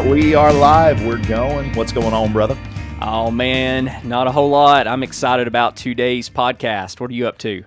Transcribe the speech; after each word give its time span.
Right, 0.00 0.10
we 0.10 0.34
are 0.34 0.50
live. 0.50 1.04
We're 1.04 1.22
going. 1.26 1.74
What's 1.74 1.92
going 1.92 2.14
on, 2.14 2.32
brother? 2.32 2.56
Oh 3.02 3.30
man, 3.30 4.00
not 4.02 4.26
a 4.26 4.32
whole 4.32 4.48
lot. 4.48 4.88
I'm 4.88 5.02
excited 5.02 5.46
about 5.46 5.76
today's 5.76 6.30
podcast. 6.30 7.00
What 7.00 7.10
are 7.10 7.14
you 7.14 7.26
up 7.26 7.36
to? 7.38 7.64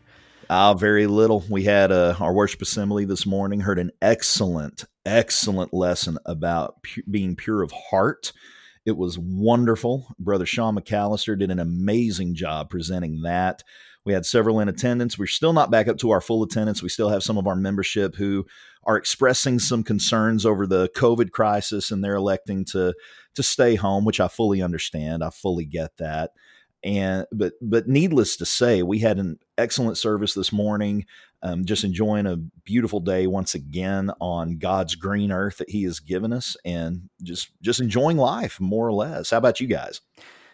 Uh, 0.49 0.73
very 0.73 1.05
little. 1.05 1.43
We 1.47 1.63
had 1.63 1.91
uh, 1.91 2.15
our 2.19 2.33
worship 2.33 2.63
assembly 2.63 3.05
this 3.05 3.27
morning, 3.27 3.59
heard 3.59 3.77
an 3.77 3.91
excellent, 4.01 4.85
excellent 5.05 5.75
lesson 5.75 6.17
about 6.25 6.81
pu- 6.81 7.03
being 7.07 7.35
pure 7.35 7.61
of 7.61 7.71
heart. 7.71 8.33
It 8.83 8.97
was 8.97 9.19
wonderful. 9.19 10.07
Brother 10.17 10.47
Sean 10.47 10.75
McAllister 10.75 11.37
did 11.37 11.51
an 11.51 11.59
amazing 11.59 12.33
job 12.33 12.71
presenting 12.71 13.21
that. 13.21 13.61
We 14.05 14.13
had 14.13 14.25
several 14.25 14.59
in 14.59 14.69
attendance. 14.69 15.19
We're 15.19 15.27
still 15.27 15.53
not 15.53 15.69
back 15.69 15.87
up 15.87 15.97
to 15.99 16.09
our 16.09 16.19
full 16.19 16.41
attendance. 16.41 16.81
We 16.81 16.89
still 16.89 17.09
have 17.09 17.21
some 17.21 17.37
of 17.37 17.45
our 17.45 17.55
membership 17.55 18.15
who 18.15 18.47
are 18.85 18.97
expressing 18.97 19.59
some 19.59 19.83
concerns 19.83 20.45
over 20.45 20.67
the 20.67 20.89
COVID 20.95 21.31
crisis 21.31 21.91
and 21.91 22.03
they're 22.03 22.15
electing 22.15 22.65
to 22.65 22.93
to 23.35 23.43
stay 23.43 23.75
home, 23.75 24.05
which 24.05 24.19
I 24.19 24.27
fully 24.27 24.61
understand. 24.61 25.23
I 25.23 25.29
fully 25.29 25.65
get 25.65 25.97
that. 25.97 26.31
And 26.83 27.25
but 27.31 27.53
but 27.61 27.87
needless 27.87 28.35
to 28.37 28.45
say, 28.45 28.83
we 28.83 28.99
had 28.99 29.17
an 29.17 29.39
excellent 29.57 29.97
service 29.97 30.33
this 30.33 30.51
morning. 30.51 31.05
Um, 31.41 31.65
just 31.65 31.83
enjoying 31.83 32.25
a 32.25 32.37
beautiful 32.37 33.01
day 33.01 33.27
once 33.27 33.53
again 33.53 34.11
on 34.21 34.57
God's 34.57 34.95
green 34.95 35.31
earth 35.31 35.57
that 35.57 35.69
He 35.69 35.83
has 35.83 35.99
given 35.99 36.33
us, 36.33 36.57
and 36.65 37.09
just 37.21 37.51
just 37.61 37.79
enjoying 37.79 38.17
life 38.17 38.59
more 38.59 38.87
or 38.87 38.93
less. 38.93 39.31
How 39.31 39.37
about 39.37 39.61
you 39.61 39.67
guys? 39.67 40.01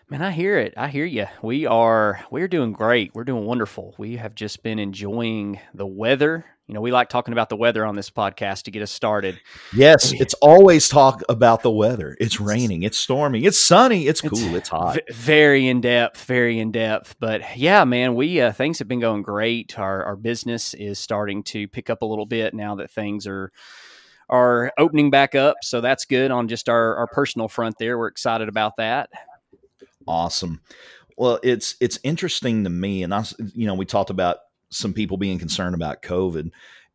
Man, 0.10 0.24
I 0.24 0.32
hear 0.32 0.58
it. 0.58 0.74
I 0.76 0.88
hear 0.88 1.06
you. 1.06 1.28
We 1.42 1.68
are 1.68 2.26
we're 2.32 2.48
doing 2.48 2.74
great. 2.74 3.12
We're 3.14 3.24
doing 3.24 3.46
wonderful. 3.46 3.96
We 3.98 4.18
have 4.18 4.34
just 4.34 4.64
been 4.64 4.80
enjoying 4.80 5.60
the 5.74 5.86
weather. 5.86 6.46
You 6.70 6.76
know, 6.76 6.82
we 6.82 6.92
like 6.92 7.10
talking 7.10 7.32
about 7.32 7.50
the 7.50 7.56
weather 7.56 7.86
on 7.86 7.96
this 7.96 8.10
podcast 8.10 8.64
to 8.64 8.72
get 8.72 8.82
us 8.82 8.92
started. 8.92 9.42
Yes, 9.74 10.14
it's 10.14 10.34
always 10.36 10.88
talk 10.88 11.24
about 11.28 11.64
the 11.64 11.72
weather. 11.72 12.16
It's 12.20 12.40
raining, 12.40 12.84
it's 12.84 12.98
storming, 12.98 13.44
it's 13.44 13.58
sunny, 13.58 14.08
it's 14.08 14.22
cool, 14.22 14.56
it's, 14.56 14.70
hot. 14.70 14.96
V- 14.96 15.14
very 15.14 15.68
in 15.68 15.82
depth, 15.82 16.24
very 16.26 16.60
in 16.60 16.72
depth. 16.72 17.16
But 17.20 17.58
yeah, 17.58 17.84
man, 17.84 18.16
we 18.16 18.40
uh, 18.40 18.52
things 18.52 18.80
have 18.80 18.88
been 18.88 19.00
going 19.02 19.24
great. 19.24 19.78
Our 19.78 20.04
our 20.06 20.16
business 20.16 20.74
is 20.76 21.00
starting 21.00 21.44
to 21.44 21.68
pick 21.68 21.90
up 21.90 22.04
a 22.04 22.06
little 22.06 22.26
bit 22.26 22.54
now 22.54 22.76
that 22.76 22.92
things 22.92 23.28
are 23.28 23.52
are 24.30 24.72
opening 24.78 25.10
back 25.10 25.34
up. 25.36 25.58
So 25.64 25.82
that's 25.82 26.06
good 26.06 26.32
on 26.32 26.48
just 26.48 26.70
our 26.70 26.96
our 26.96 27.08
personal 27.08 27.48
front 27.50 27.76
there. 27.80 27.98
We're 27.98 28.08
excited 28.08 28.48
about 28.48 28.78
that 28.78 29.10
awesome. 30.10 30.62
Well, 31.18 31.40
it's 31.44 31.76
it's 31.80 32.00
interesting 32.04 32.64
to 32.64 32.70
me, 32.70 33.04
and 33.04 33.14
I, 33.14 33.24
you 33.54 33.68
know, 33.68 33.76
we 33.76 33.86
talked 33.86 34.10
about 34.10 34.38
some 34.70 34.94
people 34.94 35.18
being 35.18 35.40
concerned 35.40 35.76
about 35.76 36.02
COVID, 36.02 36.52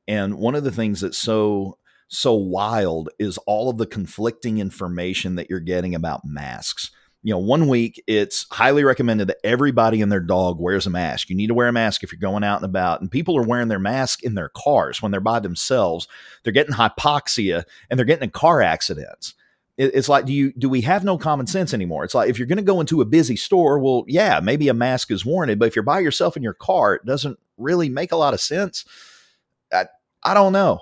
and 0.07 0.37
one 0.37 0.55
of 0.55 0.65
the 0.65 0.73
things 0.73 1.01
that's 1.01 1.19
so 1.19 1.79
so 2.09 2.35
wild 2.35 3.09
is 3.19 3.39
all 3.39 3.71
of 3.71 3.79
the 3.79 3.87
conflicting 3.87 4.59
information 4.59 5.37
that 5.37 5.49
you're 5.51 5.61
getting 5.61 5.95
about 5.95 6.25
masks. 6.25 6.91
You 7.23 7.33
know, 7.33 7.39
one 7.39 7.69
week 7.69 8.03
it's 8.07 8.47
highly 8.53 8.85
recommended 8.85 9.29
that 9.29 9.39
everybody 9.43 10.03
and 10.03 10.13
their 10.13 10.21
dog 10.21 10.61
wears 10.61 10.87
a 10.87 10.91
mask. 10.91 11.31
You 11.31 11.37
need 11.37 11.47
to 11.47 11.55
wear 11.55 11.69
a 11.69 11.73
mask 11.73 12.05
if 12.05 12.13
you're 12.13 12.19
going 12.19 12.45
out 12.45 12.59
and 12.59 12.67
about. 12.67 13.01
And 13.01 13.11
people 13.11 13.37
are 13.39 13.43
wearing 13.43 13.69
their 13.69 13.79
mask 13.79 14.23
in 14.23 14.35
their 14.35 14.51
cars 14.51 15.01
when 15.01 15.11
they're 15.11 15.21
by 15.21 15.41
themselves. 15.41 16.07
They're 16.43 16.53
getting 16.53 16.75
hypoxia 16.75 17.65
and 17.89 17.99
they're 17.99 18.05
getting 18.05 18.25
in 18.25 18.31
car 18.31 18.61
accidents 18.61 19.35
it's 19.77 20.09
like 20.09 20.25
do 20.25 20.33
you 20.33 20.53
do 20.53 20.69
we 20.69 20.83
have 20.83 21.05
no 21.05 21.19
common 21.19 21.47
sense 21.47 21.75
anymore 21.75 22.05
it's 22.05 22.15
like 22.15 22.31
if 22.31 22.39
you're 22.39 22.47
going 22.47 22.59
to 22.59 22.63
go 22.63 22.81
into 22.81 23.01
a 23.01 23.05
busy 23.05 23.35
store 23.35 23.79
well 23.79 24.05
yeah 24.07 24.39
maybe 24.41 24.69
a 24.69 24.75
mask 24.75 25.11
is 25.11 25.25
warranted 25.25 25.59
but 25.59 25.67
if 25.67 25.75
you're 25.75 25.83
by 25.83 25.99
yourself 25.99 26.37
in 26.37 26.43
your 26.43 26.55
car 26.55 26.95
it 26.95 27.05
doesn't 27.05 27.39
really 27.57 27.89
make 27.89 28.13
a 28.13 28.17
lot 28.17 28.35
of 28.35 28.41
sense 28.41 28.85
i, 29.73 29.87
I 30.23 30.35
don't 30.35 30.53
know 30.53 30.81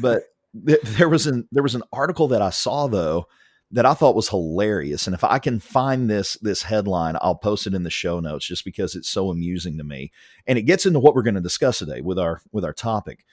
but 0.00 0.22
th- 0.66 0.82
there 0.82 1.08
was 1.08 1.26
an 1.26 1.48
there 1.52 1.62
was 1.62 1.74
an 1.74 1.82
article 1.92 2.28
that 2.28 2.42
i 2.42 2.50
saw 2.50 2.86
though 2.86 3.26
that 3.72 3.86
i 3.86 3.94
thought 3.94 4.16
was 4.16 4.28
hilarious 4.28 5.06
and 5.06 5.14
if 5.14 5.24
i 5.24 5.38
can 5.38 5.60
find 5.60 6.08
this 6.08 6.34
this 6.40 6.62
headline 6.62 7.16
i'll 7.20 7.34
post 7.34 7.66
it 7.66 7.74
in 7.74 7.82
the 7.82 7.90
show 7.90 8.20
notes 8.20 8.46
just 8.46 8.64
because 8.64 8.94
it's 8.94 9.08
so 9.08 9.30
amusing 9.30 9.76
to 9.78 9.84
me 9.84 10.12
and 10.46 10.58
it 10.58 10.62
gets 10.62 10.86
into 10.86 11.00
what 11.00 11.14
we're 11.14 11.22
going 11.22 11.34
to 11.34 11.40
discuss 11.40 11.78
today 11.78 12.00
with 12.00 12.18
our 12.18 12.40
with 12.52 12.64
our 12.64 12.72
topic 12.72 13.24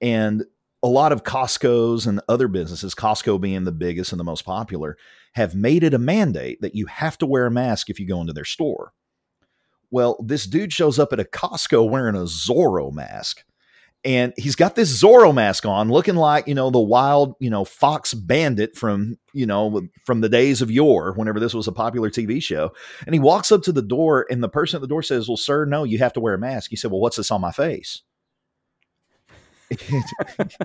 and 0.00 0.44
a 0.82 0.88
lot 0.88 1.12
of 1.12 1.22
Costco's 1.22 2.06
and 2.06 2.20
other 2.28 2.48
businesses, 2.48 2.94
Costco 2.94 3.40
being 3.40 3.64
the 3.64 3.72
biggest 3.72 4.12
and 4.12 4.18
the 4.18 4.24
most 4.24 4.44
popular, 4.44 4.96
have 5.34 5.54
made 5.54 5.84
it 5.84 5.94
a 5.94 5.98
mandate 5.98 6.60
that 6.60 6.74
you 6.74 6.86
have 6.86 7.16
to 7.18 7.26
wear 7.26 7.46
a 7.46 7.50
mask 7.50 7.88
if 7.88 8.00
you 8.00 8.06
go 8.06 8.20
into 8.20 8.32
their 8.32 8.44
store. 8.44 8.92
Well, 9.92 10.16
this 10.24 10.46
dude 10.46 10.72
shows 10.72 10.98
up 10.98 11.12
at 11.12 11.20
a 11.20 11.24
Costco 11.24 11.88
wearing 11.88 12.16
a 12.16 12.20
Zorro 12.20 12.92
mask. 12.92 13.44
And 14.04 14.32
he's 14.36 14.56
got 14.56 14.74
this 14.74 15.00
Zorro 15.00 15.32
mask 15.32 15.64
on, 15.64 15.88
looking 15.88 16.16
like, 16.16 16.48
you 16.48 16.54
know, 16.54 16.70
the 16.70 16.80
wild, 16.80 17.36
you 17.38 17.50
know, 17.50 17.64
fox 17.64 18.14
bandit 18.14 18.74
from, 18.74 19.18
you 19.32 19.46
know, 19.46 19.86
from 20.04 20.22
the 20.22 20.30
days 20.30 20.60
of 20.60 20.72
yore, 20.72 21.12
whenever 21.12 21.38
this 21.38 21.54
was 21.54 21.68
a 21.68 21.72
popular 21.72 22.10
TV 22.10 22.42
show. 22.42 22.72
And 23.06 23.14
he 23.14 23.20
walks 23.20 23.52
up 23.52 23.62
to 23.62 23.70
the 23.70 23.82
door, 23.82 24.26
and 24.28 24.42
the 24.42 24.48
person 24.48 24.78
at 24.78 24.80
the 24.80 24.88
door 24.88 25.04
says, 25.04 25.28
Well, 25.28 25.36
sir, 25.36 25.66
no, 25.66 25.84
you 25.84 25.98
have 25.98 26.14
to 26.14 26.20
wear 26.20 26.34
a 26.34 26.38
mask. 26.38 26.70
He 26.70 26.76
said, 26.76 26.90
Well, 26.90 27.00
what's 27.00 27.18
this 27.18 27.30
on 27.30 27.42
my 27.42 27.52
face? 27.52 28.02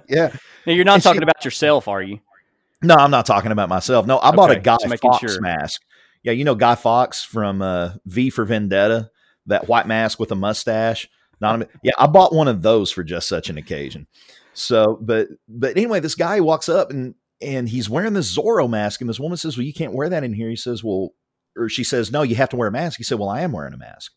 yeah. 0.09 0.36
Now, 0.66 0.74
you're 0.74 0.86
not 0.86 0.96
and 0.96 1.04
talking 1.04 1.22
she, 1.22 1.24
about 1.24 1.46
yourself, 1.46 1.88
are 1.88 2.02
you? 2.02 2.20
No, 2.82 2.96
I'm 2.96 3.12
not 3.12 3.26
talking 3.26 3.52
about 3.52 3.70
myself. 3.70 4.08
No, 4.08 4.18
I 4.18 4.30
okay, 4.30 4.36
bought 4.36 4.52
a 4.52 4.59
Guy 4.59 4.78
Fawkes 4.78 5.34
sure. 5.34 5.42
mask. 5.42 5.82
Yeah, 6.24 6.32
you 6.32 6.44
know 6.44 6.56
Guy 6.56 6.76
Fawkes 6.76 7.24
from 7.24 7.62
uh, 7.62 7.92
V 8.06 8.30
for 8.32 8.46
Vendetta, 8.46 9.12
that 9.47 9.68
white 9.68 9.88
mask 9.88 10.19
with 10.19 10.31
a 10.31 10.35
mustache. 10.35 11.09
Not, 11.40 11.69
yeah, 11.84 11.94
I 11.97 12.08
bought 12.08 12.34
one 12.34 12.47
of 12.47 12.62
those 12.62 12.91
for 12.91 13.03
just 13.03 13.28
such 13.28 13.50
an 13.50 13.58
occasion. 13.58 14.08
So, 14.53 14.97
but 15.02 15.28
but 15.47 15.78
anyway, 15.78 16.00
this 16.00 16.16
guy 16.16 16.40
walks 16.40 16.69
up 16.69 16.90
and 16.90 17.16
and 17.41 17.69
he's 17.69 17.90
wearing 17.90 18.13
this 18.13 18.35
Zorro 18.35 18.69
mask, 18.69 19.02
and 19.02 19.09
this 19.09 19.19
woman 19.19 19.38
says, 19.38 19.56
"Well, 19.58 19.66
you 19.66 19.74
can't 19.74 19.94
wear 19.94 20.09
that 20.09 20.24
in 20.24 20.34
here." 20.34 20.50
He 20.50 20.56
says, 20.56 20.84
"Well," 20.84 21.13
or 21.56 21.69
she 21.69 21.84
says, 21.84 22.12
"No, 22.12 22.24
you 22.24 22.35
have 22.35 22.50
to 22.50 22.56
wear 22.56 22.68
a 22.68 22.72
mask." 22.72 22.97
He 22.97 23.03
said, 23.03 23.19
"Well, 23.19 23.30
I 23.30 23.41
am 23.41 23.52
wearing 23.52 23.74
a 23.74 23.78
mask." 23.78 24.13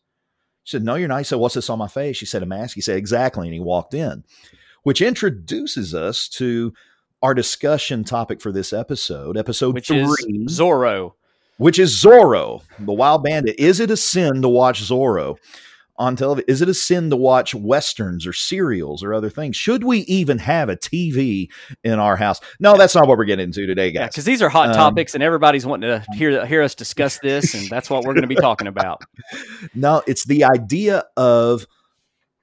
She 0.63 0.71
said, 0.71 0.83
"No, 0.83 0.95
you're 0.95 1.07
not." 1.07 1.19
He 1.19 1.23
said, 1.25 1.37
"What's 1.37 1.55
this 1.55 1.69
on 1.69 1.77
my 1.77 1.87
face?" 1.87 2.17
She 2.17 2.25
said, 2.25 2.41
"A 2.41 2.47
mask." 2.47 2.73
He 2.73 2.81
said, 2.81 2.97
"Exactly," 2.97 3.47
and 3.47 3.53
he 3.53 3.59
walked 3.59 3.93
in 3.93 4.23
which 4.83 5.01
introduces 5.01 5.93
us 5.93 6.27
to 6.27 6.73
our 7.21 7.33
discussion 7.33 8.03
topic 8.03 8.41
for 8.41 8.51
this 8.51 8.73
episode, 8.73 9.37
episode 9.37 9.75
which 9.75 9.87
three, 9.87 10.45
Zorro, 10.47 11.13
which 11.61 11.77
is 11.77 11.93
Zorro, 11.93 12.63
the 12.79 12.91
Wild 12.91 13.23
Bandit. 13.23 13.59
Is 13.59 13.79
it 13.79 13.91
a 13.91 13.97
sin 13.97 14.41
to 14.41 14.49
watch 14.49 14.81
Zorro 14.81 15.37
on 15.95 16.15
television? 16.15 16.45
Is 16.47 16.63
it 16.63 16.69
a 16.69 16.73
sin 16.73 17.11
to 17.11 17.15
watch 17.15 17.53
westerns 17.53 18.25
or 18.25 18.33
serials 18.33 19.03
or 19.03 19.13
other 19.13 19.29
things? 19.29 19.55
Should 19.55 19.83
we 19.83 19.99
even 19.99 20.39
have 20.39 20.69
a 20.69 20.75
TV 20.75 21.49
in 21.83 21.99
our 21.99 22.15
house? 22.15 22.39
No, 22.59 22.75
that's 22.77 22.95
not 22.95 23.07
what 23.07 23.15
we're 23.19 23.25
getting 23.25 23.43
into 23.43 23.67
today, 23.67 23.91
guys. 23.91 24.09
Because 24.09 24.25
yeah, 24.25 24.31
these 24.31 24.41
are 24.41 24.49
hot 24.49 24.69
um, 24.69 24.73
topics, 24.73 25.13
and 25.13 25.21
everybody's 25.21 25.63
wanting 25.63 25.87
to 25.87 26.03
hear 26.15 26.43
hear 26.47 26.63
us 26.63 26.73
discuss 26.73 27.19
this, 27.19 27.53
and 27.53 27.69
that's 27.69 27.91
what 27.91 28.05
we're 28.05 28.13
going 28.13 28.23
to 28.23 28.27
be 28.27 28.35
talking 28.35 28.67
about. 28.67 29.03
No, 29.75 30.01
it's 30.07 30.25
the 30.25 30.43
idea 30.43 31.03
of 31.15 31.67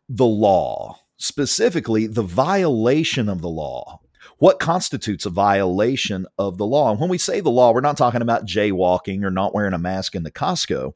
the 0.09 0.25
law 0.25 1.01
specifically 1.17 2.07
the 2.07 2.23
violation 2.23 3.29
of 3.29 3.43
the 3.43 3.49
law. 3.49 4.01
What 4.39 4.61
constitutes 4.61 5.27
a 5.27 5.31
violation 5.31 6.27
of 6.39 6.59
the 6.59 6.67
law? 6.67 6.93
And 6.93 7.01
when 7.01 7.11
we 7.11 7.19
say 7.19 7.41
the 7.41 7.51
law, 7.51 7.73
we're 7.73 7.81
not 7.81 7.97
talking 7.97 8.23
about 8.23 8.47
jaywalking 8.47 9.25
or 9.25 9.31
not 9.31 9.55
wearing 9.55 9.75
a 9.75 9.79
mask 9.79 10.15
in 10.15 10.23
the 10.23 10.31
Costco. 10.31 10.95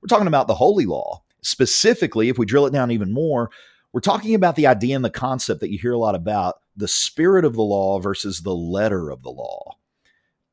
We're 0.00 0.06
talking 0.08 0.28
about 0.28 0.46
the 0.46 0.54
holy 0.54 0.86
law. 0.86 1.22
Specifically, 1.42 2.28
if 2.28 2.38
we 2.38 2.46
drill 2.46 2.66
it 2.66 2.72
down 2.72 2.90
even 2.90 3.12
more, 3.12 3.50
we're 3.92 4.00
talking 4.00 4.34
about 4.34 4.56
the 4.56 4.66
idea 4.66 4.94
and 4.96 5.04
the 5.04 5.10
concept 5.10 5.60
that 5.60 5.70
you 5.70 5.78
hear 5.78 5.92
a 5.92 5.98
lot 5.98 6.14
about 6.14 6.56
the 6.76 6.88
spirit 6.88 7.44
of 7.44 7.54
the 7.54 7.62
law 7.62 7.98
versus 7.98 8.42
the 8.42 8.54
letter 8.54 9.10
of 9.10 9.22
the 9.22 9.30
law. 9.30 9.76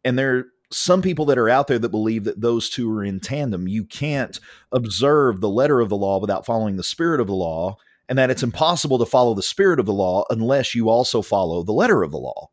And 0.03 0.17
there 0.17 0.37
are 0.37 0.45
some 0.71 1.01
people 1.01 1.25
that 1.25 1.37
are 1.37 1.49
out 1.49 1.67
there 1.67 1.79
that 1.79 1.89
believe 1.89 2.23
that 2.23 2.41
those 2.41 2.69
two 2.69 2.91
are 2.91 3.03
in 3.03 3.19
tandem. 3.19 3.67
You 3.67 3.83
can't 3.83 4.39
observe 4.71 5.41
the 5.41 5.49
letter 5.49 5.79
of 5.79 5.89
the 5.89 5.97
law 5.97 6.19
without 6.19 6.45
following 6.45 6.77
the 6.77 6.83
spirit 6.83 7.19
of 7.19 7.27
the 7.27 7.33
law 7.33 7.77
and 8.11 8.17
that 8.17 8.29
it's 8.29 8.43
impossible 8.43 8.99
to 8.99 9.05
follow 9.05 9.33
the 9.33 9.41
spirit 9.41 9.79
of 9.79 9.85
the 9.85 9.93
law 9.93 10.25
unless 10.29 10.75
you 10.75 10.89
also 10.89 11.21
follow 11.21 11.63
the 11.63 11.71
letter 11.71 12.03
of 12.03 12.11
the 12.11 12.17
law. 12.17 12.49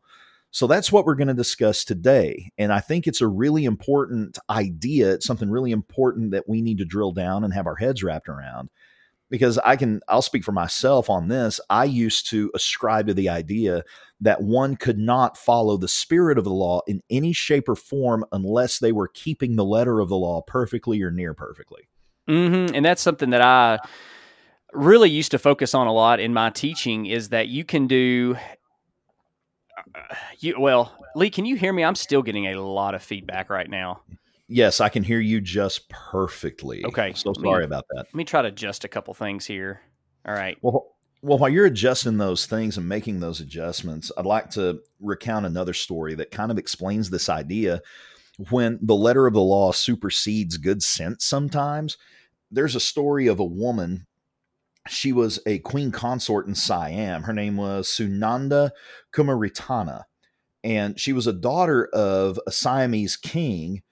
So 0.52 0.69
that's 0.69 0.93
what 0.93 1.05
we're 1.05 1.16
going 1.16 1.26
to 1.26 1.34
discuss 1.34 1.84
today. 1.84 2.52
And 2.56 2.72
I 2.72 2.78
think 2.78 3.08
it's 3.08 3.20
a 3.20 3.26
really 3.26 3.64
important 3.64 4.38
idea. 4.49 5.14
It's 5.14 5.26
something 5.26 5.50
really 5.50 5.72
important 5.72 6.31
that 6.31 6.49
we 6.49 6.62
need 6.62 6.78
to 6.78 6.84
drill 6.84 7.10
down 7.10 7.43
and 7.43 7.52
have 7.52 7.66
our 7.66 7.75
heads 7.75 8.05
wrapped 8.05 8.28
around. 8.28 8.70
Because 9.31 9.58
I 9.58 9.75
can, 9.75 10.00
I'll 10.06 10.22
speak 10.22 10.44
for 10.44 10.52
myself 10.52 11.10
on 11.10 11.26
this. 11.26 11.61
I 11.69 11.87
used 11.87 12.31
to 12.31 12.52
ascribe 12.54 13.08
to 13.08 13.14
the 13.14 13.28
idea 13.28 13.82
that 14.20 14.40
one 14.40 14.76
could 14.76 14.96
not 14.96 15.37
follow 15.37 15.76
the 15.76 15.88
spirit 15.88 16.38
of 16.38 16.44
the 16.44 16.50
law 16.50 16.82
in 16.87 17.02
any 17.11 17.32
shape 17.32 17.69
or 17.69 17.75
form 17.75 18.25
unless 18.31 18.78
they 18.78 18.93
were 18.93 19.08
keeping 19.08 19.56
the 19.56 19.64
letter 19.64 19.99
of 19.99 20.08
the 20.08 20.16
law 20.16 20.40
perfectly 20.40 21.02
or 21.02 21.11
near 21.11 21.34
perfectly. 21.34 21.88
Mm-hmm. 22.28 22.76
And 22.76 22.84
that's 22.84 23.02
something 23.02 23.31
that 23.31 23.43
I 23.43 23.81
really 24.78 25.10
used 25.10 25.30
to 25.32 25.38
focus 25.38 25.75
on 25.75 25.86
a 25.86 25.92
lot 25.92 26.20
in 26.20 26.32
my 26.32 26.50
teaching 26.50 27.06
is 27.06 27.30
that 27.30 27.48
you 27.48 27.64
can 27.64 27.86
do 27.86 28.36
uh, 29.94 30.14
you 30.38 30.54
well 30.58 30.92
lee 31.14 31.30
can 31.30 31.44
you 31.44 31.56
hear 31.56 31.72
me? 31.72 31.84
I'm 31.84 31.94
still 31.94 32.22
getting 32.22 32.46
a 32.46 32.60
lot 32.60 32.94
of 32.94 33.02
feedback 33.02 33.50
right 33.50 33.69
now. 33.69 34.02
Yes 34.48 34.80
i 34.80 34.88
can 34.88 35.02
hear 35.02 35.20
you 35.20 35.40
just 35.40 35.88
perfectly. 35.88 36.84
Okay 36.84 37.12
so 37.14 37.32
sorry 37.34 37.60
me, 37.60 37.64
about 37.64 37.84
that. 37.90 38.06
let 38.06 38.14
me 38.14 38.25
try 38.25 38.42
to 38.42 38.48
adjust 38.48 38.84
a 38.84 38.88
couple 38.88 39.14
things 39.14 39.46
here. 39.46 39.80
All 40.26 40.34
right. 40.34 40.56
Well 40.62 40.94
Well, 41.20 41.38
while 41.38 41.50
you're 41.50 41.66
adjusting 41.66 42.19
those 42.19 42.46
things 42.46 42.76
and 42.76 42.88
making 42.88 43.20
those 43.20 43.40
adjustments, 43.40 44.12
I'd 44.16 44.26
like 44.26 44.50
to 44.50 44.80
recount 45.00 45.46
another 45.46 45.75
story 45.75 46.14
that 46.14 46.30
kind 46.30 46.52
of 46.52 46.58
explains 46.58 47.10
this 47.10 47.28
idea. 47.28 47.82
When 48.50 48.78
the 48.80 48.94
letter 48.94 49.26
of 49.26 49.34
the 49.34 49.40
law 49.40 49.72
supersedes 49.72 50.58
good 50.58 50.80
sense, 50.80 51.25
sometimes 51.25 51.96
there's 52.52 52.76
a 52.76 52.80
story 52.80 53.26
of 53.26 53.40
a 53.40 53.44
woman. 53.44 54.06
She 54.88 55.12
was 55.12 55.38
a 55.46 55.58
queen 55.61 55.90
consort 55.90 56.46
in 56.46 56.55
Siam. 56.55 57.23
Her 57.25 57.32
name 57.32 57.56
was 57.56 57.88
Sunanda 57.88 58.70
Kumaritana. 59.12 60.05
And 60.64 60.99
she 60.99 61.12
was 61.12 61.26
a 61.26 61.32
daughter 61.32 61.87
of 61.93 62.40
a 62.46 62.52
Siamese 62.52 63.17
king 63.17 63.82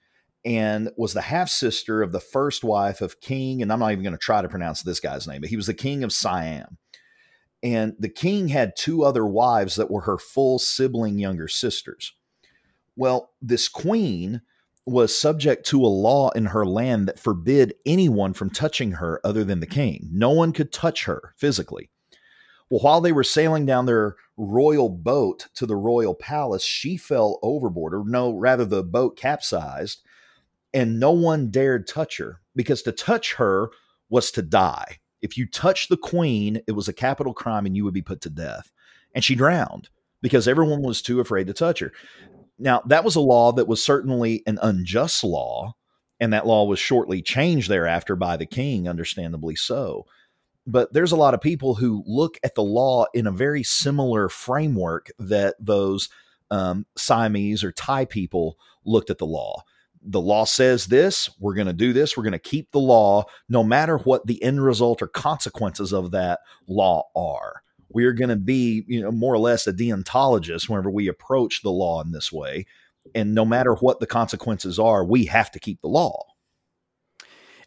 and 0.43 0.91
was 0.97 1.13
the 1.13 1.21
half 1.21 1.49
sister 1.49 2.01
of 2.01 2.11
the 2.11 2.19
first 2.19 2.63
wife 2.63 3.01
of 3.01 3.19
King. 3.19 3.61
And 3.61 3.71
I'm 3.71 3.79
not 3.79 3.91
even 3.91 4.03
going 4.03 4.13
to 4.13 4.17
try 4.17 4.41
to 4.41 4.49
pronounce 4.49 4.81
this 4.81 4.99
guy's 4.99 5.27
name, 5.27 5.41
but 5.41 5.49
he 5.49 5.55
was 5.55 5.67
the 5.67 5.73
king 5.73 6.03
of 6.03 6.13
Siam. 6.13 6.77
And 7.63 7.95
the 7.99 8.09
king 8.09 8.49
had 8.49 8.75
two 8.75 9.03
other 9.03 9.25
wives 9.25 9.75
that 9.75 9.89
were 9.89 10.01
her 10.01 10.17
full 10.17 10.59
sibling 10.59 11.19
younger 11.19 11.47
sisters. 11.47 12.13
Well, 12.95 13.31
this 13.41 13.67
queen 13.67 14.41
was 14.87 15.15
subject 15.15 15.65
to 15.67 15.85
a 15.85 15.87
law 15.87 16.29
in 16.29 16.45
her 16.45 16.65
land 16.65 17.07
that 17.07 17.19
forbid 17.19 17.73
anyone 17.85 18.33
from 18.33 18.49
touching 18.49 18.93
her 18.93 19.19
other 19.23 19.43
than 19.43 19.59
the 19.59 19.67
king. 19.67 20.07
No 20.11 20.31
one 20.31 20.53
could 20.53 20.71
touch 20.71 21.03
her 21.03 21.33
physically. 21.35 21.89
Well, 22.69 22.79
while 22.79 23.01
they 23.01 23.11
were 23.11 23.23
sailing 23.23 23.65
down 23.65 23.85
their 23.85 24.15
royal 24.37 24.87
boat 24.87 25.47
to 25.55 25.65
the 25.65 25.75
royal 25.75 26.15
palace, 26.15 26.63
she 26.63 26.95
fell 26.95 27.37
overboard, 27.41 27.93
or 27.93 28.03
no, 28.05 28.31
rather, 28.31 28.63
the 28.63 28.83
boat 28.83 29.17
capsized, 29.17 30.03
and 30.73 30.99
no 30.99 31.11
one 31.11 31.51
dared 31.51 31.85
touch 31.85 32.17
her 32.17 32.39
because 32.55 32.81
to 32.83 32.93
touch 32.93 33.33
her 33.35 33.69
was 34.09 34.31
to 34.31 34.41
die. 34.41 34.99
If 35.21 35.37
you 35.37 35.47
touched 35.47 35.89
the 35.89 35.97
queen, 35.97 36.61
it 36.65 36.73
was 36.73 36.87
a 36.87 36.93
capital 36.93 37.33
crime 37.33 37.65
and 37.65 37.75
you 37.75 37.83
would 37.83 37.93
be 37.93 38.01
put 38.01 38.21
to 38.21 38.29
death. 38.29 38.71
And 39.13 39.23
she 39.23 39.35
drowned 39.35 39.89
because 40.21 40.47
everyone 40.47 40.81
was 40.81 41.01
too 41.01 41.19
afraid 41.19 41.47
to 41.47 41.53
touch 41.53 41.79
her. 41.79 41.91
Now, 42.59 42.81
that 42.85 43.03
was 43.03 43.15
a 43.15 43.21
law 43.21 43.51
that 43.53 43.67
was 43.67 43.83
certainly 43.83 44.43
an 44.47 44.59
unjust 44.61 45.23
law, 45.23 45.75
and 46.19 46.33
that 46.33 46.47
law 46.47 46.65
was 46.65 46.79
shortly 46.79 47.21
changed 47.21 47.69
thereafter 47.69 48.15
by 48.15 48.37
the 48.37 48.45
king, 48.45 48.87
understandably 48.87 49.55
so. 49.55 50.05
But 50.65 50.91
there's 50.91 51.11
a 51.11 51.17
lot 51.17 51.33
of 51.33 51.41
people 51.41 51.75
who 51.75 52.03
look 52.05 52.37
at 52.43 52.55
the 52.55 52.63
law 52.63 53.05
in 53.13 53.27
a 53.27 53.31
very 53.31 53.63
similar 53.63 54.27
framework 54.27 55.11
that 55.19 55.55
those 55.59 56.09
um, 56.49 56.85
Siamese 56.97 57.63
or 57.63 57.71
Thai 57.71 58.05
people 58.05 58.57
looked 58.83 59.09
at 59.09 59.17
the 59.17 59.25
law 59.25 59.63
the 60.07 60.21
law 60.21 60.45
says 60.45 60.85
this, 60.87 61.29
we're 61.39 61.53
going 61.53 61.67
to 61.67 61.73
do 61.73 61.93
this, 61.93 62.15
we're 62.15 62.23
going 62.23 62.31
to 62.31 62.39
keep 62.39 62.71
the 62.71 62.79
law 62.79 63.25
no 63.49 63.63
matter 63.63 63.97
what 63.97 64.25
the 64.25 64.41
end 64.41 64.63
result 64.63 65.01
or 65.01 65.07
consequences 65.07 65.93
of 65.93 66.11
that 66.11 66.39
law 66.67 67.03
are. 67.15 67.61
We 67.97 68.05
are 68.05 68.13
going 68.13 68.29
to 68.29 68.35
be, 68.35 68.85
you 68.87 69.01
know, 69.01 69.11
more 69.11 69.33
or 69.33 69.39
less 69.39 69.65
a 69.65 69.73
deontologist 69.73 70.69
whenever 70.69 70.91
we 70.91 71.07
approach 71.07 71.63
the 71.63 71.71
law 71.71 71.99
in 72.03 72.11
this 72.11 72.31
way. 72.31 72.67
And 73.15 73.33
no 73.33 73.43
matter 73.43 73.73
what 73.73 73.99
the 73.99 74.05
consequences 74.05 74.77
are, 74.77 75.03
we 75.03 75.25
have 75.25 75.49
to 75.53 75.59
keep 75.59 75.81
the 75.81 75.87
law. 75.87 76.27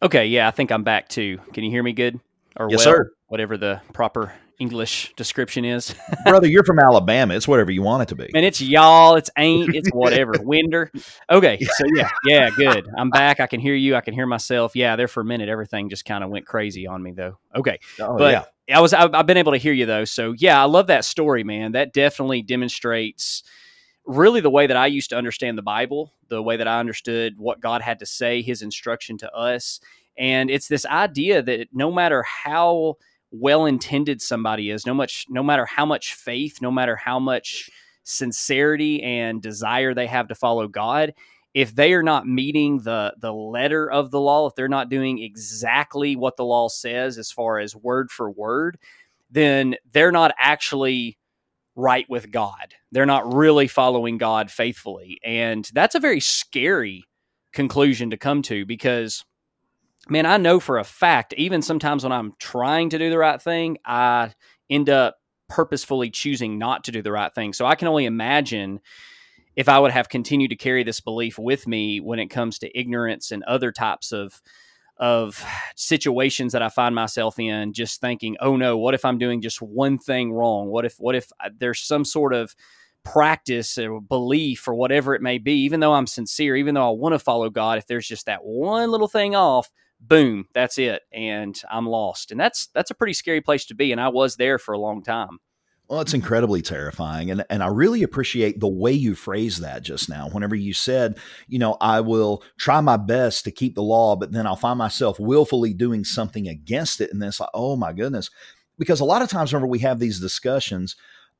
Okay, 0.01 0.29
yeah, 0.29 0.47
I 0.47 0.53
think 0.53 0.71
I'm 0.71 0.85
back 0.85 1.09
too. 1.09 1.41
Can 1.53 1.65
you 1.65 1.71
hear 1.73 1.83
me 1.83 1.93
good? 1.93 2.21
Or 2.55 2.69
yes, 2.71 2.87
well, 2.87 2.95
sir. 2.95 3.11
Whatever 3.27 3.57
the 3.57 3.81
proper 3.93 4.33
English 4.61 5.13
description 5.17 5.65
is. 5.65 5.97
Brother, 6.25 6.47
you're 6.47 6.63
from 6.63 6.79
Alabama. 6.79 7.35
It's 7.35 7.49
whatever 7.49 7.73
you 7.73 7.83
want 7.83 8.05
it 8.05 8.09
to 8.11 8.15
be. 8.15 8.31
And 8.33 8.47
it's 8.47 8.61
y'all, 8.61 9.17
it's 9.17 9.31
ain't, 9.37 9.75
it's 9.75 9.89
whatever. 9.91 10.35
Winder. 10.41 10.93
Okay. 11.29 11.59
So 11.59 11.87
yeah, 11.97 12.09
yeah, 12.25 12.51
good. 12.51 12.87
I'm 12.97 13.11
back. 13.11 13.41
I 13.41 13.49
can 13.49 13.59
hear 13.59 13.75
you. 13.75 13.97
I 13.97 14.01
can 14.01 14.15
hear 14.15 14.27
myself. 14.27 14.77
Yeah, 14.77 14.95
there 14.95 15.09
for 15.09 15.23
a 15.23 15.25
minute, 15.25 15.49
everything 15.49 15.89
just 15.89 16.05
kind 16.05 16.23
of 16.23 16.31
went 16.31 16.47
crazy 16.47 16.87
on 16.87 17.03
me 17.03 17.11
though. 17.11 17.41
Okay. 17.57 17.81
Oh, 17.99 18.17
but 18.17 18.33
yeah. 18.33 18.45
I 18.73 18.81
was 18.81 18.93
I've, 18.93 19.27
been 19.27 19.37
able 19.37 19.53
to 19.53 19.59
hear 19.59 19.73
you 19.73 19.87
though. 19.87 20.05
So 20.05 20.33
yeah, 20.37 20.61
I 20.61 20.67
love 20.67 20.87
that 20.89 21.05
story, 21.05 21.45
man. 21.45 21.73
That 21.73 21.93
definitely 21.93 22.43
demonstrates 22.43 23.43
really 24.07 24.41
the 24.41 24.51
way 24.51 24.67
that 24.67 24.77
I 24.77 24.87
used 24.87 25.11
to 25.11 25.17
understand 25.17 25.59
the 25.59 25.63
Bible, 25.63 26.13
the 26.29 26.43
way 26.43 26.57
that 26.57 26.69
I 26.69 26.81
understood 26.81 27.35
what 27.39 27.61
God 27.61 27.83
had 27.83 27.99
to 28.01 28.07
say, 28.07 28.43
his 28.43 28.63
instruction 28.63 29.19
to 29.19 29.33
us. 29.33 29.81
And 30.19 30.51
it's 30.51 30.69
this 30.69 30.87
idea 30.87 31.43
that 31.43 31.69
no 31.73 31.91
matter 31.91 32.23
how 32.23 32.97
well 33.31 33.67
intended 33.67 34.21
somebody 34.21 34.71
is, 34.71 34.87
no 34.87 34.95
much 34.95 35.27
no 35.29 35.43
matter 35.43 35.65
how 35.65 35.87
much 35.87 36.15
faith, 36.15 36.61
no 36.61 36.71
matter 36.71 36.97
how 36.97 37.19
much 37.19 37.71
sincerity 38.05 39.03
and 39.03 39.41
desire 39.43 39.95
they 39.95 40.07
have 40.07 40.29
to 40.29 40.35
follow 40.35 40.67
God, 40.69 41.15
if 41.55 41.75
they 41.75 41.93
are 41.93 42.03
not 42.03 42.27
meeting 42.27 42.79
the 42.79 43.15
the 43.19 43.33
letter 43.33 43.91
of 43.91 44.11
the 44.11 44.21
law, 44.21 44.47
if 44.47 44.55
they're 44.55 44.69
not 44.69 44.89
doing 44.89 45.23
exactly 45.23 46.17
what 46.17 46.37
the 46.37 46.45
law 46.45 46.69
says 46.69 47.19
as 47.19 47.31
far 47.31 47.59
as 47.59 47.75
word 47.75 48.11
for 48.11 48.31
word, 48.31 48.79
then 49.31 49.77
they're 49.93 50.13
not 50.13 50.33
actually 50.39 51.19
right 51.77 52.09
with 52.09 52.31
God. 52.31 52.75
They're 52.93 53.07
not 53.07 53.33
really 53.35 53.67
following 53.67 54.19
God 54.19 54.51
faithfully. 54.51 55.19
And 55.25 55.69
that's 55.73 55.95
a 55.95 56.01
very 56.01 56.21
scary 56.21 57.05
conclusion 57.53 58.11
to 58.11 58.17
come 58.17 58.43
to 58.43 58.65
because 58.67 59.25
man, 60.09 60.27
I 60.27 60.37
know 60.37 60.61
for 60.61 60.79
a 60.79 60.85
fact, 60.85 61.35
even 61.37 61.63
sometimes 61.63 62.03
when 62.03 62.13
I'm 62.13 62.35
trying 62.39 62.91
to 62.91 62.99
do 62.99 63.11
the 63.11 63.19
right 63.19 63.41
thing, 63.41 63.79
I 63.85 64.33
end 64.69 64.89
up 64.89 65.17
purposefully 65.49 66.11
choosing 66.11 66.59
not 66.59 66.85
to 66.85 66.93
do 66.93 67.03
the 67.03 67.13
right 67.13 67.35
thing. 67.35 67.53
So 67.53 67.67
I 67.67 67.75
can 67.75 67.89
only 67.89 68.07
imagine 68.07 68.81
if 69.61 69.69
I 69.69 69.79
would 69.79 69.91
have 69.91 70.09
continued 70.09 70.49
to 70.49 70.57
carry 70.57 70.83
this 70.83 71.01
belief 71.01 71.39
with 71.39 71.67
me 71.67 72.01
when 72.01 72.19
it 72.19 72.29
comes 72.29 72.59
to 72.61 72.79
ignorance 72.79 73.31
and 73.31 73.45
other 73.45 73.71
types 73.71 74.11
of 74.11 74.41
of 74.97 75.43
situations 75.77 76.53
that 76.53 76.63
I 76.63 76.69
find 76.71 76.95
myself 76.95 77.39
in 77.39 77.75
just 77.75 78.01
thinking, 78.01 78.37
"Oh 78.41 78.57
no, 78.57 78.79
what 78.79 78.95
if 78.95 79.05
I'm 79.05 79.19
doing 79.19 79.43
just 79.43 79.61
one 79.61 79.99
thing 79.99 80.33
wrong? 80.33 80.69
What 80.69 80.87
if 80.87 80.97
what 80.99 81.15
if 81.15 81.31
uh, 81.45 81.51
there's 81.59 81.81
some 81.81 82.07
sort 82.07 82.33
of 82.33 82.57
practice 83.05 83.77
or 83.77 84.01
belief 84.01 84.67
or 84.67 84.75
whatever 84.75 85.15
it 85.15 85.21
may 85.23 85.37
be, 85.37 85.53
even 85.65 85.81
though 85.81 85.93
I'm 85.93 86.07
sincere, 86.07 86.57
even 86.57 86.75
though 86.75 86.89
I 86.89 86.95
want 86.95 87.15
to 87.15 87.19
follow 87.19 87.51
God, 87.51 87.77
if 87.79 87.87
there's 87.87 88.09
just 88.09 88.27
that 88.27 88.45
one 88.45 88.91
little 88.91 89.09
thing 89.09 89.35
off, 89.35 89.71
boom, 90.01 90.47
that's 90.55 90.79
it, 90.79 91.03
and 91.13 91.61
I'm 91.71 91.87
lost. 91.87 92.31
And 92.31 92.41
that's 92.41 92.69
that's 92.69 92.91
a 92.91 92.95
pretty 92.95 93.15
scary 93.15 93.43
place 93.43 93.67
to 93.67 93.75
be, 93.75 93.93
and 93.93 94.01
I 94.01 94.09
was 94.09 94.37
there 94.37 94.59
for 94.59 94.73
a 94.73 94.79
long 94.79 95.03
time. 95.03 95.39
Well, 95.91 96.01
it's 96.01 96.13
mm-hmm. 96.13 96.23
incredibly 96.23 96.63
terrifying. 96.63 97.33
And, 97.33 97.45
and 97.51 97.65
I 97.65 97.67
really 97.67 98.05
appreciate 98.05 98.61
the 98.61 98.69
way 98.69 98.93
you 98.93 99.17
phrased 99.17 99.61
that 99.61 99.83
just 99.83 100.09
now. 100.09 100.29
Whenever 100.29 100.55
you 100.55 100.73
said, 100.73 101.19
you 101.49 101.59
know, 101.59 101.77
I 101.81 102.01
will 102.01 102.45
try 102.57 102.81
my 102.81 102.97
best 102.97 103.45
to 103.45 103.51
keep 103.51 103.75
the 103.75 103.83
law, 103.83 104.15
but 104.15 104.31
then 104.31 104.47
I'll 104.47 104.55
find 104.55 104.79
myself 104.79 105.19
willfully 105.19 105.75
doing 105.75 106.05
something 106.05 106.47
against 106.47 107.01
it. 107.01 107.11
And 107.11 107.21
then 107.21 107.31
it's 107.31 107.41
like, 107.41 107.51
oh 107.55 107.75
my 107.75 107.93
goodness. 107.93 108.31
Because 108.79 109.01
a 109.01 109.05
lot 109.05 109.21
of 109.21 109.29
times, 109.29 109.53
whenever 109.53 109.67
we 109.67 109.81
have 109.81 109.99
these 109.99 110.21
discussions, 110.21 110.95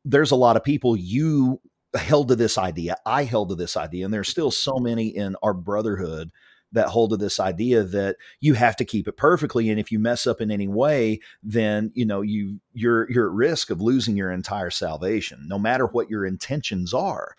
there's 0.05 0.33
a 0.33 0.37
lot 0.37 0.57
of 0.57 0.65
people 0.65 0.97
you 0.97 1.61
held 1.95 2.29
to 2.29 2.37
this 2.37 2.59
idea. 2.59 2.97
I 3.07 3.25
held 3.25 3.51
to 3.51 3.55
this 3.55 3.77
idea. 3.77 4.05
And 4.05 4.13
there's 4.13 4.29
still 4.29 4.51
so 4.51 4.79
many 4.79 5.07
in 5.07 5.37
our 5.45 5.55
brotherhood 5.55 6.33
that 6.73 6.89
hold 6.89 7.13
of 7.13 7.19
this 7.19 7.41
idea 7.41 7.83
that 7.83 8.17
you 8.41 8.55
have 8.55 8.77
to 8.77 8.85
keep 8.85 9.09
it 9.09 9.17
perfectly 9.17 9.71
and 9.71 9.81
if 9.81 9.91
you 9.91 9.99
mess 9.99 10.27
up 10.27 10.41
in 10.41 10.51
any 10.51 10.69
way 10.69 11.21
then 11.43 11.91
you 11.95 12.05
know 12.05 12.21
you 12.21 12.61
you're 12.73 13.11
you're 13.11 13.29
at 13.29 13.35
risk 13.35 13.71
of 13.71 13.81
losing 13.81 14.17
your 14.17 14.31
entire 14.31 14.71
salvation 14.71 15.39
no 15.47 15.59
matter 15.59 15.87
what 15.87 16.11
your 16.11 16.25
intentions 16.25 16.95
are. 16.95 17.37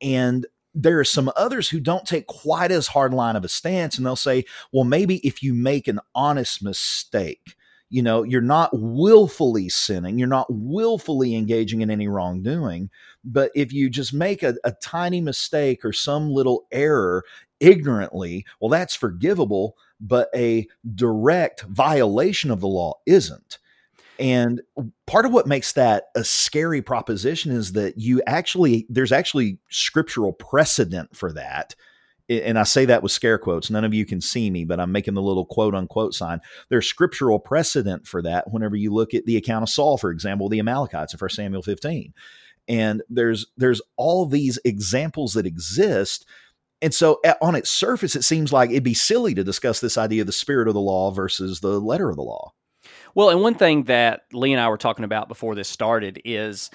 And 0.00 0.46
there 0.74 0.98
are 0.98 1.04
some 1.04 1.30
others 1.36 1.68
who 1.68 1.80
don't 1.80 2.06
take 2.06 2.26
quite 2.26 2.70
as 2.70 2.86
hard 2.88 3.12
line 3.12 3.36
of 3.36 3.44
a 3.44 3.48
stance 3.48 3.96
and 3.96 4.06
they'll 4.06 4.14
say 4.14 4.44
well 4.72 4.84
maybe 4.84 5.16
if 5.26 5.42
you 5.42 5.52
make 5.52 5.88
an 5.88 5.98
honest 6.14 6.62
mistake 6.62 7.56
you 7.88 8.00
know 8.00 8.22
you're 8.22 8.40
not 8.40 8.70
willfully 8.72 9.68
sinning 9.68 10.16
you're 10.16 10.28
not 10.28 10.46
willfully 10.48 11.34
engaging 11.34 11.80
in 11.80 11.90
any 11.90 12.06
wrongdoing 12.06 12.88
but 13.24 13.50
if 13.56 13.72
you 13.72 13.90
just 13.90 14.14
make 14.14 14.44
a, 14.44 14.54
a 14.62 14.70
tiny 14.80 15.20
mistake 15.20 15.84
or 15.84 15.92
some 15.92 16.30
little 16.30 16.68
error 16.70 17.24
ignorantly, 17.60 18.46
well, 18.60 18.70
that's 18.70 18.94
forgivable, 18.94 19.76
but 20.00 20.28
a 20.34 20.66
direct 20.94 21.62
violation 21.62 22.50
of 22.50 22.60
the 22.60 22.68
law 22.68 22.94
isn't. 23.06 23.58
And 24.18 24.60
part 25.06 25.24
of 25.24 25.32
what 25.32 25.46
makes 25.46 25.72
that 25.72 26.04
a 26.14 26.24
scary 26.24 26.82
proposition 26.82 27.52
is 27.52 27.72
that 27.72 27.98
you 27.98 28.22
actually, 28.26 28.86
there's 28.90 29.12
actually 29.12 29.58
scriptural 29.70 30.32
precedent 30.32 31.16
for 31.16 31.32
that. 31.32 31.74
And 32.28 32.58
I 32.58 32.62
say 32.64 32.84
that 32.84 33.02
with 33.02 33.12
scare 33.12 33.38
quotes. 33.38 33.70
None 33.70 33.84
of 33.84 33.94
you 33.94 34.04
can 34.04 34.20
see 34.20 34.50
me, 34.50 34.64
but 34.64 34.78
I'm 34.78 34.92
making 34.92 35.14
the 35.14 35.22
little 35.22 35.46
quote 35.46 35.74
unquote 35.74 36.14
sign. 36.14 36.40
There's 36.68 36.86
scriptural 36.86 37.40
precedent 37.40 38.06
for 38.06 38.20
that 38.22 38.52
whenever 38.52 38.76
you 38.76 38.92
look 38.92 39.14
at 39.14 39.24
the 39.24 39.38
account 39.38 39.62
of 39.62 39.70
Saul, 39.70 39.96
for 39.96 40.10
example, 40.10 40.48
the 40.48 40.60
Amalekites 40.60 41.14
in 41.14 41.18
1 41.18 41.30
Samuel 41.30 41.62
15. 41.62 42.12
And 42.68 43.02
there's 43.08 43.46
there's 43.56 43.80
all 43.96 44.26
these 44.26 44.58
examples 44.64 45.32
that 45.32 45.46
exist 45.46 46.24
and 46.82 46.94
so, 46.94 47.20
on 47.40 47.54
its 47.54 47.70
surface, 47.70 48.16
it 48.16 48.24
seems 48.24 48.52
like 48.52 48.70
it'd 48.70 48.82
be 48.82 48.94
silly 48.94 49.34
to 49.34 49.44
discuss 49.44 49.80
this 49.80 49.98
idea 49.98 50.22
of 50.22 50.26
the 50.26 50.32
spirit 50.32 50.68
of 50.68 50.74
the 50.74 50.80
law 50.80 51.10
versus 51.10 51.60
the 51.60 51.80
letter 51.80 52.08
of 52.08 52.16
the 52.16 52.22
law. 52.22 52.52
Well, 53.14 53.30
and 53.30 53.40
one 53.40 53.54
thing 53.54 53.84
that 53.84 54.22
Lee 54.32 54.52
and 54.52 54.60
I 54.60 54.68
were 54.68 54.78
talking 54.78 55.04
about 55.04 55.28
before 55.28 55.54
this 55.54 55.68
started 55.68 56.22
is 56.24 56.70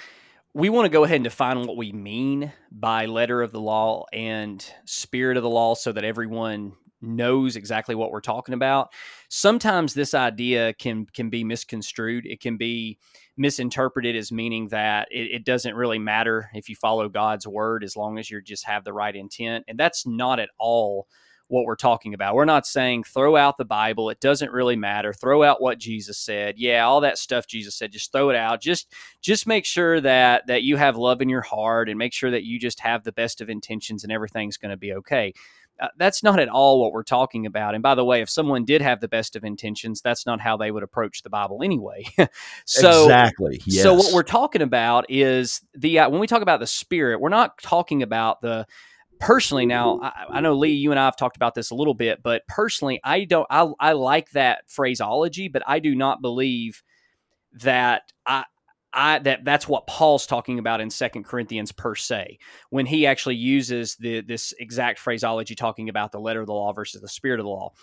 we 0.53 0.69
want 0.69 0.85
to 0.85 0.89
go 0.89 1.03
ahead 1.03 1.15
and 1.15 1.23
define 1.23 1.65
what 1.65 1.77
we 1.77 1.91
mean 1.91 2.51
by 2.71 3.07
letter 3.07 3.41
of 3.41 3.51
the 3.51 3.59
law 3.59 4.05
and 4.13 4.65
spirit 4.85 5.37
of 5.37 5.43
the 5.43 5.49
law 5.49 5.75
so 5.75 5.91
that 5.91 6.03
everyone 6.03 6.73
knows 7.01 7.55
exactly 7.55 7.95
what 7.95 8.11
we're 8.11 8.21
talking 8.21 8.53
about, 8.53 8.89
sometimes 9.29 9.93
this 9.93 10.13
idea 10.13 10.73
can 10.73 11.05
can 11.07 11.29
be 11.29 11.43
misconstrued. 11.43 12.25
It 12.25 12.41
can 12.41 12.57
be 12.57 12.97
misinterpreted 13.37 14.15
as 14.15 14.31
meaning 14.31 14.69
that 14.69 15.07
it, 15.11 15.31
it 15.31 15.45
doesn't 15.45 15.75
really 15.75 15.99
matter 15.99 16.49
if 16.53 16.69
you 16.69 16.75
follow 16.75 17.09
God's 17.09 17.47
word 17.47 17.83
as 17.83 17.95
long 17.95 18.17
as 18.17 18.29
you 18.29 18.41
just 18.41 18.65
have 18.65 18.83
the 18.83 18.93
right 18.93 19.15
intent, 19.15 19.65
and 19.67 19.79
that's 19.79 20.05
not 20.05 20.39
at 20.39 20.49
all 20.57 21.07
what 21.47 21.65
we're 21.65 21.75
talking 21.75 22.13
about. 22.13 22.35
We're 22.35 22.45
not 22.45 22.65
saying 22.65 23.03
throw 23.03 23.35
out 23.35 23.57
the 23.57 23.65
Bible. 23.65 24.09
It 24.09 24.19
doesn't 24.19 24.51
really 24.51 24.75
matter. 24.75 25.13
Throw 25.13 25.43
out 25.43 25.61
what 25.61 25.77
Jesus 25.77 26.17
said. 26.17 26.55
Yeah, 26.57 26.85
all 26.85 27.01
that 27.01 27.17
stuff 27.17 27.45
Jesus 27.45 27.75
said, 27.75 27.91
just 27.91 28.11
throw 28.11 28.29
it 28.29 28.35
out. 28.35 28.61
Just 28.61 28.91
just 29.21 29.45
make 29.45 29.65
sure 29.65 30.01
that 30.01 30.47
that 30.47 30.63
you 30.63 30.77
have 30.77 30.97
love 30.97 31.21
in 31.21 31.29
your 31.29 31.41
heart 31.41 31.89
and 31.89 31.99
make 31.99 32.13
sure 32.13 32.31
that 32.31 32.45
you 32.45 32.59
just 32.59 32.79
have 32.79 33.03
the 33.03 33.11
best 33.11 33.41
of 33.41 33.49
intentions 33.49 34.03
and 34.03 34.11
everything's 34.11 34.57
going 34.57 34.71
to 34.71 34.77
be 34.77 34.93
okay. 34.93 35.33
Uh, 35.79 35.87
that's 35.97 36.23
not 36.23 36.39
at 36.39 36.47
all 36.47 36.81
what 36.81 36.93
we're 36.93 37.03
talking 37.03 37.45
about. 37.45 37.73
And 37.73 37.83
by 37.83 37.95
the 37.95 38.05
way, 38.05 38.21
if 38.21 38.29
someone 38.29 38.63
did 38.63 38.81
have 38.81 39.01
the 39.01 39.07
best 39.07 39.35
of 39.35 39.43
intentions, 39.43 40.01
that's 40.01 40.25
not 40.25 40.39
how 40.39 40.55
they 40.55 40.71
would 40.71 40.83
approach 40.83 41.21
the 41.21 41.29
Bible 41.29 41.61
anyway. 41.63 42.05
so 42.65 43.03
exactly. 43.03 43.61
Yes. 43.65 43.83
So 43.83 43.93
what 43.93 44.13
we're 44.13 44.23
talking 44.23 44.61
about 44.61 45.05
is 45.09 45.61
the 45.73 45.99
uh, 45.99 46.09
when 46.09 46.21
we 46.21 46.27
talk 46.27 46.41
about 46.41 46.59
the 46.59 46.67
Spirit, 46.67 47.19
we're 47.19 47.29
not 47.29 47.57
talking 47.61 48.03
about 48.03 48.41
the 48.41 48.65
personally 49.19 49.65
now 49.65 49.99
I, 50.01 50.25
I, 50.29 50.41
know 50.41 50.53
lee 50.55 50.71
you 50.71 50.91
and 50.91 50.99
i 50.99 51.05
have 51.05 51.15
talked 51.15 51.37
about 51.37 51.55
this 51.55 51.71
a 51.71 51.75
little 51.75 51.93
bit 51.93 52.21
but 52.21 52.45
personally 52.47 52.99
i 53.01 53.23
don't 53.23 53.47
I, 53.49 53.71
I 53.79 53.93
like 53.93 54.31
that 54.31 54.69
phraseology 54.69 55.47
but 55.47 55.63
i 55.65 55.79
do 55.79 55.95
not 55.95 56.21
believe 56.21 56.83
that 57.53 58.11
i 58.25 58.43
I, 58.95 59.19
that 59.19 59.43
that's 59.45 59.67
what 59.67 59.85
Paul's 59.87 60.25
talking 60.25 60.57
about 60.57 60.81
in 60.81 60.89
Second 60.89 61.25
Corinthians 61.25 61.71
per 61.71 61.95
se, 61.95 62.39
when 62.69 62.85
he 62.85 63.05
actually 63.05 63.35
uses 63.35 63.95
the 63.97 64.21
this 64.21 64.53
exact 64.59 64.99
phraseology 64.99 65.53
talking 65.53 65.89
about 65.89 66.11
the 66.11 66.19
letter 66.19 66.41
of 66.41 66.47
the 66.47 66.53
law 66.53 66.73
versus 66.73 67.01
the 67.01 67.09
spirit 67.09 67.39
of 67.39 67.43
the 67.43 67.49
law. 67.49 67.73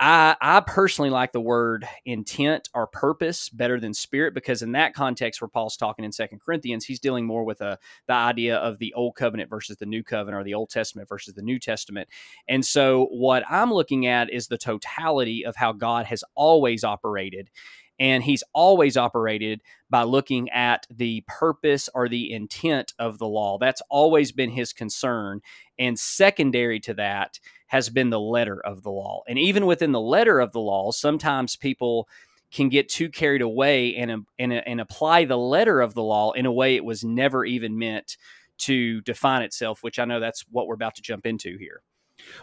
I, 0.00 0.34
I 0.40 0.60
personally 0.60 1.10
like 1.10 1.30
the 1.30 1.40
word 1.40 1.86
intent 2.04 2.68
or 2.74 2.88
purpose 2.88 3.48
better 3.48 3.78
than 3.78 3.94
spirit 3.94 4.34
because 4.34 4.60
in 4.60 4.72
that 4.72 4.92
context 4.92 5.40
where 5.40 5.48
Paul's 5.48 5.76
talking 5.76 6.04
in 6.04 6.10
Second 6.10 6.40
Corinthians, 6.40 6.84
he's 6.84 6.98
dealing 6.98 7.26
more 7.26 7.44
with 7.44 7.60
a 7.60 7.78
the 8.08 8.14
idea 8.14 8.56
of 8.56 8.78
the 8.78 8.92
old 8.94 9.14
covenant 9.14 9.48
versus 9.48 9.76
the 9.76 9.86
new 9.86 10.02
covenant 10.02 10.40
or 10.40 10.44
the 10.44 10.54
Old 10.54 10.70
Testament 10.70 11.08
versus 11.08 11.34
the 11.34 11.42
New 11.42 11.60
Testament. 11.60 12.08
And 12.48 12.64
so 12.64 13.06
what 13.12 13.44
I'm 13.48 13.72
looking 13.72 14.06
at 14.06 14.32
is 14.32 14.48
the 14.48 14.58
totality 14.58 15.46
of 15.46 15.54
how 15.54 15.72
God 15.72 16.06
has 16.06 16.24
always 16.34 16.82
operated. 16.82 17.50
And 17.98 18.24
he's 18.24 18.42
always 18.52 18.96
operated 18.96 19.62
by 19.88 20.02
looking 20.02 20.50
at 20.50 20.86
the 20.90 21.22
purpose 21.28 21.88
or 21.94 22.08
the 22.08 22.32
intent 22.32 22.92
of 22.98 23.18
the 23.18 23.28
law. 23.28 23.58
That's 23.58 23.82
always 23.88 24.32
been 24.32 24.50
his 24.50 24.72
concern. 24.72 25.40
And 25.78 25.98
secondary 25.98 26.80
to 26.80 26.94
that 26.94 27.38
has 27.68 27.90
been 27.90 28.10
the 28.10 28.20
letter 28.20 28.60
of 28.60 28.82
the 28.82 28.90
law. 28.90 29.22
And 29.28 29.38
even 29.38 29.66
within 29.66 29.92
the 29.92 30.00
letter 30.00 30.40
of 30.40 30.52
the 30.52 30.60
law, 30.60 30.90
sometimes 30.90 31.56
people 31.56 32.08
can 32.50 32.68
get 32.68 32.88
too 32.88 33.08
carried 33.08 33.42
away 33.42 33.96
and, 33.96 34.10
um, 34.10 34.26
and, 34.38 34.52
uh, 34.52 34.62
and 34.66 34.80
apply 34.80 35.24
the 35.24 35.38
letter 35.38 35.80
of 35.80 35.94
the 35.94 36.02
law 36.02 36.30
in 36.32 36.46
a 36.46 36.52
way 36.52 36.76
it 36.76 36.84
was 36.84 37.04
never 37.04 37.44
even 37.44 37.78
meant 37.78 38.16
to 38.58 39.00
define 39.00 39.42
itself, 39.42 39.82
which 39.82 39.98
I 39.98 40.04
know 40.04 40.20
that's 40.20 40.44
what 40.50 40.68
we're 40.68 40.74
about 40.74 40.94
to 40.96 41.02
jump 41.02 41.26
into 41.26 41.58
here. 41.58 41.82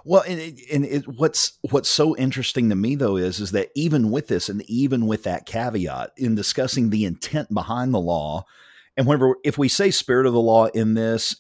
Well, 0.04 0.24
and, 0.28 0.40
it, 0.40 0.60
and 0.72 0.86
it, 0.86 1.08
what's 1.08 1.58
what's 1.70 1.90
so 1.90 2.16
interesting 2.18 2.70
to 2.70 2.76
me 2.76 2.96
though 2.96 3.18
is 3.18 3.40
is 3.40 3.52
that 3.52 3.70
even 3.76 4.12
with 4.12 4.28
this, 4.28 4.50
and 4.50 4.62
even 4.70 5.08
with 5.08 5.24
that 5.24 5.46
caveat 5.46 6.12
in 6.18 6.36
discussing 6.36 6.90
the 6.90 7.06
intent 7.06 7.54
behind 7.54 7.94
the 7.94 8.00
law, 8.00 8.46
and 8.98 9.08
whenever 9.08 9.36
if 9.44 9.58
we 9.58 9.68
say 9.68 9.92
spirit 9.92 10.26
of 10.26 10.34
the 10.34 10.40
law 10.40 10.66
in 10.68 10.94
this, 10.94 11.36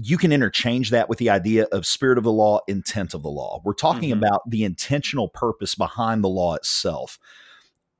you 0.00 0.18
can 0.18 0.32
interchange 0.32 0.90
that 0.90 1.08
with 1.08 1.18
the 1.18 1.30
idea 1.30 1.64
of 1.72 1.86
spirit 1.86 2.18
of 2.18 2.24
the 2.24 2.32
law, 2.32 2.60
intent 2.68 3.14
of 3.14 3.22
the 3.22 3.30
law. 3.30 3.60
We're 3.64 3.74
talking 3.74 4.10
mm-hmm. 4.10 4.22
about 4.22 4.48
the 4.48 4.64
intentional 4.64 5.28
purpose 5.28 5.74
behind 5.74 6.22
the 6.22 6.28
law 6.28 6.54
itself. 6.54 7.18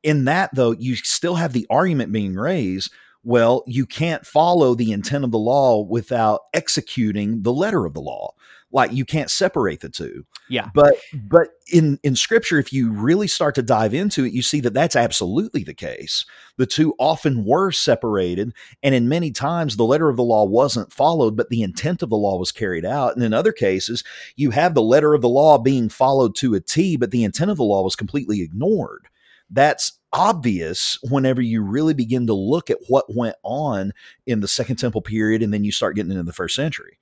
In 0.04 0.26
that, 0.26 0.50
though, 0.54 0.72
you 0.72 0.94
still 0.94 1.34
have 1.34 1.52
the 1.52 1.66
argument 1.70 2.12
being 2.12 2.34
raised 2.34 2.92
well, 3.24 3.64
you 3.66 3.84
can't 3.84 4.24
follow 4.24 4.74
the 4.74 4.92
intent 4.92 5.24
of 5.24 5.32
the 5.32 5.38
law 5.38 5.82
without 5.82 6.42
executing 6.54 7.42
the 7.42 7.52
letter 7.52 7.84
of 7.84 7.92
the 7.92 8.00
law 8.00 8.32
like 8.72 8.92
you 8.92 9.04
can't 9.04 9.30
separate 9.30 9.80
the 9.80 9.88
two. 9.88 10.24
Yeah. 10.48 10.68
But 10.74 10.96
but 11.14 11.48
in 11.72 11.98
in 12.02 12.16
scripture 12.16 12.58
if 12.58 12.72
you 12.72 12.90
really 12.90 13.28
start 13.28 13.54
to 13.56 13.62
dive 13.62 13.94
into 13.94 14.24
it 14.24 14.32
you 14.32 14.42
see 14.42 14.60
that 14.60 14.74
that's 14.74 14.96
absolutely 14.96 15.64
the 15.64 15.74
case. 15.74 16.24
The 16.56 16.66
two 16.66 16.94
often 16.98 17.44
were 17.44 17.70
separated 17.70 18.52
and 18.82 18.94
in 18.94 19.08
many 19.08 19.30
times 19.30 19.76
the 19.76 19.84
letter 19.84 20.08
of 20.08 20.16
the 20.16 20.24
law 20.24 20.44
wasn't 20.44 20.92
followed 20.92 21.36
but 21.36 21.48
the 21.48 21.62
intent 21.62 22.02
of 22.02 22.10
the 22.10 22.16
law 22.16 22.38
was 22.38 22.52
carried 22.52 22.84
out. 22.84 23.14
And 23.14 23.24
in 23.24 23.32
other 23.32 23.52
cases 23.52 24.04
you 24.36 24.50
have 24.50 24.74
the 24.74 24.82
letter 24.82 25.14
of 25.14 25.22
the 25.22 25.28
law 25.28 25.58
being 25.58 25.88
followed 25.88 26.34
to 26.36 26.54
a 26.54 26.60
t 26.60 26.96
but 26.96 27.10
the 27.10 27.24
intent 27.24 27.50
of 27.50 27.56
the 27.56 27.64
law 27.64 27.82
was 27.82 27.96
completely 27.96 28.42
ignored. 28.42 29.08
That's 29.50 29.92
obvious 30.12 30.98
whenever 31.02 31.40
you 31.40 31.62
really 31.62 31.94
begin 31.94 32.26
to 32.26 32.34
look 32.34 32.70
at 32.70 32.78
what 32.88 33.14
went 33.14 33.36
on 33.42 33.92
in 34.26 34.40
the 34.40 34.48
second 34.48 34.76
temple 34.76 35.02
period 35.02 35.42
and 35.42 35.52
then 35.52 35.64
you 35.64 35.72
start 35.72 35.96
getting 35.96 36.12
into 36.12 36.22
the 36.22 36.32
first 36.32 36.54
century 36.54 36.98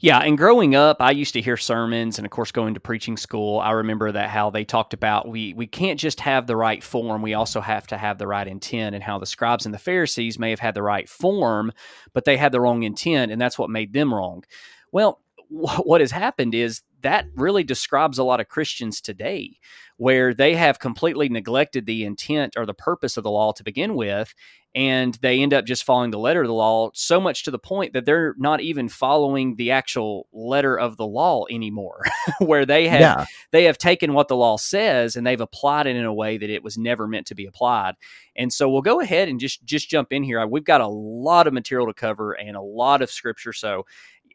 yeah, 0.00 0.18
and 0.18 0.36
growing 0.36 0.74
up, 0.74 0.98
I 1.00 1.10
used 1.10 1.34
to 1.34 1.40
hear 1.40 1.56
sermons, 1.56 2.18
and 2.18 2.26
of 2.26 2.30
course, 2.30 2.52
going 2.52 2.74
to 2.74 2.80
preaching 2.80 3.16
school, 3.16 3.60
I 3.60 3.72
remember 3.72 4.12
that 4.12 4.30
how 4.30 4.50
they 4.50 4.64
talked 4.64 4.94
about 4.94 5.28
we 5.28 5.54
we 5.54 5.66
can't 5.66 5.98
just 5.98 6.20
have 6.20 6.46
the 6.46 6.56
right 6.56 6.82
form; 6.82 7.22
we 7.22 7.34
also 7.34 7.60
have 7.60 7.86
to 7.88 7.96
have 7.96 8.18
the 8.18 8.26
right 8.26 8.46
intent, 8.46 8.94
and 8.94 9.02
how 9.02 9.18
the 9.18 9.26
scribes 9.26 9.64
and 9.64 9.74
the 9.74 9.78
Pharisees 9.78 10.38
may 10.38 10.50
have 10.50 10.60
had 10.60 10.74
the 10.74 10.82
right 10.82 11.08
form, 11.08 11.72
but 12.12 12.24
they 12.24 12.36
had 12.36 12.52
the 12.52 12.60
wrong 12.60 12.82
intent, 12.82 13.32
and 13.32 13.40
that's 13.40 13.58
what 13.58 13.70
made 13.70 13.92
them 13.92 14.12
wrong. 14.12 14.44
Well, 14.92 15.20
what 15.48 16.00
has 16.00 16.10
happened 16.10 16.54
is 16.54 16.82
that 17.02 17.26
really 17.34 17.64
describes 17.64 18.18
a 18.18 18.24
lot 18.24 18.40
of 18.40 18.48
Christians 18.48 19.00
today, 19.00 19.58
where 19.96 20.34
they 20.34 20.54
have 20.54 20.78
completely 20.78 21.28
neglected 21.28 21.86
the 21.86 22.04
intent 22.04 22.54
or 22.56 22.66
the 22.66 22.74
purpose 22.74 23.16
of 23.16 23.24
the 23.24 23.30
law 23.30 23.52
to 23.52 23.64
begin 23.64 23.94
with, 23.94 24.34
and 24.76 25.14
they 25.22 25.40
end 25.40 25.54
up 25.54 25.64
just 25.64 25.84
following 25.84 26.10
the 26.10 26.18
letter 26.18 26.42
of 26.42 26.46
the 26.46 26.52
law 26.52 26.90
so 26.92 27.18
much 27.18 27.44
to 27.44 27.50
the 27.50 27.58
point 27.58 27.94
that 27.94 28.04
they're 28.04 28.34
not 28.36 28.60
even 28.60 28.90
following 28.90 29.56
the 29.56 29.70
actual 29.70 30.28
letter 30.34 30.78
of 30.78 30.98
the 30.98 31.06
law 31.06 31.46
anymore 31.50 32.02
where 32.40 32.66
they 32.66 32.86
have 32.86 33.00
yeah. 33.00 33.24
they 33.52 33.64
have 33.64 33.78
taken 33.78 34.12
what 34.12 34.28
the 34.28 34.36
law 34.36 34.58
says 34.58 35.16
and 35.16 35.26
they've 35.26 35.40
applied 35.40 35.86
it 35.86 35.96
in 35.96 36.04
a 36.04 36.12
way 36.12 36.36
that 36.36 36.50
it 36.50 36.62
was 36.62 36.76
never 36.76 37.08
meant 37.08 37.26
to 37.26 37.34
be 37.34 37.46
applied 37.46 37.94
and 38.36 38.52
so 38.52 38.68
we'll 38.68 38.82
go 38.82 39.00
ahead 39.00 39.28
and 39.28 39.40
just 39.40 39.64
just 39.64 39.88
jump 39.88 40.12
in 40.12 40.22
here 40.22 40.46
we've 40.46 40.62
got 40.62 40.82
a 40.82 40.86
lot 40.86 41.46
of 41.46 41.54
material 41.54 41.86
to 41.86 41.94
cover 41.94 42.32
and 42.32 42.54
a 42.54 42.60
lot 42.62 43.00
of 43.00 43.10
scripture 43.10 43.54
so 43.54 43.86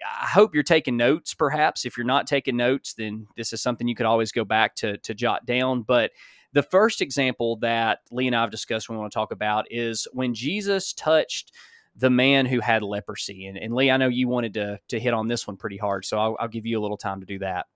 I 0.05 0.27
hope 0.27 0.53
you're 0.53 0.63
taking 0.63 0.97
notes. 0.97 1.33
Perhaps 1.33 1.85
if 1.85 1.97
you're 1.97 2.05
not 2.05 2.27
taking 2.27 2.57
notes, 2.57 2.93
then 2.93 3.27
this 3.35 3.53
is 3.53 3.61
something 3.61 3.87
you 3.87 3.95
could 3.95 4.05
always 4.05 4.31
go 4.31 4.43
back 4.43 4.75
to 4.77 4.97
to 4.97 5.13
jot 5.13 5.45
down. 5.45 5.83
But 5.83 6.11
the 6.53 6.63
first 6.63 7.01
example 7.01 7.57
that 7.57 7.99
Lee 8.11 8.27
and 8.27 8.35
I 8.35 8.41
have 8.41 8.51
discussed 8.51 8.89
we 8.89 8.97
want 8.97 9.11
to 9.11 9.15
talk 9.15 9.31
about 9.31 9.65
is 9.71 10.07
when 10.13 10.33
Jesus 10.33 10.93
touched 10.93 11.51
the 11.95 12.09
man 12.09 12.45
who 12.45 12.59
had 12.59 12.83
leprosy. 12.83 13.47
And, 13.47 13.57
and 13.57 13.73
Lee, 13.73 13.91
I 13.91 13.97
know 13.97 14.07
you 14.07 14.27
wanted 14.27 14.53
to, 14.55 14.79
to 14.89 14.99
hit 14.99 15.13
on 15.13 15.27
this 15.27 15.45
one 15.45 15.57
pretty 15.57 15.77
hard, 15.77 16.05
so 16.05 16.17
I'll, 16.17 16.37
I'll 16.39 16.47
give 16.47 16.65
you 16.65 16.79
a 16.79 16.81
little 16.81 16.97
time 16.97 17.19
to 17.19 17.25
do 17.25 17.39
that. 17.39 17.67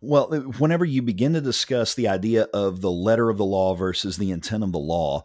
Well, 0.00 0.32
uh, 0.32 0.40
whenever 0.58 0.84
you 0.84 1.02
begin 1.02 1.32
to 1.34 1.40
discuss 1.40 1.94
the 1.94 2.08
idea 2.08 2.44
of 2.54 2.80
the 2.80 2.90
letter 2.90 3.30
of 3.30 3.38
the 3.38 3.44
law 3.44 3.74
versus 3.74 4.16
the 4.16 4.30
intent 4.30 4.62
of 4.62 4.72
the 4.72 4.78
law, 4.78 5.24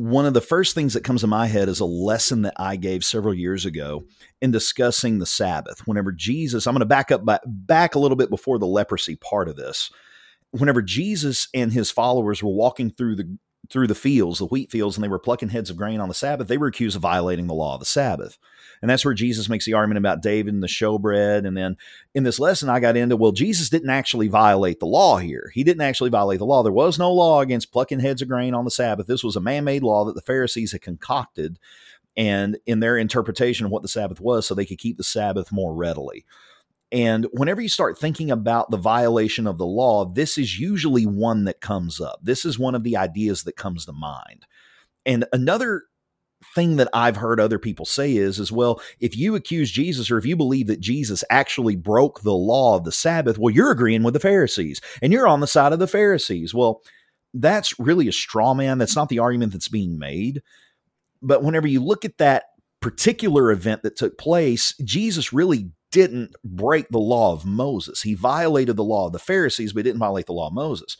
one 0.00 0.26
of 0.26 0.34
the 0.34 0.40
first 0.40 0.74
things 0.74 0.94
that 0.94 1.04
comes 1.04 1.22
to 1.22 1.26
my 1.26 1.46
head 1.46 1.68
is 1.68 1.80
a 1.80 1.84
lesson 1.84 2.42
that 2.42 2.54
I 2.56 2.76
gave 2.76 3.04
several 3.04 3.34
years 3.34 3.64
ago 3.64 4.04
in 4.40 4.50
discussing 4.50 5.18
the 5.18 5.26
Sabbath. 5.26 5.86
Whenever 5.86 6.12
Jesus, 6.12 6.66
I'm 6.66 6.74
going 6.74 6.80
to 6.80 6.86
back 6.86 7.10
up 7.10 7.22
back 7.46 7.94
a 7.94 7.98
little 7.98 8.16
bit 8.16 8.30
before 8.30 8.58
the 8.58 8.66
leprosy 8.66 9.16
part 9.16 9.48
of 9.48 9.56
this 9.56 9.90
whenever 10.50 10.82
Jesus 10.82 11.48
and 11.54 11.72
his 11.72 11.90
followers 11.90 12.42
were 12.42 12.52
walking 12.52 12.90
through 12.90 13.16
the 13.16 13.38
through 13.68 13.88
the 13.88 13.96
fields, 13.96 14.38
the 14.38 14.46
wheat 14.46 14.70
fields, 14.70 14.96
and 14.96 15.02
they 15.02 15.08
were 15.08 15.18
plucking 15.18 15.48
heads 15.48 15.70
of 15.70 15.76
grain 15.76 15.98
on 15.98 16.06
the 16.06 16.14
Sabbath, 16.14 16.46
they 16.46 16.56
were 16.56 16.68
accused 16.68 16.94
of 16.94 17.02
violating 17.02 17.48
the 17.48 17.54
law 17.54 17.74
of 17.74 17.80
the 17.80 17.86
Sabbath. 17.86 18.38
And 18.82 18.90
that's 18.90 19.04
where 19.04 19.14
Jesus 19.14 19.48
makes 19.48 19.64
the 19.64 19.74
argument 19.74 19.98
about 19.98 20.22
David 20.22 20.54
and 20.54 20.62
the 20.62 20.68
showbread. 20.68 21.46
And 21.46 21.56
then 21.56 21.76
in 22.14 22.24
this 22.24 22.38
lesson, 22.38 22.68
I 22.68 22.80
got 22.80 22.96
into, 22.96 23.16
well, 23.16 23.32
Jesus 23.32 23.70
didn't 23.70 23.90
actually 23.90 24.28
violate 24.28 24.80
the 24.80 24.86
law 24.86 25.18
here. 25.18 25.50
He 25.54 25.64
didn't 25.64 25.82
actually 25.82 26.10
violate 26.10 26.38
the 26.38 26.46
law. 26.46 26.62
There 26.62 26.72
was 26.72 26.98
no 26.98 27.12
law 27.12 27.40
against 27.40 27.72
plucking 27.72 28.00
heads 28.00 28.22
of 28.22 28.28
grain 28.28 28.54
on 28.54 28.64
the 28.64 28.70
Sabbath. 28.70 29.06
This 29.06 29.24
was 29.24 29.36
a 29.36 29.40
man 29.40 29.64
made 29.64 29.82
law 29.82 30.04
that 30.04 30.14
the 30.14 30.22
Pharisees 30.22 30.72
had 30.72 30.82
concocted 30.82 31.58
and 32.16 32.58
in 32.66 32.80
their 32.80 32.96
interpretation 32.96 33.66
of 33.66 33.72
what 33.72 33.82
the 33.82 33.88
Sabbath 33.88 34.20
was 34.20 34.46
so 34.46 34.54
they 34.54 34.64
could 34.64 34.78
keep 34.78 34.96
the 34.96 35.04
Sabbath 35.04 35.52
more 35.52 35.74
readily. 35.74 36.24
And 36.92 37.26
whenever 37.32 37.60
you 37.60 37.68
start 37.68 37.98
thinking 37.98 38.30
about 38.30 38.70
the 38.70 38.76
violation 38.76 39.46
of 39.46 39.58
the 39.58 39.66
law, 39.66 40.04
this 40.04 40.38
is 40.38 40.58
usually 40.58 41.04
one 41.04 41.44
that 41.44 41.60
comes 41.60 42.00
up. 42.00 42.20
This 42.22 42.44
is 42.44 42.58
one 42.58 42.74
of 42.74 42.84
the 42.84 42.96
ideas 42.96 43.42
that 43.42 43.56
comes 43.56 43.84
to 43.86 43.92
mind. 43.92 44.46
And 45.04 45.26
another 45.32 45.84
thing 46.56 46.76
that 46.76 46.88
I've 46.94 47.18
heard 47.18 47.38
other 47.38 47.58
people 47.58 47.84
say 47.84 48.16
is 48.16 48.40
as 48.40 48.50
well, 48.50 48.80
if 48.98 49.16
you 49.16 49.36
accuse 49.36 49.70
Jesus 49.70 50.10
or 50.10 50.16
if 50.16 50.24
you 50.24 50.34
believe 50.36 50.66
that 50.66 50.80
Jesus 50.80 51.22
actually 51.30 51.76
broke 51.76 52.22
the 52.22 52.34
law 52.34 52.76
of 52.76 52.84
the 52.84 52.90
Sabbath, 52.90 53.38
well, 53.38 53.54
you're 53.54 53.70
agreeing 53.70 54.02
with 54.02 54.14
the 54.14 54.20
Pharisees 54.20 54.80
and 55.02 55.12
you're 55.12 55.28
on 55.28 55.40
the 55.40 55.46
side 55.46 55.72
of 55.74 55.78
the 55.78 55.86
Pharisees. 55.86 56.54
Well, 56.54 56.82
that's 57.34 57.78
really 57.78 58.08
a 58.08 58.12
straw 58.12 58.54
man. 58.54 58.78
That's 58.78 58.96
not 58.96 59.10
the 59.10 59.18
argument 59.18 59.52
that's 59.52 59.68
being 59.68 59.98
made. 59.98 60.42
But 61.20 61.42
whenever 61.42 61.66
you 61.66 61.84
look 61.84 62.06
at 62.06 62.18
that 62.18 62.44
particular 62.80 63.50
event 63.50 63.82
that 63.82 63.96
took 63.96 64.16
place, 64.16 64.74
Jesus 64.82 65.34
really 65.34 65.70
didn't 65.90 66.34
break 66.42 66.88
the 66.88 66.98
law 66.98 67.32
of 67.32 67.44
Moses. 67.44 68.02
He 68.02 68.14
violated 68.14 68.76
the 68.76 68.84
law 68.84 69.06
of 69.06 69.12
the 69.12 69.18
Pharisees, 69.18 69.74
but 69.74 69.80
he 69.80 69.82
didn't 69.84 70.00
violate 70.00 70.26
the 70.26 70.32
law 70.32 70.48
of 70.48 70.54
Moses. 70.54 70.96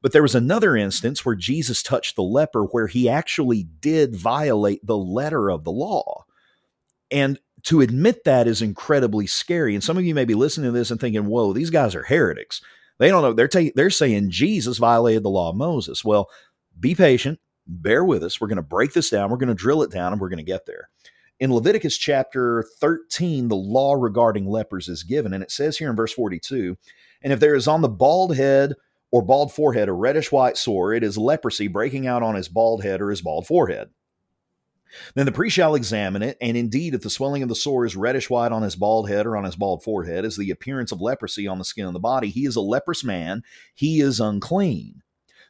But 0.00 0.12
there 0.12 0.22
was 0.22 0.34
another 0.34 0.76
instance 0.76 1.24
where 1.24 1.34
Jesus 1.34 1.82
touched 1.82 2.16
the 2.16 2.22
leper 2.22 2.64
where 2.64 2.86
he 2.86 3.08
actually 3.08 3.64
did 3.80 4.14
violate 4.14 4.86
the 4.86 4.96
letter 4.96 5.50
of 5.50 5.64
the 5.64 5.72
law. 5.72 6.24
And 7.10 7.38
to 7.64 7.80
admit 7.80 8.24
that 8.24 8.46
is 8.46 8.62
incredibly 8.62 9.26
scary. 9.26 9.74
And 9.74 9.82
some 9.82 9.98
of 9.98 10.04
you 10.04 10.14
may 10.14 10.24
be 10.24 10.34
listening 10.34 10.72
to 10.72 10.78
this 10.78 10.90
and 10.90 11.00
thinking, 11.00 11.26
whoa, 11.26 11.52
these 11.52 11.70
guys 11.70 11.94
are 11.94 12.04
heretics. 12.04 12.60
They 12.98 13.08
don't 13.08 13.22
know. 13.22 13.32
They're, 13.32 13.48
ta- 13.48 13.72
they're 13.74 13.90
saying 13.90 14.30
Jesus 14.30 14.78
violated 14.78 15.24
the 15.24 15.30
law 15.30 15.50
of 15.50 15.56
Moses. 15.56 16.04
Well, 16.04 16.28
be 16.78 16.94
patient, 16.94 17.40
bear 17.66 18.04
with 18.04 18.22
us. 18.22 18.40
We're 18.40 18.48
going 18.48 18.56
to 18.56 18.62
break 18.62 18.92
this 18.92 19.10
down, 19.10 19.30
we're 19.30 19.36
going 19.36 19.48
to 19.48 19.54
drill 19.54 19.82
it 19.82 19.90
down, 19.90 20.12
and 20.12 20.20
we're 20.20 20.28
going 20.28 20.38
to 20.38 20.44
get 20.44 20.66
there. 20.66 20.88
In 21.40 21.54
Leviticus 21.54 21.96
chapter 21.96 22.64
13, 22.80 23.48
the 23.48 23.56
law 23.56 23.94
regarding 23.94 24.46
lepers 24.46 24.88
is 24.88 25.04
given, 25.04 25.32
and 25.32 25.42
it 25.42 25.52
says 25.52 25.78
here 25.78 25.88
in 25.90 25.96
verse 25.96 26.12
42 26.12 26.76
And 27.22 27.32
if 27.32 27.40
there 27.40 27.54
is 27.54 27.68
on 27.68 27.82
the 27.82 27.88
bald 27.88 28.36
head 28.36 28.74
or 29.10 29.22
bald 29.22 29.52
forehead 29.52 29.88
a 29.88 29.92
reddish 29.92 30.30
white 30.30 30.56
sore, 30.56 30.92
it 30.92 31.02
is 31.02 31.16
leprosy 31.18 31.68
breaking 31.68 32.06
out 32.06 32.22
on 32.22 32.34
his 32.34 32.48
bald 32.48 32.82
head 32.82 33.00
or 33.00 33.10
his 33.10 33.22
bald 33.22 33.46
forehead. 33.46 33.90
Then 35.14 35.26
the 35.26 35.32
priest 35.32 35.54
shall 35.54 35.74
examine 35.74 36.22
it, 36.22 36.38
and 36.40 36.56
indeed, 36.56 36.94
if 36.94 37.02
the 37.02 37.10
swelling 37.10 37.42
of 37.42 37.48
the 37.48 37.54
sore 37.54 37.84
is 37.84 37.96
reddish 37.96 38.30
white 38.30 38.52
on 38.52 38.62
his 38.62 38.76
bald 38.76 39.08
head 39.08 39.26
or 39.26 39.36
on 39.36 39.44
his 39.44 39.56
bald 39.56 39.82
forehead, 39.82 40.24
as 40.24 40.36
the 40.36 40.50
appearance 40.50 40.92
of 40.92 41.00
leprosy 41.00 41.46
on 41.46 41.58
the 41.58 41.64
skin 41.64 41.86
of 41.86 41.92
the 41.92 41.98
body, 41.98 42.28
he 42.30 42.46
is 42.46 42.56
a 42.56 42.60
leprous 42.60 43.04
man, 43.04 43.42
he 43.74 44.00
is 44.00 44.20
unclean. 44.20 45.02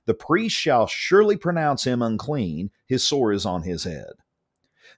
The 0.07 0.15
priest 0.15 0.57
shall 0.57 0.87
surely 0.87 1.37
pronounce 1.37 1.85
him 1.85 2.03
unclean, 2.03 2.71
his 2.87 3.07
sore 3.07 3.33
is 3.33 3.47
on 3.47 3.63
his 3.63 3.85
head. 3.85 4.13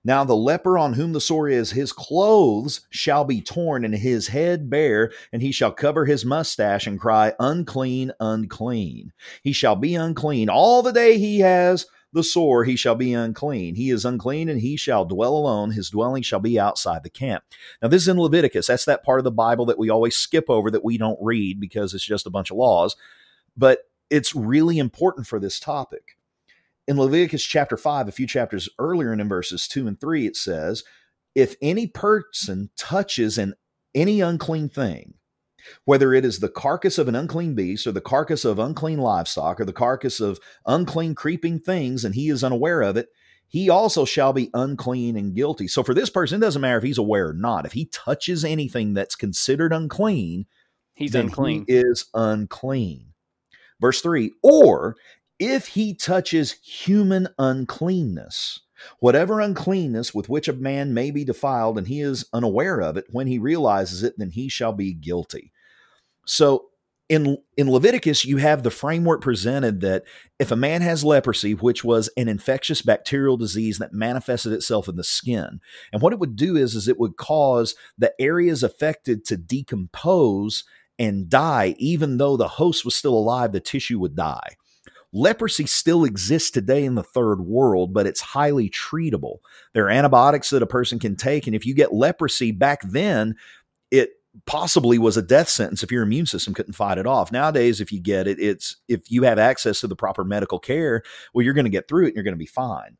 Now 0.02 0.24
the 0.24 0.36
leper 0.36 0.78
on 0.78 0.94
whom 0.94 1.12
the 1.12 1.20
sore 1.20 1.48
is, 1.48 1.72
his 1.72 1.92
clothes 1.92 2.86
shall 2.90 3.24
be 3.24 3.42
torn 3.42 3.84
and 3.84 3.94
his 3.94 4.28
head 4.28 4.70
bare, 4.70 5.12
and 5.32 5.42
he 5.42 5.52
shall 5.52 5.72
cover 5.72 6.06
his 6.06 6.24
mustache 6.24 6.86
and 6.86 6.98
cry, 6.98 7.34
Unclean, 7.38 8.12
unclean. 8.18 9.12
He 9.42 9.52
shall 9.52 9.76
be 9.76 9.94
unclean 9.94 10.48
all 10.48 10.82
the 10.82 10.92
day 10.92 11.18
he 11.18 11.40
has 11.40 11.86
the 12.12 12.24
sore, 12.24 12.64
he 12.64 12.76
shall 12.76 12.96
be 12.96 13.14
unclean. 13.14 13.76
He 13.76 13.90
is 13.90 14.04
unclean 14.04 14.48
and 14.48 14.60
he 14.60 14.76
shall 14.76 15.04
dwell 15.04 15.36
alone. 15.36 15.70
His 15.70 15.90
dwelling 15.90 16.22
shall 16.22 16.40
be 16.40 16.58
outside 16.58 17.02
the 17.02 17.10
camp. 17.10 17.44
Now, 17.80 17.88
this 17.88 18.02
is 18.02 18.08
in 18.08 18.18
Leviticus. 18.18 18.66
That's 18.66 18.84
that 18.86 19.04
part 19.04 19.20
of 19.20 19.24
the 19.24 19.30
Bible 19.30 19.64
that 19.66 19.78
we 19.78 19.90
always 19.90 20.16
skip 20.16 20.46
over 20.48 20.70
that 20.70 20.84
we 20.84 20.98
don't 20.98 21.18
read 21.20 21.60
because 21.60 21.94
it's 21.94 22.04
just 22.04 22.26
a 22.26 22.30
bunch 22.30 22.50
of 22.50 22.56
laws. 22.56 22.96
But 23.56 23.88
it's 24.08 24.34
really 24.34 24.78
important 24.78 25.26
for 25.26 25.38
this 25.38 25.60
topic. 25.60 26.16
In 26.88 26.98
Leviticus 26.98 27.44
chapter 27.44 27.76
5, 27.76 28.08
a 28.08 28.12
few 28.12 28.26
chapters 28.26 28.68
earlier 28.78 29.12
in 29.12 29.28
verses 29.28 29.68
2 29.68 29.86
and 29.86 30.00
3, 30.00 30.26
it 30.26 30.36
says, 30.36 30.82
If 31.34 31.54
any 31.62 31.86
person 31.86 32.70
touches 32.76 33.38
an 33.38 33.54
any 33.94 34.20
unclean 34.20 34.68
thing, 34.68 35.14
whether 35.84 36.14
it 36.14 36.24
is 36.24 36.38
the 36.38 36.48
carcass 36.48 36.98
of 36.98 37.08
an 37.08 37.14
unclean 37.14 37.54
beast 37.54 37.86
or 37.86 37.92
the 37.92 38.00
carcass 38.00 38.44
of 38.44 38.58
unclean 38.58 38.98
livestock 38.98 39.60
or 39.60 39.64
the 39.64 39.72
carcass 39.72 40.20
of 40.20 40.38
unclean 40.66 41.14
creeping 41.14 41.60
things, 41.60 42.04
and 42.04 42.14
he 42.14 42.28
is 42.28 42.42
unaware 42.42 42.82
of 42.82 42.96
it, 42.96 43.08
he 43.46 43.68
also 43.68 44.04
shall 44.04 44.32
be 44.32 44.48
unclean 44.54 45.16
and 45.16 45.34
guilty. 45.34 45.66
So 45.66 45.82
for 45.82 45.92
this 45.92 46.08
person, 46.08 46.40
it 46.40 46.46
doesn't 46.46 46.62
matter 46.62 46.78
if 46.78 46.84
he's 46.84 46.98
aware 46.98 47.28
or 47.28 47.34
not. 47.34 47.66
If 47.66 47.72
he 47.72 47.86
touches 47.86 48.44
anything 48.44 48.94
that's 48.94 49.16
considered 49.16 49.72
unclean, 49.72 50.46
he's 50.94 51.14
unclean. 51.14 51.64
He 51.66 51.74
is 51.74 52.06
unclean. 52.14 53.06
Verse 53.80 54.00
3 54.02 54.30
Or 54.42 54.96
if 55.40 55.68
he 55.68 55.94
touches 55.94 56.52
human 56.62 57.26
uncleanness, 57.38 58.60
whatever 59.00 59.40
uncleanness 59.40 60.14
with 60.14 60.28
which 60.28 60.46
a 60.46 60.52
man 60.52 60.94
may 60.94 61.10
be 61.10 61.24
defiled, 61.24 61.78
and 61.78 61.88
he 61.88 62.00
is 62.00 62.26
unaware 62.32 62.80
of 62.80 62.96
it, 62.96 63.06
when 63.10 63.26
he 63.26 63.38
realizes 63.38 64.02
it, 64.02 64.14
then 64.18 64.30
he 64.30 64.48
shall 64.48 64.72
be 64.72 64.92
guilty. 64.92 65.50
So 66.26 66.66
in 67.08 67.38
in 67.56 67.70
Leviticus, 67.70 68.24
you 68.24 68.36
have 68.36 68.62
the 68.62 68.70
framework 68.70 69.22
presented 69.22 69.80
that 69.80 70.04
if 70.38 70.52
a 70.52 70.56
man 70.56 70.82
has 70.82 71.02
leprosy, 71.02 71.54
which 71.54 71.82
was 71.82 72.08
an 72.16 72.28
infectious 72.28 72.82
bacterial 72.82 73.36
disease 73.36 73.78
that 73.78 73.92
manifested 73.92 74.52
itself 74.52 74.88
in 74.88 74.96
the 74.96 75.02
skin, 75.02 75.60
and 75.92 76.02
what 76.02 76.12
it 76.12 76.20
would 76.20 76.36
do 76.36 76.54
is, 76.54 76.76
is 76.76 76.86
it 76.86 77.00
would 77.00 77.16
cause 77.16 77.74
the 77.98 78.12
areas 78.20 78.62
affected 78.62 79.24
to 79.24 79.36
decompose 79.36 80.64
and 81.00 81.30
die, 81.30 81.74
even 81.78 82.18
though 82.18 82.36
the 82.36 82.46
host 82.46 82.84
was 82.84 82.94
still 82.94 83.14
alive, 83.14 83.52
the 83.52 83.60
tissue 83.60 83.98
would 83.98 84.14
die. 84.14 84.56
Leprosy 85.12 85.66
still 85.66 86.04
exists 86.04 86.50
today 86.50 86.84
in 86.84 86.94
the 86.94 87.02
third 87.02 87.40
world, 87.40 87.92
but 87.92 88.06
it's 88.06 88.20
highly 88.20 88.70
treatable. 88.70 89.38
There 89.74 89.86
are 89.86 89.90
antibiotics 89.90 90.50
that 90.50 90.62
a 90.62 90.66
person 90.66 90.98
can 90.98 91.16
take, 91.16 91.46
and 91.46 91.56
if 91.56 91.66
you 91.66 91.74
get 91.74 91.92
leprosy 91.92 92.52
back 92.52 92.82
then, 92.82 93.34
it 93.90 94.10
possibly 94.46 94.98
was 94.98 95.16
a 95.16 95.22
death 95.22 95.48
sentence 95.48 95.82
if 95.82 95.90
your 95.90 96.04
immune 96.04 96.26
system 96.26 96.54
couldn't 96.54 96.74
fight 96.74 96.98
it 96.98 97.06
off. 97.06 97.32
Nowadays, 97.32 97.80
if 97.80 97.90
you 97.90 98.00
get 98.00 98.28
it, 98.28 98.38
it's 98.38 98.76
if 98.88 99.10
you 99.10 99.24
have 99.24 99.38
access 99.38 99.80
to 99.80 99.88
the 99.88 99.96
proper 99.96 100.22
medical 100.24 100.60
care, 100.60 101.02
well, 101.34 101.44
you're 101.44 101.54
going 101.54 101.64
to 101.64 101.70
get 101.70 101.88
through 101.88 102.04
it 102.04 102.08
and 102.08 102.14
you're 102.14 102.24
going 102.24 102.34
to 102.34 102.38
be 102.38 102.46
fine. 102.46 102.96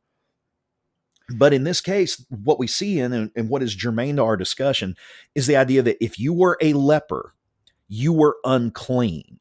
But 1.33 1.53
in 1.53 1.63
this 1.63 1.79
case, 1.79 2.25
what 2.29 2.59
we 2.59 2.67
see 2.67 2.99
in 2.99 3.13
and, 3.13 3.31
and 3.37 3.47
what 3.47 3.63
is 3.63 3.73
germane 3.73 4.17
to 4.17 4.23
our 4.23 4.35
discussion 4.35 4.97
is 5.33 5.47
the 5.47 5.55
idea 5.55 5.81
that 5.81 6.03
if 6.03 6.19
you 6.19 6.33
were 6.33 6.57
a 6.59 6.73
leper, 6.73 7.33
you 7.87 8.11
were 8.11 8.35
unclean 8.43 9.39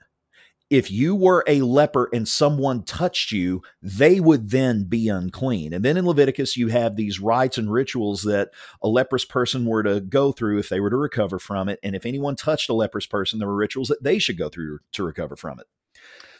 if 0.70 0.88
you 0.90 1.16
were 1.16 1.42
a 1.48 1.62
leper 1.62 2.08
and 2.12 2.26
someone 2.26 2.84
touched 2.84 3.32
you, 3.32 3.60
they 3.82 4.20
would 4.20 4.50
then 4.50 4.84
be 4.84 5.08
unclean. 5.08 5.72
And 5.74 5.84
then 5.84 5.96
in 5.96 6.06
Leviticus, 6.06 6.56
you 6.56 6.68
have 6.68 6.94
these 6.94 7.18
rites 7.18 7.58
and 7.58 7.72
rituals 7.72 8.22
that 8.22 8.50
a 8.80 8.88
leprous 8.88 9.24
person 9.24 9.66
were 9.66 9.82
to 9.82 10.00
go 10.00 10.30
through 10.30 10.58
if 10.58 10.68
they 10.68 10.78
were 10.78 10.90
to 10.90 10.96
recover 10.96 11.40
from 11.40 11.68
it. 11.68 11.80
And 11.82 11.96
if 11.96 12.06
anyone 12.06 12.36
touched 12.36 12.70
a 12.70 12.74
leprous 12.74 13.06
person, 13.06 13.40
there 13.40 13.48
were 13.48 13.56
rituals 13.56 13.88
that 13.88 14.04
they 14.04 14.20
should 14.20 14.38
go 14.38 14.48
through 14.48 14.78
to 14.92 15.02
recover 15.02 15.34
from 15.34 15.58
it. 15.58 15.66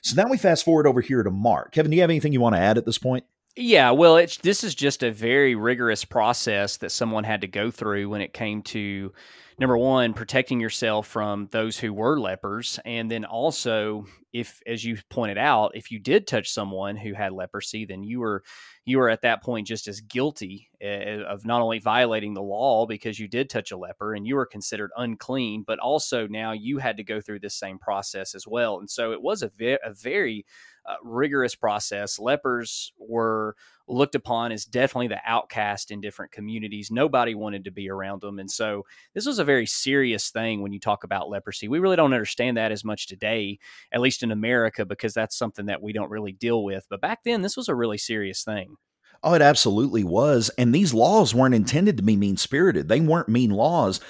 So 0.03 0.15
now 0.15 0.31
we 0.31 0.39
fast 0.39 0.65
forward 0.65 0.87
over 0.87 1.01
here 1.01 1.23
to 1.25 1.31
Mark. 1.31 1.73
Kevin, 1.73 1.91
do 1.91 1.97
you 1.97 2.03
have 2.03 2.11
anything 2.11 2.33
you 2.33 2.41
want 2.41 2.55
to 2.55 2.61
add 2.61 2.79
at 2.79 2.87
this 2.87 2.99
point? 2.99 3.25
Yeah, 3.57 3.91
well, 3.91 4.17
it's 4.17 4.39
this 4.39 4.63
is 4.63 4.77
just 4.77 5.03
a 5.03 5.11
very 5.11 5.57
rigorous 5.57 6.05
process 6.05 6.77
that 6.79 6.91
someone 6.91 7.25
had 7.25 7.41
to 7.41 7.49
go 7.49 7.71
through 7.71 8.09
when 8.09 8.21
it 8.21 8.33
came 8.33 8.63
to 8.63 9.13
number 9.61 9.77
one, 9.77 10.15
protecting 10.15 10.59
yourself 10.59 11.07
from 11.07 11.47
those 11.53 11.79
who 11.79 11.93
were 11.93 12.19
lepers. 12.19 12.81
And 12.87 13.11
then 13.11 13.27
also, 13.27 14.07
if, 14.33 14.59
as 14.67 14.83
you 14.83 14.97
pointed 15.11 15.37
out, 15.37 15.73
if 15.75 15.91
you 15.91 15.99
did 15.99 16.27
touch 16.27 16.51
someone 16.51 16.97
who 16.97 17.13
had 17.13 17.33
leprosy, 17.33 17.85
then 17.85 18.03
you 18.03 18.21
were, 18.21 18.43
you 18.87 18.97
were 18.97 19.11
at 19.11 19.21
that 19.21 19.43
point 19.43 19.67
just 19.67 19.87
as 19.87 20.01
guilty 20.01 20.71
uh, 20.83 21.25
of 21.29 21.45
not 21.45 21.61
only 21.61 21.79
violating 21.79 22.33
the 22.33 22.41
law 22.41 22.87
because 22.87 23.21
you 23.21 23.29
did 23.29 23.51
touch 23.51 23.71
a 23.71 23.77
leper 23.77 24.15
and 24.15 24.27
you 24.27 24.35
were 24.35 24.47
considered 24.47 24.91
unclean, 24.97 25.63
but 25.67 25.79
also 25.79 26.27
now 26.27 26.53
you 26.53 26.79
had 26.79 26.97
to 26.97 27.05
go 27.05 27.21
through 27.21 27.41
this 27.41 27.55
same 27.55 27.79
process 27.79 28.35
as 28.35 28.47
well. 28.47 28.79
And 28.79 28.89
so 28.89 29.13
it 29.13 29.21
was 29.21 29.43
a, 29.43 29.51
ve- 29.59 29.79
a 29.85 29.93
very 29.93 30.47
uh, 30.87 30.97
rigorous 31.03 31.55
process. 31.55 32.19
Lepers 32.19 32.93
were 32.99 33.57
looked 33.91 34.15
upon 34.15 34.53
as 34.53 34.65
definitely 34.65 35.09
the 35.09 35.21
outcast 35.27 35.91
in 35.91 36.01
different 36.01 36.33
communities. 36.33 36.91
Nobody 36.91 37.35
wanted 37.35 37.65
to 37.65 37.71
be 37.71 37.91
around 37.91 38.21
them. 38.21 38.39
And 38.39 38.51
so 38.51 38.85
this 39.15 39.27
was 39.27 39.39
a 39.39 39.45
very 39.45 39.67
serious 39.67 40.31
thing 40.31 40.63
when 40.63 40.73
you 40.73 40.81
talk 40.81 41.05
about 41.05 41.29
leprosy. 41.29 41.69
We 41.69 41.81
really 41.81 41.97
don't 41.97 42.13
understand 42.13 42.57
that 42.57 42.73
as 42.73 42.85
much 42.85 43.07
today, 43.07 43.59
at 43.93 44.01
least 44.01 44.23
in 44.23 44.31
America, 44.31 44.87
because 44.87 45.13
that's 45.13 45.37
something 45.37 45.67
that 45.67 45.83
we 45.83 45.93
don't 45.93 46.11
really 46.11 46.33
deal 46.33 46.65
with. 46.65 46.87
But 46.89 47.01
back 47.01 47.21
then, 47.25 47.43
this 47.43 47.57
was 47.57 47.69
a 47.69 47.75
really 47.75 47.99
serious 47.99 48.45
thing. 48.45 48.77
Oh, 49.23 49.35
it 49.35 49.43
absolutely 49.43 50.05
was. 50.05 50.51
And 50.57 50.75
these 50.75 50.95
laws 50.95 51.35
weren't 51.35 51.55
intended 51.55 51.97
to 51.99 52.03
be 52.03 52.17
mean 52.17 52.37
spirited, 52.37 52.89
they 52.89 53.01
weren't 53.01 53.29
mean 53.29 53.51
laws. 53.51 54.01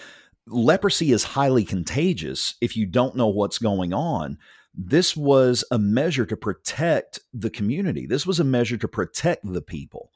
Leprosy 0.46 1.12
is 1.12 1.22
highly 1.22 1.64
contagious 1.64 2.54
if 2.60 2.76
you 2.76 2.84
don't 2.84 3.14
know 3.14 3.28
what's 3.28 3.58
going 3.58 3.92
on 3.92 4.38
this 4.74 5.16
was 5.16 5.64
a 5.70 5.78
measure 5.78 6.26
to 6.26 6.36
protect 6.36 7.20
the 7.32 7.50
community. 7.50 8.06
This 8.06 8.26
was 8.26 8.40
a 8.40 8.44
measure 8.44 8.76
to 8.76 8.88
protect 8.88 9.50
the 9.50 9.62
people. 9.62 10.10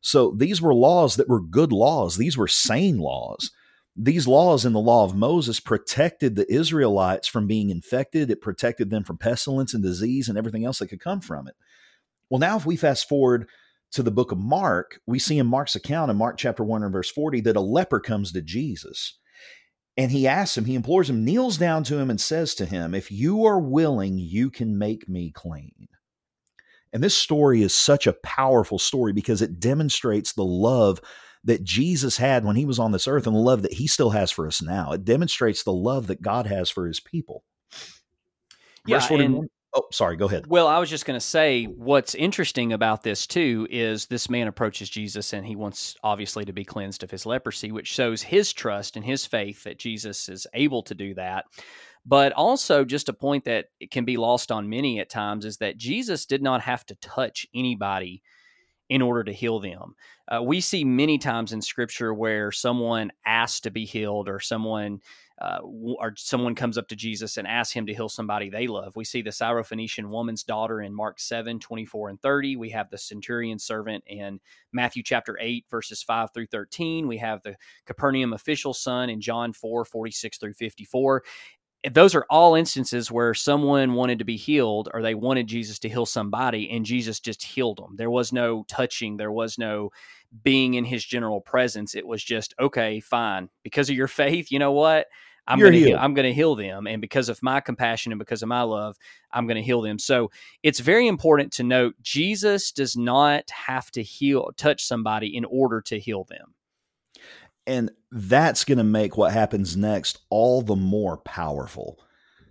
So 0.00 0.32
these 0.36 0.60
were 0.60 0.74
laws 0.74 1.16
that 1.16 1.28
were 1.28 1.40
good 1.40 1.72
laws. 1.72 2.16
These 2.16 2.36
were 2.36 2.48
sane 2.48 2.98
laws. 2.98 3.50
These 3.96 4.26
laws 4.26 4.64
in 4.64 4.72
the 4.72 4.80
law 4.80 5.04
of 5.04 5.14
Moses 5.14 5.60
protected 5.60 6.34
the 6.34 6.50
Israelites 6.52 7.28
from 7.28 7.46
being 7.46 7.70
infected. 7.70 8.30
It 8.30 8.40
protected 8.40 8.90
them 8.90 9.04
from 9.04 9.18
pestilence 9.18 9.74
and 9.74 9.82
disease 9.82 10.28
and 10.28 10.38
everything 10.38 10.64
else 10.64 10.78
that 10.78 10.88
could 10.88 11.00
come 11.00 11.20
from 11.20 11.46
it. 11.46 11.54
Well, 12.30 12.38
now 12.38 12.56
if 12.56 12.64
we 12.64 12.76
fast 12.76 13.08
forward 13.08 13.48
to 13.92 14.02
the 14.02 14.10
book 14.10 14.32
of 14.32 14.38
Mark, 14.38 15.00
we 15.06 15.18
see 15.18 15.38
in 15.38 15.46
Mark's 15.46 15.74
account 15.74 16.10
in 16.10 16.16
Mark 16.16 16.38
chapter 16.38 16.62
1 16.62 16.82
and 16.82 16.92
verse 16.92 17.10
40 17.10 17.40
that 17.42 17.56
a 17.56 17.60
leper 17.60 18.00
comes 18.00 18.32
to 18.32 18.40
Jesus. 18.40 19.18
And 19.96 20.10
he 20.10 20.26
asks 20.26 20.56
him, 20.56 20.64
he 20.64 20.74
implores 20.74 21.10
him, 21.10 21.24
kneels 21.24 21.58
down 21.58 21.84
to 21.84 21.98
him, 21.98 22.10
and 22.10 22.20
says 22.20 22.54
to 22.54 22.66
him, 22.66 22.94
If 22.94 23.10
you 23.10 23.44
are 23.44 23.60
willing, 23.60 24.18
you 24.18 24.50
can 24.50 24.78
make 24.78 25.08
me 25.08 25.30
clean. 25.30 25.88
And 26.92 27.02
this 27.02 27.16
story 27.16 27.62
is 27.62 27.74
such 27.74 28.06
a 28.06 28.14
powerful 28.14 28.78
story 28.78 29.12
because 29.12 29.42
it 29.42 29.60
demonstrates 29.60 30.32
the 30.32 30.44
love 30.44 31.00
that 31.44 31.64
Jesus 31.64 32.16
had 32.16 32.44
when 32.44 32.56
he 32.56 32.64
was 32.64 32.78
on 32.78 32.92
this 32.92 33.08
earth 33.08 33.26
and 33.26 33.34
the 33.34 33.40
love 33.40 33.62
that 33.62 33.74
he 33.74 33.86
still 33.86 34.10
has 34.10 34.30
for 34.30 34.46
us 34.46 34.60
now. 34.60 34.92
It 34.92 35.04
demonstrates 35.04 35.62
the 35.62 35.72
love 35.72 36.06
that 36.08 36.22
God 36.22 36.46
has 36.46 36.70
for 36.70 36.86
his 36.86 37.00
people. 37.00 37.44
Yeah, 38.86 39.06
and, 39.10 39.48
Oh, 39.72 39.86
sorry. 39.92 40.16
Go 40.16 40.26
ahead. 40.26 40.46
Well, 40.48 40.66
I 40.66 40.78
was 40.78 40.90
just 40.90 41.06
going 41.06 41.18
to 41.18 41.24
say 41.24 41.66
what's 41.66 42.16
interesting 42.16 42.72
about 42.72 43.02
this 43.02 43.26
too 43.26 43.68
is 43.70 44.06
this 44.06 44.28
man 44.28 44.48
approaches 44.48 44.90
Jesus 44.90 45.32
and 45.32 45.46
he 45.46 45.54
wants 45.54 45.96
obviously 46.02 46.44
to 46.44 46.52
be 46.52 46.64
cleansed 46.64 47.04
of 47.04 47.10
his 47.10 47.24
leprosy, 47.24 47.70
which 47.70 47.86
shows 47.86 48.20
his 48.20 48.52
trust 48.52 48.96
and 48.96 49.04
his 49.04 49.24
faith 49.26 49.62
that 49.64 49.78
Jesus 49.78 50.28
is 50.28 50.46
able 50.54 50.82
to 50.82 50.94
do 50.94 51.14
that. 51.14 51.44
But 52.04 52.32
also, 52.32 52.84
just 52.84 53.08
a 53.10 53.12
point 53.12 53.44
that 53.44 53.66
can 53.90 54.04
be 54.04 54.16
lost 54.16 54.50
on 54.50 54.70
many 54.70 55.00
at 55.00 55.10
times 55.10 55.44
is 55.44 55.58
that 55.58 55.76
Jesus 55.76 56.26
did 56.26 56.42
not 56.42 56.62
have 56.62 56.84
to 56.86 56.94
touch 56.96 57.46
anybody 57.54 58.22
in 58.88 59.02
order 59.02 59.22
to 59.22 59.32
heal 59.32 59.60
them. 59.60 59.94
Uh, 60.26 60.42
we 60.42 60.60
see 60.60 60.82
many 60.82 61.18
times 61.18 61.52
in 61.52 61.62
scripture 61.62 62.12
where 62.12 62.50
someone 62.50 63.12
asked 63.24 63.62
to 63.62 63.70
be 63.70 63.84
healed 63.84 64.28
or 64.28 64.40
someone 64.40 65.00
uh, 65.40 65.58
or 65.62 66.12
someone 66.16 66.54
comes 66.54 66.76
up 66.76 66.88
to 66.88 66.96
Jesus 66.96 67.36
and 67.36 67.46
asks 67.46 67.72
him 67.72 67.86
to 67.86 67.94
heal 67.94 68.08
somebody 68.08 68.50
they 68.50 68.66
love. 68.66 68.94
We 68.96 69.04
see 69.04 69.22
the 69.22 69.30
Syrophoenician 69.30 70.08
woman's 70.10 70.42
daughter 70.44 70.82
in 70.82 70.94
Mark 70.94 71.18
7, 71.18 71.58
24 71.58 72.10
and 72.10 72.20
30. 72.20 72.56
We 72.56 72.70
have 72.70 72.90
the 72.90 72.98
centurion 72.98 73.58
servant 73.58 74.04
in 74.06 74.40
Matthew 74.72 75.02
chapter 75.02 75.38
8, 75.40 75.64
verses 75.70 76.02
5 76.02 76.30
through 76.34 76.46
13. 76.46 77.08
We 77.08 77.18
have 77.18 77.42
the 77.42 77.56
Capernaum 77.86 78.34
official 78.34 78.74
son 78.74 79.08
in 79.08 79.20
John 79.20 79.52
4, 79.52 79.84
46 79.84 80.38
through 80.38 80.54
54 80.54 81.22
those 81.92 82.14
are 82.14 82.26
all 82.28 82.54
instances 82.54 83.10
where 83.10 83.32
someone 83.32 83.94
wanted 83.94 84.18
to 84.18 84.24
be 84.24 84.36
healed 84.36 84.90
or 84.92 85.00
they 85.00 85.14
wanted 85.14 85.46
Jesus 85.46 85.78
to 85.78 85.88
heal 85.88 86.04
somebody 86.04 86.70
and 86.70 86.84
Jesus 86.84 87.20
just 87.20 87.42
healed 87.42 87.78
them. 87.78 87.96
There 87.96 88.10
was 88.10 88.32
no 88.32 88.64
touching, 88.68 89.16
there 89.16 89.32
was 89.32 89.56
no 89.56 89.90
being 90.42 90.74
in 90.74 90.84
his 90.84 91.04
general 91.04 91.40
presence. 91.40 91.94
It 91.94 92.06
was 92.06 92.22
just, 92.22 92.54
okay, 92.60 93.00
fine. 93.00 93.48
Because 93.62 93.88
of 93.88 93.96
your 93.96 94.08
faith, 94.08 94.52
you 94.52 94.58
know 94.58 94.72
what? 94.72 95.06
I'm 95.50 95.58
going 95.58 95.72
to 95.72 95.78
heal. 95.78 95.98
I'm 96.00 96.14
going 96.14 96.26
to 96.26 96.32
heal 96.32 96.54
them, 96.54 96.86
and 96.86 97.00
because 97.00 97.28
of 97.28 97.42
my 97.42 97.60
compassion 97.60 98.12
and 98.12 98.18
because 98.18 98.42
of 98.42 98.48
my 98.48 98.62
love, 98.62 98.96
I'm 99.32 99.46
going 99.46 99.56
to 99.56 99.62
heal 99.62 99.82
them. 99.82 99.98
So 99.98 100.30
it's 100.62 100.80
very 100.80 101.08
important 101.08 101.52
to 101.54 101.62
note 101.62 101.94
Jesus 102.00 102.72
does 102.72 102.96
not 102.96 103.50
have 103.50 103.90
to 103.92 104.02
heal, 104.02 104.50
touch 104.56 104.84
somebody 104.84 105.36
in 105.36 105.44
order 105.44 105.80
to 105.82 105.98
heal 105.98 106.24
them, 106.24 106.54
and 107.66 107.90
that's 108.10 108.64
going 108.64 108.78
to 108.78 108.84
make 108.84 109.16
what 109.16 109.32
happens 109.32 109.76
next 109.76 110.20
all 110.30 110.62
the 110.62 110.76
more 110.76 111.18
powerful, 111.18 111.98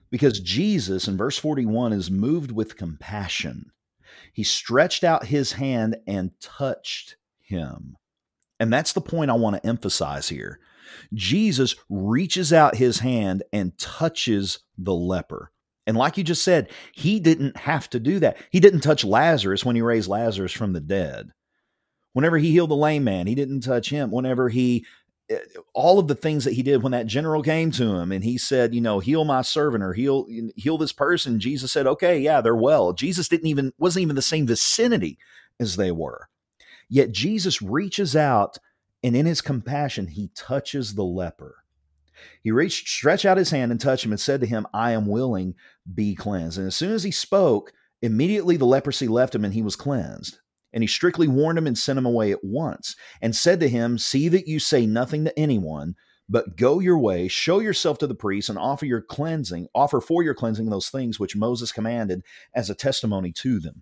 because 0.10 0.40
Jesus 0.40 1.08
in 1.08 1.18
verse 1.18 1.38
41 1.38 1.94
is 1.94 2.12
moved 2.12 2.52
with 2.52 2.78
compassion. 2.78 3.72
He 4.34 4.44
stretched 4.44 5.04
out 5.04 5.26
his 5.26 5.54
hand 5.54 5.98
and 6.08 6.32
touched 6.40 7.16
him. 7.40 7.98
And 8.60 8.72
that's 8.72 8.94
the 8.94 9.02
point 9.02 9.32
I 9.32 9.36
want 9.36 9.56
to 9.56 9.68
emphasize 9.68 10.30
here. 10.30 10.60
Jesus 11.14 11.76
reaches 11.90 12.54
out 12.54 12.76
his 12.76 13.00
hand 13.00 13.44
and 13.52 13.78
touches 13.78 14.60
the 14.78 14.94
leper. 14.94 15.52
And 15.90 15.98
like 15.98 16.18
you 16.18 16.24
just 16.24 16.44
said, 16.44 16.70
he 16.94 17.20
didn't 17.20 17.58
have 17.58 17.90
to 17.90 18.00
do 18.00 18.20
that. 18.20 18.38
He 18.52 18.60
didn't 18.60 18.82
touch 18.82 19.04
Lazarus 19.04 19.66
when 19.66 19.76
he 19.76 19.82
raised 19.82 20.08
Lazarus 20.08 20.52
from 20.52 20.74
the 20.74 20.80
dead. 20.80 21.32
Whenever 22.14 22.38
he 22.38 22.52
healed 22.52 22.70
the 22.70 22.76
lame 22.76 23.04
man, 23.04 23.26
he 23.26 23.34
didn't 23.34 23.62
touch 23.62 23.90
him. 23.90 24.12
Whenever 24.12 24.50
he, 24.50 24.86
eh, 25.32 25.40
all 25.74 25.98
of 25.98 26.08
the 26.08 26.14
things 26.14 26.44
that 26.44 26.54
he 26.54 26.62
did 26.62 26.84
when 26.84 26.92
that 26.92 27.08
general 27.08 27.42
came 27.42 27.72
to 27.72 27.96
him 27.96 28.12
and 28.12 28.24
he 28.24 28.38
said, 28.38 28.76
you 28.76 28.82
know, 28.82 29.00
heal 29.00 29.26
my 29.26 29.42
servant 29.42 29.84
or 29.84 29.94
heal 29.94 30.28
heal 30.56 30.78
this 30.78 30.92
person, 30.92 31.40
Jesus 31.40 31.72
said, 31.72 31.88
okay, 31.88 32.20
yeah, 32.20 32.42
they're 32.42 32.56
well. 32.56 32.94
Jesus 32.94 33.28
didn't 33.28 33.48
even 33.48 33.74
wasn't 33.80 34.04
even 34.04 34.16
the 34.16 34.22
same 34.22 34.46
vicinity 34.46 35.18
as 35.60 35.76
they 35.76 35.92
were. 35.92 36.30
Yet 36.88 37.12
Jesus 37.12 37.62
reaches 37.62 38.16
out 38.16 38.60
and 39.04 39.16
in 39.16 39.26
his 39.26 39.42
compassion, 39.42 40.08
he 40.08 40.32
touches 40.36 40.96
the 40.96 41.04
leper. 41.04 41.64
He 42.44 42.52
reached, 42.52 42.88
stretched 42.88 43.26
out 43.26 43.38
his 43.38 43.52
hand 43.52 43.72
and 43.72 43.80
touched 43.80 44.04
him 44.04 44.12
and 44.12 44.20
said 44.20 44.42
to 44.42 44.48
him, 44.48 44.68
I 44.74 44.92
am 44.92 45.08
willing, 45.08 45.56
be 45.94 46.16
cleansed. 46.16 46.58
And 46.58 46.68
as 46.68 46.76
soon 46.76 46.92
as 46.92 47.04
he 47.04 47.12
spoke, 47.12 47.72
immediately 48.02 48.58
the 48.58 48.66
leprosy 48.66 49.08
left 49.08 49.36
him 49.36 49.46
and 49.46 49.54
he 49.54 49.62
was 49.62 49.76
cleansed. 49.76 50.40
And 50.74 50.84
he 50.84 50.88
strictly 50.88 51.28
warned 51.28 51.58
him 51.58 51.66
and 51.66 51.78
sent 51.78 51.98
him 51.98 52.06
away 52.06 52.32
at 52.32 52.44
once 52.44 52.96
and 53.22 53.36
said 53.36 53.60
to 53.62 53.70
him, 53.70 53.98
See 53.98 54.28
that 54.28 54.48
you 54.48 54.60
say 54.60 54.86
nothing 54.86 55.26
to 55.26 55.40
anyone, 55.40 55.96
but 56.28 56.58
go 56.58 56.80
your 56.80 57.00
way, 57.00 57.28
show 57.28 57.60
yourself 57.60 57.98
to 58.00 58.08
the 58.08 58.14
priest, 58.14 58.50
and 58.50 58.60
offer 58.60 58.86
your 58.86 59.02
cleansing, 59.02 59.68
offer 59.74 60.00
for 60.00 60.22
your 60.22 60.36
cleansing 60.36 60.70
those 60.70 60.90
things 60.90 61.20
which 61.20 61.36
Moses 61.36 61.72
commanded 61.72 62.22
as 62.54 62.70
a 62.70 62.76
testimony 62.76 63.32
to 63.34 63.60
them. 63.60 63.82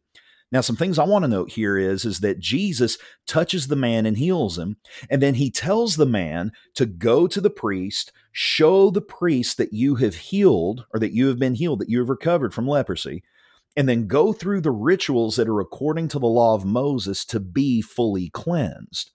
Now, 0.52 0.62
some 0.62 0.78
things 0.78 0.98
I 0.98 1.04
want 1.04 1.24
to 1.24 1.30
note 1.30 1.52
here 1.52 1.78
is, 1.78 2.06
is 2.06 2.22
that 2.22 2.40
Jesus 2.40 2.98
touches 3.26 3.68
the 3.68 3.76
man 3.76 4.06
and 4.06 4.18
heals 4.18 4.58
him. 4.58 4.78
And 5.10 5.22
then 5.22 5.36
he 5.36 5.52
tells 5.52 5.98
the 5.98 6.06
man 6.06 6.52
to 6.76 6.86
go 6.86 7.28
to 7.28 7.42
the 7.42 7.50
priest, 7.50 8.14
show 8.32 8.90
the 8.90 9.02
priest 9.02 9.58
that 9.58 9.74
you 9.74 9.96
have 9.96 10.16
healed 10.16 10.86
or 10.94 11.00
that 11.02 11.12
you 11.12 11.28
have 11.28 11.38
been 11.38 11.56
healed, 11.56 11.80
that 11.80 11.90
you 11.90 12.00
have 12.00 12.10
recovered 12.10 12.54
from 12.54 12.66
leprosy, 12.66 13.24
and 13.76 13.90
then 13.90 14.08
go 14.08 14.32
through 14.32 14.62
the 14.62 14.72
rituals 14.72 15.36
that 15.36 15.50
are 15.50 15.60
according 15.60 16.08
to 16.10 16.20
the 16.20 16.28
law 16.28 16.56
of 16.56 16.64
Moses 16.66 17.26
to 17.26 17.42
be 17.42 17.82
fully 17.82 18.30
cleansed. 18.30 19.12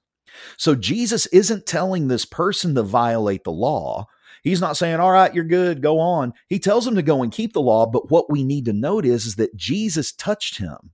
So 0.59 0.75
Jesus 0.75 1.27
isn't 1.27 1.67
telling 1.67 2.09
this 2.09 2.27
person 2.27 2.75
to 2.75 2.83
violate 2.83 3.45
the 3.45 3.53
law. 3.53 4.07
He's 4.43 4.61
not 4.61 4.77
saying, 4.77 5.01
all 5.01 5.13
right, 5.13 5.35
you're 5.35 5.45
good, 5.45 5.83
go 5.83 5.99
on. 5.99 6.33
He 6.49 6.59
tells 6.59 6.87
him 6.87 6.97
to 6.97 7.03
go 7.03 7.23
and 7.23 7.33
keep 7.33 7.53
the 7.53 7.61
law. 7.61 7.87
But 7.87 8.11
what 8.11 8.31
we 8.31 8.43
need 8.43 8.65
to 8.67 8.73
note 8.73 9.07
is, 9.07 9.25
is 9.25 9.37
that 9.37 9.57
Jesus 9.57 10.13
touched 10.13 10.59
him. 10.59 10.93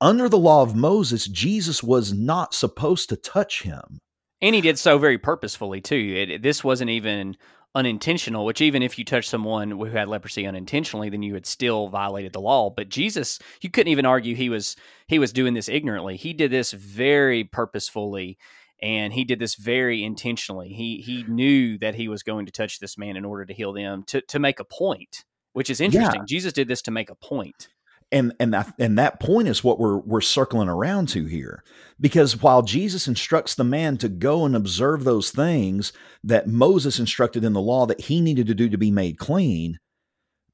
Under 0.00 0.28
the 0.28 0.38
law 0.38 0.62
of 0.62 0.74
Moses, 0.74 1.26
Jesus 1.26 1.82
was 1.82 2.12
not 2.12 2.54
supposed 2.54 3.08
to 3.08 3.16
touch 3.16 3.62
him. 3.62 3.98
And 4.40 4.54
he 4.54 4.60
did 4.60 4.78
so 4.78 4.98
very 4.98 5.18
purposefully, 5.18 5.80
too. 5.80 6.26
It, 6.28 6.42
this 6.42 6.62
wasn't 6.62 6.90
even 6.90 7.36
unintentional, 7.74 8.44
which 8.44 8.60
even 8.60 8.82
if 8.82 8.98
you 8.98 9.04
touch 9.04 9.28
someone 9.28 9.70
who 9.70 9.84
had 9.84 10.08
leprosy 10.08 10.46
unintentionally, 10.46 11.10
then 11.10 11.22
you 11.22 11.34
had 11.34 11.46
still 11.46 11.88
violated 11.88 12.32
the 12.32 12.40
law. 12.40 12.70
But 12.70 12.88
Jesus, 12.88 13.38
you 13.60 13.70
couldn't 13.70 13.90
even 13.90 14.06
argue 14.06 14.34
he 14.34 14.48
was 14.48 14.76
he 15.08 15.18
was 15.18 15.32
doing 15.32 15.54
this 15.54 15.68
ignorantly. 15.68 16.16
He 16.16 16.32
did 16.32 16.50
this 16.50 16.72
very 16.72 17.44
purposefully 17.44 18.38
and 18.80 19.12
he 19.12 19.24
did 19.24 19.38
this 19.38 19.54
very 19.54 20.04
intentionally. 20.04 20.68
He 20.68 20.98
he 20.98 21.24
knew 21.24 21.78
that 21.78 21.94
he 21.94 22.08
was 22.08 22.22
going 22.22 22.46
to 22.46 22.52
touch 22.52 22.78
this 22.78 22.98
man 22.98 23.16
in 23.16 23.24
order 23.24 23.44
to 23.46 23.54
heal 23.54 23.72
them 23.72 24.04
to 24.08 24.20
to 24.22 24.38
make 24.38 24.60
a 24.60 24.64
point, 24.64 25.24
which 25.52 25.70
is 25.70 25.80
interesting. 25.80 26.20
Yeah. 26.20 26.26
Jesus 26.26 26.52
did 26.52 26.68
this 26.68 26.82
to 26.82 26.90
make 26.90 27.10
a 27.10 27.14
point 27.14 27.68
and 28.14 28.32
and 28.40 28.54
that 28.54 28.72
and 28.78 28.98
that 28.98 29.20
point 29.20 29.48
is 29.48 29.62
what 29.62 29.78
we're 29.78 29.98
we're 29.98 30.22
circling 30.22 30.68
around 30.68 31.08
to 31.10 31.26
here. 31.26 31.62
Because 32.00 32.40
while 32.40 32.62
Jesus 32.62 33.06
instructs 33.06 33.54
the 33.54 33.64
man 33.64 33.98
to 33.98 34.08
go 34.08 34.46
and 34.46 34.56
observe 34.56 35.04
those 35.04 35.30
things 35.30 35.92
that 36.22 36.48
Moses 36.48 36.98
instructed 36.98 37.44
in 37.44 37.52
the 37.52 37.60
law 37.60 37.86
that 37.86 38.00
he 38.00 38.20
needed 38.20 38.46
to 38.46 38.54
do 38.54 38.68
to 38.68 38.78
be 38.78 38.90
made 38.90 39.18
clean 39.18 39.78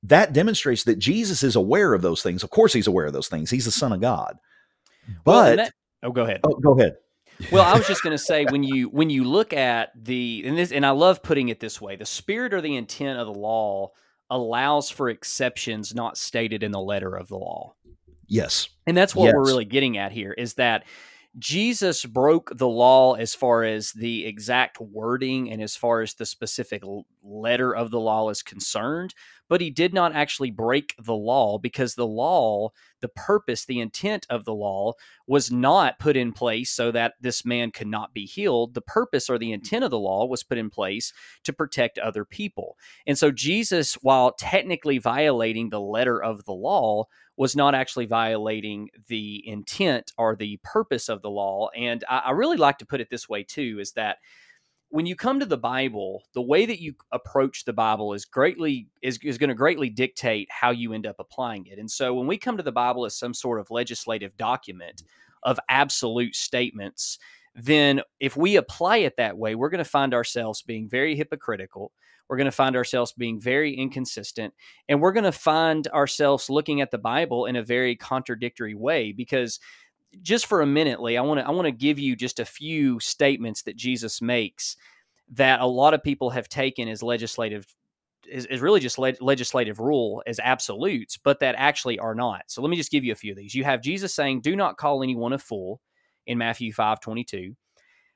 that 0.03 0.33
demonstrates 0.33 0.85
that 0.85 0.99
Jesus 0.99 1.42
is 1.42 1.57
aware 1.57 1.92
of 1.92 2.03
those 2.03 2.23
things. 2.23 2.42
Of 2.42 2.51
course 2.51 2.73
he's 2.73 2.87
aware 2.87 3.07
of 3.07 3.12
those 3.12 3.29
things. 3.29 3.51
He's 3.51 3.66
the 3.66 3.70
son 3.70 3.92
of 3.92 4.01
God. 4.01 4.38
But 5.25 5.33
well, 5.33 5.57
that, 5.57 5.73
oh 6.03 6.12
go 6.12 6.23
ahead. 6.23 6.40
Oh 6.44 6.55
go 6.55 6.79
ahead. 6.79 6.96
Well 7.51 7.64
i 7.64 7.77
was 7.77 7.87
just 7.87 8.03
going 8.03 8.16
to 8.16 8.23
say 8.23 8.44
when 8.44 8.62
you 8.62 8.88
when 8.90 9.09
you 9.09 9.25
look 9.25 9.55
at 9.55 9.92
the 9.96 10.42
and 10.44 10.59
this 10.59 10.73
and 10.73 10.85
i 10.85 10.90
love 10.90 11.23
putting 11.23 11.49
it 11.49 11.59
this 11.59 11.81
way 11.81 11.96
the 11.96 12.05
spirit 12.05 12.53
or 12.53 12.61
the 12.61 12.77
intent 12.77 13.18
of 13.18 13.27
the 13.27 13.33
law 13.33 13.92
allows 14.31 14.90
for 14.90 15.09
exceptions 15.09 15.95
not 15.95 16.16
stated 16.16 16.62
in 16.62 16.73
the 16.73 16.81
letter 16.81 17.14
of 17.14 17.29
the 17.29 17.37
law. 17.37 17.75
Yes. 18.27 18.69
And 18.87 18.97
that's 18.97 19.14
what 19.14 19.27
yes. 19.27 19.35
we're 19.35 19.47
really 19.47 19.64
getting 19.64 19.99
at 19.99 20.12
here 20.12 20.33
is 20.33 20.55
that 20.55 20.85
Jesus 21.38 22.05
broke 22.05 22.57
the 22.57 22.69
law 22.69 23.14
as 23.14 23.35
far 23.35 23.62
as 23.62 23.93
the 23.93 24.27
exact 24.27 24.81
wording 24.81 25.51
and 25.51 25.62
as 25.62 25.77
far 25.77 26.01
as 26.01 26.14
the 26.14 26.27
specific 26.27 26.83
letter 27.23 27.75
of 27.75 27.90
the 27.90 28.01
law 28.01 28.31
is 28.31 28.43
concerned, 28.43 29.14
but 29.51 29.61
he 29.61 29.69
did 29.69 29.93
not 29.93 30.15
actually 30.15 30.53
break 30.53 30.95
the 30.97 31.13
law 31.13 31.59
because 31.59 31.97
the 31.97 32.07
law, 32.07 32.71
the 33.01 33.09
purpose, 33.09 33.65
the 33.65 33.81
intent 33.81 34.25
of 34.31 34.45
the 34.45 34.55
law 34.55 34.93
was 35.27 35.51
not 35.51 35.99
put 35.99 36.17
in 36.17 36.33
place 36.33 36.71
so 36.71 36.93
that 36.93 37.15
this 37.21 37.45
man 37.45 37.73
could 37.73 37.89
not 37.89 38.15
be 38.15 38.25
healed. 38.25 38.75
The 38.75 38.81
purpose 38.81 39.29
or 39.29 39.39
the 39.39 39.47
mm-hmm. 39.47 39.55
intent 39.55 39.85
of 39.85 39.91
the 39.91 39.99
law 39.99 40.25
was 40.25 40.45
put 40.45 40.57
in 40.57 40.71
place 40.71 41.13
to 41.43 41.53
protect 41.53 41.99
other 41.99 42.25
people. 42.25 42.77
And 43.09 43.19
so 43.19 43.33
Jesus, 43.33 43.95
while 43.95 44.33
technically 44.33 44.99
violating 44.99 45.71
the 45.71 45.81
letter 45.81 46.23
of 46.23 46.45
the 46.45 46.53
law, 46.53 47.07
was 47.37 47.57
not 47.57 47.75
actually 47.75 48.07
violating 48.07 48.91
the 49.09 49.43
intent 49.49 50.13
or 50.17 50.37
the 50.37 50.61
purpose 50.63 51.09
of 51.09 51.23
the 51.23 51.31
law. 51.31 51.71
And 51.77 52.05
I, 52.09 52.19
I 52.27 52.31
really 52.31 52.57
like 52.57 52.79
to 52.79 52.87
put 52.87 53.01
it 53.01 53.11
this 53.11 53.29
way 53.29 53.43
too: 53.43 53.79
is 53.81 53.93
that 53.93 54.19
when 54.90 55.07
you 55.07 55.14
come 55.14 55.38
to 55.40 55.46
the 55.46 55.57
Bible, 55.57 56.24
the 56.35 56.42
way 56.42 56.66
that 56.66 56.81
you 56.81 56.94
approach 57.12 57.64
the 57.64 57.72
Bible 57.72 58.12
is 58.12 58.24
greatly 58.24 58.88
is, 59.03 59.18
is 59.22 59.38
going 59.38 59.48
to 59.48 59.55
greatly 59.55 59.88
dictate 59.88 60.48
how 60.50 60.70
you 60.70 60.92
end 60.92 61.07
up 61.07 61.16
applying 61.18 61.66
it. 61.66 61.79
And 61.79 61.90
so 61.90 62.12
when 62.12 62.26
we 62.26 62.37
come 62.37 62.57
to 62.57 62.62
the 62.62 62.72
Bible 62.72 63.05
as 63.05 63.16
some 63.16 63.33
sort 63.33 63.61
of 63.61 63.70
legislative 63.70 64.37
document 64.37 65.05
of 65.44 65.61
absolute 65.68 66.35
statements, 66.35 67.18
then 67.55 68.00
if 68.18 68.37
we 68.37 68.57
apply 68.57 68.98
it 68.98 69.16
that 69.16 69.38
way, 69.38 69.55
we're 69.55 69.70
going 69.70 69.79
to 69.79 69.85
find 69.85 70.12
ourselves 70.12 70.62
being 70.62 70.88
very 70.88 71.14
hypocritical. 71.14 71.92
We're 72.29 72.37
going 72.37 72.44
to 72.44 72.53
find 72.53 72.76
ourselves 72.76 73.12
being 73.12 73.40
very 73.40 73.74
inconsistent, 73.74 74.55
and 74.88 75.00
we're 75.00 75.12
going 75.12 75.24
to 75.24 75.33
find 75.33 75.88
ourselves 75.88 76.48
looking 76.48 76.81
at 76.81 76.92
the 76.92 76.98
Bible 76.98 77.46
in 77.46 77.57
a 77.57 77.64
very 77.64 77.96
contradictory 77.96 78.74
way 78.74 79.11
because 79.11 79.59
just 80.23 80.46
for 80.46 80.61
a 80.62 80.66
minute, 80.66 81.01
Lee, 81.01 81.16
I 81.16 81.23
want 81.23 81.40
to 81.40 81.46
I 81.46 81.51
want 81.51 81.66
to 81.66 81.73
give 81.73 81.99
you 81.99 82.16
just 82.16 82.40
a 82.40 82.44
few 82.44 83.01
statements 83.01 83.62
that 83.62 83.77
Jesus 83.77 84.20
makes 84.20 84.77
that 85.33 85.61
a 85.61 85.66
lot 85.66 85.94
of 85.94 86.03
people 86.03 86.31
have 86.31 86.49
taken 86.49 86.88
as 86.88 87.03
legislative 87.03 87.66
is, 88.29 88.46
is 88.46 88.61
really 88.61 88.81
just 88.81 88.99
le- 88.99 89.14
legislative 89.20 89.79
rule 89.79 90.23
as 90.27 90.40
absolutes, 90.40 91.16
but 91.16 91.40
that 91.40 91.55
actually 91.57 91.99
are 91.99 92.14
not. 92.14 92.42
So 92.49 92.62
let 92.62 92.70
me 92.70 92.77
just 92.77 92.90
give 92.90 93.05
you 93.05 93.12
a 93.12 93.16
few 93.16 93.33
of 93.33 93.38
these. 93.38 93.55
You 93.55 93.64
have 93.64 93.83
Jesus 93.83 94.14
saying, 94.14 94.40
"Do 94.42 94.57
not 94.57 94.77
call 94.77 95.03
anyone 95.03 95.33
a 95.33 95.38
fool," 95.38 95.81
in 96.27 96.38
Matthew 96.38 96.73
five 96.73 97.01
twenty 97.01 97.25
two, 97.25 97.57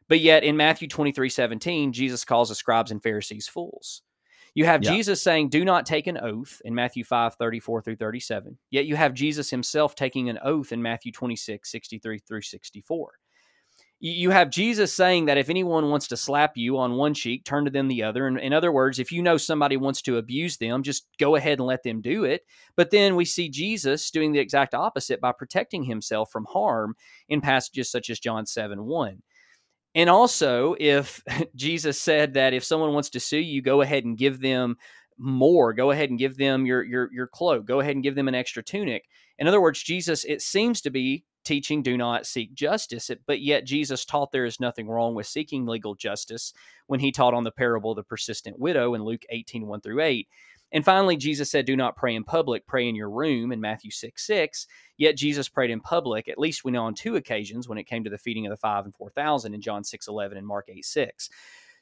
but 0.09 0.21
yet 0.21 0.45
in 0.45 0.57
Matthew 0.57 0.89
twenty 0.89 1.13
three 1.13 1.31
seventeen, 1.31 1.93
Jesus 1.93 2.25
calls 2.25 2.49
the 2.49 2.55
scribes 2.55 2.91
and 2.91 3.03
Pharisees 3.03 3.49
fools. 3.49 4.03
You 4.55 4.65
have 4.67 4.83
yeah. 4.83 4.93
Jesus 4.93 5.23
saying, 5.23 5.49
"Do 5.49 5.65
not 5.65 5.85
take 5.85 6.07
an 6.07 6.19
oath" 6.19 6.63
in 6.65 6.75
Matthew 6.75 7.05
five 7.05 7.35
thirty 7.35 7.61
four 7.61 7.83
through 7.83 7.97
thirty 7.97 8.21
seven. 8.21 8.59
Yet 8.71 8.87
you 8.87 8.97
have 8.97 9.15
Jesus 9.15 9.51
himself 9.51 9.95
taking 9.95 10.29
an 10.29 10.39
oath 10.43 10.73
in 10.73 10.81
Matthew 10.81 11.13
twenty 11.13 11.37
six 11.37 11.71
sixty 11.71 11.99
three 11.99 12.19
through 12.19 12.43
sixty 12.43 12.81
four 12.81 13.15
you 14.07 14.31
have 14.31 14.51
Jesus 14.51 14.93
saying 14.93 15.25
that 15.27 15.39
if 15.39 15.49
anyone 15.49 15.89
wants 15.89 16.09
to 16.09 16.17
slap 16.17 16.59
you 16.59 16.77
on 16.77 16.97
one 16.97 17.15
cheek, 17.15 17.43
turn 17.43 17.65
to 17.65 17.71
them 17.71 17.89
the 17.89 18.03
other. 18.03 18.27
And 18.27 18.39
in 18.39 18.53
other 18.53 18.71
words, 18.71 18.99
if 18.99 19.11
you 19.11 19.23
know 19.23 19.39
somebody 19.39 19.79
wants 19.79 20.03
to 20.03 20.19
abuse 20.19 20.59
them, 20.59 20.83
just 20.83 21.07
go 21.19 21.37
ahead 21.37 21.59
and 21.59 21.67
let 21.67 21.83
them 21.85 22.03
do 22.03 22.25
it. 22.25 22.43
But 22.77 22.91
then 22.91 23.17
we 23.17 23.25
see 23.25 23.49
Jesus 23.49 24.11
doing 24.11 24.33
the 24.33 24.41
exact 24.41 24.75
opposite 24.75 25.23
by 25.23 25.33
protecting 25.33 25.85
himself 25.85 26.31
from 26.31 26.45
harm 26.45 26.97
in 27.31 27.41
passages 27.41 27.91
such 27.91 28.11
as 28.11 28.21
John 28.21 28.45
7 28.45 28.85
1. 28.85 29.23
And 29.95 30.11
also, 30.11 30.75
if 30.79 31.23
Jesus 31.55 32.01
said 32.01 32.35
that 32.35 32.55
if 32.55 32.65
someone 32.65 32.93
wants 32.93 33.11
to 33.11 33.21
sue 33.21 33.39
you, 33.39 33.63
go 33.63 33.81
ahead 33.81 34.05
and 34.05 34.19
give 34.19 34.41
them 34.41 34.77
more, 35.17 35.73
go 35.73 35.91
ahead 35.91 36.11
and 36.11 36.19
give 36.19 36.37
them 36.37 36.67
your 36.67 36.83
your 36.83 37.13
your 37.13 37.27
cloak, 37.27 37.67
go 37.67 37.81
ahead 37.81 37.95
and 37.95 38.03
give 38.03 38.15
them 38.15 38.29
an 38.29 38.35
extra 38.35 38.63
tunic. 38.63 39.09
In 39.39 39.47
other 39.47 39.61
words, 39.61 39.83
Jesus, 39.83 40.25
it 40.25 40.43
seems 40.43 40.81
to 40.83 40.91
be 40.91 41.25
teaching 41.45 41.83
do 41.83 41.97
not 41.97 42.27
seek 42.27 42.55
justice. 42.55 43.11
But 43.27 43.41
yet 43.41 43.65
jesus 43.65 44.05
taught 44.05 44.33
there 44.33 44.45
is 44.45 44.61
nothing 44.61 44.89
wrong 44.89 45.15
with 45.15 45.27
seeking 45.27 45.67
legal 45.67 45.95
justice 45.95 46.53
when 46.87 47.01
he 47.01 47.13
taught 47.13 47.35
on 47.35 47.45
the 47.45 47.53
parable 47.53 47.93
of 47.93 47.97
the 47.97 48.03
persistent 48.03 48.59
widow 48.59 48.95
in 48.95 49.05
luke 49.05 49.25
18 49.29 49.67
1 49.67 49.81
through 49.81 50.01
8 50.01 50.29
and 50.73 50.85
finally 50.85 51.17
jesus 51.17 51.51
said 51.51 51.65
do 51.65 51.77
not 51.77 51.97
pray 51.97 52.15
in 52.15 52.25
public 52.25 52.67
pray 52.67 52.89
in 52.89 52.95
your 52.95 53.11
room 53.11 53.53
in 53.53 53.61
matthew 53.61 53.91
6 53.91 54.27
6 54.27 54.67
yet 54.97 55.17
jesus 55.17 55.49
prayed 55.49 55.71
in 55.71 55.81
public 55.81 56.29
at 56.29 56.39
least 56.39 56.65
we 56.65 56.73
know 56.73 56.85
on 56.85 56.95
two 56.95 57.17
occasions 57.17 57.69
when 57.69 57.79
it 57.79 57.87
came 57.87 58.05
to 58.05 58.11
the 58.11 58.19
feeding 58.19 58.47
of 58.47 58.51
the 58.51 58.57
five 58.57 58.85
and 58.85 58.95
four 58.95 59.11
thousand 59.11 59.55
in 59.55 59.61
john 59.61 59.85
6 59.85 60.09
11 60.09 60.39
and 60.39 60.47
mark 60.47 60.67
8 60.69 60.85
6 60.85 61.31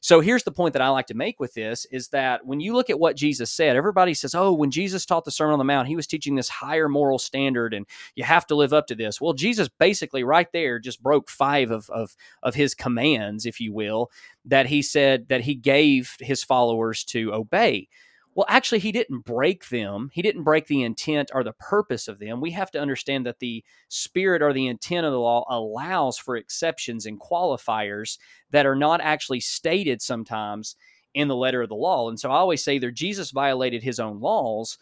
so 0.04 0.18
here's 0.18 0.42
the 0.42 0.50
point 0.50 0.72
that 0.72 0.82
I 0.82 0.88
like 0.88 1.06
to 1.06 1.14
make 1.14 1.38
with 1.38 1.54
this 1.54 1.86
is 1.92 2.08
that 2.08 2.44
when 2.44 2.58
you 2.58 2.74
look 2.74 2.90
at 2.90 2.98
what 2.98 3.14
Jesus 3.14 3.52
said, 3.52 3.76
everybody 3.76 4.14
says, 4.14 4.34
oh, 4.34 4.52
when 4.52 4.72
Jesus 4.72 5.06
taught 5.06 5.24
the 5.24 5.30
Sermon 5.30 5.52
on 5.52 5.60
the 5.60 5.64
Mount, 5.64 5.86
he 5.86 5.94
was 5.94 6.08
teaching 6.08 6.34
this 6.34 6.48
higher 6.48 6.88
moral 6.88 7.20
standard 7.20 7.72
and 7.72 7.86
you 8.16 8.24
have 8.24 8.44
to 8.48 8.56
live 8.56 8.72
up 8.72 8.88
to 8.88 8.96
this. 8.96 9.20
Well, 9.20 9.32
Jesus 9.32 9.68
basically 9.68 10.24
right 10.24 10.48
there 10.52 10.80
just 10.80 11.04
broke 11.04 11.30
five 11.30 11.70
of, 11.70 11.88
of, 11.88 12.16
of 12.42 12.56
his 12.56 12.74
commands, 12.74 13.46
if 13.46 13.60
you 13.60 13.72
will, 13.72 14.10
that 14.44 14.66
he 14.66 14.82
said 14.82 15.28
that 15.28 15.42
he 15.42 15.54
gave 15.54 16.16
his 16.18 16.42
followers 16.42 17.04
to 17.04 17.32
obey. 17.32 17.86
Well, 18.34 18.46
actually, 18.48 18.78
he 18.78 18.92
didn't 18.92 19.26
break 19.26 19.68
them. 19.68 20.08
He 20.12 20.22
didn't 20.22 20.44
break 20.44 20.66
the 20.66 20.82
intent 20.82 21.30
or 21.34 21.44
the 21.44 21.52
purpose 21.52 22.08
of 22.08 22.18
them. 22.18 22.40
We 22.40 22.52
have 22.52 22.70
to 22.70 22.80
understand 22.80 23.26
that 23.26 23.40
the 23.40 23.62
spirit 23.88 24.40
or 24.40 24.54
the 24.54 24.68
intent 24.68 25.04
of 25.04 25.12
the 25.12 25.20
law 25.20 25.44
allows 25.50 26.16
for 26.16 26.36
exceptions 26.36 27.04
and 27.04 27.20
qualifiers 27.20 28.16
that 28.50 28.64
are 28.64 28.76
not 28.76 29.02
actually 29.02 29.40
stated 29.40 30.00
sometimes 30.00 30.76
in 31.14 31.28
the 31.28 31.36
letter 31.36 31.60
of 31.60 31.68
the 31.68 31.74
law. 31.74 32.08
And 32.08 32.18
so 32.18 32.30
I 32.30 32.36
always 32.36 32.64
say 32.64 32.76
either 32.76 32.90
Jesus 32.90 33.32
violated 33.32 33.82
his 33.82 34.00
own 34.00 34.20
laws 34.20 34.78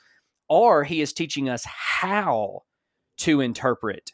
or 0.48 0.84
he 0.84 1.00
is 1.00 1.12
teaching 1.12 1.48
us 1.48 1.64
how 1.64 2.62
to 3.18 3.40
interpret 3.40 4.12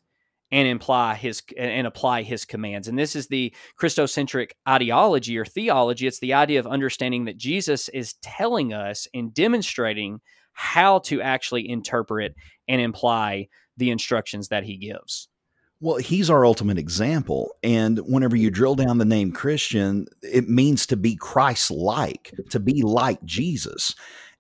and 0.53 0.69
imply 0.69 1.15
his 1.15 1.43
and 1.57 1.87
apply 1.87 2.23
his 2.23 2.45
commands. 2.45 2.89
And 2.89 2.99
this 2.99 3.17
is 3.17 3.27
the 3.29 3.55
Christocentric 3.81 4.53
ideology 4.69 5.37
or 5.39 5.45
theology. 5.45 6.07
It's 6.07 6.21
the 6.21 6.35
idea 6.35 6.61
of 6.61 6.67
understanding 6.67 7.25
that 7.25 7.37
Jesus 7.37 7.89
is 7.89 8.15
telling 8.23 8.73
us 8.73 9.09
and 9.13 9.35
demonstrating 9.35 10.21
how 10.53 11.01
to 11.01 11.21
actually 11.21 11.69
interpret 11.69 12.35
and 12.69 12.81
imply 12.81 13.49
the 13.77 13.91
instructions 13.91 14.49
that 14.49 14.65
he 14.65 14.77
gives. 14.77 15.29
Well, 15.81 15.97
he's 15.97 16.31
our 16.31 16.47
ultimate 16.47 16.79
example. 16.79 17.55
And 17.63 17.99
whenever 17.99 18.37
you 18.37 18.51
drill 18.51 18.77
down 18.77 18.97
the 18.97 19.05
name 19.05 19.33
Christian, 19.33 20.07
it 20.23 20.49
means 20.49 20.87
to 20.87 20.97
be 20.97 21.17
Christ 21.17 21.71
like, 21.71 22.33
to 22.49 22.59
be 22.59 22.83
like 22.83 23.23
Jesus. 23.25 23.95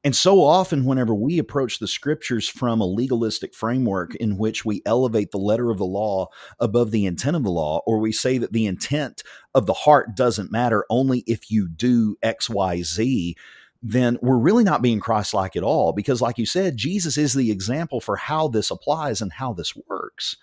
And 0.06 0.14
so 0.14 0.40
often, 0.40 0.84
whenever 0.84 1.12
we 1.16 1.40
approach 1.40 1.80
the 1.80 1.88
scriptures 1.88 2.48
from 2.48 2.80
a 2.80 2.86
legalistic 2.86 3.52
framework 3.52 4.14
in 4.14 4.36
which 4.36 4.64
we 4.64 4.80
elevate 4.86 5.32
the 5.32 5.38
letter 5.38 5.68
of 5.68 5.78
the 5.78 5.84
law 5.84 6.28
above 6.60 6.92
the 6.92 7.06
intent 7.06 7.34
of 7.34 7.42
the 7.42 7.50
law, 7.50 7.82
or 7.88 7.98
we 7.98 8.12
say 8.12 8.38
that 8.38 8.52
the 8.52 8.66
intent 8.66 9.24
of 9.52 9.66
the 9.66 9.72
heart 9.72 10.14
doesn't 10.14 10.52
matter 10.52 10.86
only 10.90 11.24
if 11.26 11.50
you 11.50 11.66
do 11.66 12.16
X, 12.22 12.48
Y, 12.48 12.82
Z, 12.82 13.34
then 13.82 14.16
we're 14.22 14.38
really 14.38 14.62
not 14.62 14.80
being 14.80 15.00
Christ 15.00 15.34
like 15.34 15.56
at 15.56 15.64
all. 15.64 15.92
Because, 15.92 16.22
like 16.22 16.38
you 16.38 16.46
said, 16.46 16.76
Jesus 16.76 17.18
is 17.18 17.34
the 17.34 17.50
example 17.50 18.00
for 18.00 18.14
how 18.14 18.46
this 18.46 18.70
applies 18.70 19.20
and 19.20 19.32
how 19.32 19.54
this 19.54 19.74
works. 19.88 20.36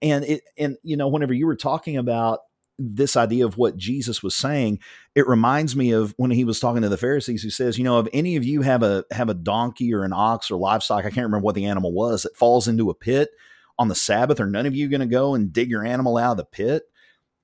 And 0.00 0.24
it, 0.24 0.44
and 0.56 0.76
you 0.84 0.96
know, 0.96 1.08
whenever 1.08 1.34
you 1.34 1.48
were 1.48 1.56
talking 1.56 1.96
about 1.96 2.38
this 2.78 3.16
idea 3.16 3.44
of 3.44 3.56
what 3.56 3.76
Jesus 3.76 4.22
was 4.22 4.34
saying, 4.34 4.80
it 5.14 5.28
reminds 5.28 5.76
me 5.76 5.92
of 5.92 6.14
when 6.16 6.30
he 6.30 6.44
was 6.44 6.58
talking 6.58 6.82
to 6.82 6.88
the 6.88 6.96
Pharisees 6.96 7.42
who 7.42 7.50
says, 7.50 7.78
you 7.78 7.84
know, 7.84 7.98
if 7.98 8.08
any 8.12 8.36
of 8.36 8.44
you 8.44 8.62
have 8.62 8.82
a 8.82 9.04
have 9.10 9.28
a 9.28 9.34
donkey 9.34 9.92
or 9.94 10.04
an 10.04 10.12
ox 10.12 10.50
or 10.50 10.56
livestock, 10.56 11.00
I 11.00 11.10
can't 11.10 11.26
remember 11.26 11.44
what 11.44 11.54
the 11.54 11.66
animal 11.66 11.92
was, 11.92 12.22
that 12.22 12.36
falls 12.36 12.68
into 12.68 12.90
a 12.90 12.94
pit 12.94 13.30
on 13.78 13.88
the 13.88 13.94
Sabbath, 13.94 14.40
are 14.40 14.46
none 14.46 14.66
of 14.66 14.74
you 14.74 14.88
going 14.88 15.00
to 15.00 15.06
go 15.06 15.34
and 15.34 15.52
dig 15.52 15.70
your 15.70 15.84
animal 15.84 16.16
out 16.16 16.32
of 16.32 16.36
the 16.38 16.44
pit? 16.44 16.84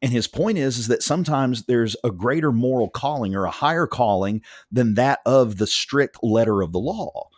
And 0.00 0.12
his 0.12 0.28
point 0.28 0.58
is, 0.58 0.78
is 0.78 0.88
that 0.88 1.02
sometimes 1.02 1.64
there's 1.64 1.96
a 2.04 2.10
greater 2.10 2.52
moral 2.52 2.88
calling 2.88 3.34
or 3.34 3.44
a 3.44 3.50
higher 3.50 3.86
calling 3.86 4.42
than 4.70 4.94
that 4.94 5.20
of 5.26 5.56
the 5.56 5.66
strict 5.66 6.22
letter 6.22 6.62
of 6.62 6.72
the 6.72 6.78
law. 6.78 7.28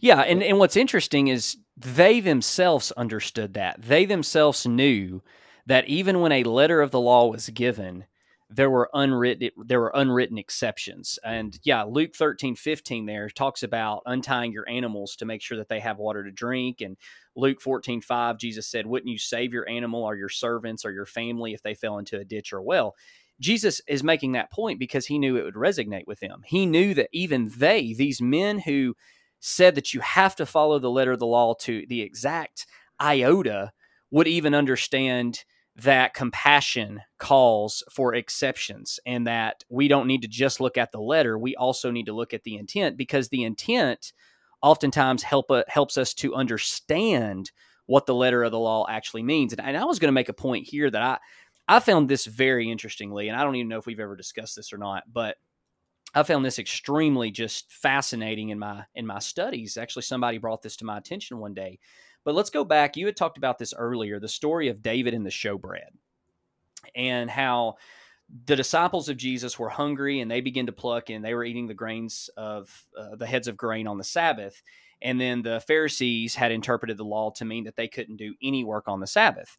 Yeah, 0.00 0.20
and, 0.20 0.42
and 0.42 0.58
what's 0.58 0.76
interesting 0.76 1.28
is 1.28 1.58
they 1.76 2.20
themselves 2.20 2.90
understood 2.92 3.54
that. 3.54 3.82
They 3.82 4.06
themselves 4.06 4.66
knew 4.66 5.22
that 5.66 5.88
even 5.88 6.20
when 6.20 6.32
a 6.32 6.44
letter 6.44 6.80
of 6.80 6.90
the 6.90 7.00
law 7.00 7.26
was 7.26 7.48
given, 7.50 8.04
there 8.48 8.70
were 8.70 8.88
unwritten 8.94 9.50
there 9.56 9.80
were 9.80 9.90
unwritten 9.94 10.38
exceptions. 10.38 11.18
And 11.24 11.58
yeah, 11.64 11.82
Luke 11.82 12.14
13, 12.14 12.54
15 12.54 13.06
there 13.06 13.28
talks 13.28 13.62
about 13.62 14.02
untying 14.06 14.52
your 14.52 14.68
animals 14.68 15.16
to 15.16 15.24
make 15.24 15.42
sure 15.42 15.58
that 15.58 15.68
they 15.68 15.80
have 15.80 15.98
water 15.98 16.22
to 16.22 16.30
drink. 16.30 16.80
And 16.80 16.96
Luke 17.34 17.60
14, 17.60 18.00
5, 18.00 18.38
Jesus 18.38 18.68
said, 18.68 18.86
Wouldn't 18.86 19.10
you 19.10 19.18
save 19.18 19.52
your 19.52 19.68
animal 19.68 20.04
or 20.04 20.14
your 20.14 20.28
servants 20.28 20.84
or 20.84 20.92
your 20.92 21.06
family 21.06 21.54
if 21.54 21.62
they 21.62 21.74
fell 21.74 21.98
into 21.98 22.18
a 22.18 22.24
ditch 22.24 22.52
or 22.52 22.58
a 22.58 22.62
well? 22.62 22.94
Jesus 23.40 23.82
is 23.86 24.02
making 24.02 24.32
that 24.32 24.52
point 24.52 24.78
because 24.78 25.06
he 25.06 25.18
knew 25.18 25.36
it 25.36 25.44
would 25.44 25.54
resonate 25.54 26.06
with 26.06 26.20
them. 26.20 26.42
He 26.46 26.64
knew 26.64 26.94
that 26.94 27.10
even 27.12 27.50
they, 27.56 27.92
these 27.92 28.22
men 28.22 28.60
who 28.60 28.94
said 29.40 29.74
that 29.74 29.92
you 29.92 30.00
have 30.00 30.36
to 30.36 30.46
follow 30.46 30.78
the 30.78 30.90
letter 30.90 31.12
of 31.12 31.18
the 31.18 31.26
law 31.26 31.54
to 31.60 31.84
the 31.88 32.00
exact 32.00 32.66
iota, 33.00 33.72
would 34.10 34.28
even 34.28 34.54
understand 34.54 35.44
that 35.76 36.14
compassion 36.14 37.00
calls 37.18 37.82
for 37.92 38.14
exceptions 38.14 38.98
and 39.04 39.26
that 39.26 39.62
we 39.68 39.88
don't 39.88 40.06
need 40.06 40.22
to 40.22 40.28
just 40.28 40.60
look 40.60 40.78
at 40.78 40.90
the 40.90 41.00
letter 41.00 41.38
we 41.38 41.54
also 41.56 41.90
need 41.90 42.06
to 42.06 42.14
look 42.14 42.32
at 42.32 42.42
the 42.44 42.56
intent 42.56 42.96
because 42.96 43.28
the 43.28 43.44
intent 43.44 44.12
oftentimes 44.62 45.22
help 45.22 45.50
uh, 45.50 45.62
helps 45.68 45.98
us 45.98 46.14
to 46.14 46.34
understand 46.34 47.50
what 47.84 48.06
the 48.06 48.14
letter 48.14 48.42
of 48.42 48.52
the 48.52 48.58
law 48.58 48.86
actually 48.88 49.22
means 49.22 49.52
and, 49.52 49.60
and 49.60 49.76
i 49.76 49.84
was 49.84 49.98
going 49.98 50.08
to 50.08 50.12
make 50.12 50.30
a 50.30 50.34
point 50.34 50.66
here 50.66 50.90
that 50.90 51.02
i 51.02 51.18
i 51.68 51.78
found 51.78 52.08
this 52.08 52.24
very 52.24 52.70
interestingly 52.70 53.28
and 53.28 53.38
i 53.38 53.44
don't 53.44 53.56
even 53.56 53.68
know 53.68 53.78
if 53.78 53.86
we've 53.86 54.00
ever 54.00 54.16
discussed 54.16 54.56
this 54.56 54.72
or 54.72 54.78
not 54.78 55.04
but 55.12 55.36
I 56.14 56.22
found 56.22 56.46
this 56.46 56.58
extremely 56.58 57.30
just 57.30 57.70
fascinating 57.70 58.48
in 58.48 58.58
my 58.58 58.84
in 58.94 59.06
my 59.06 59.18
studies. 59.18 59.76
Actually, 59.76 60.02
somebody 60.02 60.38
brought 60.38 60.62
this 60.62 60.76
to 60.76 60.86
my 60.86 60.96
attention 60.96 61.36
one 61.38 61.52
day. 61.52 61.78
But 62.26 62.34
let's 62.34 62.50
go 62.50 62.64
back. 62.64 62.96
You 62.96 63.06
had 63.06 63.16
talked 63.16 63.38
about 63.38 63.56
this 63.56 63.72
earlier 63.72 64.18
the 64.18 64.28
story 64.28 64.68
of 64.68 64.82
David 64.82 65.14
and 65.14 65.24
the 65.24 65.30
showbread 65.30 65.90
and 66.96 67.30
how 67.30 67.76
the 68.46 68.56
disciples 68.56 69.08
of 69.08 69.16
Jesus 69.16 69.60
were 69.60 69.68
hungry 69.68 70.20
and 70.20 70.28
they 70.28 70.40
began 70.40 70.66
to 70.66 70.72
pluck 70.72 71.08
and 71.08 71.24
they 71.24 71.34
were 71.34 71.44
eating 71.44 71.68
the 71.68 71.72
grains 71.74 72.28
of 72.36 72.84
uh, 72.98 73.14
the 73.14 73.26
heads 73.26 73.46
of 73.46 73.56
grain 73.56 73.86
on 73.86 73.96
the 73.96 74.04
Sabbath. 74.04 74.60
And 75.00 75.20
then 75.20 75.40
the 75.40 75.60
Pharisees 75.68 76.34
had 76.34 76.50
interpreted 76.50 76.96
the 76.96 77.04
law 77.04 77.30
to 77.36 77.44
mean 77.44 77.62
that 77.62 77.76
they 77.76 77.86
couldn't 77.86 78.16
do 78.16 78.34
any 78.42 78.64
work 78.64 78.88
on 78.88 78.98
the 78.98 79.06
Sabbath. 79.06 79.56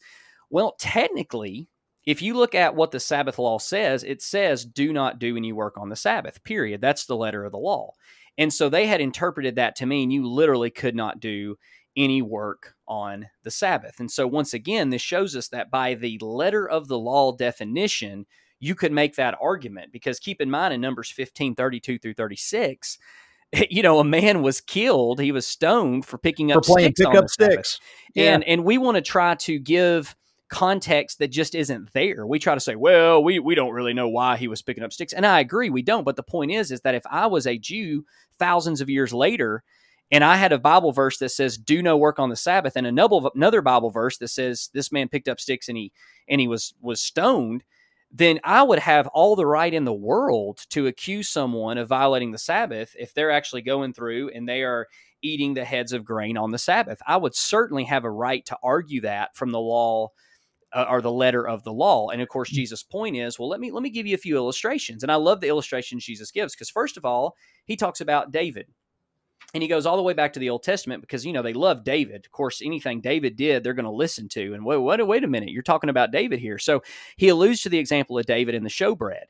Well, 0.49 0.75
technically, 0.77 1.69
if 2.05 2.21
you 2.21 2.33
look 2.33 2.53
at 2.53 2.75
what 2.75 2.91
the 2.91 2.99
Sabbath 2.99 3.39
law 3.39 3.59
says, 3.59 4.03
it 4.03 4.21
says 4.21 4.65
do 4.65 4.91
not 4.91 5.19
do 5.19 5.37
any 5.37 5.53
work 5.53 5.77
on 5.77 5.87
the 5.87 5.95
Sabbath, 5.95 6.43
period. 6.43 6.81
That's 6.81 7.05
the 7.05 7.15
letter 7.15 7.45
of 7.45 7.53
the 7.53 7.57
law. 7.59 7.93
And 8.37 8.53
so 8.53 8.67
they 8.67 8.87
had 8.87 8.99
interpreted 8.99 9.55
that 9.55 9.77
to 9.77 9.85
mean 9.85 10.11
you 10.11 10.27
literally 10.27 10.69
could 10.69 10.95
not 10.95 11.21
do 11.21 11.57
any 11.97 12.21
work 12.21 12.75
on 12.87 13.27
the 13.43 13.51
Sabbath. 13.51 13.99
And 13.99 14.09
so, 14.09 14.27
once 14.27 14.53
again, 14.53 14.91
this 14.91 15.01
shows 15.01 15.35
us 15.35 15.49
that 15.49 15.71
by 15.71 15.95
the 15.95 16.17
letter 16.21 16.69
of 16.69 16.87
the 16.87 16.99
law 16.99 17.35
definition, 17.35 18.25
you 18.59 18.75
could 18.75 18.91
make 18.91 19.15
that 19.15 19.37
argument 19.41 19.91
because 19.91 20.19
keep 20.19 20.39
in 20.39 20.49
mind 20.49 20.73
in 20.73 20.81
Numbers 20.81 21.11
15 21.11 21.55
32 21.55 21.99
through 21.99 22.13
36, 22.13 22.97
you 23.69 23.81
know, 23.81 23.99
a 23.99 24.03
man 24.03 24.41
was 24.41 24.61
killed, 24.61 25.19
he 25.19 25.31
was 25.31 25.47
stoned 25.47 26.05
for 26.05 26.17
picking 26.17 26.51
up 26.51 26.65
for 26.65 26.73
playing 26.73 26.93
sticks. 26.95 27.09
Pick 27.09 27.17
up 27.17 27.29
sticks. 27.29 27.79
Yeah. 28.13 28.35
And, 28.35 28.43
and 28.43 28.63
we 28.63 28.77
want 28.77 28.95
to 28.95 29.01
try 29.01 29.35
to 29.35 29.59
give 29.59 30.15
context 30.49 31.19
that 31.19 31.27
just 31.27 31.55
isn't 31.55 31.91
there. 31.93 32.25
We 32.25 32.39
try 32.39 32.53
to 32.53 32.61
say, 32.61 32.75
well, 32.75 33.21
we, 33.21 33.39
we 33.39 33.53
don't 33.53 33.73
really 33.73 33.93
know 33.93 34.07
why 34.07 34.37
he 34.37 34.47
was 34.47 34.61
picking 34.61 34.83
up 34.83 34.93
sticks. 34.93 35.13
And 35.13 35.25
I 35.25 35.39
agree, 35.41 35.69
we 35.69 35.81
don't. 35.81 36.05
But 36.05 36.15
the 36.15 36.23
point 36.23 36.51
is, 36.51 36.71
is 36.71 36.81
that 36.81 36.95
if 36.95 37.03
I 37.09 37.27
was 37.27 37.45
a 37.45 37.57
Jew 37.57 38.05
thousands 38.39 38.79
of 38.79 38.89
years 38.89 39.13
later 39.13 39.63
and 40.11 40.23
I 40.23 40.35
had 40.37 40.53
a 40.53 40.59
Bible 40.59 40.91
verse 40.91 41.17
that 41.19 41.29
says 41.29 41.57
"Do 41.57 41.81
no 41.81 41.97
work 41.97 42.19
on 42.19 42.29
the 42.29 42.35
Sabbath," 42.35 42.75
and 42.75 42.87
another 42.87 43.29
another 43.35 43.61
Bible 43.61 43.89
verse 43.89 44.17
that 44.19 44.29
says 44.29 44.69
this 44.73 44.91
man 44.91 45.09
picked 45.09 45.27
up 45.27 45.39
sticks 45.39 45.67
and 45.69 45.77
he 45.77 45.91
and 46.27 46.41
he 46.41 46.47
was 46.47 46.73
was 46.81 47.01
stoned, 47.01 47.63
then 48.11 48.39
I 48.43 48.63
would 48.63 48.79
have 48.79 49.07
all 49.07 49.35
the 49.35 49.45
right 49.45 49.73
in 49.73 49.85
the 49.85 49.93
world 49.93 50.65
to 50.69 50.87
accuse 50.87 51.29
someone 51.29 51.77
of 51.77 51.89
violating 51.89 52.31
the 52.31 52.37
Sabbath 52.37 52.95
if 52.97 53.13
they're 53.13 53.31
actually 53.31 53.61
going 53.61 53.93
through 53.93 54.29
and 54.29 54.47
they 54.47 54.63
are 54.63 54.87
eating 55.21 55.53
the 55.53 55.65
heads 55.65 55.93
of 55.93 56.05
grain 56.05 56.37
on 56.37 56.51
the 56.51 56.57
Sabbath. 56.57 57.01
I 57.07 57.17
would 57.17 57.35
certainly 57.35 57.83
have 57.85 58.03
a 58.05 58.11
right 58.11 58.45
to 58.45 58.57
argue 58.63 59.01
that 59.01 59.35
from 59.35 59.51
the 59.51 59.59
law 59.59 60.09
uh, 60.73 60.85
or 60.89 61.01
the 61.01 61.11
letter 61.11 61.47
of 61.47 61.63
the 61.63 61.73
law. 61.73 62.09
And 62.09 62.21
of 62.21 62.27
course, 62.27 62.49
mm. 62.49 62.55
Jesus' 62.55 62.83
point 62.83 63.15
is, 63.15 63.39
well, 63.39 63.49
let 63.49 63.59
me 63.59 63.71
let 63.71 63.83
me 63.83 63.89
give 63.89 64.05
you 64.05 64.15
a 64.15 64.19
few 64.19 64.35
illustrations. 64.37 65.03
And 65.03 65.11
I 65.11 65.15
love 65.15 65.41
the 65.41 65.47
illustrations 65.47 66.05
Jesus 66.05 66.31
gives 66.31 66.53
because 66.53 66.69
first 66.69 66.97
of 66.97 67.05
all, 67.05 67.35
he 67.65 67.75
talks 67.75 68.01
about 68.01 68.31
David 68.31 68.67
and 69.53 69.63
he 69.63 69.69
goes 69.69 69.85
all 69.85 69.97
the 69.97 70.03
way 70.03 70.13
back 70.13 70.33
to 70.33 70.39
the 70.39 70.49
Old 70.49 70.63
Testament 70.63 71.01
because 71.01 71.25
you 71.25 71.33
know 71.33 71.41
they 71.41 71.53
love 71.53 71.83
David. 71.83 72.25
Of 72.25 72.31
course, 72.31 72.61
anything 72.61 73.01
David 73.01 73.35
did, 73.35 73.63
they're 73.63 73.73
going 73.73 73.85
to 73.85 73.91
listen 73.91 74.27
to. 74.29 74.53
And 74.53 74.65
wait, 74.65 74.77
wait, 74.77 75.07
wait 75.07 75.23
a 75.23 75.27
minute, 75.27 75.49
you're 75.49 75.63
talking 75.63 75.89
about 75.89 76.11
David 76.11 76.39
here. 76.39 76.57
So 76.57 76.83
he 77.15 77.29
alludes 77.29 77.61
to 77.61 77.69
the 77.69 77.79
example 77.79 78.17
of 78.17 78.25
David 78.25 78.55
in 78.55 78.63
the 78.63 78.69
showbread. 78.69 79.25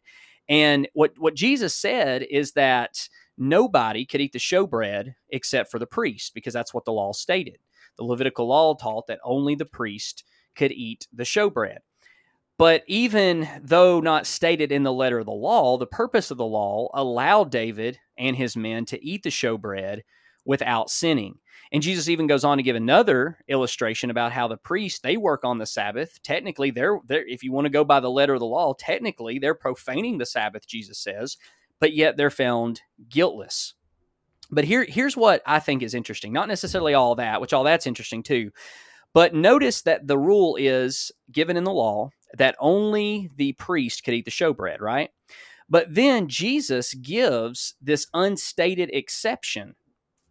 And 0.50 0.88
what 0.94 1.14
what 1.18 1.36
Jesus 1.36 1.76
said 1.76 2.24
is 2.24 2.54
that 2.54 3.08
nobody 3.38 4.06
could 4.06 4.22
eat 4.22 4.34
the 4.34 4.40
showbread 4.40 5.14
except 5.30 5.70
for 5.70 5.80
the 5.80 5.86
priest 5.86 6.34
because 6.34 6.54
that's 6.54 6.74
what 6.74 6.86
the 6.86 6.94
law 6.94 7.12
stated. 7.12 7.60
The 7.98 8.06
Levitical 8.06 8.48
law 8.48 8.76
taught 8.76 9.08
that 9.08 9.20
only 9.24 9.56
the 9.56 9.66
priest 9.66 10.24
could 10.56 10.72
eat 10.72 11.08
the 11.14 11.24
showbread. 11.24 11.78
But 12.58 12.84
even 12.88 13.48
though 13.62 14.00
not 14.00 14.26
stated 14.26 14.72
in 14.72 14.84
the 14.84 14.92
letter 14.92 15.20
of 15.20 15.26
the 15.26 15.32
law, 15.32 15.78
the 15.78 15.86
purpose 15.86 16.32
of 16.32 16.38
the 16.38 16.46
law 16.46 16.90
allowed 16.94 17.52
David 17.52 18.00
and 18.18 18.36
his 18.36 18.56
men 18.56 18.86
to 18.86 19.06
eat 19.06 19.24
the 19.24 19.30
showbread 19.30 20.02
without 20.46 20.90
sinning. 20.90 21.40
And 21.72 21.84
Jesus 21.84 22.08
even 22.08 22.28
goes 22.28 22.44
on 22.44 22.58
to 22.58 22.64
give 22.64 22.76
another 22.76 23.40
illustration 23.50 24.10
about 24.10 24.32
how 24.32 24.48
the 24.48 24.58
priests 24.58 25.00
they 25.00 25.18
work 25.18 25.44
on 25.44 25.58
the 25.58 25.66
Sabbath. 25.66 26.22
Technically, 26.24 26.72
they're, 26.72 27.00
they're 27.06 27.28
if 27.28 27.44
you 27.44 27.52
want 27.52 27.66
to 27.66 27.70
go 27.70 27.84
by 27.84 28.00
the 28.00 28.10
letter 28.10 28.34
of 28.34 28.40
the 28.40 28.46
law, 28.46 28.74
technically 28.74 29.40
they're 29.40 29.54
profaning 29.54 30.18
the 30.18 30.26
Sabbath. 30.26 30.66
Jesus 30.66 30.98
says, 30.98 31.38
but 31.80 31.94
yet 31.94 32.16
they're 32.18 32.30
found 32.30 32.82
guiltless. 33.10 33.74
But 34.50 34.64
here, 34.64 34.86
here's 34.88 35.18
what 35.18 35.42
I 35.46 35.60
think 35.60 35.84
is 35.84 35.94
interesting. 35.94 36.32
Not 36.32 36.48
necessarily 36.48 36.94
all 36.94 37.16
that, 37.16 37.42
which 37.42 37.52
all 37.52 37.66
that's 37.66 37.88
interesting 37.88 38.24
too. 38.24 38.52
But 39.14 39.34
notice 39.34 39.82
that 39.82 40.08
the 40.08 40.18
rule 40.18 40.56
is 40.58 41.12
given 41.32 41.58
in 41.58 41.66
the 41.66 41.74
law 41.74 42.12
that 42.38 42.56
only 42.60 43.30
the 43.36 43.54
priest 43.54 44.04
could 44.04 44.14
eat 44.14 44.26
the 44.26 44.32
showbread, 44.32 44.80
right? 44.80 45.10
But 45.70 45.94
then 45.94 46.28
Jesus 46.28 46.94
gives 46.94 47.76
this 47.82 48.08
unstated 48.14 48.90
exception. 48.94 49.76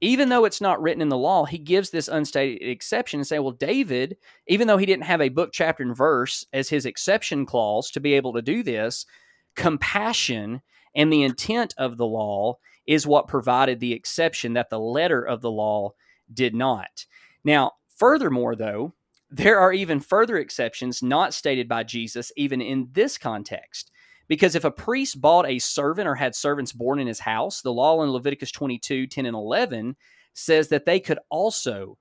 Even 0.00 0.28
though 0.28 0.44
it's 0.44 0.60
not 0.60 0.80
written 0.80 1.00
in 1.00 1.08
the 1.08 1.16
law, 1.16 1.46
he 1.46 1.58
gives 1.58 1.90
this 1.90 2.08
unstated 2.08 2.66
exception 2.66 3.20
and 3.20 3.26
say, 3.26 3.38
well, 3.38 3.52
David, 3.52 4.16
even 4.46 4.66
though 4.66 4.76
he 4.76 4.86
didn't 4.86 5.04
have 5.04 5.22
a 5.22 5.30
book, 5.30 5.50
chapter, 5.52 5.82
and 5.82 5.96
verse 5.96 6.44
as 6.52 6.68
his 6.68 6.84
exception 6.84 7.46
clause 7.46 7.90
to 7.90 8.00
be 8.00 8.12
able 8.14 8.34
to 8.34 8.42
do 8.42 8.62
this, 8.62 9.06
compassion 9.54 10.60
and 10.94 11.12
the 11.12 11.22
intent 11.22 11.74
of 11.78 11.96
the 11.96 12.06
law 12.06 12.58
is 12.86 13.06
what 13.06 13.28
provided 13.28 13.80
the 13.80 13.92
exception 13.92 14.52
that 14.54 14.70
the 14.70 14.78
letter 14.78 15.22
of 15.22 15.40
the 15.40 15.50
law 15.50 15.92
did 16.32 16.54
not. 16.54 17.06
Now, 17.44 17.72
furthermore, 17.96 18.54
though, 18.54 18.94
there 19.30 19.58
are 19.58 19.72
even 19.72 20.00
further 20.00 20.36
exceptions 20.38 21.02
not 21.02 21.34
stated 21.34 21.68
by 21.68 21.82
Jesus, 21.82 22.32
even 22.36 22.60
in 22.60 22.88
this 22.92 23.18
context. 23.18 23.90
Because 24.28 24.54
if 24.54 24.64
a 24.64 24.70
priest 24.70 25.20
bought 25.20 25.46
a 25.46 25.58
servant 25.58 26.08
or 26.08 26.14
had 26.14 26.34
servants 26.34 26.72
born 26.72 26.98
in 26.98 27.06
his 27.06 27.20
house, 27.20 27.62
the 27.62 27.72
law 27.72 28.02
in 28.02 28.10
Leviticus 28.10 28.50
22 28.50 29.06
10 29.06 29.26
and 29.26 29.36
11 29.36 29.96
says 30.34 30.68
that 30.68 30.84
they 30.84 31.00
could 31.00 31.18
also 31.30 31.98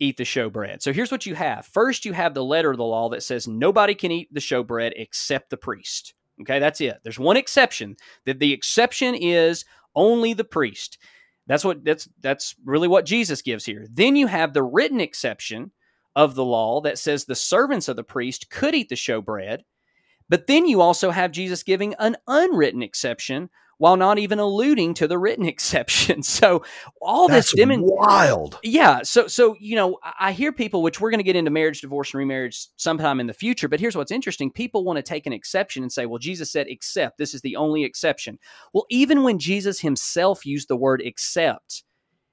eat 0.00 0.16
the 0.16 0.24
showbread. 0.24 0.82
So 0.82 0.92
here's 0.92 1.12
what 1.12 1.26
you 1.26 1.34
have. 1.34 1.66
First, 1.66 2.04
you 2.04 2.12
have 2.12 2.34
the 2.34 2.44
letter 2.44 2.70
of 2.70 2.78
the 2.78 2.84
law 2.84 3.10
that 3.10 3.22
says 3.22 3.46
nobody 3.46 3.94
can 3.94 4.10
eat 4.10 4.32
the 4.32 4.40
showbread 4.40 4.92
except 4.96 5.50
the 5.50 5.56
priest. 5.56 6.14
Okay, 6.40 6.58
that's 6.58 6.80
it. 6.80 6.98
There's 7.04 7.18
one 7.18 7.36
exception. 7.36 7.96
That 8.24 8.38
the 8.38 8.52
exception 8.52 9.14
is 9.14 9.64
only 9.94 10.32
the 10.32 10.44
priest. 10.44 10.98
That's 11.46 11.64
what 11.64 11.84
that's 11.84 12.08
that's 12.20 12.54
really 12.64 12.88
what 12.88 13.04
Jesus 13.04 13.42
gives 13.42 13.64
here. 13.64 13.86
Then 13.90 14.16
you 14.16 14.26
have 14.26 14.54
the 14.54 14.62
written 14.62 15.00
exception 15.00 15.72
of 16.16 16.34
the 16.34 16.44
law 16.44 16.80
that 16.82 16.98
says 16.98 17.24
the 17.24 17.34
servants 17.34 17.88
of 17.88 17.96
the 17.96 18.04
priest 18.04 18.50
could 18.50 18.74
eat 18.74 18.88
the 18.88 18.94
showbread. 18.94 19.60
But 20.30 20.46
then 20.46 20.66
you 20.66 20.80
also 20.80 21.10
have 21.10 21.32
Jesus 21.32 21.62
giving 21.62 21.94
an 21.98 22.16
unwritten 22.26 22.82
exception 22.82 23.50
while 23.78 23.96
not 23.96 24.18
even 24.18 24.38
alluding 24.38 24.92
to 24.92 25.08
the 25.08 25.18
written 25.18 25.46
exception. 25.54 26.22
So 26.22 26.62
all 27.00 27.28
That's 27.28 27.50
this 27.50 27.56
demon- 27.56 27.80
wild. 27.82 28.58
Yeah. 28.62 29.00
So 29.02 29.26
so 29.26 29.56
you 29.58 29.74
know, 29.74 29.98
I 30.18 30.32
hear 30.32 30.52
people, 30.52 30.82
which 30.82 31.00
we're 31.00 31.10
going 31.10 31.18
to 31.18 31.24
get 31.24 31.34
into 31.34 31.50
marriage, 31.50 31.80
divorce, 31.80 32.12
and 32.14 32.18
remarriage 32.18 32.68
sometime 32.76 33.20
in 33.20 33.26
the 33.26 33.34
future. 33.34 33.68
But 33.68 33.80
here's 33.80 33.96
what's 33.96 34.12
interesting: 34.12 34.50
people 34.50 34.84
want 34.84 34.98
to 34.98 35.02
take 35.02 35.26
an 35.26 35.32
exception 35.32 35.82
and 35.82 35.90
say, 35.90 36.06
"Well, 36.06 36.18
Jesus 36.18 36.52
said 36.52 36.66
except. 36.68 37.18
This 37.18 37.34
is 37.34 37.40
the 37.40 37.56
only 37.56 37.84
exception." 37.84 38.38
Well, 38.72 38.86
even 38.90 39.22
when 39.22 39.38
Jesus 39.38 39.80
himself 39.80 40.46
used 40.46 40.68
the 40.68 40.76
word 40.76 41.02
except, 41.04 41.82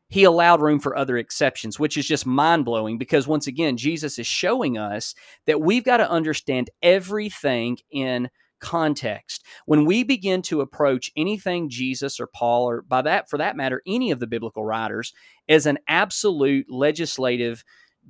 he 0.10 0.24
allowed 0.24 0.62
room 0.62 0.80
for 0.80 0.96
other 0.96 1.18
exceptions, 1.18 1.80
which 1.80 1.98
is 1.98 2.08
just 2.08 2.26
mind 2.26 2.66
blowing 2.66 2.98
because 2.98 3.28
once 3.28 3.48
again, 3.48 3.78
Jesus 3.78 4.18
is 4.18 4.28
showing 4.28 4.78
us 4.78 5.14
that 5.46 5.62
we've 5.62 5.84
got 5.84 5.98
to 5.98 6.10
understand 6.10 6.70
everything 6.82 7.78
in 7.92 8.30
context. 8.60 9.46
When 9.66 9.86
we 9.86 10.04
begin 10.04 10.42
to 10.44 10.62
approach 10.62 11.12
anything 11.16 11.70
Jesus 11.70 12.20
or 12.20 12.28
Paul, 12.28 12.70
or 12.70 12.82
by 12.82 13.02
that, 13.04 13.30
for 13.30 13.38
that 13.38 13.56
matter, 13.56 13.82
any 13.86 14.12
of 14.12 14.20
the 14.20 14.28
biblical 14.28 14.66
writers, 14.66 15.14
as 15.48 15.66
an 15.66 15.78
absolute 15.88 16.66
legislative 16.70 17.64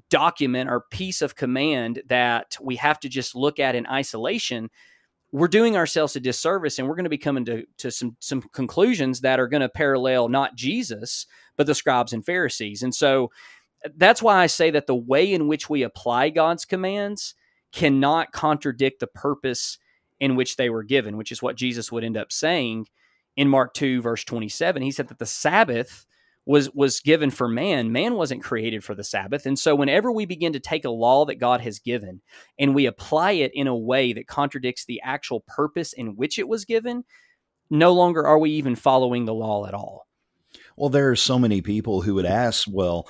document 0.10 0.70
or 0.70 0.86
piece 0.92 1.22
of 1.22 1.36
command 1.36 2.02
that 2.08 2.56
we 2.62 2.76
have 2.76 3.00
to 3.00 3.10
just 3.10 3.36
look 3.36 3.60
at 3.60 3.76
in 3.76 3.88
isolation, 3.88 4.70
we're 5.32 5.48
doing 5.48 5.76
ourselves 5.76 6.16
a 6.16 6.20
disservice 6.20 6.80
and 6.80 6.88
we're 6.88 6.96
going 6.96 7.04
to 7.04 7.10
be 7.10 7.18
coming 7.18 7.46
to, 7.46 7.66
to 7.78 7.92
some, 7.92 8.16
some 8.20 8.42
conclusions 8.54 9.22
that 9.22 9.40
are 9.40 9.48
going 9.48 9.62
to 9.62 9.70
parallel 9.70 10.30
not 10.30 10.56
Jesus, 10.56 11.26
but 11.58 11.68
the 11.68 11.76
scribes 11.76 12.14
and 12.14 12.26
Pharisees. 12.26 12.82
And 12.82 12.96
so 12.96 13.32
uh, 13.86 13.90
that's 13.98 14.22
why 14.22 14.38
I 14.38 14.48
say 14.48 14.72
that 14.72 14.88
the 14.88 14.96
way 14.96 15.34
in 15.34 15.48
which 15.48 15.70
we 15.70 15.84
apply 15.84 16.30
God's 16.30 16.66
commands 16.66 17.36
cannot 17.74 18.32
contradict 18.32 19.00
the 19.00 19.08
purpose 19.08 19.78
in 20.20 20.36
which 20.36 20.56
they 20.56 20.70
were 20.70 20.84
given, 20.84 21.18
which 21.18 21.32
is 21.32 21.42
what 21.42 21.58
Jesus 21.58 21.92
would 21.92 22.04
end 22.04 22.18
up 22.18 22.32
saying 22.32 22.88
in 23.36 23.50
Mark 23.50 23.74
2, 23.74 24.02
verse 24.02 24.24
27. 24.24 24.82
He 24.82 24.92
said 24.92 25.10
that 25.10 25.20
the 25.20 25.26
Sabbath 25.26 26.06
was 26.48 26.74
was 26.74 27.02
given 27.02 27.30
for 27.30 27.48
man. 27.48 27.92
Man 27.92 28.16
wasn't 28.16 28.44
created 28.44 28.84
for 28.84 28.96
the 28.96 29.04
Sabbath. 29.04 29.46
And 29.46 29.60
so 29.60 29.76
whenever 29.76 30.12
we 30.12 30.26
begin 30.26 30.54
to 30.54 30.60
take 30.60 30.86
a 30.86 30.90
law 30.90 31.26
that 31.26 31.36
God 31.36 31.60
has 31.62 31.78
given 31.78 32.22
and 32.58 32.74
we 32.74 32.86
apply 32.86 33.34
it 33.34 33.52
in 33.54 33.68
a 33.68 33.76
way 33.76 34.14
that 34.14 34.28
contradicts 34.28 34.86
the 34.86 35.02
actual 35.04 35.44
purpose 35.46 35.92
in 35.92 36.16
which 36.16 36.40
it 36.40 36.48
was 36.48 36.64
given, 36.64 37.04
no 37.70 37.94
longer 37.94 38.26
are 38.26 38.40
we 38.40 38.52
even 38.52 38.76
following 38.76 39.26
the 39.26 39.34
law 39.34 39.68
at 39.68 39.74
all. 39.74 40.08
Well, 40.78 40.90
there 40.90 41.12
are 41.12 41.18
so 41.18 41.38
many 41.38 41.62
people 41.62 42.02
who 42.02 42.16
would 42.16 42.26
ask, 42.26 42.66
well, 42.72 43.10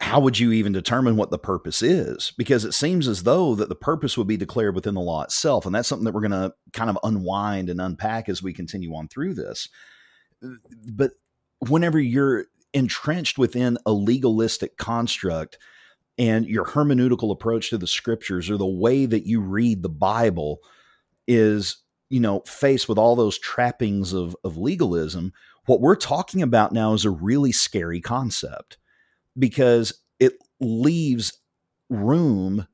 how 0.00 0.18
would 0.18 0.38
you 0.38 0.50
even 0.50 0.72
determine 0.72 1.16
what 1.16 1.30
the 1.30 1.38
purpose 1.38 1.80
is? 1.80 2.32
Because 2.36 2.64
it 2.64 2.74
seems 2.74 3.06
as 3.06 3.22
though 3.22 3.54
that 3.54 3.68
the 3.68 3.76
purpose 3.76 4.18
would 4.18 4.26
be 4.26 4.36
declared 4.36 4.74
within 4.74 4.94
the 4.94 5.00
law 5.00 5.22
itself. 5.22 5.64
And 5.64 5.72
that's 5.72 5.88
something 5.88 6.04
that 6.04 6.12
we're 6.12 6.28
going 6.28 6.32
to 6.32 6.52
kind 6.72 6.90
of 6.90 6.98
unwind 7.04 7.70
and 7.70 7.80
unpack 7.80 8.28
as 8.28 8.42
we 8.42 8.52
continue 8.52 8.92
on 8.96 9.06
through 9.06 9.34
this. 9.34 9.68
But 10.92 11.12
whenever 11.60 12.00
you're 12.00 12.46
entrenched 12.74 13.38
within 13.38 13.78
a 13.86 13.92
legalistic 13.92 14.76
construct 14.76 15.58
and 16.18 16.46
your 16.46 16.64
hermeneutical 16.64 17.30
approach 17.30 17.70
to 17.70 17.78
the 17.78 17.86
scriptures 17.86 18.50
or 18.50 18.56
the 18.56 18.66
way 18.66 19.06
that 19.06 19.26
you 19.26 19.40
read 19.40 19.82
the 19.82 19.88
Bible 19.88 20.60
is, 21.26 21.78
you 22.10 22.20
know, 22.20 22.40
faced 22.40 22.88
with 22.88 22.98
all 22.98 23.16
those 23.16 23.38
trappings 23.38 24.12
of, 24.12 24.36
of 24.44 24.56
legalism, 24.56 25.32
what 25.66 25.80
we're 25.80 25.96
talking 25.96 26.42
about 26.42 26.72
now 26.72 26.92
is 26.92 27.04
a 27.04 27.10
really 27.10 27.52
scary 27.52 28.00
concept 28.00 28.76
because 29.38 29.94
it 30.20 30.34
leaves 30.60 31.38
room 31.88 32.66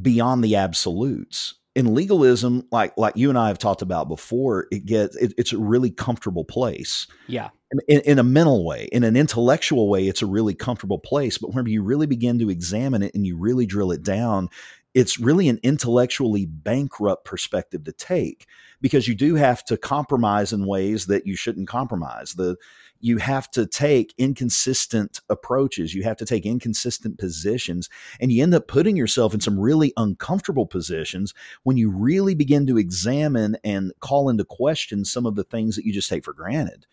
beyond 0.00 0.44
the 0.44 0.56
absolutes 0.56 1.54
in 1.74 1.94
legalism 1.94 2.66
like 2.70 2.92
like 2.96 3.16
you 3.16 3.28
and 3.28 3.38
i 3.38 3.48
have 3.48 3.58
talked 3.58 3.82
about 3.82 4.08
before 4.08 4.66
it 4.70 4.86
gets 4.86 5.16
it, 5.16 5.34
it's 5.36 5.52
a 5.52 5.58
really 5.58 5.90
comfortable 5.90 6.44
place. 6.44 7.06
Yeah. 7.26 7.50
In, 7.88 8.00
in, 8.02 8.18
a 8.20 8.22
mental 8.22 8.64
way 8.64 8.88
in 8.92 9.02
an 9.02 9.16
intellectual 9.16 9.88
way 9.88 10.06
it's 10.06 10.22
a 10.22 10.26
really 10.26 10.54
comfortable 10.54 11.00
place 11.00 11.38
but 11.38 11.48
whenever 11.48 11.68
you 11.68 11.82
really 11.82 12.06
begin 12.06 12.38
to 12.38 12.48
examine 12.48 13.02
it 13.02 13.12
and 13.16 13.26
you 13.26 13.36
really 13.36 13.66
drill 13.66 13.90
it 13.90 14.04
down 14.04 14.48
it's 14.94 15.18
really 15.18 15.48
an 15.48 15.58
intellectually 15.64 16.46
bankrupt 16.46 17.24
perspective 17.24 17.82
to 17.84 17.92
take 17.92 18.46
because 18.80 19.08
you 19.08 19.14
do 19.14 19.34
have 19.34 19.64
to 19.64 19.76
compromise 19.76 20.52
in 20.52 20.66
ways 20.66 21.06
that 21.06 21.26
you 21.26 21.34
shouldn't 21.36 21.68
compromise. 21.68 22.34
The 22.34 22.56
you 23.04 23.18
have 23.18 23.50
to 23.50 23.66
take 23.66 24.14
inconsistent 24.16 25.20
approaches. 25.28 25.92
You 25.92 26.04
have 26.04 26.16
to 26.16 26.24
take 26.24 26.46
inconsistent 26.46 27.18
positions, 27.18 27.90
and 28.18 28.32
you 28.32 28.42
end 28.42 28.54
up 28.54 28.66
putting 28.66 28.96
yourself 28.96 29.34
in 29.34 29.40
some 29.40 29.60
really 29.60 29.92
uncomfortable 29.98 30.64
positions 30.64 31.34
when 31.64 31.76
you 31.76 31.90
really 31.90 32.34
begin 32.34 32.66
to 32.66 32.78
examine 32.78 33.58
and 33.62 33.92
call 34.00 34.30
into 34.30 34.42
question 34.42 35.04
some 35.04 35.26
of 35.26 35.34
the 35.34 35.44
things 35.44 35.76
that 35.76 35.84
you 35.84 35.92
just 35.92 36.08
take 36.08 36.24
for 36.24 36.32
granted. 36.32 36.86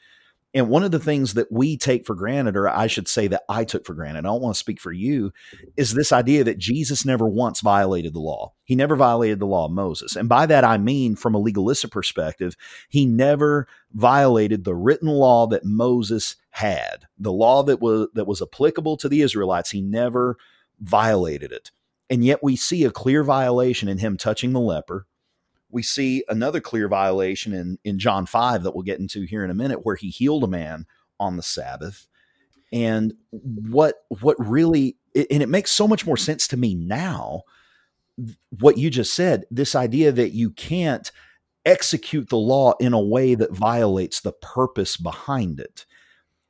And 0.53 0.67
one 0.67 0.83
of 0.83 0.91
the 0.91 0.99
things 0.99 1.35
that 1.35 1.49
we 1.49 1.77
take 1.77 2.05
for 2.05 2.13
granted, 2.13 2.57
or 2.57 2.67
I 2.67 2.87
should 2.87 3.07
say 3.07 3.27
that 3.27 3.43
I 3.47 3.63
took 3.63 3.85
for 3.85 3.93
granted, 3.93 4.19
I 4.19 4.29
don't 4.29 4.41
want 4.41 4.55
to 4.55 4.59
speak 4.59 4.81
for 4.81 4.91
you, 4.91 5.31
is 5.77 5.93
this 5.93 6.11
idea 6.11 6.43
that 6.43 6.57
Jesus 6.57 7.05
never 7.05 7.25
once 7.25 7.61
violated 7.61 8.13
the 8.13 8.19
law. 8.19 8.51
He 8.65 8.75
never 8.75 8.97
violated 8.97 9.39
the 9.39 9.45
law 9.45 9.65
of 9.65 9.71
Moses. 9.71 10.17
And 10.17 10.27
by 10.27 10.45
that, 10.47 10.65
I 10.65 10.77
mean, 10.77 11.15
from 11.15 11.35
a 11.35 11.39
legalistic 11.39 11.91
perspective, 11.91 12.57
he 12.89 13.05
never 13.05 13.65
violated 13.93 14.65
the 14.65 14.75
written 14.75 15.07
law 15.07 15.47
that 15.47 15.63
Moses 15.63 16.35
had, 16.49 17.05
the 17.17 17.31
law 17.31 17.63
that 17.63 17.81
was, 17.81 18.09
that 18.13 18.27
was 18.27 18.41
applicable 18.41 18.97
to 18.97 19.07
the 19.07 19.21
Israelites. 19.21 19.71
He 19.71 19.81
never 19.81 20.37
violated 20.81 21.53
it. 21.53 21.71
And 22.09 22.25
yet 22.25 22.43
we 22.43 22.57
see 22.57 22.83
a 22.83 22.91
clear 22.91 23.23
violation 23.23 23.87
in 23.87 23.99
him 23.99 24.17
touching 24.17 24.51
the 24.51 24.59
leper, 24.59 25.07
we 25.71 25.83
see 25.83 26.23
another 26.27 26.59
clear 26.59 26.87
violation 26.87 27.53
in, 27.53 27.77
in 27.83 27.99
John 27.99 28.25
5 28.25 28.63
that 28.63 28.75
we'll 28.75 28.83
get 28.83 28.99
into 28.99 29.23
here 29.23 29.43
in 29.43 29.51
a 29.51 29.55
minute, 29.55 29.85
where 29.85 29.95
he 29.95 30.09
healed 30.09 30.43
a 30.43 30.47
man 30.47 30.85
on 31.19 31.37
the 31.37 31.43
Sabbath. 31.43 32.07
And 32.71 33.13
what 33.31 33.95
what 34.07 34.37
really 34.39 34.97
and 35.13 35.43
it 35.43 35.49
makes 35.49 35.71
so 35.71 35.87
much 35.87 36.05
more 36.05 36.17
sense 36.17 36.47
to 36.47 36.57
me 36.57 36.73
now 36.73 37.43
what 38.59 38.77
you 38.77 38.89
just 38.89 39.13
said, 39.13 39.45
this 39.51 39.75
idea 39.75 40.11
that 40.11 40.31
you 40.31 40.51
can't 40.51 41.11
execute 41.65 42.29
the 42.29 42.37
law 42.37 42.73
in 42.79 42.93
a 42.93 43.01
way 43.01 43.35
that 43.35 43.51
violates 43.51 44.21
the 44.21 44.31
purpose 44.31 44.97
behind 44.97 45.59
it. 45.59 45.85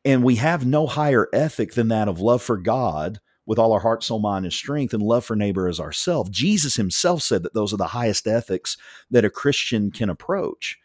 And 0.04 0.24
we 0.24 0.36
have 0.36 0.66
no 0.66 0.88
higher 0.88 1.28
ethic 1.34 1.74
than 1.74 1.90
that 1.90 2.08
of 2.08 2.20
love 2.20 2.42
for 2.42 2.58
God 2.58 3.20
with 3.46 3.60
all 3.60 3.74
our 3.74 3.80
heart, 3.80 4.04
soul, 4.04 4.20
mind, 4.20 4.46
and 4.46 4.54
strength, 4.54 4.94
and 4.94 5.04
love 5.04 5.26
for 5.26 5.36
neighbor 5.36 5.68
as 5.68 5.80
ourselves. 5.80 6.30
Jesus 6.30 6.76
himself 6.76 7.22
said 7.22 7.44
that 7.44 7.54
those 7.54 7.74
are 7.74 7.78
the 7.78 7.88
highest 7.88 8.28
ethics 8.28 8.78
that 9.10 9.26
a 9.26 9.30
Christian 9.30 9.92
can 9.92 10.10
approach. 10.10 10.78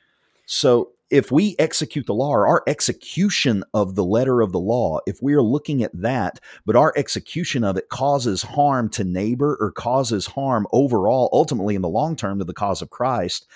So 0.46 0.92
if 1.10 1.30
we 1.30 1.54
execute 1.58 2.06
the 2.06 2.14
law 2.14 2.30
or 2.30 2.46
our 2.46 2.62
execution 2.66 3.62
of 3.74 3.94
the 3.94 4.04
letter 4.04 4.40
of 4.40 4.52
the 4.52 4.58
law, 4.58 4.98
if 5.06 5.22
we 5.22 5.34
are 5.34 5.42
looking 5.42 5.82
at 5.82 5.92
that, 5.94 6.40
but 6.64 6.74
our 6.74 6.92
execution 6.96 7.62
of 7.62 7.76
it 7.76 7.88
causes 7.88 8.42
harm 8.42 8.88
to 8.90 9.04
neighbor 9.04 9.56
or 9.60 9.70
causes 9.70 10.26
harm 10.26 10.66
overall, 10.72 11.28
ultimately 11.32 11.74
in 11.74 11.82
the 11.82 11.88
long 11.88 12.16
term 12.16 12.38
to 12.38 12.44
the 12.44 12.54
cause 12.54 12.82
of 12.82 12.90
Christ, 12.90 13.46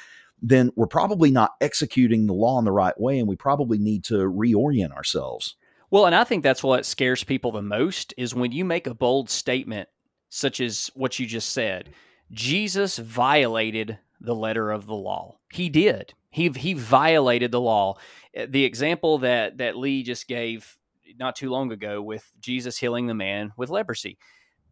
then 0.41 0.71
we're 0.77 0.87
probably 0.87 1.31
not 1.31 1.55
executing 1.61 2.27
the 2.27 2.35
law 2.35 2.59
in 2.59 2.65
the 2.65 2.73
right 2.73 2.99
way 3.01 3.19
and 3.19 3.29
we 3.29 3.37
probably 3.37 3.79
need 3.79 4.05
to 4.05 4.15
reorient 4.15 4.93
ourselves. 4.93 5.57
Well, 5.91 6.07
and 6.07 6.15
I 6.15 6.25
think 6.25 6.43
that's 6.43 6.63
what 6.63 6.87
scares 6.87 7.25
people 7.25 7.53
the 7.53 7.63
most 7.63 8.15
is 8.17 8.35
when 8.35 8.53
you 8.53 8.65
make 8.65 8.87
a 8.87 8.95
bold 8.95 9.29
statement 9.29 9.89
such 10.29 10.61
as 10.61 10.91
what 10.95 11.19
you 11.19 11.27
just 11.27 11.51
said. 11.51 11.91
Jesus 12.31 12.99
violated 12.99 13.99
the 14.21 14.35
letter 14.35 14.71
of 14.71 14.87
the 14.87 14.95
law. 14.95 15.39
He 15.53 15.69
did. 15.69 16.15
He 16.31 16.49
he 16.51 16.75
violated 16.75 17.51
the 17.51 17.61
law. 17.61 17.97
Eh, 18.35 18.47
the 18.49 18.65
example 18.65 19.19
that 19.19 19.59
that 19.59 19.77
Lee 19.77 20.05
just 20.05 20.29
gave 20.29 20.77
not 21.19 21.35
too 21.35 21.51
long 21.51 21.73
ago 21.73 22.01
with 22.01 22.31
Jesus 22.41 22.79
healing 22.79 23.09
the 23.09 23.15
man 23.15 23.53
with 23.57 23.71
leprosy. 23.71 24.17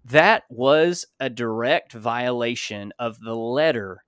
That 0.05 0.45
was 0.49 1.05
a 1.19 1.29
direct 1.29 1.93
violation 1.93 2.93
of 2.99 3.19
the 3.21 3.35
letter 3.35 4.05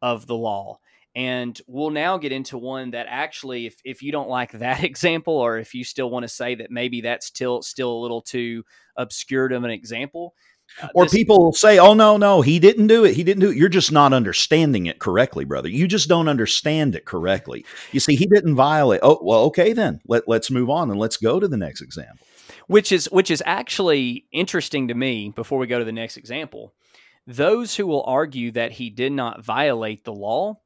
of 0.00 0.26
the 0.26 0.36
law. 0.36 0.78
And 1.16 1.60
we'll 1.68 1.90
now 1.90 2.18
get 2.18 2.32
into 2.32 2.58
one 2.58 2.90
that 2.90 3.06
actually, 3.08 3.66
if, 3.66 3.76
if 3.84 4.02
you 4.02 4.10
don't 4.10 4.28
like 4.28 4.52
that 4.58 4.82
example, 4.84 5.34
or 5.34 5.58
if 5.58 5.74
you 5.74 5.84
still 5.84 6.10
want 6.10 6.24
to 6.24 6.28
say 6.28 6.54
that 6.56 6.70
maybe 6.70 7.02
that's 7.02 7.26
still 7.26 7.62
still 7.62 7.92
a 7.92 8.02
little 8.02 8.22
too 8.22 8.64
obscured 8.96 9.52
of 9.52 9.64
an 9.64 9.70
example, 9.70 10.34
uh, 10.82 10.88
or 10.94 11.04
this, 11.04 11.12
people 11.12 11.52
say, 11.52 11.78
"Oh 11.78 11.94
no, 11.94 12.16
no, 12.16 12.40
he 12.40 12.58
didn't 12.58 12.88
do 12.88 13.04
it. 13.04 13.14
He 13.14 13.22
didn't 13.22 13.40
do 13.40 13.50
it." 13.50 13.56
You're 13.56 13.68
just 13.68 13.92
not 13.92 14.12
understanding 14.12 14.86
it 14.86 14.98
correctly, 14.98 15.44
brother. 15.44 15.68
You 15.68 15.86
just 15.86 16.08
don't 16.08 16.28
understand 16.28 16.94
it 16.96 17.04
correctly. 17.04 17.64
You 17.92 18.00
see, 18.00 18.16
he 18.16 18.26
didn't 18.26 18.54
violate. 18.54 19.00
Oh, 19.02 19.20
well, 19.22 19.40
okay 19.44 19.72
then. 19.72 20.00
Let 20.08 20.26
let's 20.26 20.50
move 20.50 20.70
on 20.70 20.90
and 20.90 20.98
let's 20.98 21.16
go 21.16 21.38
to 21.38 21.46
the 21.46 21.56
next 21.56 21.80
example. 21.80 22.26
Which 22.66 22.92
is 22.92 23.06
which 23.12 23.30
is 23.30 23.42
actually 23.46 24.26
interesting 24.32 24.88
to 24.88 24.94
me. 24.94 25.32
Before 25.36 25.58
we 25.58 25.66
go 25.66 25.78
to 25.78 25.84
the 25.84 25.92
next 25.92 26.16
example, 26.16 26.74
those 27.26 27.76
who 27.76 27.86
will 27.86 28.04
argue 28.04 28.50
that 28.52 28.72
he 28.72 28.90
did 28.90 29.12
not 29.12 29.44
violate 29.44 30.04
the 30.04 30.14
law 30.14 30.60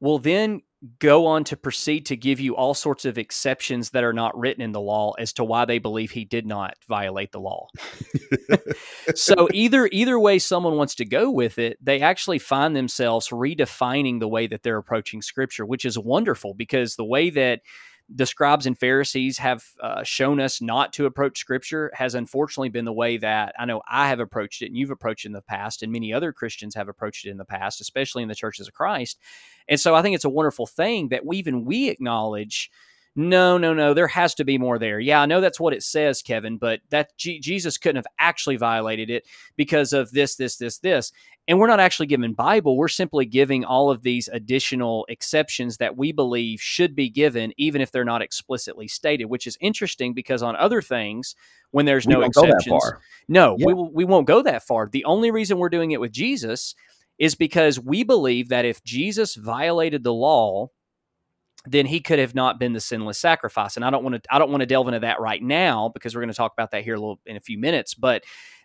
will 0.00 0.18
then 0.18 0.62
go 0.98 1.26
on 1.26 1.42
to 1.42 1.56
proceed 1.56 2.06
to 2.06 2.16
give 2.16 2.38
you 2.38 2.54
all 2.54 2.74
sorts 2.74 3.04
of 3.04 3.18
exceptions 3.18 3.90
that 3.90 4.04
are 4.04 4.12
not 4.12 4.38
written 4.38 4.62
in 4.62 4.72
the 4.72 4.80
law 4.80 5.12
as 5.18 5.32
to 5.32 5.42
why 5.42 5.64
they 5.64 5.78
believe 5.78 6.10
he 6.10 6.24
did 6.24 6.46
not 6.46 6.74
violate 6.86 7.32
the 7.32 7.40
law. 7.40 7.66
so 9.14 9.48
either 9.52 9.88
either 9.90 10.18
way 10.18 10.38
someone 10.38 10.76
wants 10.76 10.94
to 10.96 11.04
go 11.04 11.30
with 11.30 11.58
it, 11.58 11.78
they 11.82 12.00
actually 12.00 12.38
find 12.38 12.76
themselves 12.76 13.28
redefining 13.28 14.20
the 14.20 14.28
way 14.28 14.46
that 14.46 14.62
they're 14.62 14.76
approaching 14.76 15.22
scripture, 15.22 15.64
which 15.64 15.84
is 15.84 15.98
wonderful 15.98 16.54
because 16.54 16.96
the 16.96 17.04
way 17.04 17.30
that 17.30 17.62
the 18.08 18.26
scribes 18.26 18.66
and 18.66 18.78
Pharisees 18.78 19.38
have 19.38 19.64
uh, 19.82 20.04
shown 20.04 20.40
us 20.40 20.60
not 20.60 20.92
to 20.92 21.06
approach 21.06 21.38
Scripture 21.38 21.90
has 21.94 22.14
unfortunately 22.14 22.68
been 22.68 22.84
the 22.84 22.92
way 22.92 23.16
that 23.16 23.54
I 23.58 23.64
know 23.64 23.82
I 23.88 24.08
have 24.08 24.20
approached 24.20 24.62
it, 24.62 24.66
and 24.66 24.76
you've 24.76 24.92
approached 24.92 25.24
it 25.24 25.30
in 25.30 25.32
the 25.32 25.42
past, 25.42 25.82
and 25.82 25.92
many 25.92 26.12
other 26.12 26.32
Christians 26.32 26.74
have 26.76 26.88
approached 26.88 27.26
it 27.26 27.30
in 27.30 27.36
the 27.36 27.44
past, 27.44 27.80
especially 27.80 28.22
in 28.22 28.28
the 28.28 28.34
churches 28.34 28.68
of 28.68 28.74
Christ. 28.74 29.18
And 29.68 29.80
so 29.80 29.94
I 29.94 30.02
think 30.02 30.14
it's 30.14 30.24
a 30.24 30.30
wonderful 30.30 30.66
thing 30.66 31.08
that 31.08 31.24
we, 31.24 31.38
even 31.38 31.64
we 31.64 31.88
acknowledge 31.88 32.70
no, 33.18 33.56
no, 33.56 33.72
no, 33.72 33.94
there 33.94 34.08
has 34.08 34.34
to 34.34 34.44
be 34.44 34.58
more 34.58 34.78
there. 34.78 35.00
Yeah, 35.00 35.22
I 35.22 35.26
know 35.26 35.40
that's 35.40 35.58
what 35.58 35.72
it 35.72 35.82
says, 35.82 36.20
Kevin, 36.20 36.58
but 36.58 36.80
that 36.90 37.16
G- 37.16 37.40
Jesus 37.40 37.78
couldn't 37.78 37.96
have 37.96 38.06
actually 38.18 38.56
violated 38.56 39.08
it 39.08 39.26
because 39.56 39.94
of 39.94 40.10
this, 40.10 40.36
this, 40.36 40.58
this, 40.58 40.78
this. 40.78 41.12
And 41.48 41.58
we're 41.58 41.66
not 41.66 41.80
actually 41.80 42.08
giving 42.08 42.34
Bible. 42.34 42.76
We're 42.76 42.88
simply 42.88 43.24
giving 43.24 43.64
all 43.64 43.90
of 43.90 44.02
these 44.02 44.28
additional 44.30 45.06
exceptions 45.08 45.78
that 45.78 45.96
we 45.96 46.12
believe 46.12 46.60
should 46.60 46.94
be 46.94 47.08
given, 47.08 47.54
even 47.56 47.80
if 47.80 47.90
they're 47.90 48.04
not 48.04 48.20
explicitly 48.20 48.86
stated, 48.86 49.26
which 49.26 49.46
is 49.46 49.56
interesting 49.60 50.12
because 50.12 50.42
on 50.42 50.54
other 50.54 50.82
things, 50.82 51.36
when 51.70 51.86
there's 51.86 52.06
no 52.06 52.20
exceptions, 52.20 52.82
no, 53.28 53.56
yeah. 53.58 53.66
we, 53.66 53.72
we 53.72 54.04
won't 54.04 54.26
go 54.26 54.42
that 54.42 54.62
far. 54.62 54.90
The 54.92 55.06
only 55.06 55.30
reason 55.30 55.56
we're 55.56 55.70
doing 55.70 55.92
it 55.92 56.00
with 56.00 56.12
Jesus 56.12 56.74
is 57.18 57.34
because 57.34 57.80
we 57.80 58.02
believe 58.02 58.48
that 58.48 58.64
if 58.64 58.82
Jesus 58.84 59.34
violated 59.34 60.04
the 60.04 60.12
law, 60.12 60.68
then 61.66 61.86
he 61.86 62.00
could 62.00 62.18
have 62.18 62.34
not 62.34 62.58
been 62.58 62.72
the 62.72 62.80
sinless 62.80 63.18
sacrifice. 63.18 63.76
And 63.76 63.84
I 63.84 63.90
don't 63.90 64.04
want 64.04 64.22
to 64.22 64.34
I 64.34 64.38
don't 64.38 64.50
want 64.50 64.60
to 64.60 64.66
delve 64.66 64.88
into 64.88 65.00
that 65.00 65.20
right 65.20 65.42
now 65.42 65.90
because 65.92 66.14
we're 66.14 66.22
going 66.22 66.32
to 66.32 66.36
talk 66.36 66.52
about 66.52 66.70
that 66.70 66.84
here 66.84 66.94
a 66.94 67.00
little 67.00 67.20
in 67.26 67.36
a 67.36 67.40
few 67.40 67.58
minutes. 67.58 67.94
But 67.94 68.24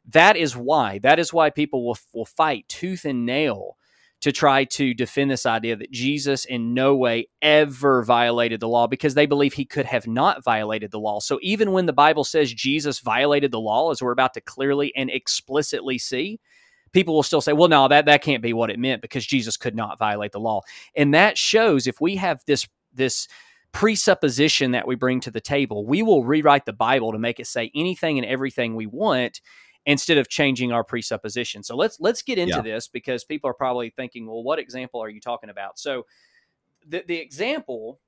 that 0.09 0.37
is 0.37 0.55
why 0.55 0.99
that 0.99 1.19
is 1.19 1.33
why 1.33 1.49
people 1.49 1.85
will 1.85 1.97
will 2.13 2.25
fight 2.25 2.67
tooth 2.67 3.05
and 3.05 3.25
nail 3.25 3.77
to 4.21 4.31
try 4.31 4.63
to 4.63 4.93
defend 4.93 5.31
this 5.31 5.47
idea 5.47 5.75
that 5.75 5.91
Jesus 5.91 6.45
in 6.45 6.75
no 6.75 6.95
way 6.95 7.27
ever 7.41 8.03
violated 8.03 8.59
the 8.59 8.67
law 8.67 8.85
because 8.85 9.15
they 9.15 9.25
believe 9.25 9.53
he 9.53 9.65
could 9.65 9.87
have 9.87 10.05
not 10.05 10.43
violated 10.43 10.91
the 10.91 10.99
law. 10.99 11.19
So 11.19 11.39
even 11.41 11.71
when 11.71 11.87
the 11.87 11.93
Bible 11.93 12.23
says 12.23 12.53
Jesus 12.53 12.99
violated 12.99 13.49
the 13.51 13.59
law, 13.59 13.89
as 13.89 13.99
we're 13.99 14.11
about 14.11 14.35
to 14.35 14.41
clearly 14.41 14.93
and 14.95 15.09
explicitly 15.09 15.97
see, 15.97 16.39
people 16.91 17.13
will 17.13 17.23
still 17.23 17.41
say, 17.41 17.53
well, 17.53 17.69
no, 17.69 17.87
that, 17.87 18.05
that 18.05 18.21
can't 18.21 18.43
be 18.43 18.53
what 18.53 18.69
it 18.69 18.79
meant 18.79 19.01
because 19.01 19.25
Jesus 19.25 19.57
could 19.57 19.75
not 19.75 19.97
violate 19.97 20.31
the 20.31 20.39
law. 20.39 20.61
And 20.95 21.13
that 21.13 21.37
shows 21.37 21.87
if 21.87 22.01
we 22.01 22.15
have 22.17 22.43
this 22.45 22.67
this 22.93 23.27
presupposition 23.71 24.71
that 24.71 24.85
we 24.85 24.95
bring 24.95 25.21
to 25.21 25.31
the 25.31 25.39
table, 25.39 25.85
we 25.85 26.03
will 26.03 26.25
rewrite 26.25 26.65
the 26.65 26.73
Bible 26.73 27.13
to 27.13 27.17
make 27.17 27.39
it 27.39 27.47
say 27.47 27.71
anything 27.73 28.17
and 28.17 28.27
everything 28.27 28.75
we 28.75 28.85
want 28.85 29.39
instead 29.85 30.17
of 30.17 30.29
changing 30.29 30.71
our 30.71 30.83
presupposition. 30.83 31.63
So 31.63 31.75
let's 31.75 31.99
let's 31.99 32.21
get 32.21 32.37
into 32.37 32.57
yeah. 32.57 32.61
this 32.61 32.87
because 32.87 33.23
people 33.23 33.49
are 33.49 33.55
probably 33.55 33.89
thinking, 33.89 34.27
well, 34.27 34.43
what 34.43 34.59
example 34.59 35.01
are 35.01 35.09
you 35.09 35.21
talking 35.21 35.49
about? 35.49 35.79
So 35.79 36.05
the 36.85 37.03
the 37.07 37.17
example 37.17 37.99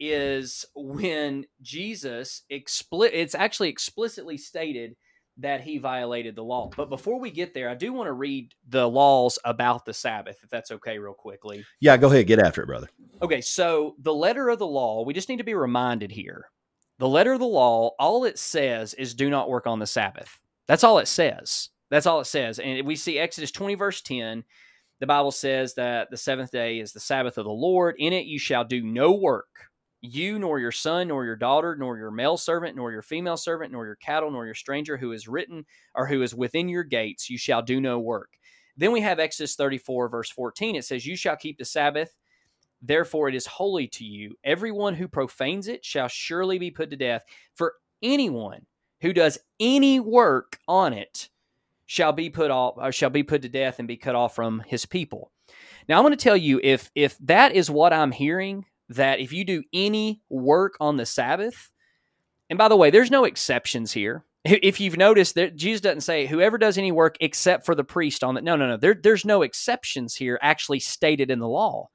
is 0.00 0.64
when 0.74 1.44
Jesus 1.62 2.42
expli- 2.50 3.10
it's 3.12 3.34
actually 3.34 3.68
explicitly 3.68 4.36
stated 4.36 4.96
that 5.38 5.60
he 5.60 5.78
violated 5.78 6.34
the 6.34 6.42
law. 6.42 6.70
But 6.76 6.90
before 6.90 7.20
we 7.20 7.30
get 7.30 7.54
there, 7.54 7.70
I 7.70 7.74
do 7.74 7.92
want 7.92 8.08
to 8.08 8.12
read 8.12 8.52
the 8.68 8.88
laws 8.88 9.38
about 9.44 9.84
the 9.84 9.94
Sabbath, 9.94 10.38
if 10.42 10.50
that's 10.50 10.70
okay, 10.72 10.98
real 10.98 11.14
quickly. 11.14 11.64
Yeah, 11.80 11.96
go 11.96 12.08
ahead. 12.08 12.26
Get 12.26 12.40
after 12.40 12.62
it, 12.62 12.66
brother. 12.66 12.88
Okay, 13.22 13.40
so 13.40 13.94
the 14.00 14.14
letter 14.14 14.48
of 14.48 14.58
the 14.58 14.66
law, 14.66 15.04
we 15.04 15.14
just 15.14 15.28
need 15.28 15.38
to 15.38 15.44
be 15.44 15.54
reminded 15.54 16.10
here. 16.10 16.50
The 16.98 17.08
letter 17.08 17.32
of 17.32 17.38
the 17.38 17.46
law, 17.46 17.92
all 17.98 18.24
it 18.24 18.38
says 18.38 18.94
is 18.94 19.14
do 19.14 19.30
not 19.30 19.48
work 19.48 19.66
on 19.66 19.78
the 19.78 19.86
Sabbath. 19.86 20.40
That's 20.66 20.84
all 20.84 20.98
it 20.98 21.08
says. 21.08 21.70
That's 21.90 22.06
all 22.06 22.20
it 22.20 22.26
says. 22.26 22.58
And 22.58 22.86
we 22.86 22.96
see 22.96 23.18
Exodus 23.18 23.52
20, 23.52 23.76
verse 23.76 24.02
10. 24.02 24.44
The 25.00 25.06
Bible 25.06 25.30
says 25.30 25.74
that 25.74 26.10
the 26.10 26.16
seventh 26.16 26.50
day 26.50 26.80
is 26.80 26.92
the 26.92 26.98
Sabbath 26.98 27.38
of 27.38 27.44
the 27.44 27.50
Lord. 27.50 27.94
In 27.98 28.12
it 28.12 28.26
you 28.26 28.40
shall 28.40 28.64
do 28.64 28.82
no 28.82 29.12
work 29.12 29.46
you 30.00 30.38
nor 30.38 30.58
your 30.60 30.72
son 30.72 31.08
nor 31.08 31.24
your 31.24 31.36
daughter 31.36 31.74
nor 31.76 31.98
your 31.98 32.10
male 32.10 32.36
servant 32.36 32.76
nor 32.76 32.92
your 32.92 33.02
female 33.02 33.36
servant 33.36 33.72
nor 33.72 33.84
your 33.84 33.96
cattle 33.96 34.30
nor 34.30 34.46
your 34.46 34.54
stranger 34.54 34.96
who 34.96 35.12
is 35.12 35.26
written 35.26 35.64
or 35.94 36.06
who 36.06 36.22
is 36.22 36.34
within 36.34 36.68
your 36.68 36.84
gates 36.84 37.28
you 37.28 37.36
shall 37.36 37.62
do 37.62 37.80
no 37.80 37.98
work 37.98 38.30
then 38.76 38.92
we 38.92 39.00
have 39.00 39.18
exodus 39.18 39.56
34 39.56 40.08
verse 40.08 40.30
14 40.30 40.76
it 40.76 40.84
says 40.84 41.04
you 41.04 41.16
shall 41.16 41.36
keep 41.36 41.58
the 41.58 41.64
sabbath 41.64 42.14
Therefore, 42.80 43.28
it 43.28 43.34
is 43.34 43.46
holy 43.46 43.88
to 43.88 44.04
you. 44.04 44.34
Everyone 44.44 44.94
who 44.94 45.08
profanes 45.08 45.68
it 45.68 45.84
shall 45.84 46.08
surely 46.08 46.58
be 46.58 46.70
put 46.70 46.90
to 46.90 46.96
death. 46.96 47.24
For 47.54 47.74
anyone 48.02 48.66
who 49.00 49.12
does 49.12 49.38
any 49.58 50.00
work 50.00 50.58
on 50.68 50.92
it 50.92 51.28
shall 51.86 52.12
be 52.12 52.30
put 52.30 52.50
off, 52.50 52.74
or 52.76 52.92
shall 52.92 53.10
be 53.10 53.22
put 53.22 53.42
to 53.42 53.48
death 53.48 53.78
and 53.78 53.88
be 53.88 53.96
cut 53.96 54.14
off 54.14 54.34
from 54.34 54.62
his 54.66 54.86
people. 54.86 55.32
Now, 55.88 55.96
I'm 55.96 56.04
going 56.04 56.16
to 56.16 56.22
tell 56.22 56.36
you 56.36 56.60
if 56.62 56.90
if 56.94 57.16
that 57.18 57.52
is 57.52 57.70
what 57.70 57.92
I'm 57.92 58.12
hearing, 58.12 58.64
that 58.90 59.20
if 59.20 59.32
you 59.32 59.44
do 59.44 59.62
any 59.72 60.22
work 60.28 60.76
on 60.80 60.96
the 60.96 61.06
Sabbath, 61.06 61.70
and 62.50 62.58
by 62.58 62.68
the 62.68 62.76
way, 62.76 62.90
there's 62.90 63.10
no 63.10 63.24
exceptions 63.24 63.92
here. 63.92 64.24
If 64.44 64.80
you've 64.80 64.96
noticed 64.96 65.34
that 65.34 65.56
Jesus 65.56 65.82
doesn't 65.82 66.02
say 66.02 66.26
whoever 66.26 66.56
does 66.56 66.78
any 66.78 66.90
work 66.90 67.16
except 67.20 67.66
for 67.66 67.74
the 67.74 67.84
priest 67.84 68.24
on 68.24 68.34
that. 68.34 68.44
No, 68.44 68.56
no, 68.56 68.66
no. 68.66 68.76
There, 68.78 68.94
there's 68.94 69.24
no 69.24 69.42
exceptions 69.42 70.14
here 70.14 70.38
actually 70.40 70.80
stated 70.80 71.30
in 71.30 71.38
the 71.38 71.48
law. 71.48 71.90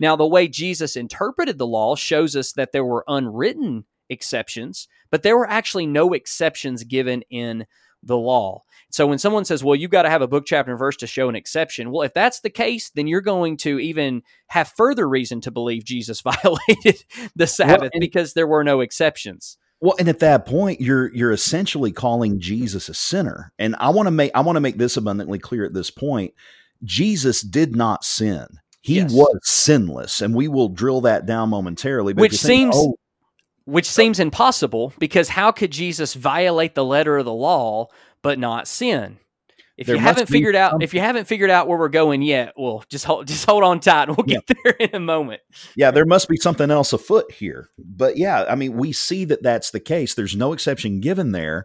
Now, 0.00 0.16
the 0.16 0.26
way 0.26 0.48
Jesus 0.48 0.96
interpreted 0.96 1.58
the 1.58 1.66
law 1.66 1.96
shows 1.96 2.36
us 2.36 2.52
that 2.52 2.72
there 2.72 2.84
were 2.84 3.04
unwritten 3.08 3.84
exceptions, 4.08 4.88
but 5.10 5.22
there 5.22 5.36
were 5.36 5.50
actually 5.50 5.86
no 5.86 6.12
exceptions 6.12 6.84
given 6.84 7.22
in 7.30 7.66
the 8.02 8.16
law. 8.16 8.62
So 8.90 9.06
when 9.06 9.18
someone 9.18 9.44
says, 9.44 9.62
well, 9.62 9.76
you've 9.76 9.90
got 9.90 10.02
to 10.02 10.10
have 10.10 10.22
a 10.22 10.28
book, 10.28 10.44
chapter, 10.46 10.70
and 10.70 10.78
verse 10.78 10.96
to 10.98 11.06
show 11.06 11.28
an 11.28 11.36
exception, 11.36 11.90
well, 11.90 12.02
if 12.02 12.14
that's 12.14 12.40
the 12.40 12.50
case, 12.50 12.90
then 12.90 13.06
you're 13.06 13.20
going 13.20 13.56
to 13.58 13.78
even 13.78 14.22
have 14.48 14.72
further 14.76 15.08
reason 15.08 15.40
to 15.42 15.50
believe 15.50 15.84
Jesus 15.84 16.20
violated 16.22 17.04
the 17.36 17.46
Sabbath 17.46 17.80
well, 17.80 17.90
and, 17.92 18.00
because 18.00 18.32
there 18.32 18.46
were 18.46 18.64
no 18.64 18.80
exceptions. 18.80 19.58
Well, 19.80 19.94
and 19.98 20.08
at 20.08 20.18
that 20.20 20.46
point, 20.46 20.80
you're 20.80 21.14
you're 21.14 21.30
essentially 21.30 21.92
calling 21.92 22.40
Jesus 22.40 22.88
a 22.88 22.94
sinner. 22.94 23.52
And 23.58 23.76
I 23.78 23.90
want 23.90 24.08
to 24.08 24.10
make 24.10 24.32
I 24.34 24.40
want 24.40 24.56
to 24.56 24.60
make 24.60 24.76
this 24.76 24.96
abundantly 24.96 25.38
clear 25.38 25.64
at 25.64 25.74
this 25.74 25.90
point. 25.90 26.34
Jesus 26.82 27.42
did 27.42 27.76
not 27.76 28.04
sin. 28.04 28.46
He 28.80 28.96
yes. 28.96 29.12
was 29.12 29.38
sinless, 29.42 30.20
and 30.20 30.34
we 30.34 30.48
will 30.48 30.68
drill 30.68 31.02
that 31.02 31.26
down 31.26 31.50
momentarily. 31.50 32.14
Which 32.14 32.36
seems 32.36 32.74
think, 32.74 32.94
oh, 32.94 32.98
which 33.68 33.88
seems 33.88 34.18
impossible 34.18 34.94
because 34.98 35.28
how 35.28 35.52
could 35.52 35.70
Jesus 35.70 36.14
violate 36.14 36.74
the 36.74 36.84
letter 36.84 37.18
of 37.18 37.26
the 37.26 37.32
law 37.32 37.88
but 38.22 38.38
not 38.38 38.66
sin? 38.66 39.18
If 39.76 39.86
there 39.86 39.96
you 39.96 40.00
haven't 40.00 40.28
figured 40.28 40.56
out 40.56 40.82
if 40.82 40.94
you 40.94 41.00
haven't 41.00 41.26
figured 41.26 41.50
out 41.50 41.68
where 41.68 41.78
we're 41.78 41.90
going 41.90 42.22
yet, 42.22 42.54
well, 42.56 42.82
just 42.88 43.04
hold 43.04 43.28
just 43.28 43.44
hold 43.44 43.62
on 43.62 43.78
tight. 43.78 44.08
We'll 44.08 44.26
get 44.26 44.42
yeah. 44.48 44.54
there 44.64 44.72
in 44.72 44.94
a 44.94 45.00
moment. 45.00 45.42
Yeah, 45.76 45.90
there 45.90 46.06
must 46.06 46.28
be 46.28 46.36
something 46.38 46.70
else 46.70 46.92
afoot 46.92 47.30
here. 47.30 47.68
But 47.78 48.16
yeah, 48.16 48.46
I 48.48 48.54
mean, 48.54 48.72
we 48.72 48.92
see 48.92 49.26
that 49.26 49.42
that's 49.42 49.70
the 49.70 49.80
case. 49.80 50.14
There's 50.14 50.34
no 50.34 50.52
exception 50.52 51.00
given 51.00 51.32
there 51.32 51.64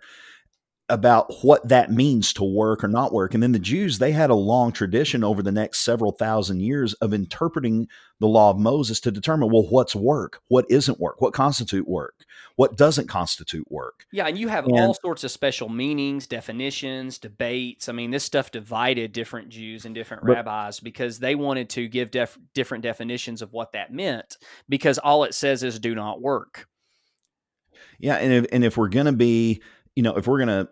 about 0.90 1.34
what 1.44 1.68
that 1.70 1.92
means 1.92 2.34
to 2.34 2.44
work 2.44 2.84
or 2.84 2.90
not 2.90 3.14
work. 3.14 3.34
And 3.34 3.42
then 3.42 3.54
the 3.54 3.60
Jews, 3.60 4.00
they 4.00 4.12
had 4.12 4.30
a 4.30 4.36
long 4.36 4.74
tradition 4.74 5.24
over 5.24 5.42
the 5.42 5.52
next 5.52 5.80
several 5.80 6.12
thousand 6.12 6.60
years 6.60 6.94
of 6.96 7.14
interpreting 7.14 7.88
the 8.20 8.28
law 8.28 8.50
of 8.50 8.60
Moses 8.60 9.00
to 9.02 9.12
determine, 9.12 9.50
well, 9.50 9.66
what's 9.70 9.96
work? 9.96 10.42
What 10.50 10.66
isn't 10.70 11.00
work? 11.00 11.22
What 11.22 11.34
constitute 11.34 11.88
work? 11.88 12.26
What 12.58 12.76
doesn't 12.78 13.08
constitute 13.08 13.66
work? 13.72 14.06
Yeah, 14.12 14.28
and 14.28 14.38
you 14.38 14.50
have 14.50 14.66
and, 14.66 14.78
all 14.78 14.94
sorts 14.94 15.24
of 15.24 15.32
special 15.32 15.70
meanings, 15.70 16.28
definitions, 16.28 17.18
debates. 17.18 17.88
I 17.88 17.94
mean, 17.94 18.12
this 18.12 18.26
stuff 18.26 18.52
divided 18.52 19.14
different 19.14 19.50
Jews 19.50 19.86
and 19.86 19.96
different 19.96 20.26
but, 20.26 20.34
rabbis 20.34 20.82
because 20.82 21.18
they 21.18 21.36
wanted 21.36 21.70
to 21.72 21.88
give 21.88 22.12
def- 22.12 22.38
different 22.54 22.84
definitions 22.84 23.42
of 23.42 23.54
what 23.54 23.72
that 23.72 23.94
meant 23.94 24.38
because 24.68 24.98
all 24.98 25.24
it 25.24 25.34
says 25.34 25.64
is 25.64 25.80
do 25.80 25.96
not 25.96 26.22
work. 26.22 26.68
Yeah, 28.00 28.16
and 28.16 28.34
if, 28.34 28.46
and 28.52 28.64
if 28.66 28.78
we're 28.78 28.90
going 28.90 29.06
to 29.06 29.14
be 29.14 29.62
you 29.96 30.04
know, 30.04 30.16
if 30.16 30.28
we're 30.28 30.44
going 30.44 30.66
to 30.66 30.70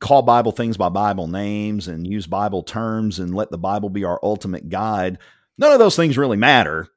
call 0.00 0.22
Bible 0.22 0.52
things 0.52 0.76
by 0.76 0.88
Bible 0.88 1.26
names 1.26 1.88
and 1.88 2.06
use 2.06 2.26
Bible 2.26 2.62
terms 2.62 3.18
and 3.18 3.34
let 3.34 3.50
the 3.50 3.58
Bible 3.58 3.90
be 3.90 4.04
our 4.04 4.20
ultimate 4.22 4.68
guide, 4.68 5.18
none 5.58 5.72
of 5.72 5.78
those 5.78 5.96
things 5.96 6.16
really 6.18 6.36
matter 6.36 6.88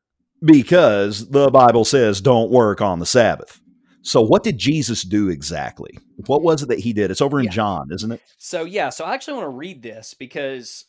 because 0.44 1.30
the 1.30 1.50
Bible 1.50 1.86
says 1.86 2.22
don't 2.22 2.52
work 2.52 2.82
on 2.82 3.00
the 3.00 3.06
Sabbath. 3.06 3.60
So, 4.02 4.22
what 4.22 4.44
did 4.44 4.58
Jesus 4.58 5.04
do 5.04 5.30
exactly? 5.30 5.98
What 6.28 6.42
was 6.42 6.64
it 6.64 6.70
that 6.70 6.80
he 6.80 6.94
did? 6.94 7.12
It's 7.12 7.22
over 7.22 7.40
in 7.40 7.46
yeah. 7.46 7.52
John, 7.52 7.90
isn't 7.92 8.12
it? 8.12 8.22
So, 8.38 8.64
yeah. 8.64 8.90
So, 8.90 9.04
I 9.04 9.14
actually 9.14 9.36
want 9.36 9.46
to 9.46 9.58
read 9.58 9.82
this 9.82 10.14
because 10.14 10.86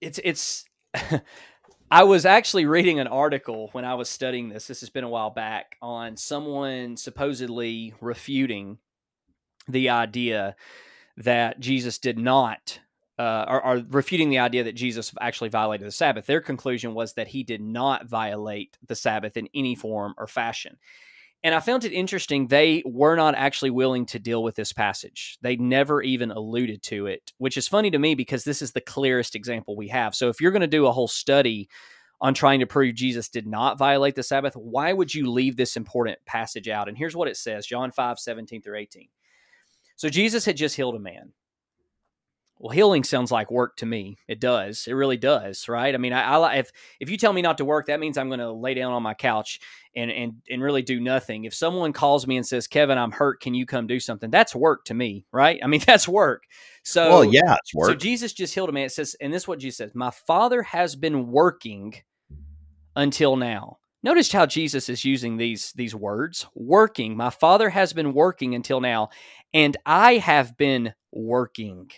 it's 0.00 0.18
it's. 0.24 0.64
I 1.92 2.04
was 2.04 2.24
actually 2.24 2.66
reading 2.66 3.00
an 3.00 3.08
article 3.08 3.68
when 3.72 3.84
I 3.84 3.94
was 3.94 4.08
studying 4.08 4.48
this. 4.48 4.68
This 4.68 4.80
has 4.80 4.90
been 4.90 5.02
a 5.02 5.08
while 5.08 5.30
back 5.30 5.76
on 5.82 6.16
someone 6.16 6.96
supposedly 6.96 7.94
refuting 8.00 8.78
the 9.70 9.90
idea 9.90 10.56
that 11.16 11.60
Jesus 11.60 11.98
did 11.98 12.18
not, 12.18 12.80
uh, 13.18 13.44
or, 13.48 13.64
or, 13.64 13.82
refuting 13.90 14.30
the 14.30 14.38
idea 14.38 14.64
that 14.64 14.74
Jesus 14.74 15.12
actually 15.20 15.50
violated 15.50 15.86
the 15.86 15.92
Sabbath. 15.92 16.26
Their 16.26 16.40
conclusion 16.40 16.94
was 16.94 17.12
that 17.14 17.28
he 17.28 17.42
did 17.42 17.60
not 17.60 18.06
violate 18.06 18.78
the 18.86 18.94
Sabbath 18.94 19.36
in 19.36 19.48
any 19.54 19.74
form 19.74 20.14
or 20.16 20.26
fashion. 20.26 20.78
And 21.42 21.54
I 21.54 21.60
found 21.60 21.84
it 21.84 21.92
interesting. 21.92 22.46
They 22.46 22.82
were 22.84 23.16
not 23.16 23.34
actually 23.34 23.70
willing 23.70 24.04
to 24.06 24.18
deal 24.18 24.42
with 24.42 24.56
this 24.56 24.72
passage. 24.72 25.38
They 25.40 25.56
never 25.56 26.02
even 26.02 26.30
alluded 26.30 26.82
to 26.84 27.06
it, 27.06 27.32
which 27.38 27.56
is 27.56 27.66
funny 27.66 27.90
to 27.90 27.98
me 27.98 28.14
because 28.14 28.44
this 28.44 28.60
is 28.60 28.72
the 28.72 28.80
clearest 28.80 29.34
example 29.34 29.74
we 29.74 29.88
have. 29.88 30.14
So 30.14 30.28
if 30.28 30.40
you're 30.40 30.50
going 30.50 30.60
to 30.60 30.66
do 30.66 30.86
a 30.86 30.92
whole 30.92 31.08
study 31.08 31.68
on 32.20 32.34
trying 32.34 32.60
to 32.60 32.66
prove 32.66 32.94
Jesus 32.94 33.30
did 33.30 33.46
not 33.46 33.78
violate 33.78 34.14
the 34.14 34.22
Sabbath, 34.22 34.54
why 34.54 34.92
would 34.92 35.14
you 35.14 35.30
leave 35.30 35.56
this 35.56 35.76
important 35.76 36.18
passage 36.26 36.68
out? 36.68 36.88
And 36.88 36.98
here's 36.98 37.16
what 37.16 37.28
it 37.28 37.38
says 37.38 37.66
John 37.66 37.90
5 37.90 38.18
17 38.18 38.60
through 38.60 38.78
18. 38.78 39.08
So 40.00 40.08
Jesus 40.08 40.46
had 40.46 40.56
just 40.56 40.76
healed 40.76 40.94
a 40.94 40.98
man. 40.98 41.34
Well, 42.56 42.70
healing 42.70 43.04
sounds 43.04 43.30
like 43.30 43.50
work 43.50 43.76
to 43.76 43.86
me. 43.86 44.16
It 44.28 44.40
does. 44.40 44.86
It 44.86 44.94
really 44.94 45.18
does, 45.18 45.68
right? 45.68 45.94
I 45.94 45.98
mean, 45.98 46.14
I, 46.14 46.22
I 46.22 46.54
if 46.54 46.70
if 47.00 47.10
you 47.10 47.18
tell 47.18 47.34
me 47.34 47.42
not 47.42 47.58
to 47.58 47.66
work, 47.66 47.88
that 47.88 48.00
means 48.00 48.16
I'm 48.16 48.28
going 48.28 48.40
to 48.40 48.50
lay 48.50 48.72
down 48.72 48.92
on 48.92 49.02
my 49.02 49.12
couch 49.12 49.60
and 49.94 50.10
and 50.10 50.32
and 50.48 50.62
really 50.62 50.80
do 50.80 51.00
nothing. 51.00 51.44
If 51.44 51.52
someone 51.52 51.92
calls 51.92 52.26
me 52.26 52.38
and 52.38 52.46
says, 52.46 52.66
"Kevin, 52.66 52.96
I'm 52.96 53.12
hurt. 53.12 53.42
Can 53.42 53.52
you 53.52 53.66
come 53.66 53.86
do 53.86 54.00
something?" 54.00 54.30
That's 54.30 54.54
work 54.54 54.86
to 54.86 54.94
me, 54.94 55.26
right? 55.32 55.60
I 55.62 55.66
mean, 55.66 55.82
that's 55.86 56.08
work. 56.08 56.44
So, 56.82 57.10
well, 57.10 57.24
yeah, 57.26 57.56
it's 57.62 57.74
work. 57.74 57.90
So 57.90 57.94
Jesus 57.94 58.32
just 58.32 58.54
healed 58.54 58.70
a 58.70 58.72
man. 58.72 58.86
It 58.86 58.92
says, 58.92 59.14
and 59.20 59.30
this 59.34 59.42
is 59.42 59.48
what 59.48 59.58
Jesus 59.58 59.76
says: 59.76 59.94
"My 59.94 60.12
Father 60.12 60.62
has 60.62 60.96
been 60.96 61.26
working 61.26 61.92
until 62.96 63.36
now." 63.36 63.79
Notice 64.02 64.32
how 64.32 64.46
Jesus 64.46 64.88
is 64.88 65.04
using 65.04 65.36
these 65.36 65.72
these 65.72 65.94
words, 65.94 66.46
working. 66.54 67.16
My 67.16 67.30
Father 67.30 67.70
has 67.70 67.92
been 67.92 68.14
working 68.14 68.54
until 68.54 68.80
now, 68.80 69.10
and 69.52 69.76
I 69.84 70.14
have 70.14 70.56
been 70.56 70.94
working. 71.12 71.90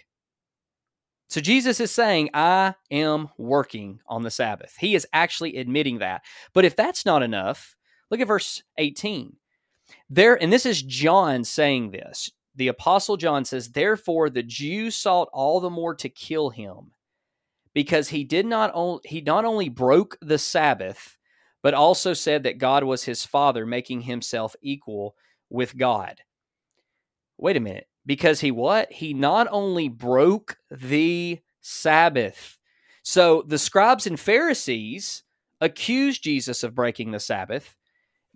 So 1.29 1.41
Jesus 1.41 1.81
is 1.81 1.91
saying, 1.91 2.29
I 2.35 2.75
am 2.91 3.31
working 3.39 4.01
on 4.07 4.23
the 4.23 4.31
Sabbath. 4.31 4.75
He 4.79 4.95
is 4.95 5.07
actually 5.15 5.57
admitting 5.57 6.01
that. 6.01 6.23
But 6.53 6.67
if 6.67 6.77
that's 6.77 7.07
not 7.07 7.23
enough, 7.23 7.75
look 8.11 8.21
at 8.21 8.27
verse 8.27 8.63
18. 8.77 9.37
There, 10.11 10.35
and 10.43 10.53
this 10.53 10.67
is 10.67 10.83
John 10.83 11.45
saying 11.45 11.93
this. 11.93 12.31
The 12.55 12.69
apostle 12.69 13.17
John 13.17 13.47
says, 13.47 13.71
Therefore 13.71 14.29
the 14.29 14.43
Jews 14.43 14.95
sought 14.95 15.31
all 15.33 15.59
the 15.61 15.71
more 15.71 15.95
to 15.95 16.09
kill 16.11 16.51
him, 16.51 16.93
because 17.73 18.11
he 18.11 18.25
did 18.25 18.45
not 18.45 18.71
only 18.75 19.01
he 19.05 19.23
not 19.23 19.47
only 19.47 19.71
broke 19.71 20.19
the 20.21 20.39
Sabbath, 20.39 21.17
but 21.63 21.75
also 21.75 22.13
said 22.13 22.43
that 22.43 22.59
God 22.59 22.85
was 22.85 23.05
his 23.05 23.25
father, 23.25 23.65
making 23.65 24.03
himself 24.03 24.55
equal 24.63 25.15
with 25.49 25.77
God 25.77 26.21
wait 27.43 27.57
a 27.57 27.61
minute, 27.61 27.89
because 28.07 28.41
he 28.41 28.51
what? 28.51 28.91
He 28.93 29.13
not 29.13 29.49
only 29.51 29.89
broke 29.89 30.59
the 30.71 31.41
Sabbath. 31.61 32.57
So 33.03 33.43
the 33.43 33.59
scribes 33.59 34.07
and 34.07 34.19
Pharisees 34.19 35.25
accused 35.61 36.23
Jesus 36.23 36.63
of 36.63 36.75
breaking 36.75 37.11
the 37.11 37.21
Sabbath. 37.21 37.77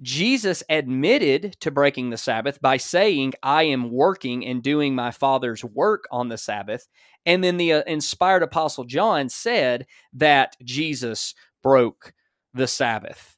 Jesus 0.02 0.62
admitted 0.68 1.56
to 1.60 1.70
breaking 1.70 2.10
the 2.10 2.16
Sabbath 2.16 2.60
by 2.60 2.76
saying, 2.76 3.32
I 3.42 3.62
am 3.62 3.90
working 3.90 4.44
and 4.44 4.62
doing 4.62 4.94
my 4.94 5.10
Father's 5.10 5.64
work 5.64 6.04
on 6.10 6.28
the 6.28 6.36
Sabbath. 6.36 6.88
And 7.24 7.42
then 7.42 7.56
the 7.56 7.72
uh, 7.72 7.82
inspired 7.86 8.42
apostle 8.42 8.84
John 8.84 9.28
said 9.28 9.86
that 10.12 10.56
Jesus 10.62 11.34
broke 11.62 12.12
the 12.56 12.66
Sabbath. 12.66 13.36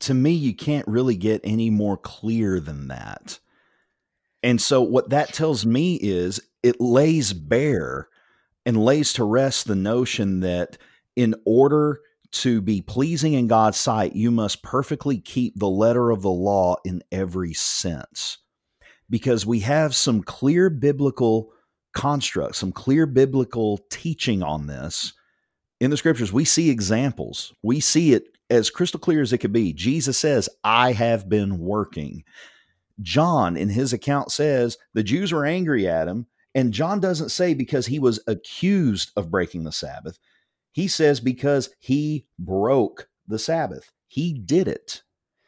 to 0.00 0.14
me, 0.14 0.32
you 0.32 0.54
can't 0.54 0.86
really 0.86 1.16
get 1.16 1.40
any 1.44 1.70
more 1.70 1.96
clear 1.96 2.60
than 2.60 2.88
that. 2.88 3.38
And 4.42 4.60
so, 4.60 4.82
what 4.82 5.10
that 5.10 5.32
tells 5.32 5.64
me 5.64 5.94
is 5.96 6.40
it 6.62 6.80
lays 6.80 7.32
bare 7.32 8.08
and 8.66 8.84
lays 8.84 9.14
to 9.14 9.24
rest 9.24 9.66
the 9.66 9.74
notion 9.74 10.40
that 10.40 10.76
in 11.16 11.34
order 11.46 12.00
to 12.32 12.60
be 12.60 12.82
pleasing 12.82 13.32
in 13.34 13.46
God's 13.46 13.78
sight, 13.78 14.16
you 14.16 14.30
must 14.30 14.62
perfectly 14.62 15.18
keep 15.18 15.58
the 15.58 15.68
letter 15.68 16.10
of 16.10 16.22
the 16.22 16.30
law 16.30 16.76
in 16.84 17.02
every 17.12 17.54
sense. 17.54 18.38
Because 19.08 19.46
we 19.46 19.60
have 19.60 19.94
some 19.94 20.22
clear 20.22 20.68
biblical 20.68 21.52
constructs, 21.94 22.58
some 22.58 22.72
clear 22.72 23.06
biblical 23.06 23.78
teaching 23.90 24.42
on 24.42 24.66
this 24.66 25.12
in 25.84 25.90
the 25.90 25.96
scriptures. 25.96 26.32
We 26.32 26.44
see 26.44 26.70
examples, 26.70 27.54
we 27.62 27.80
see 27.80 28.14
it 28.14 28.36
as 28.50 28.70
crystal 28.70 29.00
clear 29.00 29.22
as 29.22 29.32
it 29.32 29.38
could 29.38 29.52
be. 29.52 29.72
Jesus 29.72 30.18
says, 30.18 30.48
I 30.62 30.92
have 30.92 31.28
been 31.28 31.58
working. 31.58 32.24
John, 33.00 33.56
in 33.56 33.68
his 33.68 33.92
account, 33.92 34.30
says 34.30 34.76
the 34.92 35.02
Jews 35.02 35.32
were 35.32 35.46
angry 35.46 35.88
at 35.88 36.08
him. 36.08 36.26
And 36.54 36.72
John 36.72 37.00
doesn't 37.00 37.30
say 37.30 37.54
because 37.54 37.86
he 37.86 37.98
was 37.98 38.22
accused 38.28 39.10
of 39.16 39.30
breaking 39.30 39.64
the 39.64 39.72
Sabbath. 39.72 40.18
He 40.72 40.86
says 40.88 41.20
because 41.20 41.70
he 41.80 42.26
broke 42.38 43.08
the 43.26 43.38
Sabbath. 43.38 43.90
He 44.06 44.34
did 44.34 44.68
it 44.68 45.02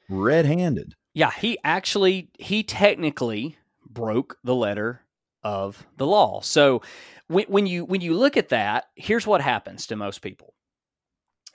red 0.09 0.47
handed. 0.47 0.95
Yeah, 1.15 1.31
he 1.31 1.59
actually, 1.65 2.31
he 2.39 2.63
technically 2.63 3.57
broke 3.89 4.39
the 4.43 4.55
letter 4.55 5.03
of 5.43 5.87
the 5.97 6.07
law. 6.07 6.41
So 6.41 6.83
when, 7.29 7.45
when 7.47 7.67
you 7.67 7.85
when 7.85 8.01
you 8.01 8.15
look 8.15 8.37
at 8.37 8.51
that, 8.51 8.85
here's 8.95 9.27
what 9.27 9.41
happens 9.41 9.87
to 9.87 9.97
most 9.97 10.21
people. 10.21 10.55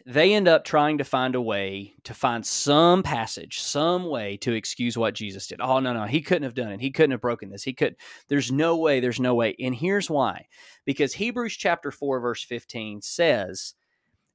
They 0.05 0.33
end 0.33 0.47
up 0.47 0.65
trying 0.65 0.97
to 0.97 1.03
find 1.03 1.35
a 1.35 1.41
way 1.41 1.93
to 2.05 2.13
find 2.15 2.43
some 2.43 3.03
passage, 3.03 3.59
some 3.59 4.05
way 4.05 4.35
to 4.37 4.51
excuse 4.51 4.97
what 4.97 5.13
Jesus 5.13 5.45
did. 5.47 5.61
Oh 5.61 5.79
no, 5.79 5.93
no, 5.93 6.05
he 6.05 6.21
couldn't 6.21 6.43
have 6.43 6.55
done 6.55 6.71
it. 6.71 6.81
He 6.81 6.89
couldn't 6.91 7.11
have 7.11 7.21
broken 7.21 7.49
this. 7.49 7.63
He 7.63 7.73
could. 7.73 7.95
There's 8.27 8.51
no 8.51 8.77
way. 8.77 8.99
There's 8.99 9.19
no 9.19 9.35
way. 9.35 9.55
And 9.59 9.75
here's 9.75 10.09
why: 10.09 10.47
because 10.85 11.13
Hebrews 11.13 11.55
chapter 11.55 11.91
four 11.91 12.19
verse 12.19 12.43
fifteen 12.43 13.01
says 13.01 13.75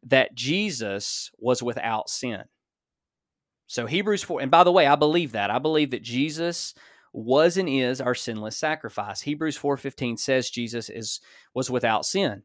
that 0.05 0.35
Jesus 0.35 1.31
was 1.39 1.63
without 1.63 2.09
sin. 2.09 2.45
So 3.67 3.87
Hebrews 3.87 4.23
4 4.23 4.43
and 4.43 4.51
by 4.51 4.65
the 4.65 4.73
way, 4.73 4.87
I 4.87 4.95
believe 4.95 5.33
that. 5.33 5.51
I 5.51 5.59
believe 5.59 5.91
that 5.91 6.03
Jesus 6.03 6.75
was 7.17 7.57
and 7.57 7.69
is 7.69 8.01
our 8.01 8.15
sinless 8.15 8.57
sacrifice. 8.57 9.23
Hebrews 9.23 9.57
4:15 9.57 10.19
says 10.19 10.51
Jesus 10.51 10.91
is 10.91 11.21
was 11.55 11.71
without 11.71 12.05
sin. 12.05 12.43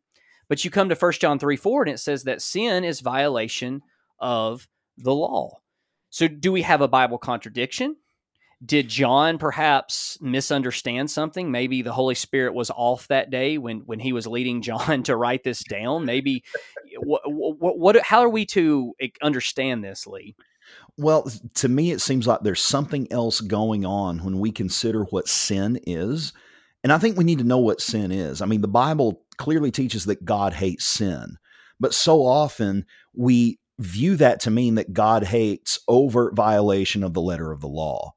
But 0.48 0.64
you 0.64 0.72
come 0.72 0.90
to 0.90 0.96
1 0.96 1.12
John 1.14 1.40
3 1.40 1.56
4 1.58 1.84
and 1.84 1.92
it 1.92 2.00
says 2.00 2.24
that 2.24 2.42
sin 2.42 2.84
is 2.84 3.02
violation 3.02 3.82
of 4.20 4.68
the 4.98 5.14
law. 5.14 5.60
So 6.10 6.28
do 6.28 6.52
we 6.52 6.62
have 6.62 6.82
a 6.82 6.88
Bible 6.88 7.18
contradiction? 7.18 7.98
Did 8.64 8.88
John 8.88 9.38
perhaps 9.38 10.18
misunderstand 10.22 11.10
something? 11.10 11.52
Maybe 11.52 11.82
the 11.82 11.94
Holy 11.94 12.16
Spirit 12.16 12.54
was 12.54 12.70
off 12.70 13.08
that 13.08 13.30
day 13.30 13.58
when 13.58 13.80
when 13.80 14.00
he 14.00 14.14
was 14.14 14.28
leading 14.28 14.62
John 14.62 15.04
to 15.04 15.18
write 15.18 15.44
this 15.44 15.64
down. 15.64 16.06
Maybe 16.06 16.44
what, 16.98 17.22
what, 17.26 17.78
what 17.78 18.02
how 18.04 18.22
are 18.22 18.30
we 18.30 18.46
to 18.48 18.94
understand 19.22 19.84
this, 19.84 20.08
Lee? 20.08 20.36
Well, 20.98 21.32
to 21.56 21.68
me, 21.70 21.92
it 21.92 22.02
seems 22.02 22.28
like 22.28 22.42
there's 22.42 22.62
something 22.62 23.12
else 23.12 23.42
going 23.42 23.86
on 23.86 24.24
when 24.24 24.40
we 24.40 24.52
consider 24.52 25.04
what 25.06 25.28
sin 25.28 25.80
is. 25.88 26.34
And 26.84 26.92
I 26.92 26.98
think 26.98 27.18
we 27.18 27.24
need 27.24 27.40
to 27.40 27.44
know 27.44 27.60
what 27.60 27.82
sin 27.82 28.12
is. 28.12 28.42
I 28.42 28.46
mean, 28.46 28.62
the 28.62 28.68
Bible 28.68 29.24
clearly 29.38 29.72
teaches 29.72 30.06
that 30.06 30.26
God 30.26 30.54
hates 30.54 30.86
sin, 30.86 31.38
but 31.80 31.94
so 31.94 32.26
often 32.26 32.86
we 33.14 33.60
view 33.80 34.16
that 34.18 34.40
to 34.42 34.52
mean 34.52 34.76
that 34.76 34.94
God 34.94 35.24
hates 35.24 35.80
overt 35.88 36.36
violation 36.36 37.04
of 37.04 37.14
the 37.14 37.22
letter 37.22 37.52
of 37.52 37.62
the 37.62 37.68
law. 37.68 38.14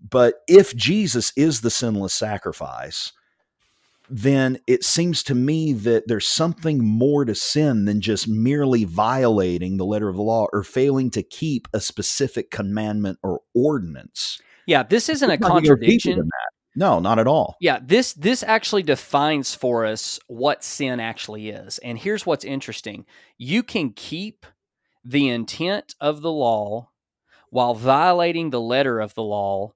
But 0.00 0.36
if 0.48 0.74
Jesus 0.74 1.32
is 1.36 1.60
the 1.60 1.70
sinless 1.70 2.14
sacrifice, 2.14 3.12
then 4.08 4.58
it 4.66 4.84
seems 4.84 5.22
to 5.24 5.34
me 5.34 5.72
that 5.72 6.06
there's 6.06 6.26
something 6.26 6.84
more 6.84 7.24
to 7.24 7.34
sin 7.34 7.84
than 7.86 8.00
just 8.00 8.28
merely 8.28 8.84
violating 8.84 9.76
the 9.76 9.86
letter 9.86 10.08
of 10.08 10.16
the 10.16 10.22
law 10.22 10.46
or 10.52 10.62
failing 10.62 11.10
to 11.10 11.22
keep 11.22 11.68
a 11.72 11.80
specific 11.80 12.50
commandment 12.50 13.18
or 13.22 13.40
ordinance. 13.54 14.40
Yeah, 14.66 14.82
this 14.82 15.08
isn't 15.08 15.30
a 15.30 15.38
contradiction. 15.38 16.28
No, 16.76 16.98
not 16.98 17.18
at 17.18 17.28
all. 17.28 17.56
Yeah, 17.60 17.78
this 17.82 18.14
this 18.14 18.42
actually 18.42 18.82
defines 18.82 19.54
for 19.54 19.86
us 19.86 20.18
what 20.26 20.64
sin 20.64 20.98
actually 20.98 21.50
is. 21.50 21.78
And 21.78 21.96
here's 21.96 22.26
what's 22.26 22.44
interesting. 22.44 23.06
You 23.38 23.62
can 23.62 23.90
keep 23.90 24.44
the 25.04 25.28
intent 25.28 25.94
of 26.00 26.20
the 26.20 26.32
law 26.32 26.90
while 27.50 27.74
violating 27.74 28.50
the 28.50 28.60
letter 28.60 29.00
of 29.00 29.14
the 29.14 29.22
law 29.22 29.72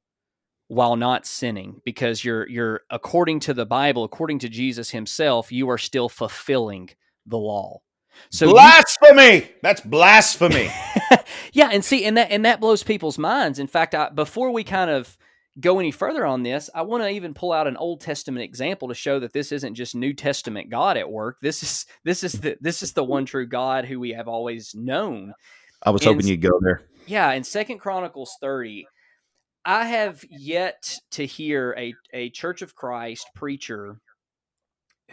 while 0.69 0.97
not 0.97 1.27
sinning 1.27 1.81
because 1.85 2.23
you're 2.23 2.49
you're 2.49 2.83
according 2.91 3.41
to 3.41 3.55
the 3.55 3.67
Bible, 3.67 4.05
according 4.05 4.39
to 4.41 4.49
Jesus 4.49 4.91
himself, 4.91 5.51
you 5.51 5.69
are 5.71 5.79
still 5.79 6.09
fulfilling 6.09 6.91
the 7.27 7.39
law. 7.39 7.81
So 8.31 8.51
blasphemy. 8.51 9.37
You, 9.37 9.47
That's 9.63 9.81
blasphemy. 9.81 10.71
yeah, 11.53 11.71
and 11.73 11.85
see, 11.85 12.05
and 12.05 12.17
that 12.17 12.31
and 12.31 12.45
that 12.45 12.61
blows 12.61 12.83
people's 12.83 13.19
minds. 13.19 13.59
In 13.59 13.67
fact, 13.67 13.95
I, 13.95 14.11
before 14.11 14.51
we 14.51 14.65
kind 14.65 14.91
of 14.91 15.17
go 15.61 15.79
any 15.79 15.91
further 15.91 16.25
on 16.25 16.43
this, 16.43 16.71
I 16.75 16.83
want 16.83 17.03
to 17.03 17.11
even 17.11 17.35
pull 17.35 17.53
out 17.53 17.67
an 17.67 17.77
Old 17.77 18.01
Testament 18.01 18.45
example 18.45 18.89
to 18.89 18.95
show 18.95 19.19
that 19.21 19.33
this 19.33 19.53
isn't 19.53 19.75
just 19.75 19.95
New 19.95 20.13
Testament 20.13 20.71
God 20.71 20.97
at 20.97 21.11
work. 21.11 21.39
This 21.41 21.63
is 21.63 21.87
this 22.05 22.23
is 22.23 22.33
the 22.33 22.57
this 22.61 22.83
is 22.83 22.93
the 22.93 23.05
one 23.05 23.25
true 23.25 23.47
God 23.47 23.85
who 23.85 24.01
we 24.01 24.11
have 24.11 24.29
always 24.29 24.75
known. 24.75 25.35
I 25.83 25.91
was 25.91 26.05
hoping 26.05 26.27
you'd 26.27 26.43
go 26.43 26.59
there. 26.61 26.83
Yeah, 27.07 27.33
in 27.33 27.45
Second 27.45 27.79
Chronicles 27.79 28.37
30, 28.41 28.87
I 29.69 29.85
have 29.85 30.25
yet 30.31 30.99
to 31.11 31.27
hear 31.27 31.75
a, 31.77 31.93
a 32.15 32.31
Church 32.31 32.63
of 32.63 32.75
Christ 32.75 33.27
preacher 33.35 34.01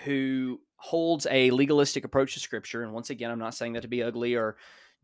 who 0.06 0.62
holds 0.78 1.28
a 1.30 1.51
legalistic 1.51 2.06
approach 2.06 2.36
to 2.36 2.39
Scripture. 2.39 2.82
And 2.82 2.93
once 2.93 3.10
again, 3.10 3.32
I'm 3.32 3.39
not 3.39 3.53
saying 3.53 3.74
that 3.74 3.82
to 3.82 3.89
be 3.89 4.01
ugly 4.01 4.36
or 4.36 4.56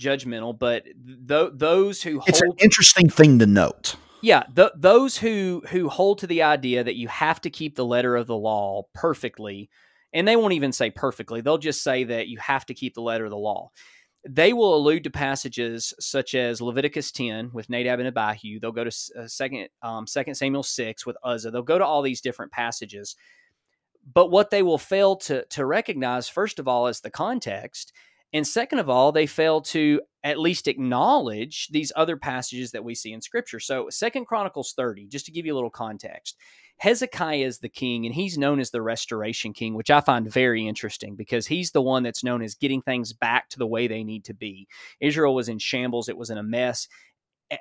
judgmental, 0.01 0.57
but 0.57 0.85
th- 1.27 1.51
those 1.53 2.01
who 2.01 2.21
it's 2.27 2.41
an 2.41 2.53
interesting 2.59 3.09
thing 3.09 3.39
to 3.39 3.45
note. 3.45 3.97
Yeah, 4.21 4.43
th- 4.55 4.71
those 4.77 5.17
who 5.17 5.63
who 5.69 5.89
hold 5.89 6.19
to 6.19 6.27
the 6.27 6.43
idea 6.43 6.85
that 6.85 6.95
you 6.95 7.09
have 7.09 7.41
to 7.41 7.49
keep 7.49 7.75
the 7.75 7.85
letter 7.85 8.15
of 8.15 8.27
the 8.27 8.37
law 8.37 8.83
perfectly, 8.93 9.69
and 10.13 10.25
they 10.25 10.37
won't 10.37 10.53
even 10.53 10.71
say 10.71 10.91
perfectly; 10.91 11.41
they'll 11.41 11.57
just 11.57 11.83
say 11.83 12.05
that 12.05 12.29
you 12.29 12.37
have 12.37 12.65
to 12.67 12.73
keep 12.73 12.93
the 12.93 13.01
letter 13.01 13.25
of 13.25 13.31
the 13.31 13.37
law 13.37 13.71
they 14.27 14.53
will 14.53 14.75
allude 14.75 15.03
to 15.05 15.09
passages 15.09 15.93
such 15.99 16.35
as 16.35 16.61
Leviticus 16.61 17.11
10 17.11 17.51
with 17.53 17.69
Nadab 17.69 17.99
and 17.99 18.07
Abihu. 18.07 18.59
They'll 18.59 18.71
go 18.71 18.83
to 18.83 18.95
uh, 19.17 19.27
second, 19.27 19.69
um, 19.81 20.05
second 20.05 20.35
Samuel 20.35 20.63
6 20.63 21.05
with 21.05 21.17
Uzzah. 21.23 21.49
They'll 21.49 21.63
go 21.63 21.79
to 21.79 21.85
all 21.85 22.01
these 22.01 22.21
different 22.21 22.51
passages. 22.51 23.15
But 24.13 24.29
what 24.29 24.51
they 24.51 24.61
will 24.63 24.77
fail 24.77 25.15
to, 25.17 25.45
to 25.45 25.65
recognize, 25.65 26.29
first 26.29 26.59
of 26.59 26.67
all, 26.67 26.87
is 26.87 26.99
the 27.01 27.09
context. 27.09 27.93
And 28.33 28.47
second 28.47 28.79
of 28.79 28.89
all, 28.89 29.11
they 29.11 29.25
fail 29.25 29.61
to 29.61 30.01
at 30.23 30.39
least 30.39 30.67
acknowledge 30.67 31.67
these 31.69 31.91
other 31.95 32.15
passages 32.15 32.71
that 32.71 32.83
we 32.83 32.95
see 32.95 33.11
in 33.11 33.21
Scripture. 33.21 33.59
So, 33.59 33.89
Second 33.89 34.25
Chronicles 34.25 34.73
30, 34.73 35.07
just 35.07 35.25
to 35.25 35.31
give 35.31 35.45
you 35.45 35.53
a 35.53 35.55
little 35.55 35.69
context, 35.69 36.37
Hezekiah 36.77 37.45
is 37.45 37.59
the 37.59 37.69
king, 37.69 38.05
and 38.07 38.15
he's 38.15 38.39
known 38.39 38.59
as 38.59 38.71
the 38.71 38.81
restoration 38.81 39.53
king, 39.53 39.75
which 39.75 39.91
I 39.91 40.01
find 40.01 40.31
very 40.31 40.67
interesting 40.67 41.15
because 41.15 41.45
he's 41.45 41.71
the 41.71 41.81
one 41.81 42.01
that's 42.01 42.23
known 42.23 42.41
as 42.41 42.55
getting 42.55 42.81
things 42.81 43.13
back 43.13 43.49
to 43.49 43.59
the 43.59 43.67
way 43.67 43.87
they 43.87 44.03
need 44.03 44.25
to 44.25 44.33
be. 44.33 44.67
Israel 44.99 45.35
was 45.35 45.47
in 45.47 45.59
shambles, 45.59 46.09
it 46.09 46.17
was 46.17 46.31
in 46.31 46.39
a 46.39 46.43
mess. 46.43 46.87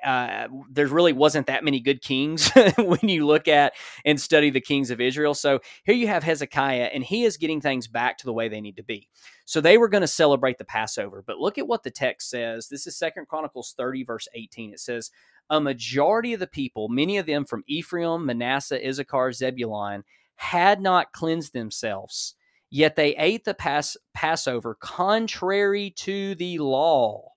Uh, 0.03 0.47
there 0.69 0.87
really 0.87 1.13
wasn't 1.13 1.47
that 1.47 1.63
many 1.63 1.79
good 1.79 2.01
kings 2.01 2.51
when 2.77 3.09
you 3.09 3.25
look 3.25 3.47
at 3.47 3.73
and 4.05 4.19
study 4.19 4.49
the 4.49 4.61
kings 4.61 4.91
of 4.91 5.01
Israel. 5.01 5.33
So 5.33 5.59
here 5.83 5.95
you 5.95 6.07
have 6.07 6.23
Hezekiah, 6.23 6.91
and 6.93 7.03
he 7.03 7.23
is 7.23 7.37
getting 7.37 7.61
things 7.61 7.87
back 7.87 8.17
to 8.19 8.25
the 8.25 8.33
way 8.33 8.49
they 8.49 8.61
need 8.61 8.77
to 8.77 8.83
be. 8.83 9.09
So 9.45 9.61
they 9.61 9.77
were 9.77 9.89
going 9.89 10.01
to 10.01 10.07
celebrate 10.07 10.57
the 10.57 10.65
Passover, 10.65 11.23
but 11.25 11.39
look 11.39 11.57
at 11.57 11.67
what 11.67 11.83
the 11.83 11.91
text 11.91 12.29
says. 12.29 12.69
This 12.69 12.87
is 12.87 12.97
Second 12.97 13.27
Chronicles 13.27 13.73
30, 13.77 14.03
verse 14.05 14.27
18. 14.33 14.73
It 14.73 14.79
says, 14.79 15.11
a 15.49 15.61
majority 15.61 16.33
of 16.33 16.39
the 16.39 16.47
people, 16.47 16.89
many 16.89 17.17
of 17.17 17.25
them 17.25 17.45
from 17.45 17.63
Ephraim, 17.67 18.25
Manasseh, 18.25 18.87
Issachar, 18.87 19.33
Zebulun, 19.33 20.03
had 20.35 20.81
not 20.81 21.11
cleansed 21.13 21.53
themselves, 21.53 22.35
yet 22.69 22.95
they 22.95 23.15
ate 23.17 23.45
the 23.45 23.53
Pas- 23.53 23.97
Passover 24.13 24.75
contrary 24.75 25.91
to 25.97 26.35
the 26.35 26.57
law. 26.59 27.31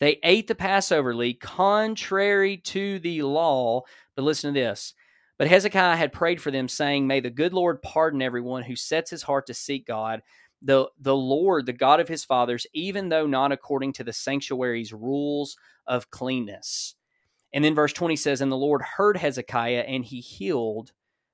They 0.00 0.18
ate 0.22 0.46
the 0.46 0.54
Passover, 0.54 1.14
Lee, 1.14 1.34
contrary 1.34 2.56
to 2.58 2.98
the 2.98 3.22
law. 3.22 3.82
But 4.14 4.22
listen 4.22 4.54
to 4.54 4.60
this. 4.60 4.94
But 5.38 5.48
Hezekiah 5.48 5.96
had 5.96 6.12
prayed 6.12 6.40
for 6.40 6.50
them, 6.50 6.68
saying, 6.68 7.06
May 7.06 7.20
the 7.20 7.30
good 7.30 7.52
Lord 7.52 7.82
pardon 7.82 8.22
everyone 8.22 8.64
who 8.64 8.76
sets 8.76 9.10
his 9.10 9.22
heart 9.22 9.46
to 9.46 9.54
seek 9.54 9.86
God, 9.86 10.22
the, 10.60 10.88
the 11.00 11.16
Lord, 11.16 11.66
the 11.66 11.72
God 11.72 12.00
of 12.00 12.08
his 12.08 12.24
fathers, 12.24 12.66
even 12.72 13.08
though 13.08 13.26
not 13.26 13.52
according 13.52 13.92
to 13.94 14.04
the 14.04 14.12
sanctuary's 14.12 14.92
rules 14.92 15.56
of 15.86 16.10
cleanness. 16.10 16.96
And 17.52 17.64
then 17.64 17.74
verse 17.74 17.92
20 17.92 18.16
says, 18.16 18.40
And 18.40 18.52
the 18.52 18.56
Lord 18.56 18.82
heard 18.82 19.16
Hezekiah 19.16 19.84
and 19.86 20.04
he 20.04 20.20
healed 20.20 20.92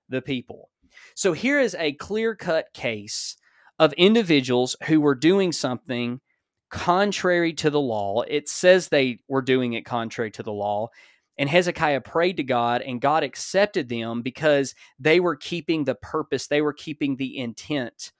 the 0.09 0.23
people. 0.23 0.71
So 1.15 1.33
here 1.33 1.59
is 1.59 1.75
a 1.75 1.93
clear 1.93 2.37
cut 2.37 2.73
case 2.73 3.37
of 3.79 3.93
individuals 3.95 4.77
who 4.87 5.01
were 5.01 5.17
doing 5.17 5.51
something 5.51 6.21
contrary 6.75 7.53
to 7.53 7.71
the 7.71 7.81
law. 7.81 8.23
It 8.23 8.49
says 8.49 8.89
they 8.89 9.21
were 9.29 9.43
doing 9.43 9.75
it 9.75 9.85
contrary 9.87 10.33
to 10.33 10.43
the 10.43 10.53
law. 10.53 10.89
And 11.39 11.49
Hezekiah 11.49 12.01
prayed 12.01 12.37
to 12.39 12.43
God, 12.43 12.83
and 12.83 13.01
God 13.01 13.23
accepted 13.23 13.89
them 13.89 14.23
because 14.23 14.75
they 14.99 15.21
were 15.21 15.37
keeping 15.37 15.85
the 15.85 15.95
purpose, 15.95 16.49
they 16.49 16.63
were 16.63 16.73
keeping 16.73 17.15
the 17.15 17.39
intent 17.39 18.11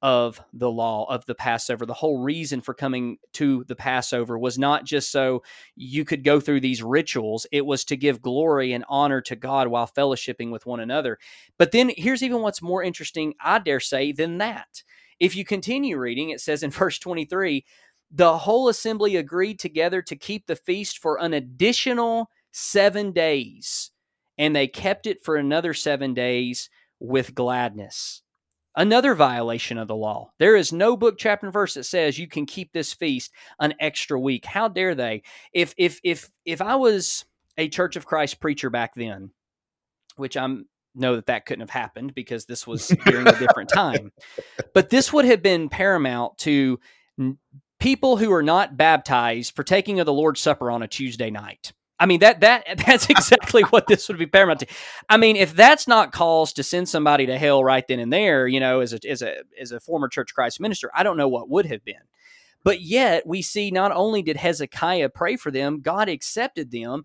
of 0.00 0.40
the 0.52 0.70
law 0.70 1.06
of 1.10 1.26
the 1.26 1.34
Passover. 1.34 1.86
The 1.86 1.94
whole 1.94 2.18
reason 2.22 2.60
for 2.60 2.72
coming 2.72 3.16
to 3.32 3.64
the 3.64 3.74
Passover 3.74 4.38
was 4.38 4.58
not 4.58 4.84
just 4.84 5.10
so 5.10 5.42
you 5.74 6.04
could 6.04 6.22
go 6.22 6.38
through 6.38 6.60
these 6.60 6.84
rituals, 6.84 7.46
it 7.50 7.66
was 7.66 7.84
to 7.86 7.96
give 7.96 8.22
glory 8.22 8.72
and 8.72 8.84
honor 8.88 9.22
to 9.22 9.34
God 9.34 9.68
while 9.68 9.88
fellowshipping 9.88 10.52
with 10.52 10.66
one 10.66 10.78
another. 10.78 11.18
But 11.58 11.72
then 11.72 11.90
here's 11.96 12.22
even 12.22 12.42
what's 12.42 12.62
more 12.62 12.82
interesting, 12.82 13.34
I 13.42 13.58
dare 13.58 13.80
say, 13.80 14.12
than 14.12 14.38
that. 14.38 14.84
If 15.20 15.36
you 15.36 15.44
continue 15.44 15.98
reading, 15.98 16.30
it 16.30 16.40
says 16.40 16.62
in 16.62 16.70
verse 16.70 16.98
23 16.98 17.64
the 18.14 18.38
whole 18.38 18.68
assembly 18.68 19.16
agreed 19.16 19.58
together 19.58 20.00
to 20.00 20.14
keep 20.14 20.46
the 20.46 20.54
feast 20.54 20.98
for 20.98 21.20
an 21.20 21.34
additional 21.34 22.30
seven 22.52 23.10
days, 23.10 23.90
and 24.38 24.54
they 24.54 24.68
kept 24.68 25.08
it 25.08 25.24
for 25.24 25.34
another 25.34 25.74
seven 25.74 26.14
days 26.14 26.70
with 27.00 27.34
gladness. 27.34 28.22
Another 28.76 29.14
violation 29.14 29.78
of 29.78 29.88
the 29.88 29.96
law. 29.96 30.30
There 30.38 30.54
is 30.56 30.72
no 30.72 30.96
book, 30.96 31.16
chapter, 31.18 31.46
and 31.46 31.52
verse 31.52 31.74
that 31.74 31.84
says 31.84 32.18
you 32.18 32.28
can 32.28 32.46
keep 32.46 32.72
this 32.72 32.92
feast 32.92 33.32
an 33.58 33.74
extra 33.80 34.18
week. 34.18 34.44
How 34.44 34.68
dare 34.68 34.94
they? 34.94 35.22
If 35.52 35.74
if 35.76 36.00
if 36.04 36.30
if 36.44 36.62
I 36.62 36.76
was 36.76 37.24
a 37.56 37.68
Church 37.68 37.96
of 37.96 38.06
Christ 38.06 38.40
preacher 38.40 38.70
back 38.70 38.94
then, 38.94 39.30
which 40.16 40.36
I'm 40.36 40.66
know 40.94 41.16
that 41.16 41.26
that 41.26 41.46
couldn't 41.46 41.60
have 41.60 41.70
happened 41.70 42.14
because 42.14 42.46
this 42.46 42.64
was 42.64 42.88
during 43.06 43.26
a 43.26 43.38
different 43.38 43.68
time, 43.74 44.12
but 44.72 44.90
this 44.90 45.12
would 45.12 45.24
have 45.24 45.42
been 45.42 45.68
paramount 45.68 46.38
to 46.38 46.78
people 47.84 48.16
who 48.16 48.32
are 48.32 48.42
not 48.42 48.78
baptized 48.78 49.54
partaking 49.54 50.00
of 50.00 50.06
the 50.06 50.12
Lord's 50.12 50.40
Supper 50.40 50.70
on 50.70 50.82
a 50.82 50.88
Tuesday 50.88 51.30
night. 51.30 51.74
I 52.00 52.06
mean 52.06 52.20
that 52.20 52.40
that 52.40 52.64
that's 52.86 53.10
exactly 53.10 53.62
what 53.64 53.86
this 53.86 54.08
would 54.08 54.18
be 54.18 54.26
paramount 54.26 54.60
to. 54.60 54.66
I 55.10 55.18
mean, 55.18 55.36
if 55.36 55.54
that's 55.54 55.86
not 55.86 56.10
cause 56.10 56.54
to 56.54 56.62
send 56.62 56.88
somebody 56.88 57.26
to 57.26 57.36
hell 57.36 57.62
right 57.62 57.86
then 57.86 58.00
and 58.00 58.10
there, 58.10 58.48
you 58.48 58.58
know, 58.58 58.80
as 58.80 58.94
a 58.94 59.00
as 59.06 59.20
a 59.20 59.42
as 59.60 59.70
a 59.70 59.80
former 59.80 60.08
Church 60.08 60.34
Christ 60.34 60.60
minister, 60.60 60.90
I 60.94 61.02
don't 61.02 61.18
know 61.18 61.28
what 61.28 61.50
would 61.50 61.66
have 61.66 61.84
been. 61.84 61.96
But 62.64 62.80
yet 62.80 63.26
we 63.26 63.42
see 63.42 63.70
not 63.70 63.92
only 63.92 64.22
did 64.22 64.38
Hezekiah 64.38 65.10
pray 65.10 65.36
for 65.36 65.50
them, 65.50 65.82
God 65.82 66.08
accepted 66.08 66.70
them. 66.70 67.04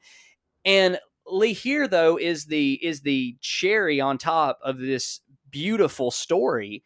And 0.63 0.97
Lee 1.27 1.51
here 1.51 1.89
though 1.89 2.17
is 2.17 2.45
the 2.45 2.79
is 2.81 3.01
the 3.01 3.35
cherry 3.41 3.99
on 3.99 4.17
top 4.17 4.59
of 4.63 4.79
this 4.79 5.19
beautiful 5.51 6.09
story 6.09 6.83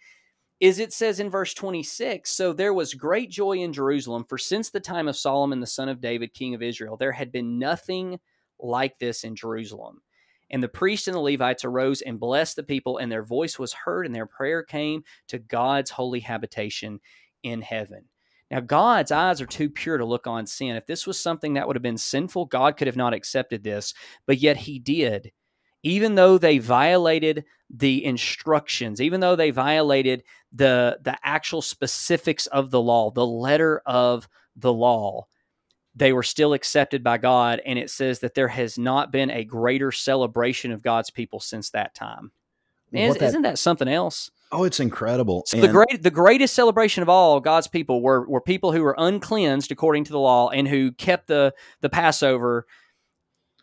is 0.63 0.79
it 0.79 0.93
says 0.93 1.19
in 1.19 1.29
verse 1.29 1.53
26 1.53 2.29
so 2.29 2.53
there 2.53 2.73
was 2.73 2.93
great 2.93 3.29
joy 3.29 3.57
in 3.57 3.73
Jerusalem 3.73 4.23
for 4.23 4.37
since 4.37 4.69
the 4.69 4.79
time 4.79 5.09
of 5.09 5.17
Solomon 5.17 5.59
the 5.59 5.67
son 5.67 5.89
of 5.89 5.99
David 5.99 6.33
king 6.33 6.55
of 6.55 6.61
Israel 6.61 6.95
there 6.95 7.11
had 7.11 7.33
been 7.33 7.59
nothing 7.59 8.17
like 8.59 8.97
this 8.97 9.25
in 9.25 9.35
Jerusalem. 9.35 10.01
And 10.49 10.63
the 10.63 10.69
priests 10.69 11.07
and 11.07 11.15
the 11.15 11.19
Levites 11.19 11.65
arose 11.65 12.01
and 12.01 12.19
blessed 12.19 12.55
the 12.55 12.63
people 12.63 12.97
and 12.97 13.11
their 13.11 13.23
voice 13.23 13.59
was 13.59 13.73
heard 13.73 14.05
and 14.05 14.15
their 14.15 14.25
prayer 14.25 14.63
came 14.63 15.03
to 15.27 15.39
God's 15.39 15.91
holy 15.91 16.21
habitation 16.21 17.01
in 17.43 17.61
heaven. 17.61 18.05
Now 18.49 18.61
God's 18.61 19.11
eyes 19.11 19.41
are 19.41 19.47
too 19.47 19.69
pure 19.69 19.97
to 19.97 20.05
look 20.05 20.27
on 20.27 20.45
sin. 20.45 20.77
If 20.77 20.85
this 20.85 21.05
was 21.05 21.19
something 21.19 21.55
that 21.55 21.67
would 21.67 21.75
have 21.75 21.83
been 21.83 21.97
sinful 21.97 22.45
God 22.45 22.77
could 22.77 22.87
have 22.87 22.95
not 22.95 23.13
accepted 23.13 23.63
this 23.63 23.93
but 24.25 24.37
yet 24.37 24.57
he 24.57 24.79
did 24.79 25.31
even 25.83 26.15
though 26.15 26.37
they 26.37 26.57
violated 26.57 27.45
the 27.69 28.03
instructions, 28.03 29.01
even 29.01 29.19
though 29.19 29.35
they 29.35 29.51
violated 29.51 30.23
the 30.51 30.97
the 31.01 31.17
actual 31.23 31.61
specifics 31.61 32.47
of 32.47 32.71
the 32.71 32.81
law, 32.81 33.11
the 33.11 33.25
letter 33.25 33.81
of 33.85 34.27
the 34.55 34.73
law, 34.73 35.27
they 35.95 36.13
were 36.13 36.23
still 36.23 36.53
accepted 36.53 37.03
by 37.03 37.17
God. 37.17 37.61
And 37.65 37.77
it 37.77 37.89
says 37.89 38.19
that 38.19 38.33
there 38.33 38.47
has 38.47 38.77
not 38.77 39.11
been 39.11 39.29
a 39.29 39.43
greater 39.43 39.91
celebration 39.91 40.71
of 40.71 40.81
God's 40.81 41.09
people 41.09 41.39
since 41.39 41.69
that 41.71 41.93
time. 41.93 42.31
Man, 42.91 43.11
that, 43.13 43.23
isn't 43.23 43.41
that 43.41 43.57
something 43.57 43.87
else? 43.87 44.29
Oh, 44.51 44.63
it's 44.65 44.79
incredible. 44.79 45.43
So 45.47 45.57
and 45.57 45.63
the 45.63 45.71
great 45.71 46.03
the 46.03 46.11
greatest 46.11 46.53
celebration 46.53 47.01
of 47.01 47.09
all 47.09 47.39
God's 47.39 47.67
people 47.67 48.01
were 48.01 48.27
were 48.27 48.41
people 48.41 48.71
who 48.71 48.83
were 48.83 48.95
uncleansed 48.97 49.71
according 49.71 50.03
to 50.05 50.11
the 50.11 50.19
law 50.19 50.49
and 50.49 50.67
who 50.67 50.91
kept 50.91 51.27
the 51.27 51.55
the 51.81 51.89
Passover 51.89 52.67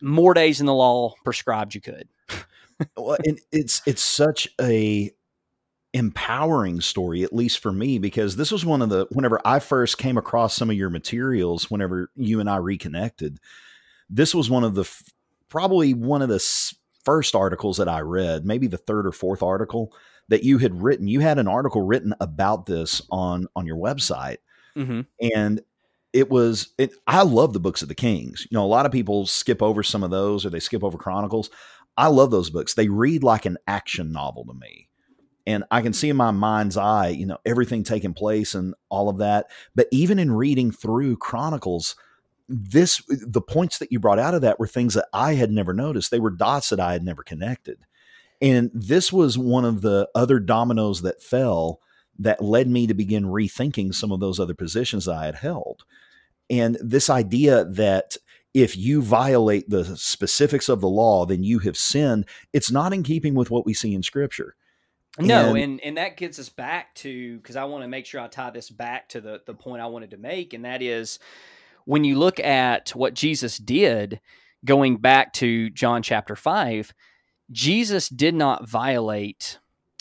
more 0.02 0.34
days 0.34 0.60
in 0.60 0.66
the 0.66 0.74
law 0.74 1.14
prescribed 1.24 1.74
you 1.74 1.80
could. 1.80 2.08
well, 2.96 3.16
it's 3.52 3.82
it's 3.86 4.02
such 4.02 4.48
a 4.60 5.10
empowering 5.92 6.80
story 6.80 7.24
at 7.24 7.32
least 7.32 7.58
for 7.58 7.72
me 7.72 7.98
because 7.98 8.36
this 8.36 8.52
was 8.52 8.64
one 8.64 8.80
of 8.80 8.90
the 8.90 9.06
whenever 9.10 9.40
I 9.44 9.58
first 9.58 9.98
came 9.98 10.16
across 10.16 10.54
some 10.54 10.70
of 10.70 10.76
your 10.76 10.90
materials 10.90 11.68
whenever 11.68 12.10
you 12.14 12.38
and 12.38 12.48
I 12.48 12.56
reconnected 12.56 13.38
this 14.08 14.32
was 14.32 14.48
one 14.48 14.62
of 14.62 14.76
the 14.76 14.88
probably 15.48 15.94
one 15.94 16.22
of 16.22 16.28
the 16.28 16.38
first 17.04 17.34
articles 17.34 17.76
that 17.78 17.88
I 17.88 18.00
read 18.02 18.46
maybe 18.46 18.68
the 18.68 18.76
third 18.76 19.04
or 19.04 19.10
fourth 19.10 19.42
article 19.42 19.92
that 20.28 20.44
you 20.44 20.58
had 20.58 20.80
written 20.80 21.08
you 21.08 21.18
had 21.18 21.40
an 21.40 21.48
article 21.48 21.82
written 21.82 22.14
about 22.20 22.66
this 22.66 23.02
on 23.10 23.48
on 23.56 23.66
your 23.66 23.76
website 23.76 24.38
mm-hmm. 24.76 25.00
and 25.34 25.60
it 26.12 26.30
was 26.30 26.70
it, 26.78 26.92
I 27.06 27.22
love 27.22 27.52
the 27.52 27.60
books 27.60 27.82
of 27.82 27.88
the 27.88 27.94
Kings. 27.94 28.46
You 28.50 28.56
know, 28.56 28.64
a 28.64 28.66
lot 28.66 28.86
of 28.86 28.92
people 28.92 29.26
skip 29.26 29.62
over 29.62 29.82
some 29.82 30.02
of 30.02 30.10
those 30.10 30.44
or 30.44 30.50
they 30.50 30.60
skip 30.60 30.82
over 30.82 30.98
Chronicles. 30.98 31.50
I 31.96 32.08
love 32.08 32.30
those 32.30 32.50
books. 32.50 32.74
They 32.74 32.88
read 32.88 33.22
like 33.22 33.46
an 33.46 33.58
action 33.66 34.12
novel 34.12 34.44
to 34.46 34.54
me. 34.54 34.88
And 35.46 35.64
I 35.70 35.82
can 35.82 35.92
see 35.92 36.08
in 36.08 36.16
my 36.16 36.30
mind's 36.30 36.76
eye, 36.76 37.08
you 37.08 37.26
know, 37.26 37.38
everything 37.44 37.82
taking 37.82 38.14
place 38.14 38.54
and 38.54 38.74
all 38.88 39.08
of 39.08 39.18
that. 39.18 39.46
But 39.74 39.88
even 39.90 40.18
in 40.18 40.32
reading 40.32 40.70
through 40.70 41.16
Chronicles, 41.16 41.96
this 42.48 43.02
the 43.08 43.40
points 43.40 43.78
that 43.78 43.92
you 43.92 44.00
brought 44.00 44.18
out 44.18 44.34
of 44.34 44.42
that 44.42 44.58
were 44.58 44.66
things 44.66 44.94
that 44.94 45.08
I 45.12 45.34
had 45.34 45.50
never 45.50 45.72
noticed. 45.72 46.10
They 46.10 46.20
were 46.20 46.30
dots 46.30 46.70
that 46.70 46.80
I 46.80 46.92
had 46.92 47.04
never 47.04 47.22
connected. 47.22 47.78
And 48.42 48.70
this 48.74 49.12
was 49.12 49.38
one 49.38 49.64
of 49.64 49.82
the 49.82 50.08
other 50.14 50.38
dominoes 50.38 51.02
that 51.02 51.22
fell 51.22 51.80
that 52.20 52.42
led 52.42 52.68
me 52.68 52.86
to 52.86 52.94
begin 52.94 53.24
rethinking 53.24 53.94
some 53.94 54.12
of 54.12 54.20
those 54.20 54.38
other 54.38 54.54
positions 54.54 55.08
I 55.08 55.26
had 55.26 55.36
held. 55.36 55.84
And 56.48 56.76
this 56.80 57.08
idea 57.10 57.64
that 57.64 58.16
if 58.52 58.76
you 58.76 59.00
violate 59.02 59.70
the 59.70 59.96
specifics 59.96 60.68
of 60.68 60.80
the 60.80 60.88
law, 60.88 61.24
then 61.24 61.42
you 61.44 61.60
have 61.60 61.76
sinned, 61.76 62.26
it's 62.52 62.70
not 62.70 62.92
in 62.92 63.02
keeping 63.02 63.34
with 63.34 63.50
what 63.50 63.64
we 63.64 63.74
see 63.74 63.94
in 63.94 64.02
scripture. 64.02 64.54
No, 65.18 65.54
and, 65.54 65.58
and 65.58 65.80
and 65.80 65.96
that 65.96 66.16
gets 66.16 66.38
us 66.38 66.48
back 66.48 66.94
to 66.96 67.36
because 67.38 67.56
I 67.56 67.64
want 67.64 67.82
to 67.82 67.88
make 67.88 68.06
sure 68.06 68.20
I 68.20 68.28
tie 68.28 68.50
this 68.50 68.70
back 68.70 69.08
to 69.10 69.20
the 69.20 69.40
the 69.44 69.54
point 69.54 69.82
I 69.82 69.86
wanted 69.86 70.10
to 70.10 70.16
make, 70.16 70.54
and 70.54 70.64
that 70.64 70.82
is 70.82 71.18
when 71.84 72.04
you 72.04 72.16
look 72.16 72.38
at 72.38 72.90
what 72.90 73.14
Jesus 73.14 73.58
did, 73.58 74.20
going 74.64 74.98
back 74.98 75.32
to 75.34 75.68
John 75.70 76.02
chapter 76.02 76.36
five, 76.36 76.94
Jesus 77.50 78.08
did 78.08 78.34
not 78.34 78.68
violate 78.68 79.58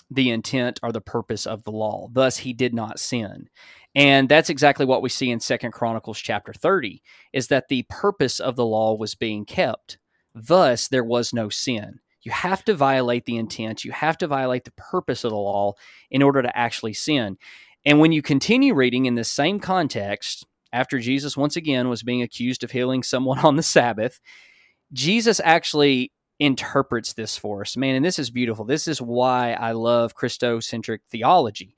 the 0.10 0.30
intent 0.30 0.80
or 0.82 0.92
the 0.92 1.02
purpose 1.02 1.46
of 1.46 1.64
the 1.64 1.72
law. 1.72 2.10
Thus, 2.12 2.38
he 2.38 2.54
did 2.54 2.74
not 2.74 3.00
sin. 3.00 3.50
And 3.96 4.30
that's 4.30 4.50
exactly 4.50 4.86
what 4.86 5.02
we 5.02 5.10
see 5.10 5.32
in 5.32 5.40
Second 5.40 5.72
Chronicles 5.72 6.20
chapter 6.20 6.54
30 6.54 7.02
is 7.34 7.48
that 7.48 7.68
the 7.68 7.86
purpose 7.90 8.40
of 8.40 8.56
the 8.56 8.66
law 8.66 8.96
was 8.96 9.16
being 9.16 9.46
kept. 9.46 9.98
Thus 10.36 10.88
there 10.88 11.04
was 11.04 11.34
no 11.34 11.50
sin. 11.50 12.00
You 12.22 12.32
have 12.32 12.64
to 12.66 12.76
violate 12.76 13.26
the 13.26 13.38
intent, 13.38 13.86
you 13.86 13.92
have 13.92 14.18
to 14.18 14.28
violate 14.28 14.66
the 14.66 14.72
purpose 14.72 15.24
of 15.24 15.32
the 15.32 15.38
law 15.38 15.74
in 16.12 16.22
order 16.22 16.42
to 16.42 16.58
actually 16.58 16.94
sin. 16.94 17.38
And 17.86 18.00
when 18.00 18.12
you 18.12 18.22
continue 18.22 18.74
reading 18.74 19.06
in 19.06 19.16
the 19.16 19.24
same 19.24 19.60
context, 19.60 20.46
after 20.72 21.00
Jesus 21.00 21.38
once 21.38 21.56
again 21.56 21.90
was 21.90 22.04
being 22.04 22.22
accused 22.22 22.64
of 22.64 22.72
healing 22.72 23.04
someone 23.04 23.40
on 23.46 23.56
the 23.56 23.64
Sabbath, 23.64 24.20
Jesus 24.92 25.40
actually 25.44 26.12
interprets 26.40 27.14
this 27.14 27.38
for 27.38 27.62
us. 27.62 27.76
Man, 27.76 27.96
and 27.96 28.06
this 28.06 28.20
is 28.20 28.30
beautiful. 28.30 28.66
This 28.66 28.88
is 28.88 29.02
why 29.02 29.54
I 29.54 29.74
love 29.74 30.16
Christocentric 30.16 31.00
theology 31.10 31.76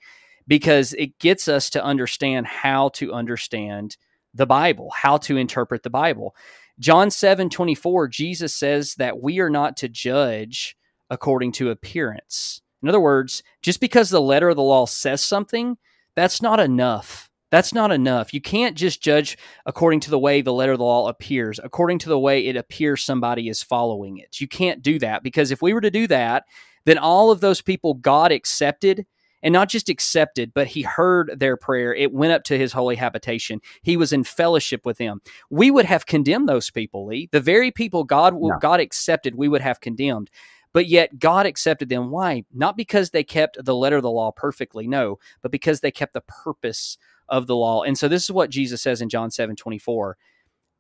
because 0.47 0.93
it 0.93 1.17
gets 1.19 1.47
us 1.47 1.69
to 1.71 1.83
understand 1.83 2.45
how 2.45 2.89
to 2.89 3.13
understand 3.13 3.97
the 4.33 4.45
Bible, 4.45 4.91
how 4.95 5.17
to 5.17 5.37
interpret 5.37 5.83
the 5.83 5.89
Bible. 5.89 6.35
John 6.79 7.11
7 7.11 7.49
24, 7.49 8.07
Jesus 8.07 8.53
says 8.53 8.95
that 8.95 9.21
we 9.21 9.39
are 9.39 9.49
not 9.49 9.77
to 9.77 9.89
judge 9.89 10.77
according 11.09 11.51
to 11.53 11.69
appearance. 11.69 12.61
In 12.81 12.89
other 12.89 12.99
words, 12.99 13.43
just 13.61 13.79
because 13.79 14.09
the 14.09 14.21
letter 14.21 14.49
of 14.49 14.55
the 14.55 14.63
law 14.63 14.85
says 14.85 15.21
something, 15.21 15.77
that's 16.15 16.41
not 16.41 16.59
enough. 16.59 17.30
That's 17.51 17.73
not 17.73 17.91
enough. 17.91 18.33
You 18.33 18.41
can't 18.41 18.77
just 18.77 19.01
judge 19.01 19.37
according 19.65 19.99
to 20.01 20.09
the 20.09 20.17
way 20.17 20.41
the 20.41 20.53
letter 20.53 20.71
of 20.71 20.77
the 20.77 20.85
law 20.85 21.09
appears, 21.09 21.59
according 21.61 21.99
to 21.99 22.09
the 22.09 22.19
way 22.19 22.47
it 22.47 22.55
appears 22.55 23.03
somebody 23.03 23.49
is 23.49 23.61
following 23.61 24.17
it. 24.17 24.39
You 24.39 24.47
can't 24.47 24.81
do 24.81 24.97
that 24.99 25.21
because 25.21 25.51
if 25.51 25.61
we 25.61 25.73
were 25.73 25.81
to 25.81 25.91
do 25.91 26.07
that, 26.07 26.45
then 26.85 26.97
all 26.97 27.29
of 27.29 27.41
those 27.41 27.61
people 27.61 27.95
God 27.95 28.31
accepted 28.31 29.05
and 29.43 29.53
not 29.53 29.69
just 29.69 29.89
accepted, 29.89 30.53
but 30.53 30.67
he 30.67 30.81
heard 30.83 31.39
their 31.39 31.57
prayer. 31.57 31.93
It 31.93 32.13
went 32.13 32.31
up 32.31 32.43
to 32.45 32.57
his 32.57 32.71
holy 32.71 32.95
habitation. 32.95 33.59
He 33.81 33.97
was 33.97 34.13
in 34.13 34.23
fellowship 34.23 34.85
with 34.85 34.97
them. 34.97 35.21
We 35.49 35.71
would 35.71 35.85
have 35.85 36.05
condemned 36.05 36.47
those 36.47 36.69
people, 36.69 37.05
Lee. 37.07 37.27
The 37.31 37.41
very 37.41 37.71
people 37.71 38.03
God 38.03 38.33
no. 38.39 38.57
God 38.61 38.79
accepted, 38.79 39.35
we 39.35 39.49
would 39.49 39.61
have 39.61 39.81
condemned. 39.81 40.29
But 40.73 40.87
yet 40.87 41.19
God 41.19 41.45
accepted 41.45 41.89
them. 41.89 42.11
Why? 42.11 42.45
Not 42.53 42.77
because 42.77 43.09
they 43.09 43.25
kept 43.25 43.63
the 43.63 43.75
letter 43.75 43.97
of 43.97 44.03
the 44.03 44.11
law 44.11 44.31
perfectly, 44.31 44.87
no, 44.87 45.19
but 45.41 45.51
because 45.51 45.81
they 45.81 45.91
kept 45.91 46.13
the 46.13 46.21
purpose 46.21 46.97
of 47.31 47.47
the 47.47 47.55
law. 47.55 47.81
And 47.81 47.97
so 47.97 48.07
this 48.07 48.23
is 48.23 48.31
what 48.31 48.51
Jesus 48.51 48.81
says 48.81 49.01
in 49.01 49.09
John 49.09 49.31
7 49.31 49.55
24. 49.55 50.17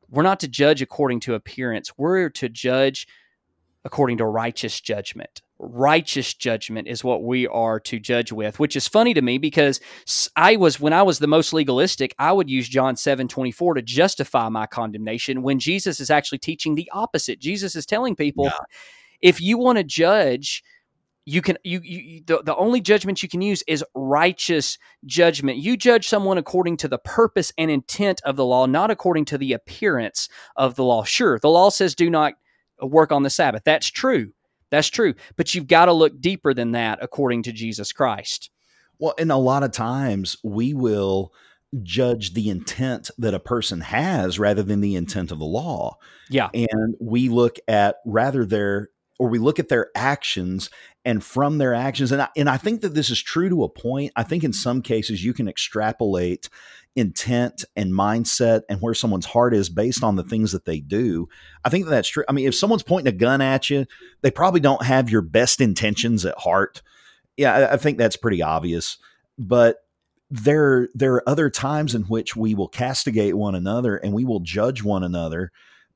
We're 0.09 0.23
not 0.23 0.41
to 0.41 0.47
judge 0.47 0.81
according 0.81 1.21
to 1.21 1.33
appearance, 1.33 1.91
we're 1.97 2.29
to 2.29 2.49
judge 2.49 3.07
according 3.83 4.17
to 4.17 4.25
righteous 4.25 4.79
judgment 4.79 5.41
righteous 5.63 6.33
judgment 6.33 6.87
is 6.87 7.03
what 7.03 7.23
we 7.23 7.47
are 7.47 7.79
to 7.79 7.99
judge 7.99 8.31
with 8.31 8.59
which 8.59 8.75
is 8.75 8.87
funny 8.87 9.13
to 9.13 9.21
me 9.21 9.37
because 9.37 9.79
i 10.35 10.55
was 10.55 10.79
when 10.79 10.91
i 10.91 11.03
was 11.03 11.19
the 11.19 11.27
most 11.27 11.53
legalistic 11.53 12.15
i 12.17 12.31
would 12.31 12.49
use 12.49 12.67
john 12.67 12.95
7 12.95 13.27
24 13.27 13.75
to 13.75 13.81
justify 13.83 14.49
my 14.49 14.65
condemnation 14.65 15.43
when 15.43 15.59
jesus 15.59 15.99
is 15.99 16.09
actually 16.09 16.39
teaching 16.39 16.73
the 16.73 16.89
opposite 16.91 17.39
jesus 17.39 17.75
is 17.75 17.85
telling 17.85 18.15
people 18.15 18.45
yeah. 18.45 18.57
if 19.21 19.39
you 19.39 19.57
want 19.57 19.77
to 19.77 19.83
judge 19.83 20.63
you 21.25 21.41
can 21.41 21.57
you, 21.63 21.79
you 21.83 22.23
the, 22.25 22.41
the 22.43 22.55
only 22.55 22.81
judgment 22.81 23.21
you 23.21 23.29
can 23.29 23.41
use 23.41 23.63
is 23.67 23.83
righteous 23.93 24.77
judgment 25.05 25.57
you 25.57 25.77
judge 25.77 26.07
someone 26.07 26.37
according 26.37 26.77
to 26.77 26.87
the 26.87 26.97
purpose 26.97 27.53
and 27.57 27.69
intent 27.69 28.21
of 28.25 28.35
the 28.35 28.45
law 28.45 28.65
not 28.65 28.89
according 28.89 29.25
to 29.25 29.37
the 29.37 29.53
appearance 29.53 30.29
of 30.55 30.75
the 30.75 30.83
law 30.83 31.03
sure 31.03 31.37
the 31.39 31.49
law 31.49 31.69
says 31.69 31.93
do 31.93 32.09
not 32.09 32.33
work 32.81 33.11
on 33.11 33.23
the 33.23 33.29
sabbath 33.29 33.61
that's 33.63 33.87
true 33.87 34.31
That's 34.71 34.87
true. 34.87 35.13
But 35.35 35.53
you've 35.53 35.67
got 35.67 35.85
to 35.85 35.93
look 35.93 36.19
deeper 36.19 36.53
than 36.53 36.71
that 36.71 36.99
according 37.01 37.43
to 37.43 37.51
Jesus 37.51 37.91
Christ. 37.91 38.49
Well, 38.97 39.13
and 39.19 39.31
a 39.31 39.35
lot 39.35 39.63
of 39.63 39.71
times 39.71 40.37
we 40.43 40.73
will 40.73 41.33
judge 41.83 42.33
the 42.33 42.49
intent 42.49 43.11
that 43.17 43.33
a 43.33 43.39
person 43.39 43.81
has 43.81 44.39
rather 44.39 44.63
than 44.63 44.81
the 44.81 44.95
intent 44.95 45.31
of 45.31 45.39
the 45.39 45.45
law. 45.45 45.97
Yeah. 46.29 46.49
And 46.53 46.95
we 46.99 47.29
look 47.29 47.57
at 47.67 47.97
rather 48.05 48.45
their 48.45 48.89
or 49.19 49.29
we 49.29 49.39
look 49.39 49.59
at 49.59 49.69
their 49.69 49.89
actions 49.95 50.69
and 51.03 51.23
from 51.23 51.57
their 51.57 51.73
actions 51.73 52.11
and 52.11 52.21
I, 52.21 52.29
and 52.35 52.49
I 52.49 52.57
think 52.57 52.81
that 52.81 52.93
this 52.93 53.09
is 53.09 53.21
true 53.21 53.49
to 53.49 53.63
a 53.63 53.69
point. 53.69 54.11
I 54.15 54.23
think 54.23 54.43
in 54.43 54.53
some 54.53 54.81
cases 54.81 55.23
you 55.23 55.33
can 55.33 55.47
extrapolate 55.47 56.49
intent 56.95 57.63
and 57.75 57.91
mindset 57.91 58.61
and 58.69 58.81
where 58.81 58.93
someone's 58.93 59.25
heart 59.25 59.53
is 59.53 59.69
based 59.69 60.03
on 60.03 60.15
the 60.15 60.23
things 60.23 60.51
that 60.51 60.65
they 60.65 60.79
do. 60.79 61.27
I 61.63 61.69
think 61.69 61.85
that 61.85 61.91
that's 61.91 62.09
true. 62.09 62.25
I 62.27 62.33
mean, 62.33 62.47
if 62.47 62.55
someone's 62.55 62.83
pointing 62.83 63.13
a 63.13 63.17
gun 63.17 63.41
at 63.41 63.69
you, 63.69 63.85
they 64.21 64.31
probably 64.31 64.59
don't 64.59 64.85
have 64.85 65.09
your 65.09 65.21
best 65.21 65.61
intentions 65.61 66.25
at 66.25 66.37
heart. 66.37 66.81
Yeah, 67.37 67.53
I, 67.53 67.73
I 67.73 67.77
think 67.77 67.97
that's 67.97 68.17
pretty 68.17 68.41
obvious. 68.41 68.97
But 69.37 69.77
there 70.29 70.87
there 70.93 71.13
are 71.15 71.29
other 71.29 71.49
times 71.49 71.93
in 71.93 72.03
which 72.03 72.35
we 72.35 72.55
will 72.55 72.69
castigate 72.69 73.35
one 73.35 73.53
another 73.53 73.97
and 73.97 74.13
we 74.13 74.23
will 74.23 74.39
judge 74.39 74.81
one 74.81 75.03
another 75.03 75.51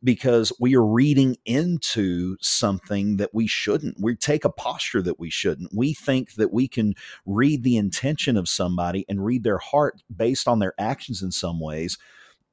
because 0.06 0.54
we 0.60 0.76
are 0.76 0.86
reading 0.86 1.36
into 1.46 2.38
something 2.40 3.18
that 3.18 3.34
we 3.34 3.48
shouldn't. 3.48 4.00
We 4.00 4.16
take 4.16 4.46
a 4.46 4.52
posture 4.52 5.02
that 5.02 5.20
we 5.20 5.32
shouldn't. 5.32 5.74
We 5.76 5.94
think 5.94 6.36
that 6.36 6.54
we 6.54 6.68
can 6.68 6.94
read 7.26 7.64
the 7.64 7.76
intention 7.76 8.38
of 8.38 8.48
somebody 8.48 9.04
and 9.10 9.26
read 9.26 9.44
their 9.44 9.58
heart 9.58 10.04
based 10.16 10.48
on 10.48 10.60
their 10.60 10.76
actions 10.78 11.24
in 11.24 11.32
some 11.32 11.60
ways. 11.60 11.98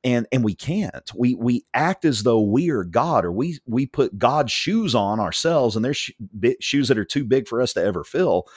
And, 0.03 0.27
and 0.33 0.43
we 0.43 0.57
can't. 0.57 1.09
We 1.15 1.35
we 1.35 1.65
act 1.75 2.05
as 2.05 2.25
though 2.25 2.41
we 2.41 2.71
are 2.71 2.83
God, 2.83 3.25
or 3.25 3.31
we 3.31 3.61
we 3.67 3.87
put 3.87 4.19
God's 4.19 4.51
shoes 4.51 4.97
on 4.97 5.21
ourselves, 5.21 5.77
and 5.77 5.85
there's 5.85 5.97
sh- 5.97 6.11
shoes 6.59 6.89
that 6.89 6.99
are 6.99 7.05
too 7.05 7.25
big 7.25 7.47
for 7.47 7.63
us 7.63 7.73
to 7.75 7.85
ever 7.85 8.03
fill. 8.03 8.49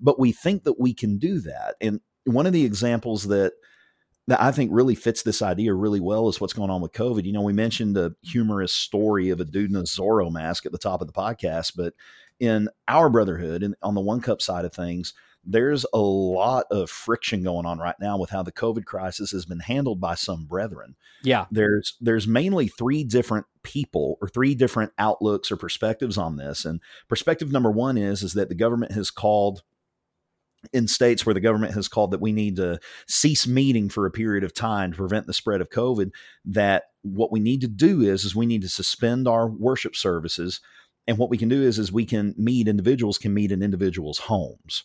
But 0.00 0.18
we 0.18 0.32
think 0.32 0.64
that 0.64 0.80
we 0.80 0.94
can 0.94 1.18
do 1.18 1.40
that. 1.40 1.74
And 1.82 2.00
one 2.24 2.46
of 2.46 2.54
the 2.54 2.64
examples 2.64 3.24
that 3.24 3.52
that 4.26 4.40
I 4.40 4.52
think 4.52 4.70
really 4.72 4.94
fits 4.94 5.22
this 5.22 5.42
idea 5.42 5.74
really 5.74 6.00
well 6.00 6.28
is 6.28 6.40
what's 6.40 6.52
going 6.52 6.70
on 6.70 6.80
with 6.80 6.92
COVID. 6.92 7.24
You 7.24 7.32
know, 7.32 7.42
we 7.42 7.52
mentioned 7.52 7.96
a 7.96 8.14
humorous 8.22 8.72
story 8.72 9.30
of 9.30 9.40
a 9.40 9.44
dude 9.44 9.70
in 9.70 9.76
a 9.76 9.82
Zorro 9.82 10.32
mask 10.32 10.64
at 10.64 10.72
the 10.72 10.78
top 10.78 11.00
of 11.00 11.06
the 11.06 11.12
podcast, 11.12 11.72
but 11.76 11.94
in 12.40 12.68
our 12.88 13.10
brotherhood 13.10 13.62
and 13.62 13.74
on 13.82 13.94
the 13.94 14.00
one 14.00 14.20
cup 14.20 14.40
side 14.40 14.64
of 14.64 14.72
things, 14.72 15.12
there's 15.46 15.84
a 15.92 15.98
lot 15.98 16.64
of 16.70 16.88
friction 16.88 17.42
going 17.42 17.66
on 17.66 17.78
right 17.78 17.96
now 18.00 18.16
with 18.16 18.30
how 18.30 18.42
the 18.42 18.52
COVID 18.52 18.86
crisis 18.86 19.30
has 19.32 19.44
been 19.44 19.60
handled 19.60 20.00
by 20.00 20.14
some 20.14 20.46
brethren. 20.46 20.96
Yeah. 21.22 21.46
There's 21.50 21.96
there's 22.00 22.26
mainly 22.26 22.68
three 22.68 23.04
different 23.04 23.46
people 23.62 24.16
or 24.22 24.28
three 24.28 24.54
different 24.54 24.92
outlooks 24.98 25.52
or 25.52 25.56
perspectives 25.56 26.16
on 26.16 26.36
this. 26.36 26.64
And 26.64 26.80
perspective 27.08 27.52
number 27.52 27.70
one 27.70 27.98
is 27.98 28.22
is 28.22 28.32
that 28.34 28.48
the 28.48 28.54
government 28.54 28.92
has 28.92 29.10
called 29.10 29.62
in 30.72 30.88
states 30.88 31.24
where 31.24 31.34
the 31.34 31.40
government 31.40 31.74
has 31.74 31.88
called 31.88 32.10
that 32.10 32.20
we 32.20 32.32
need 32.32 32.56
to 32.56 32.78
cease 33.08 33.46
meeting 33.46 33.88
for 33.88 34.06
a 34.06 34.10
period 34.10 34.44
of 34.44 34.54
time 34.54 34.92
to 34.92 34.96
prevent 34.96 35.26
the 35.26 35.32
spread 35.32 35.60
of 35.60 35.70
COVID, 35.70 36.10
that 36.44 36.84
what 37.02 37.32
we 37.32 37.40
need 37.40 37.60
to 37.60 37.68
do 37.68 38.00
is 38.00 38.24
is 38.24 38.34
we 38.34 38.46
need 38.46 38.62
to 38.62 38.68
suspend 38.68 39.28
our 39.28 39.48
worship 39.48 39.94
services. 39.94 40.60
And 41.06 41.18
what 41.18 41.30
we 41.30 41.38
can 41.38 41.48
do 41.48 41.62
is 41.62 41.78
is 41.78 41.92
we 41.92 42.06
can 42.06 42.34
meet 42.36 42.68
individuals 42.68 43.18
can 43.18 43.34
meet 43.34 43.52
in 43.52 43.62
individuals' 43.62 44.18
homes. 44.18 44.84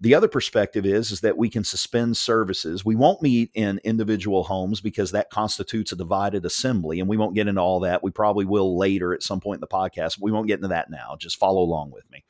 The 0.00 0.14
other 0.14 0.28
perspective 0.28 0.84
is 0.84 1.12
is 1.12 1.20
that 1.20 1.38
we 1.38 1.48
can 1.48 1.64
suspend 1.64 2.16
services. 2.16 2.84
We 2.84 2.96
won't 2.96 3.22
meet 3.22 3.50
in 3.54 3.80
individual 3.84 4.44
homes 4.44 4.80
because 4.80 5.12
that 5.12 5.30
constitutes 5.30 5.92
a 5.92 5.96
divided 5.96 6.44
assembly, 6.44 6.98
and 7.00 7.08
we 7.08 7.16
won't 7.16 7.34
get 7.34 7.46
into 7.48 7.60
all 7.60 7.80
that. 7.80 8.02
We 8.02 8.10
probably 8.10 8.44
will 8.44 8.76
later 8.76 9.14
at 9.14 9.22
some 9.22 9.40
point 9.40 9.58
in 9.58 9.60
the 9.60 9.66
podcast. 9.68 10.18
We 10.20 10.32
won't 10.32 10.48
get 10.48 10.56
into 10.56 10.68
that 10.68 10.90
now. 10.90 11.16
Just 11.18 11.38
follow 11.38 11.62
along 11.62 11.92
with 11.92 12.04
me. 12.10 12.24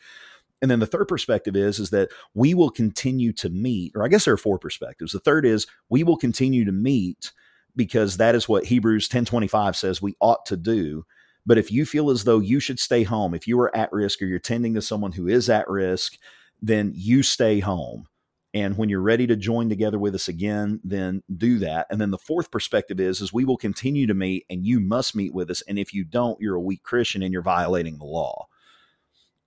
And 0.64 0.70
then 0.70 0.80
the 0.80 0.86
third 0.86 1.08
perspective 1.08 1.56
is 1.56 1.78
is 1.78 1.90
that 1.90 2.08
we 2.32 2.54
will 2.54 2.70
continue 2.70 3.34
to 3.34 3.50
meet, 3.50 3.92
or 3.94 4.02
I 4.02 4.08
guess 4.08 4.24
there 4.24 4.32
are 4.32 4.38
four 4.38 4.58
perspectives. 4.58 5.12
The 5.12 5.20
third 5.20 5.44
is 5.44 5.66
we 5.90 6.02
will 6.02 6.16
continue 6.16 6.64
to 6.64 6.72
meet 6.72 7.32
because 7.76 8.16
that 8.16 8.34
is 8.34 8.48
what 8.48 8.64
Hebrews 8.64 9.06
10:25 9.06 9.76
says 9.76 10.00
we 10.00 10.16
ought 10.22 10.46
to 10.46 10.56
do. 10.56 11.04
But 11.44 11.58
if 11.58 11.70
you 11.70 11.84
feel 11.84 12.08
as 12.08 12.24
though 12.24 12.38
you 12.38 12.60
should 12.60 12.78
stay 12.78 13.02
home, 13.02 13.34
if 13.34 13.46
you 13.46 13.60
are 13.60 13.76
at 13.76 13.92
risk 13.92 14.22
or 14.22 14.24
you're 14.24 14.38
tending 14.38 14.72
to 14.72 14.80
someone 14.80 15.12
who 15.12 15.28
is 15.28 15.50
at 15.50 15.68
risk, 15.68 16.14
then 16.62 16.92
you 16.94 17.22
stay 17.22 17.60
home. 17.60 18.06
And 18.54 18.78
when 18.78 18.88
you're 18.88 19.02
ready 19.02 19.26
to 19.26 19.36
join 19.36 19.68
together 19.68 19.98
with 19.98 20.14
us 20.14 20.28
again, 20.28 20.80
then 20.82 21.22
do 21.36 21.58
that. 21.58 21.88
And 21.90 22.00
then 22.00 22.10
the 22.10 22.16
fourth 22.16 22.50
perspective 22.50 22.98
is 22.98 23.20
is 23.20 23.34
we 23.34 23.44
will 23.44 23.58
continue 23.58 24.06
to 24.06 24.14
meet 24.14 24.46
and 24.48 24.64
you 24.64 24.80
must 24.80 25.14
meet 25.14 25.34
with 25.34 25.50
us. 25.50 25.60
And 25.68 25.78
if 25.78 25.92
you 25.92 26.04
don't, 26.04 26.40
you're 26.40 26.54
a 26.54 26.60
weak 26.62 26.84
Christian 26.84 27.22
and 27.22 27.34
you're 27.34 27.42
violating 27.42 27.98
the 27.98 28.06
law. 28.06 28.46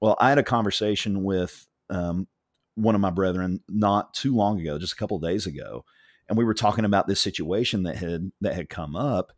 Well, 0.01 0.15
I 0.19 0.29
had 0.29 0.37
a 0.37 0.43
conversation 0.43 1.23
with 1.23 1.67
um, 1.89 2.27
one 2.75 2.95
of 2.95 3.01
my 3.01 3.09
brethren 3.09 3.61
not 3.67 4.13
too 4.13 4.35
long 4.35 4.59
ago, 4.59 4.77
just 4.77 4.93
a 4.93 4.97
couple 4.97 5.19
days 5.19 5.45
ago, 5.45 5.85
and 6.29 6.37
we 6.37 6.43
were 6.43 6.53
talking 6.53 6.85
about 6.85 7.07
this 7.07 7.21
situation 7.21 7.83
that 7.83 7.95
had 7.97 8.31
that 8.41 8.53
had 8.53 8.69
come 8.69 8.95
up, 8.95 9.31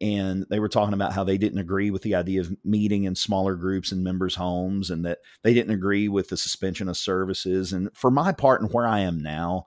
and 0.00 0.46
they 0.50 0.60
were 0.60 0.68
talking 0.68 0.94
about 0.94 1.12
how 1.12 1.24
they 1.24 1.38
didn't 1.38 1.58
agree 1.58 1.90
with 1.90 2.02
the 2.02 2.14
idea 2.14 2.40
of 2.40 2.54
meeting 2.64 3.04
in 3.04 3.14
smaller 3.14 3.56
groups 3.56 3.90
in 3.90 4.04
members' 4.04 4.36
homes, 4.36 4.90
and 4.90 5.04
that 5.04 5.18
they 5.42 5.54
didn't 5.54 5.74
agree 5.74 6.08
with 6.08 6.28
the 6.28 6.36
suspension 6.36 6.88
of 6.88 6.96
services. 6.96 7.72
And 7.72 7.90
for 7.94 8.10
my 8.10 8.32
part, 8.32 8.62
and 8.62 8.72
where 8.72 8.86
I 8.86 9.00
am 9.00 9.20
now, 9.20 9.64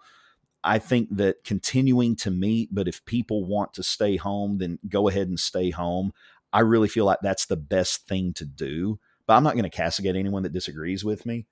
I 0.63 0.79
think 0.79 1.09
that 1.17 1.43
continuing 1.43 2.15
to 2.17 2.31
meet, 2.31 2.69
but 2.73 2.87
if 2.87 3.03
people 3.05 3.45
want 3.45 3.73
to 3.73 3.83
stay 3.83 4.15
home, 4.17 4.59
then 4.59 4.79
go 4.87 5.09
ahead 5.09 5.27
and 5.27 5.39
stay 5.39 5.71
home. 5.71 6.13
I 6.53 6.61
really 6.61 6.87
feel 6.87 7.05
like 7.05 7.19
that's 7.21 7.47
the 7.47 7.57
best 7.57 8.07
thing 8.07 8.33
to 8.33 8.45
do 8.45 8.99
but 9.31 9.37
I'm 9.37 9.43
not 9.43 9.53
going 9.53 9.63
to 9.63 9.69
castigate 9.69 10.17
anyone 10.17 10.43
that 10.43 10.51
disagrees 10.51 11.05
with 11.05 11.25
me. 11.25 11.45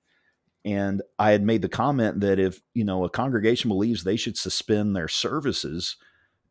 And 0.66 1.00
I 1.18 1.30
had 1.30 1.42
made 1.42 1.62
the 1.62 1.68
comment 1.70 2.20
that 2.20 2.38
if, 2.38 2.60
you 2.74 2.84
know, 2.84 3.04
a 3.04 3.08
congregation 3.08 3.70
believes 3.70 4.04
they 4.04 4.16
should 4.16 4.36
suspend 4.36 4.94
their 4.94 5.08
services 5.08 5.96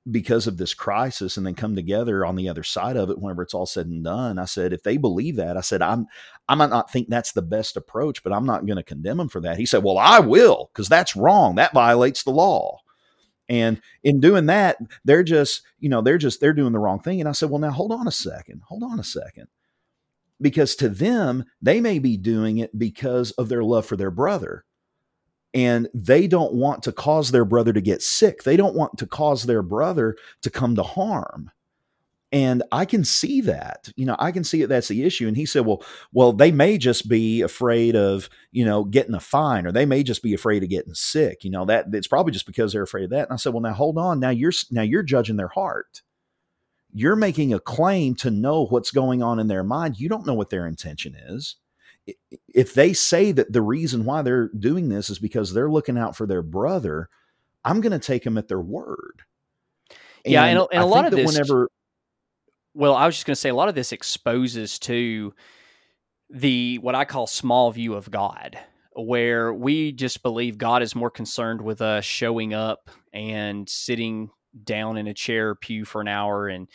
because 0.10 0.48
of 0.48 0.58
this 0.58 0.74
crisis 0.74 1.38
and 1.38 1.46
then 1.46 1.54
come 1.54 1.76
together 1.76 2.26
on 2.26 2.36
the 2.36 2.50
other 2.50 2.64
side 2.64 2.98
of 2.98 3.12
it 3.12 3.20
whenever 3.20 3.44
it's 3.44 3.54
all 3.54 3.68
said 3.68 3.86
and 3.86 4.04
done, 4.04 4.40
I 4.40 4.46
said, 4.46 4.74
if 4.74 4.82
they 4.82 4.98
believe 4.98 5.36
that, 5.36 5.56
I 5.56 5.62
said, 5.62 5.84
I'm, 5.84 6.08
I 6.48 6.56
might 6.56 6.72
not 6.72 6.92
think 6.92 7.10
that's 7.10 7.34
the 7.34 7.44
best 7.44 7.78
approach, 7.78 8.24
but 8.24 8.34
I'm 8.34 8.48
not 8.48 8.66
going 8.66 8.78
to 8.78 8.84
condemn 8.84 9.18
them 9.18 9.30
for 9.30 9.42
that. 9.42 9.60
He 9.60 9.68
said, 9.68 9.84
well, 9.84 10.00
I 10.00 10.22
will, 10.22 10.72
because 10.74 10.90
that's 10.90 11.16
wrong. 11.16 11.58
That 11.58 11.76
violates 11.76 12.24
the 12.24 12.32
law. 12.32 12.80
And 13.48 13.80
in 14.04 14.20
doing 14.20 14.48
that, 14.48 14.78
they're 15.06 15.22
just, 15.22 15.62
you 15.78 15.90
know, 15.90 16.02
they're 16.02 16.18
just, 16.18 16.42
they're 16.42 16.54
doing 16.54 16.74
the 16.74 16.80
wrong 16.80 17.00
thing. 17.00 17.20
And 17.20 17.30
I 17.30 17.34
said, 17.34 17.52
well, 17.52 17.60
now 17.60 17.70
hold 17.70 17.92
on 17.92 18.08
a 18.08 18.12
second. 18.12 18.64
Hold 18.68 18.82
on 18.82 19.00
a 19.00 19.04
second 19.04 19.48
because 20.42 20.76
to 20.78 20.90
them, 20.90 21.46
they 21.62 21.82
may 21.82 22.00
be 22.00 22.18
doing 22.18 22.58
it 22.58 22.78
because 22.78 23.32
of 23.32 23.50
their 23.50 23.64
love 23.64 23.86
for 23.86 23.96
their 23.96 24.12
brother. 24.12 24.66
And 25.54 25.88
they 25.94 26.28
don't 26.28 26.54
want 26.54 26.84
to 26.84 26.92
cause 26.92 27.32
their 27.32 27.46
brother 27.46 27.74
to 27.74 27.82
get 27.82 28.02
sick. 28.02 28.44
They 28.44 28.56
don't 28.56 28.76
want 28.76 28.98
to 29.00 29.08
cause 29.08 29.44
their 29.44 29.64
brother 29.64 30.16
to 30.44 30.50
come 30.50 30.76
to 30.76 30.84
harm. 30.84 31.52
And 32.32 32.62
I 32.72 32.86
can 32.86 33.04
see 33.04 33.42
that, 33.42 33.90
you 33.96 34.06
know, 34.06 34.16
I 34.20 34.32
can 34.32 34.44
see 34.44 34.62
that 34.62 34.68
That's 34.68 34.88
the 34.88 35.04
issue. 35.04 35.28
And 35.28 35.36
he 35.36 35.48
said, 35.48 35.66
well, 35.66 35.84
well, 36.14 36.32
they 36.32 36.52
may 36.52 36.78
just 36.78 37.10
be 37.10 37.42
afraid 37.42 37.96
of, 37.96 38.30
you 38.52 38.64
know, 38.64 38.84
getting 38.84 39.16
a 39.16 39.20
fine, 39.20 39.66
or 39.66 39.72
they 39.72 39.88
may 39.88 40.04
just 40.04 40.22
be 40.22 40.36
afraid 40.36 40.62
of 40.62 40.70
getting 40.70 40.94
sick. 40.94 41.44
You 41.44 41.50
know, 41.50 41.66
that 41.66 41.88
it's 41.92 42.08
probably 42.08 42.32
just 42.32 42.46
because 42.46 42.72
they're 42.72 42.84
afraid 42.84 43.06
of 43.06 43.10
that. 43.10 43.24
And 43.24 43.34
I 43.34 43.38
said, 43.38 43.54
well, 43.54 43.64
now 43.64 43.74
hold 43.74 43.98
on. 43.98 44.20
Now 44.20 44.30
you're, 44.30 44.52
now 44.70 44.84
you're 44.84 45.02
judging 45.02 45.38
their 45.38 45.48
heart 45.48 46.04
you're 46.94 47.16
making 47.16 47.54
a 47.54 47.60
claim 47.60 48.16
to 48.16 48.32
know 48.32 48.66
what's 48.66 48.92
going 48.92 49.22
on 49.22 49.40
in 49.40 49.48
their 49.48 49.64
mind. 49.64 50.00
You 50.00 50.10
don't 50.10 50.26
know 50.26 50.34
what 50.34 50.50
their 50.50 50.66
intention 50.66 51.16
is. 51.16 51.56
If 52.48 52.74
they 52.74 52.94
say 52.94 53.32
that 53.32 53.54
the 53.54 53.62
reason 53.62 54.06
why 54.06 54.24
they're 54.24 54.50
doing 54.50 54.90
this 54.90 55.10
is 55.10 55.20
because 55.20 55.54
they're 55.54 55.70
looking 55.70 55.98
out 55.98 56.16
for 56.16 56.26
their 56.26 56.42
brother, 56.42 57.10
I'm 57.64 57.82
going 57.82 57.92
to 57.92 58.00
take 58.00 58.24
them 58.24 58.38
at 58.38 58.48
their 58.48 58.60
word. 58.60 59.22
And 60.26 60.34
yeah, 60.34 60.46
and, 60.46 60.60
and 60.72 60.84
a 60.84 60.86
lot 60.86 61.06
of 61.06 61.12
this. 61.12 61.32
Whenever, 61.32 61.70
well, 62.74 62.96
I 62.96 63.06
was 63.06 63.16
just 63.16 63.28
going 63.28 63.36
to 63.36 63.40
say 63.40 63.50
a 63.50 63.56
lot 63.56 63.70
of 63.70 63.76
this 63.76 63.92
exposes 63.92 64.80
to 64.80 65.34
the 66.30 66.78
what 66.80 66.96
I 66.96 67.06
call 67.06 67.28
small 67.28 67.72
view 67.72 67.94
of 67.94 68.10
God, 68.10 68.58
where 68.96 69.54
we 69.54 69.92
just 69.92 70.24
believe 70.24 70.58
God 70.58 70.82
is 70.82 70.96
more 70.96 71.12
concerned 71.12 71.62
with 71.62 71.82
us 71.82 72.06
showing 72.06 72.54
up 72.54 72.90
and 73.14 73.70
sitting 73.70 74.32
down 74.64 74.98
in 74.98 75.08
a 75.08 75.14
chair 75.14 75.56
pew 75.56 75.86
for 75.86 76.02
an 76.02 76.08
hour 76.08 76.48
and 76.48 76.68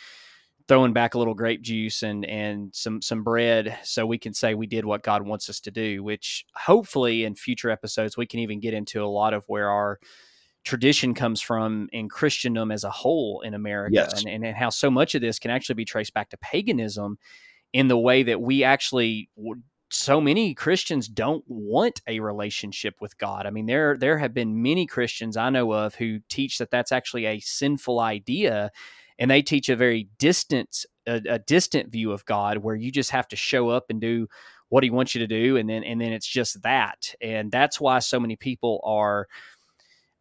throwing 0.67 0.93
back 0.93 1.13
a 1.13 1.17
little 1.17 1.33
grape 1.33 1.61
juice 1.61 2.03
and 2.03 2.25
and 2.25 2.73
some 2.73 3.01
some 3.01 3.23
bread 3.23 3.77
so 3.83 4.05
we 4.05 4.17
can 4.17 4.33
say 4.33 4.53
we 4.53 4.67
did 4.67 4.85
what 4.85 5.03
God 5.03 5.21
wants 5.23 5.49
us 5.49 5.59
to 5.61 5.71
do 5.71 6.03
which 6.03 6.45
hopefully 6.55 7.23
in 7.23 7.35
future 7.35 7.69
episodes 7.69 8.17
we 8.17 8.25
can 8.25 8.39
even 8.39 8.59
get 8.59 8.73
into 8.73 9.03
a 9.03 9.07
lot 9.07 9.33
of 9.33 9.43
where 9.47 9.69
our 9.69 9.99
tradition 10.63 11.13
comes 11.13 11.41
from 11.41 11.87
in 11.93 12.09
Christendom 12.09 12.71
as 12.71 12.83
a 12.83 12.89
whole 12.89 13.41
in 13.41 13.53
America 13.53 13.93
yes. 13.93 14.19
and, 14.19 14.29
and, 14.29 14.43
and 14.43 14.57
how 14.57 14.69
so 14.69 14.89
much 14.89 15.13
of 15.13 15.21
this 15.21 15.37
can 15.37 15.51
actually 15.51 15.75
be 15.75 15.85
traced 15.85 16.13
back 16.13 16.29
to 16.29 16.37
paganism 16.37 17.19
in 17.71 17.87
the 17.87 17.97
way 17.97 18.23
that 18.23 18.41
we 18.41 18.63
actually 18.63 19.29
so 19.89 20.19
many 20.19 20.53
Christians 20.53 21.07
don't 21.07 21.43
want 21.47 22.01
a 22.07 22.19
relationship 22.19 22.95
with 22.99 23.17
God. 23.17 23.45
I 23.45 23.51
mean, 23.51 23.65
there 23.65 23.97
there 23.97 24.17
have 24.17 24.33
been 24.33 24.61
many 24.61 24.85
Christians 24.85 25.37
I 25.37 25.49
know 25.49 25.71
of 25.71 25.95
who 25.95 26.19
teach 26.29 26.57
that 26.57 26.71
that's 26.71 26.91
actually 26.91 27.25
a 27.25 27.39
sinful 27.39 27.99
idea, 27.99 28.71
and 29.19 29.29
they 29.29 29.41
teach 29.41 29.69
a 29.69 29.75
very 29.75 30.09
distant 30.17 30.85
a, 31.07 31.21
a, 31.29 31.39
distant 31.39 31.91
view 31.91 32.11
of 32.11 32.25
God, 32.25 32.57
where 32.57 32.75
you 32.75 32.91
just 32.91 33.11
have 33.11 33.27
to 33.27 33.35
show 33.35 33.69
up 33.69 33.85
and 33.89 34.01
do 34.01 34.27
what 34.69 34.83
he 34.83 34.89
wants 34.89 35.13
you 35.13 35.19
to 35.19 35.27
do 35.27 35.57
and 35.57 35.69
then 35.69 35.83
and 35.83 36.01
then 36.01 36.11
it's 36.11 36.27
just 36.27 36.61
that 36.63 37.13
and 37.21 37.51
that's 37.51 37.79
why 37.79 37.99
so 37.99 38.19
many 38.19 38.35
people 38.35 38.81
are 38.83 39.27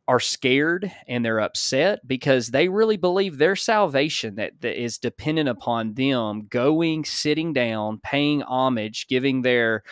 are 0.06 0.20
scared 0.20 0.92
and 1.08 1.24
they're 1.24 1.40
upset 1.40 2.06
because 2.06 2.48
they 2.48 2.68
really 2.68 2.96
believe 2.96 3.38
their 3.38 3.56
salvation 3.56 4.34
that, 4.34 4.52
that 4.60 4.80
is 4.80 4.98
dependent 4.98 5.48
upon 5.48 5.94
them 5.94 6.46
going 6.50 7.04
sitting 7.04 7.52
down 7.54 7.98
paying 8.02 8.42
homage 8.42 9.06
giving 9.08 9.42
their 9.42 9.82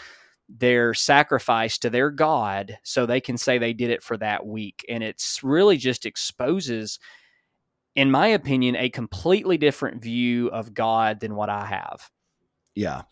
their 0.58 0.92
sacrifice 0.92 1.78
to 1.78 1.88
their 1.88 2.10
god 2.10 2.76
so 2.82 3.06
they 3.06 3.20
can 3.20 3.38
say 3.38 3.56
they 3.56 3.72
did 3.72 3.90
it 3.90 4.02
for 4.02 4.16
that 4.18 4.44
week. 4.46 4.84
And 4.88 5.02
it's 5.02 5.42
really 5.42 5.76
just 5.76 6.04
exposes 6.04 6.98
in 7.94 8.10
my 8.10 8.28
opinion 8.28 8.76
a 8.76 8.90
completely 8.90 9.56
different 9.56 10.02
view 10.02 10.48
of 10.48 10.74
god 10.74 11.20
than 11.20 11.34
what 11.34 11.48
i 11.48 11.64
have. 11.64 12.10
Yeah. 12.74 13.02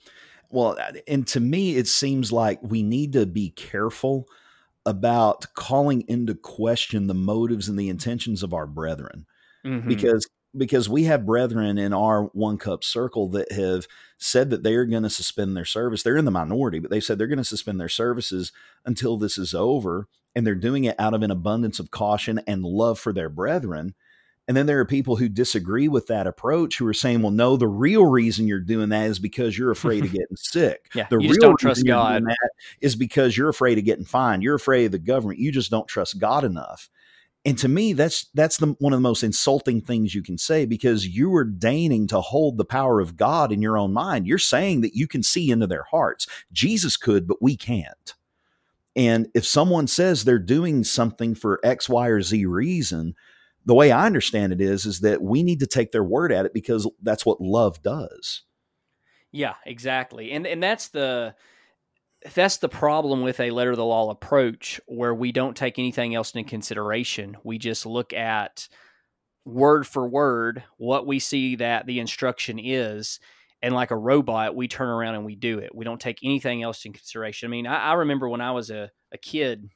Well 0.51 0.77
and 1.09 1.27
to 1.29 1.41
me 1.41 1.77
it 1.77 1.87
seems 1.87 2.31
like 2.31 2.59
we 2.63 2.83
need 2.83 3.15
to 3.15 3.25
be 3.25 3.51
careful 3.51 4.27
about 4.87 5.47
calling 5.55 6.05
into 6.09 6.35
question 6.35 7.07
the 7.07 7.15
motives 7.15 7.69
and 7.69 7.79
the 7.79 7.89
intentions 7.89 8.43
of 8.43 8.55
our 8.55 8.67
brethren. 8.67 9.27
Mm-hmm. 9.65 9.89
because 9.89 10.27
because 10.57 10.89
we 10.89 11.05
have 11.05 11.27
brethren 11.27 11.77
in 11.77 11.93
our 11.93 12.25
one 12.33 12.57
cup 12.57 12.83
circle 12.83 13.29
that 13.29 13.53
have 13.53 13.87
said 14.17 14.49
that 14.49 14.63
they 14.63 14.75
are 14.75 14.87
going 14.87 15.03
to 15.03 15.11
suspend 15.11 15.55
their 15.55 15.67
service. 15.67 16.03
They're 16.03 16.17
in 16.17 16.25
the 16.25 16.31
minority 16.31 16.79
but 16.79 16.91
they 16.91 17.01
said 17.01 17.19
they're 17.19 17.27
going 17.27 17.37
to 17.37 17.45
suspend 17.45 17.79
their 17.79 17.91
services 17.91 18.53
until 18.87 19.19
this 19.19 19.37
is 19.37 19.55
over 19.55 20.09
and 20.35 20.47
they're 20.47 20.55
doing 20.55 20.85
it 20.85 20.99
out 20.99 21.13
of 21.13 21.23
an 21.23 21.31
abundance 21.31 21.79
of 21.79 21.91
caution 21.91 22.41
and 22.47 22.65
love 22.65 22.99
for 22.99 23.13
their 23.13 23.29
brethren 23.29 23.95
and 24.51 24.57
then 24.57 24.67
there 24.67 24.81
are 24.81 24.85
people 24.85 25.15
who 25.15 25.29
disagree 25.29 25.87
with 25.87 26.09
that 26.09 26.27
approach 26.27 26.77
who 26.77 26.87
are 26.89 26.93
saying, 26.93 27.23
well, 27.23 27.31
no, 27.31 27.57
the 27.57 27.69
real 27.69 28.05
reason 28.05 28.49
you're 28.49 28.59
doing 28.59 28.89
that 28.89 29.07
is 29.07 29.21
because 29.21 29.57
you're 29.57 29.71
afraid 29.71 30.05
of 30.05 30.11
getting 30.13 30.35
sick. 30.35 30.91
yeah, 30.93 31.07
the 31.09 31.19
you 31.19 31.31
real 31.31 31.41
don't 31.41 31.57
trust 31.57 31.87
God. 31.87 32.25
is 32.81 32.97
because 32.97 33.37
you're 33.37 33.49
afraid 33.49 33.79
of 33.79 33.85
getting 33.85 34.05
fined. 34.05 34.43
You're 34.43 34.57
afraid 34.57 34.87
of 34.87 34.91
the 34.91 34.99
government. 34.99 35.39
You 35.39 35.53
just 35.53 35.71
don't 35.71 35.87
trust 35.87 36.19
God 36.19 36.43
enough. 36.43 36.91
And 37.45 37.57
to 37.59 37.69
me, 37.69 37.93
that's 37.93 38.27
that's 38.35 38.57
the 38.57 38.75
one 38.81 38.93
of 38.93 38.97
the 38.97 39.09
most 39.09 39.23
insulting 39.23 39.81
things 39.81 40.17
you 40.17 40.23
can 40.25 40.37
say 40.37 40.67
because 40.67 41.07
you 41.07 41.33
are 41.37 41.45
deigning 41.45 42.09
to 42.09 42.21
hold 42.21 42.59
the 42.59 42.65
power 42.65 42.99
of 42.99 43.17
God 43.17 43.53
in 43.53 43.63
your 43.63 43.79
own 43.79 43.93
mind. 43.93 44.27
You're 44.27 44.39
saying 44.39 44.81
that 44.81 44.97
you 44.97 45.07
can 45.07 45.23
see 45.23 45.53
into 45.53 45.69
their 45.69 45.85
hearts. 45.85 46.27
Jesus 46.51 46.97
could, 46.97 47.29
but 47.29 47.41
we 47.41 47.57
can't. 47.57 48.17
And 48.97 49.29
if 49.33 49.47
someone 49.47 49.87
says 49.87 50.25
they're 50.25 50.41
doing 50.41 50.83
something 50.83 51.37
for 51.37 51.61
X, 51.63 51.89
Y, 51.89 52.09
or 52.09 52.21
Z 52.21 52.45
reason, 52.47 53.15
the 53.67 53.75
way 53.75 53.93
I 53.93 54.07
understand 54.07 54.53
it 54.53 54.61
is 54.61 54.87
is 54.87 55.01
that 55.01 55.23
we 55.23 55.43
need 55.43 55.61
to 55.61 55.67
take 55.67 55.93
their 55.93 56.05
word 56.05 56.33
at 56.33 56.47
it 56.47 56.55
because 56.55 56.89
that's 57.03 57.27
what 57.27 57.41
love 57.41 57.83
does. 57.83 58.43
Yeah, 59.33 59.55
exactly. 59.65 60.33
And 60.33 60.47
and 60.47 60.63
that's 60.63 60.89
the 60.89 61.35
that's 62.35 62.59
the 62.59 62.69
problem 62.69 63.23
with 63.23 63.41
a 63.41 63.51
letter 63.51 63.71
of 63.71 63.77
the 63.77 63.85
law 63.85 64.11
approach 64.11 64.81
where 64.87 65.15
we 65.15 65.33
don't 65.33 65.57
take 65.57 65.79
anything 65.79 66.15
else 66.15 66.35
into 66.35 66.49
consideration. 66.49 67.37
We 67.45 67.59
just 67.59 67.87
look 67.87 68.13
at 68.13 68.69
word 69.45 69.87
for 69.87 70.07
word 70.07 70.63
what 70.77 71.07
we 71.07 71.19
see 71.19 71.57
that 71.57 71.87
the 71.87 71.99
instruction 71.99 72.59
is 72.59 73.21
and 73.63 73.75
like 73.75 73.91
a 73.91 73.97
robot 73.97 74.55
we 74.55 74.69
turn 74.69 74.89
around 74.89 75.15
and 75.15 75.25
we 75.25 75.35
do 75.35 75.59
it 75.59 75.75
we 75.75 75.85
don't 75.85 76.01
take 76.01 76.19
anything 76.23 76.63
else 76.63 76.85
in 76.85 76.93
consideration 76.93 77.49
i 77.49 77.51
mean 77.51 77.67
i, 77.67 77.91
I 77.91 77.93
remember 77.95 78.29
when 78.29 78.43
i 78.43 78.53
was 78.53 78.71
a, 78.71 78.91
a 79.13 79.19
kid 79.19 79.71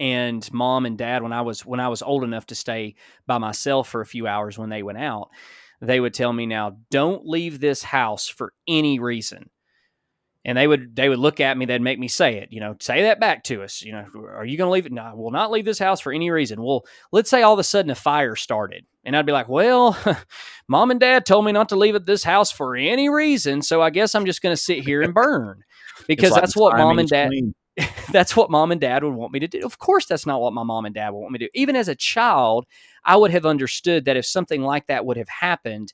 and 0.00 0.50
mom 0.52 0.86
and 0.86 0.98
dad 0.98 1.22
when 1.22 1.32
I 1.32 1.42
was 1.42 1.64
when 1.64 1.80
I 1.80 1.88
was 1.88 2.02
old 2.02 2.24
enough 2.24 2.46
to 2.46 2.54
stay 2.54 2.94
by 3.26 3.38
myself 3.38 3.88
for 3.88 4.00
a 4.00 4.06
few 4.06 4.26
hours 4.26 4.58
when 4.58 4.70
they 4.70 4.82
went 4.82 4.98
out, 4.98 5.30
they 5.80 6.00
would 6.00 6.14
tell 6.14 6.32
me 6.32 6.46
now, 6.46 6.76
don't 6.90 7.26
leave 7.26 7.60
this 7.60 7.82
house 7.82 8.28
for 8.28 8.52
any 8.66 8.98
reason. 8.98 9.50
And 10.46 10.58
they 10.58 10.66
would 10.66 10.94
they 10.94 11.08
would 11.08 11.18
look 11.18 11.40
at 11.40 11.56
me, 11.56 11.64
they'd 11.64 11.80
make 11.80 11.98
me 11.98 12.08
say 12.08 12.36
it, 12.36 12.52
you 12.52 12.60
know, 12.60 12.76
say 12.78 13.02
that 13.02 13.18
back 13.18 13.44
to 13.44 13.62
us. 13.62 13.82
You 13.82 13.92
know, 13.92 14.04
are 14.28 14.44
you 14.44 14.58
gonna 14.58 14.70
leave 14.70 14.84
it? 14.84 14.92
No, 14.92 15.02
I 15.02 15.14
will 15.14 15.30
not 15.30 15.50
leave 15.50 15.64
this 15.64 15.78
house 15.78 16.00
for 16.00 16.12
any 16.12 16.30
reason. 16.30 16.62
Well, 16.62 16.84
let's 17.12 17.30
say 17.30 17.42
all 17.42 17.54
of 17.54 17.58
a 17.58 17.64
sudden 17.64 17.90
a 17.90 17.94
fire 17.94 18.36
started. 18.36 18.84
And 19.06 19.16
I'd 19.16 19.26
be 19.26 19.32
like, 19.32 19.48
well, 19.48 19.96
mom 20.68 20.90
and 20.90 21.00
dad 21.00 21.24
told 21.24 21.44
me 21.46 21.52
not 21.52 21.70
to 21.70 21.76
leave 21.76 21.94
at 21.94 22.04
this 22.04 22.24
house 22.24 22.50
for 22.50 22.76
any 22.76 23.08
reason. 23.08 23.62
So 23.62 23.80
I 23.80 23.88
guess 23.90 24.14
I'm 24.14 24.26
just 24.26 24.42
gonna 24.42 24.56
sit 24.56 24.84
here 24.84 25.00
and 25.00 25.14
burn. 25.14 25.62
Because 26.06 26.32
like 26.32 26.42
that's 26.42 26.56
what 26.56 26.76
mom 26.76 26.98
and 26.98 27.08
dad 27.08 27.28
clean 27.28 27.54
that's 28.12 28.36
what 28.36 28.50
mom 28.50 28.72
and 28.72 28.80
dad 28.80 29.02
would 29.02 29.14
want 29.14 29.32
me 29.32 29.40
to 29.40 29.48
do. 29.48 29.60
Of 29.64 29.78
course, 29.78 30.06
that's 30.06 30.26
not 30.26 30.40
what 30.40 30.52
my 30.52 30.62
mom 30.62 30.86
and 30.86 30.94
dad 30.94 31.10
would 31.10 31.20
want 31.20 31.32
me 31.32 31.38
to 31.40 31.46
do. 31.46 31.50
Even 31.54 31.76
as 31.76 31.88
a 31.88 31.94
child, 31.94 32.66
I 33.04 33.16
would 33.16 33.30
have 33.30 33.46
understood 33.46 34.04
that 34.04 34.16
if 34.16 34.26
something 34.26 34.62
like 34.62 34.86
that 34.86 35.04
would 35.04 35.16
have 35.16 35.28
happened, 35.28 35.92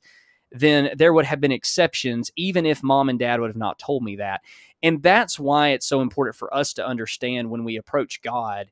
then 0.52 0.90
there 0.96 1.12
would 1.12 1.24
have 1.24 1.40
been 1.40 1.52
exceptions, 1.52 2.30
even 2.36 2.66
if 2.66 2.82
mom 2.82 3.08
and 3.08 3.18
dad 3.18 3.40
would 3.40 3.50
have 3.50 3.56
not 3.56 3.78
told 3.78 4.02
me 4.02 4.16
that. 4.16 4.42
And 4.82 5.02
that's 5.02 5.38
why 5.38 5.68
it's 5.68 5.86
so 5.86 6.00
important 6.00 6.36
for 6.36 6.52
us 6.54 6.72
to 6.74 6.86
understand 6.86 7.50
when 7.50 7.64
we 7.64 7.76
approach 7.76 8.20
God 8.22 8.70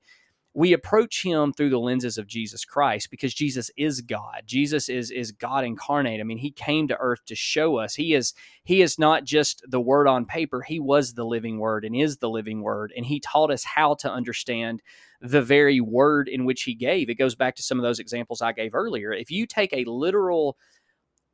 we 0.58 0.72
approach 0.72 1.22
him 1.22 1.52
through 1.52 1.70
the 1.70 1.78
lenses 1.78 2.18
of 2.18 2.26
Jesus 2.26 2.64
Christ 2.64 3.12
because 3.12 3.32
Jesus 3.32 3.70
is 3.76 4.00
God. 4.00 4.42
Jesus 4.44 4.88
is 4.88 5.12
is 5.12 5.30
God 5.30 5.64
incarnate. 5.64 6.18
I 6.18 6.24
mean, 6.24 6.38
he 6.38 6.50
came 6.50 6.88
to 6.88 6.96
earth 6.98 7.24
to 7.26 7.36
show 7.36 7.76
us. 7.76 7.94
He 7.94 8.12
is 8.12 8.34
he 8.64 8.82
is 8.82 8.98
not 8.98 9.22
just 9.22 9.62
the 9.68 9.80
word 9.80 10.08
on 10.08 10.26
paper. 10.26 10.62
He 10.62 10.80
was 10.80 11.14
the 11.14 11.24
living 11.24 11.60
word 11.60 11.84
and 11.84 11.94
is 11.94 12.16
the 12.16 12.28
living 12.28 12.60
word 12.60 12.92
and 12.96 13.06
he 13.06 13.20
taught 13.20 13.52
us 13.52 13.62
how 13.62 13.94
to 14.00 14.10
understand 14.10 14.82
the 15.20 15.42
very 15.42 15.80
word 15.80 16.26
in 16.28 16.44
which 16.44 16.64
he 16.64 16.74
gave. 16.74 17.08
It 17.08 17.14
goes 17.14 17.36
back 17.36 17.54
to 17.54 17.62
some 17.62 17.78
of 17.78 17.84
those 17.84 18.00
examples 18.00 18.42
I 18.42 18.50
gave 18.50 18.74
earlier. 18.74 19.12
If 19.12 19.30
you 19.30 19.46
take 19.46 19.72
a 19.72 19.84
literal 19.84 20.56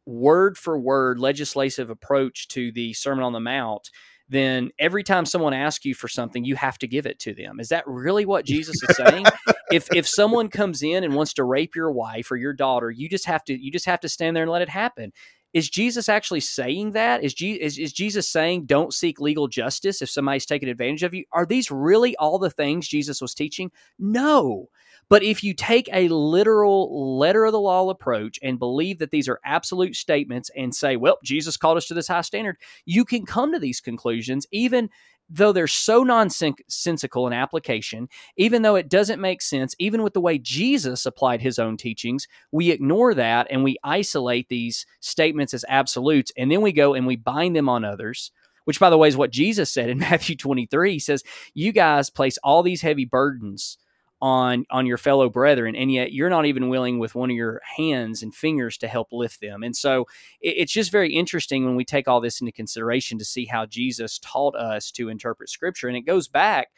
word 0.04 0.58
for 0.58 0.78
word 0.78 1.18
legislative 1.18 1.88
approach 1.88 2.46
to 2.48 2.70
the 2.72 2.92
Sermon 2.92 3.24
on 3.24 3.32
the 3.32 3.40
Mount, 3.40 3.88
then 4.28 4.70
every 4.78 5.02
time 5.02 5.26
someone 5.26 5.52
asks 5.52 5.84
you 5.84 5.94
for 5.94 6.08
something, 6.08 6.44
you 6.44 6.56
have 6.56 6.78
to 6.78 6.86
give 6.86 7.06
it 7.06 7.18
to 7.20 7.34
them. 7.34 7.60
Is 7.60 7.68
that 7.68 7.86
really 7.86 8.24
what 8.24 8.44
Jesus 8.54 8.82
is 8.82 8.94
saying? 8.94 9.26
if 9.70 9.88
if 9.92 10.06
someone 10.06 10.48
comes 10.48 10.82
in 10.82 11.04
and 11.04 11.14
wants 11.14 11.34
to 11.34 11.44
rape 11.44 11.74
your 11.74 11.90
wife 11.90 12.30
or 12.30 12.36
your 12.36 12.52
daughter, 12.52 12.90
you 12.90 13.08
just 13.08 13.26
have 13.26 13.44
to 13.44 13.54
you 13.54 13.70
just 13.70 13.86
have 13.86 14.00
to 14.00 14.08
stand 14.08 14.36
there 14.36 14.44
and 14.44 14.52
let 14.52 14.62
it 14.62 14.68
happen. 14.68 15.12
Is 15.52 15.70
Jesus 15.70 16.08
actually 16.08 16.40
saying 16.40 16.92
that? 16.92 17.22
Is, 17.22 17.32
Je- 17.32 17.60
is, 17.60 17.78
is 17.78 17.92
Jesus 17.92 18.28
saying 18.28 18.66
don't 18.66 18.92
seek 18.92 19.20
legal 19.20 19.46
justice 19.46 20.02
if 20.02 20.10
somebody's 20.10 20.46
taking 20.46 20.68
advantage 20.68 21.04
of 21.04 21.14
you? 21.14 21.24
Are 21.30 21.46
these 21.46 21.70
really 21.70 22.16
all 22.16 22.40
the 22.40 22.50
things 22.50 22.88
Jesus 22.88 23.20
was 23.20 23.34
teaching? 23.34 23.70
No. 23.96 24.68
But 25.08 25.22
if 25.22 25.44
you 25.44 25.54
take 25.54 25.88
a 25.92 26.08
literal 26.08 27.18
letter 27.18 27.44
of 27.44 27.52
the 27.52 27.60
law 27.60 27.88
approach 27.90 28.38
and 28.42 28.58
believe 28.58 28.98
that 28.98 29.10
these 29.10 29.28
are 29.28 29.40
absolute 29.44 29.96
statements 29.96 30.50
and 30.56 30.74
say, 30.74 30.96
well, 30.96 31.18
Jesus 31.22 31.56
called 31.56 31.76
us 31.76 31.86
to 31.88 31.94
this 31.94 32.08
high 32.08 32.22
standard, 32.22 32.56
you 32.84 33.04
can 33.04 33.26
come 33.26 33.52
to 33.52 33.58
these 33.58 33.80
conclusions, 33.80 34.46
even 34.50 34.90
though 35.30 35.52
they're 35.52 35.66
so 35.66 36.02
nonsensical 36.02 37.26
in 37.26 37.32
application, 37.32 38.08
even 38.36 38.62
though 38.62 38.76
it 38.76 38.90
doesn't 38.90 39.20
make 39.20 39.40
sense, 39.40 39.74
even 39.78 40.02
with 40.02 40.12
the 40.12 40.20
way 40.20 40.38
Jesus 40.38 41.06
applied 41.06 41.40
his 41.40 41.58
own 41.58 41.76
teachings, 41.76 42.28
we 42.52 42.70
ignore 42.70 43.14
that 43.14 43.46
and 43.50 43.64
we 43.64 43.78
isolate 43.82 44.48
these 44.48 44.84
statements 45.00 45.54
as 45.54 45.64
absolutes. 45.68 46.30
And 46.36 46.52
then 46.52 46.60
we 46.60 46.72
go 46.72 46.94
and 46.94 47.06
we 47.06 47.16
bind 47.16 47.56
them 47.56 47.68
on 47.68 47.84
others 47.84 48.30
which 48.64 48.80
by 48.80 48.88
the 48.88 48.96
way 48.96 49.08
is 49.08 49.16
what 49.16 49.30
Jesus 49.30 49.70
said 49.70 49.90
in 49.90 49.98
Matthew 50.00 50.36
23. 50.36 50.92
He 50.92 50.98
says, 50.98 51.22
You 51.52 51.70
guys 51.70 52.10
place 52.10 52.38
all 52.42 52.62
these 52.62 52.80
heavy 52.80 53.04
burdens 53.04 53.76
on 54.20 54.64
on 54.70 54.86
your 54.86 54.96
fellow 54.96 55.28
brethren 55.28 55.76
and 55.76 55.92
yet 55.92 56.12
you're 56.12 56.30
not 56.30 56.46
even 56.46 56.68
willing 56.68 56.98
with 56.98 57.14
one 57.14 57.30
of 57.30 57.36
your 57.36 57.60
hands 57.76 58.22
and 58.22 58.34
fingers 58.34 58.78
to 58.78 58.88
help 58.88 59.08
lift 59.12 59.40
them. 59.40 59.62
And 59.62 59.76
so 59.76 60.06
it, 60.40 60.54
it's 60.58 60.72
just 60.72 60.92
very 60.92 61.12
interesting 61.12 61.64
when 61.64 61.76
we 61.76 61.84
take 61.84 62.08
all 62.08 62.20
this 62.20 62.40
into 62.40 62.52
consideration 62.52 63.18
to 63.18 63.24
see 63.24 63.44
how 63.46 63.66
jesus 63.66 64.18
taught 64.20 64.56
us 64.56 64.90
to 64.92 65.08
interpret 65.08 65.50
scripture 65.50 65.88
and 65.88 65.96
it 65.96 66.02
goes 66.06 66.28
back 66.28 66.68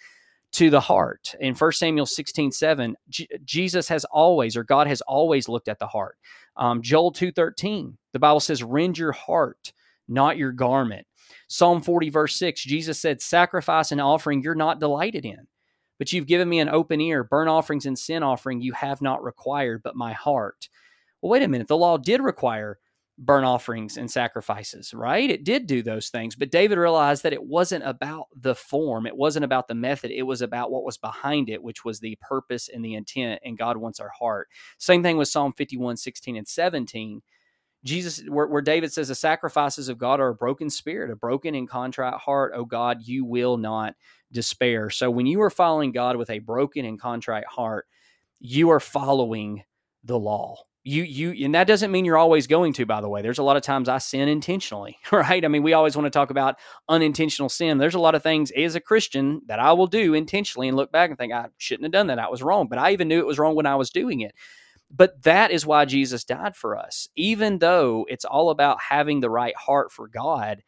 to 0.53 0.70
the 0.70 0.80
heart. 0.80 1.34
In 1.41 1.55
1 1.55 1.72
samuel 1.72 2.07
16 2.07 2.53
7 2.53 2.97
J- 3.09 3.28
jesus 3.45 3.89
has 3.89 4.05
always 4.07 4.57
or 4.57 4.64
god 4.64 4.87
has 4.87 5.01
always 5.03 5.49
looked 5.49 5.68
at 5.68 5.78
the 5.78 5.87
heart. 5.89 6.16
Um, 6.57 6.82
joel 6.82 7.12
2.13 7.12 7.95
the 8.12 8.18
bible 8.18 8.41
says 8.41 8.62
rend 8.62 8.99
your 8.99 9.12
heart 9.12 9.72
not 10.09 10.37
your 10.37 10.53
garment. 10.53 11.07
Psalm 11.49 11.82
40 11.82 12.11
verse 12.11 12.37
6 12.37 12.62
jesus 12.64 12.99
said 12.99 13.20
sacrifice 13.22 13.93
and 13.93 14.01
offering 14.01 14.43
you're 14.43 14.55
not 14.55 14.80
delighted 14.80 15.24
in 15.24 15.47
but 15.99 16.12
you've 16.12 16.26
given 16.26 16.49
me 16.49 16.59
an 16.59 16.68
open 16.68 17.01
ear. 17.01 17.24
Burnt 17.24 17.49
offerings 17.49 17.86
and 17.86 17.99
sin 17.99 18.22
offering 18.22 18.61
you 18.61 18.72
have 18.72 19.03
not 19.03 19.22
required, 19.22 19.82
but 19.82 19.97
my 19.97 20.12
heart. 20.12 20.68
Well, 21.20 21.30
wait 21.30 21.42
a 21.42 21.49
minute. 21.49 21.68
The 21.68 21.76
law 21.76 21.97
did 21.97 22.20
require 22.20 22.78
burnt 23.18 23.47
offerings 23.47 23.97
and 23.97 24.11
sacrifices, 24.11 24.92
right? 24.92 25.30
It 25.30 25.44
did 25.44 25.66
do 25.66 25.82
those 25.82 26.11
things. 26.11 26.36
But 26.36 26.51
David 26.51 26.76
realized 26.76 27.22
that 27.22 27.32
it 27.32 27.42
wasn't 27.42 27.86
about 27.86 28.26
the 28.38 28.55
form, 28.55 29.07
it 29.07 29.16
wasn't 29.16 29.44
about 29.44 29.68
the 29.68 29.74
method, 29.74 30.11
it 30.11 30.22
was 30.22 30.42
about 30.42 30.70
what 30.70 30.84
was 30.84 30.99
behind 30.99 31.49
it, 31.49 31.62
which 31.62 31.84
was 31.84 31.99
the 31.99 32.18
purpose 32.20 32.68
and 32.68 32.84
the 32.84 32.94
intent. 32.94 33.40
And 33.44 33.57
God 33.57 33.78
wants 33.78 34.01
our 34.01 34.11
heart. 34.11 34.49
Same 34.78 35.03
thing 35.03 35.16
with 35.16 35.28
Psalm 35.28 35.53
51, 35.55 35.97
16, 35.97 36.36
and 36.36 36.49
17. 36.49 37.22
Jesus, 37.84 38.22
where, 38.28 38.49
where, 38.49 38.62
David 38.62 38.92
says, 38.92 39.09
the 39.09 39.14
sacrifices 39.14 39.88
of 39.88 39.97
God 39.97 40.18
are 40.18 40.30
a 40.30 40.34
broken 40.34 40.68
spirit, 40.68 41.11
a 41.11 41.16
broken 41.16 41.55
and 41.55 41.68
contrite 41.68 42.14
heart. 42.14 42.53
Oh 42.55 42.64
God, 42.64 42.99
you 43.03 43.24
will 43.24 43.57
not 43.57 43.94
despair. 44.33 44.91
So 44.91 45.11
when 45.11 45.27
you 45.27 45.41
are 45.43 45.51
following 45.51 45.93
God 45.93 46.16
with 46.16 46.31
a 46.31 46.39
broken 46.41 46.85
and 46.85 47.01
contrite 47.01 47.47
heart, 47.47 47.87
you 48.41 48.70
are 48.70 48.81
following 48.81 49.62
the 50.05 50.18
law. 50.18 50.57
you 50.85 51.03
you 51.03 51.45
and 51.45 51.55
that 51.55 51.66
doesn't 51.66 51.91
mean 51.91 52.05
you're 52.05 52.16
always 52.16 52.47
going 52.47 52.72
to 52.74 52.87
by 52.87 53.01
the 53.01 53.09
way. 53.09 53.22
There's 53.22 53.39
a 53.39 53.43
lot 53.43 53.57
of 53.57 53.62
times 53.62 53.89
i 53.89 53.99
sin 53.99 54.29
intentionally 54.29 54.99
right? 55.12 55.45
I 55.45 55.49
mean 55.49 55.62
we 55.64 55.72
always 55.72 55.97
want 55.97 56.07
to 56.07 56.11
talk 56.11 56.31
about 56.31 56.57
unintentional 56.89 57.49
sin. 57.49 57.79
There's 57.79 57.95
a 57.97 58.01
lot 58.01 58.14
of 58.14 58.22
things 58.22 58.53
as 58.53 58.74
a 58.77 58.81
christian 58.81 59.43
that 59.47 59.59
i 59.59 59.72
will 59.72 59.89
do 59.89 60.14
intentionally 60.14 60.68
and 60.68 60.77
look 60.77 60.93
back 60.93 61.11
and 61.11 61.18
think 61.18 61.33
i 61.33 61.47
shouldn't 61.59 61.85
have 61.87 61.93
done 61.93 62.07
that. 62.09 62.18
I 62.20 62.29
was 62.29 62.43
wrong. 62.43 62.68
But 62.68 62.79
i 62.79 62.93
even 62.93 63.09
knew 63.09 63.18
it 63.18 63.27
was 63.27 63.39
wrong 63.39 63.57
when 63.57 63.66
i 63.66 63.74
was 63.77 63.91
doing 63.91 64.20
it. 64.20 64.35
But 64.91 65.22
that 65.24 65.51
is 65.51 65.66
why 65.66 65.87
jesus 65.87 66.22
died 66.24 66.55
for 66.55 66.77
us. 66.77 67.09
Even 67.16 67.59
though 67.59 68.07
it's 68.09 68.24
all 68.24 68.51
about 68.51 68.79
having 68.81 69.20
the 69.20 69.31
right 69.31 69.57
heart 69.57 69.91
for 69.91 70.07
god 70.09 70.62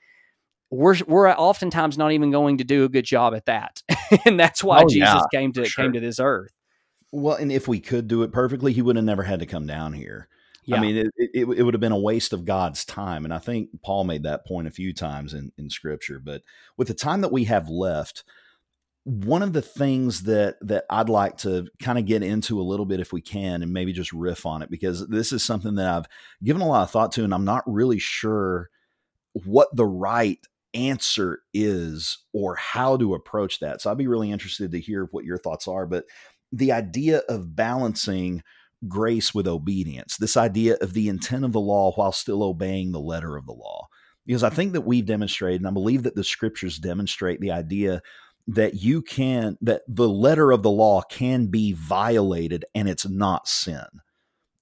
we're 0.71 0.97
we're 1.07 1.31
oftentimes 1.31 1.97
not 1.97 2.12
even 2.12 2.31
going 2.31 2.59
to 2.59 2.64
do 2.64 2.85
a 2.85 2.89
good 2.89 3.05
job 3.05 3.35
at 3.35 3.47
that 3.47 3.83
and 4.27 4.39
that's 4.39 4.62
why 4.62 4.83
Oh, 4.83 4.89
jesus 4.89 4.99
yeah, 4.99 5.23
came 5.33 5.53
to 5.53 5.64
sure. 5.64 5.85
came 5.85 5.93
to 5.95 6.01
this 6.01 6.19
earth 6.21 6.53
Well, 7.11 7.37
and 7.37 7.51
if 7.51 7.66
we 7.66 7.81
could 7.81 8.07
do 8.07 8.23
it 8.23 8.33
perfectly, 8.33 8.73
he 8.73 8.83
would 8.83 8.97
have 8.97 9.05
never 9.05 9.23
had 9.23 9.41
to 9.41 9.47
come 9.47 9.66
down 9.66 9.95
here. 9.95 10.29
Yeah. 10.66 10.77
I 10.77 10.81
mean, 10.81 10.97
it, 10.99 11.07
it, 11.16 11.49
it 11.49 11.62
would 11.62 11.73
have 11.73 11.81
been 11.81 11.93
a 11.93 11.99
waste 11.99 12.35
of 12.35 12.45
God's 12.45 12.85
time. 12.85 13.25
And 13.25 13.33
I 13.33 13.39
think 13.39 13.71
Paul 13.83 14.05
made 14.05 14.25
that 14.25 14.45
point 14.45 14.69
a 14.69 14.71
few 14.71 14.93
times 14.93 15.33
in, 15.33 15.51
in 15.57 15.71
scripture. 15.71 16.21
But 16.23 16.43
with 16.77 16.89
the 16.89 16.95
time 16.95 17.23
that 17.23 17.33
we 17.33 17.45
have 17.45 17.71
left, 17.71 18.25
one 19.05 19.43
of 19.43 19.55
the 19.55 19.62
things 19.62 20.25
that 20.25 20.57
that 20.61 20.85
I'd 20.91 21.09
like 21.09 21.39
to 21.39 21.69
kind 21.81 21.99
of 21.99 22.05
get 22.05 22.23
into 22.23 22.61
a 22.61 22.69
little 22.69 22.85
bit 22.85 23.01
if 23.01 23.11
we 23.11 23.23
can 23.23 23.62
and 23.62 23.73
maybe 23.73 23.95
just 23.95 24.12
riff 24.12 24.45
on 24.45 24.61
it 24.61 24.71
because 24.71 25.09
this 25.09 25.33
is 25.33 25.43
something 25.43 25.77
that 25.77 25.89
I've 25.89 26.07
given 26.45 26.61
a 26.61 26.69
lot 26.69 26.83
of 26.83 26.91
thought 26.91 27.12
to 27.12 27.25
and 27.25 27.33
I'm 27.33 27.47
not 27.47 27.64
really 27.66 27.99
sure 27.99 28.69
what 29.33 29.69
the 29.75 29.87
right 29.87 30.39
answer 30.75 31.41
is 31.55 32.19
or 32.33 32.57
how 32.57 32.97
to 32.97 33.14
approach 33.14 33.61
that. 33.61 33.81
So 33.81 33.91
I'd 33.91 33.99
be 33.99 34.07
really 34.07 34.31
interested 34.31 34.73
to 34.73 34.81
hear 34.81 35.09
what 35.11 35.25
your 35.25 35.39
thoughts 35.39 35.66
are, 35.69 35.87
but 35.87 36.05
the 36.53 36.73
idea 36.73 37.19
of 37.29 37.55
balancing 37.55 38.43
grace 38.87 39.35
with 39.35 39.49
obedience, 39.49 40.16
this 40.16 40.37
idea 40.37 40.77
of 40.81 40.93
the 40.93 41.09
intent 41.09 41.45
of 41.45 41.53
the 41.53 41.61
law 41.61 41.93
while 41.93 42.12
still 42.12 42.43
obeying 42.43 42.93
the 42.93 43.01
letter 43.01 43.37
of 43.37 43.47
the 43.47 43.53
law. 43.53 43.89
Because 44.27 44.45
I 44.45 44.51
think 44.51 44.73
that 44.75 44.83
we've 44.83 45.07
demonstrated, 45.07 45.61
and 45.61 45.69
I 45.69 45.73
believe 45.73 46.03
that 46.03 46.14
the 46.14 46.25
scriptures 46.25 46.79
demonstrate 46.79 47.41
the 47.41 47.51
idea 47.51 48.03
that 48.47 48.75
you 48.75 49.03
can, 49.03 49.57
that 49.61 49.83
the 49.89 50.09
letter 50.09 50.53
of 50.53 50.62
the 50.62 50.71
law 50.71 51.03
can 51.03 51.47
be 51.47 51.73
violated 51.73 52.64
and 52.75 52.89
it's 52.89 53.09
not 53.09 53.49
sin. 53.49 53.85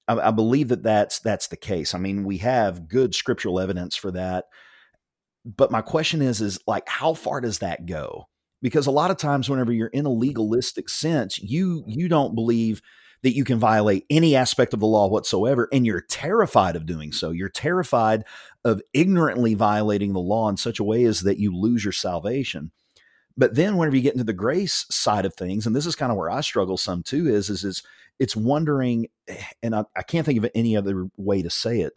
I, 0.08 0.28
I 0.28 0.30
believe 0.30 0.68
that 0.68 0.82
that's 0.82 1.18
that's 1.20 1.48
the 1.48 1.56
case. 1.56 1.94
I 1.94 1.98
mean, 1.98 2.24
we 2.24 2.38
have 2.38 2.88
good 2.88 3.14
scriptural 3.14 3.60
evidence 3.60 3.96
for 3.96 4.10
that. 4.12 4.46
But 5.46 5.70
my 5.70 5.80
question 5.80 6.22
is, 6.22 6.40
is 6.40 6.58
like, 6.66 6.88
how 6.88 7.14
far 7.14 7.40
does 7.40 7.60
that 7.60 7.86
go? 7.86 8.28
Because 8.62 8.86
a 8.86 8.92
lot 8.92 9.12
of 9.12 9.16
times, 9.16 9.48
whenever 9.48 9.72
you're 9.72 9.86
in 9.88 10.06
a 10.06 10.12
legalistic 10.12 10.88
sense, 10.88 11.38
you 11.38 11.82
mm-hmm. 11.82 11.90
you 11.90 12.08
don't 12.08 12.34
believe 12.34 12.82
that 13.22 13.34
you 13.34 13.44
can 13.44 13.58
violate 13.58 14.04
any 14.10 14.36
aspect 14.36 14.74
of 14.74 14.80
the 14.80 14.86
law 14.86 15.08
whatsoever, 15.08 15.68
and 15.72 15.86
you're 15.86 16.00
terrified 16.00 16.74
of 16.76 16.86
doing 16.86 17.12
so. 17.12 17.30
You're 17.30 17.48
terrified 17.48 18.24
of 18.64 18.82
ignorantly 18.92 19.54
violating 19.54 20.12
the 20.12 20.20
law 20.20 20.48
in 20.48 20.56
such 20.56 20.80
a 20.80 20.84
way 20.84 21.04
as 21.04 21.20
that 21.22 21.38
you 21.38 21.56
lose 21.56 21.84
your 21.84 21.92
salvation. 21.92 22.72
But 23.36 23.54
then, 23.54 23.76
whenever 23.76 23.96
you 23.96 24.02
get 24.02 24.14
into 24.14 24.24
the 24.24 24.32
grace 24.32 24.86
side 24.90 25.26
of 25.26 25.34
things, 25.34 25.66
and 25.66 25.76
this 25.76 25.86
is 25.86 25.94
kind 25.94 26.10
of 26.10 26.18
where 26.18 26.30
I 26.30 26.40
struggle 26.40 26.76
some 26.76 27.02
too, 27.02 27.28
is 27.28 27.50
is 27.50 27.62
is 27.62 27.82
it's 28.18 28.34
wondering, 28.34 29.08
eh, 29.28 29.36
and 29.62 29.76
I, 29.76 29.84
I 29.94 30.02
can't 30.02 30.26
think 30.26 30.38
of 30.38 30.50
any 30.54 30.76
other 30.76 31.08
way 31.16 31.42
to 31.42 31.50
say 31.50 31.80
it, 31.80 31.92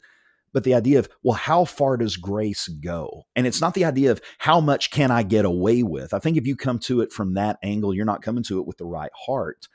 but 0.53 0.63
the 0.63 0.73
idea 0.73 0.99
of 0.99 1.09
well 1.23 1.35
how 1.35 1.65
far 1.65 1.97
does 1.97 2.17
grace 2.17 2.67
go? 2.67 3.23
And 3.35 3.47
it's 3.47 3.61
not 3.61 3.73
the 3.73 3.85
idea 3.85 4.11
of 4.11 4.21
how 4.37 4.59
much 4.59 4.91
can 4.91 5.11
i 5.11 5.23
get 5.23 5.45
away 5.45 5.83
with? 5.83 6.13
I 6.13 6.19
think 6.19 6.37
if 6.37 6.47
you 6.47 6.55
come 6.55 6.79
to 6.79 7.01
it 7.01 7.11
from 7.11 7.33
that 7.33 7.57
angle 7.63 7.93
you're 7.93 8.05
not 8.05 8.21
coming 8.21 8.43
to 8.43 8.59
it 8.59 8.67
with 8.67 8.77
the 8.77 8.85
right 8.85 9.11
heart 9.25 9.67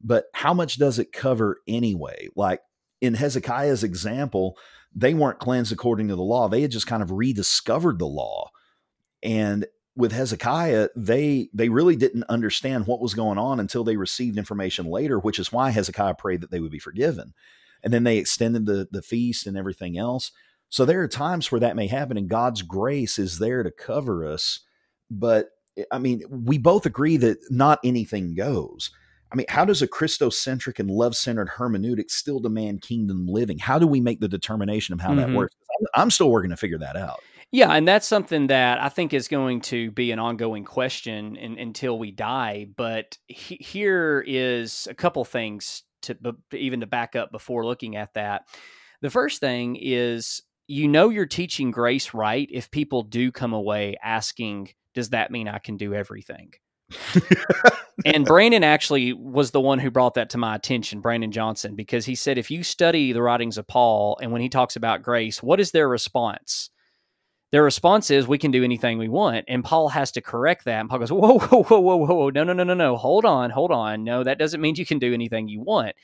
but 0.00 0.26
how 0.32 0.54
much 0.54 0.78
does 0.78 0.98
it 0.98 1.12
cover 1.12 1.58
anyway? 1.66 2.28
Like 2.36 2.60
in 3.00 3.14
hezekiah's 3.14 3.84
example 3.84 4.56
they 4.94 5.14
weren't 5.14 5.38
cleansed 5.38 5.72
according 5.72 6.08
to 6.08 6.16
the 6.16 6.22
law. 6.22 6.48
They 6.48 6.62
had 6.62 6.70
just 6.70 6.86
kind 6.86 7.02
of 7.02 7.12
rediscovered 7.12 7.98
the 7.98 8.06
law. 8.06 8.50
And 9.22 9.66
with 9.98 10.12
hezekiah 10.12 10.88
they 10.94 11.50
they 11.52 11.68
really 11.68 11.96
didn't 11.96 12.22
understand 12.28 12.86
what 12.86 13.00
was 13.00 13.14
going 13.14 13.36
on 13.36 13.58
until 13.58 13.82
they 13.82 13.96
received 13.96 14.38
information 14.38 14.86
later 14.86 15.18
which 15.18 15.40
is 15.40 15.52
why 15.52 15.70
hezekiah 15.70 16.14
prayed 16.14 16.40
that 16.40 16.52
they 16.52 16.60
would 16.60 16.70
be 16.70 16.78
forgiven 16.78 17.34
and 17.82 17.92
then 17.92 18.04
they 18.04 18.18
extended 18.18 18.66
the 18.66 18.88
the 18.90 19.02
feast 19.02 19.46
and 19.46 19.56
everything 19.56 19.98
else. 19.98 20.32
So 20.70 20.84
there 20.84 21.02
are 21.02 21.08
times 21.08 21.50
where 21.50 21.60
that 21.60 21.76
may 21.76 21.86
happen, 21.86 22.16
and 22.16 22.28
God's 22.28 22.62
grace 22.62 23.18
is 23.18 23.38
there 23.38 23.62
to 23.62 23.70
cover 23.70 24.26
us. 24.26 24.60
But 25.10 25.48
I 25.90 25.98
mean, 25.98 26.22
we 26.28 26.58
both 26.58 26.86
agree 26.86 27.16
that 27.18 27.38
not 27.50 27.78
anything 27.84 28.34
goes. 28.34 28.90
I 29.30 29.36
mean, 29.36 29.46
how 29.48 29.64
does 29.64 29.82
a 29.82 29.88
Christocentric 29.88 30.78
and 30.78 30.90
love 30.90 31.14
centered 31.14 31.48
hermeneutic 31.48 32.10
still 32.10 32.40
demand 32.40 32.82
kingdom 32.82 33.26
living? 33.28 33.58
How 33.58 33.78
do 33.78 33.86
we 33.86 34.00
make 34.00 34.20
the 34.20 34.28
determination 34.28 34.94
of 34.94 35.00
how 35.00 35.14
that 35.14 35.28
Mhm. 35.28 35.36
works? 35.36 35.54
I'm- 35.70 36.02
I'm 36.02 36.10
still 36.10 36.30
working 36.30 36.50
to 36.50 36.56
figure 36.56 36.78
that 36.78 36.96
out. 36.96 37.20
Yeah, 37.50 37.70
and 37.72 37.86
that's 37.86 38.06
something 38.06 38.48
that 38.48 38.78
I 38.80 38.88
think 38.88 39.14
is 39.14 39.28
going 39.28 39.62
to 39.62 39.90
be 39.92 40.12
an 40.12 40.18
ongoing 40.18 40.64
question 40.64 41.36
in, 41.36 41.58
until 41.58 41.98
we 41.98 42.10
die. 42.10 42.68
But 42.76 43.16
he, 43.26 43.56
here 43.56 44.22
is 44.26 44.86
a 44.90 44.94
couple 44.94 45.24
things 45.24 45.82
to 46.02 46.14
b- 46.14 46.58
even 46.58 46.80
to 46.80 46.86
back 46.86 47.16
up 47.16 47.30
before 47.32 47.64
looking 47.64 47.96
at 47.96 48.14
that. 48.14 48.42
The 49.00 49.10
first 49.10 49.40
thing 49.40 49.76
is 49.80 50.42
you 50.66 50.86
know 50.86 51.08
you're 51.08 51.26
teaching 51.26 51.70
grace 51.70 52.12
right 52.12 52.48
if 52.52 52.70
people 52.70 53.02
do 53.02 53.32
come 53.32 53.52
away 53.52 53.96
asking, 54.02 54.70
"Does 54.94 55.10
that 55.10 55.30
mean 55.30 55.48
I 55.48 55.58
can 55.58 55.76
do 55.76 55.94
everything?" 55.94 56.52
and 58.04 58.24
Brandon 58.24 58.64
actually 58.64 59.12
was 59.12 59.50
the 59.50 59.60
one 59.60 59.78
who 59.78 59.90
brought 59.90 60.14
that 60.14 60.30
to 60.30 60.38
my 60.38 60.54
attention, 60.54 61.00
Brandon 61.00 61.30
Johnson, 61.30 61.74
because 61.74 62.06
he 62.06 62.14
said 62.14 62.38
if 62.38 62.50
you 62.50 62.62
study 62.62 63.12
the 63.12 63.22
writings 63.22 63.58
of 63.58 63.66
Paul 63.66 64.18
and 64.22 64.32
when 64.32 64.40
he 64.40 64.48
talks 64.48 64.76
about 64.76 65.02
grace, 65.02 65.42
what 65.42 65.60
is 65.60 65.70
their 65.70 65.88
response? 65.88 66.70
Their 67.50 67.64
response 67.64 68.10
is, 68.10 68.28
we 68.28 68.38
can 68.38 68.50
do 68.50 68.62
anything 68.62 68.98
we 68.98 69.08
want. 69.08 69.46
And 69.48 69.64
Paul 69.64 69.88
has 69.88 70.12
to 70.12 70.20
correct 70.20 70.66
that. 70.66 70.80
And 70.80 70.90
Paul 70.90 70.98
goes, 70.98 71.12
whoa, 71.12 71.38
whoa, 71.38 71.62
whoa, 71.62 71.80
whoa, 71.80 71.96
whoa, 71.96 72.14
whoa. 72.14 72.30
No, 72.30 72.44
no, 72.44 72.52
no, 72.52 72.64
no, 72.64 72.74
no. 72.74 72.96
Hold 72.96 73.24
on, 73.24 73.50
hold 73.50 73.70
on. 73.70 74.04
No, 74.04 74.22
that 74.22 74.38
doesn't 74.38 74.60
mean 74.60 74.74
you 74.76 74.84
can 74.84 74.98
do 74.98 75.14
anything 75.14 75.48
you 75.48 75.62
want. 75.62 75.96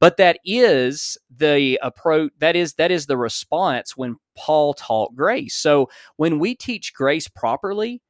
But 0.00 0.18
that 0.18 0.38
is 0.44 1.16
the 1.34 1.78
approach, 1.82 2.32
that 2.38 2.56
is, 2.56 2.74
that 2.74 2.90
is 2.90 3.06
the 3.06 3.16
response 3.16 3.96
when 3.96 4.16
Paul 4.36 4.74
taught 4.74 5.14
grace. 5.16 5.54
So 5.54 5.88
when 6.16 6.38
we 6.38 6.54
teach 6.54 6.92
grace 6.92 7.28
properly, 7.28 8.02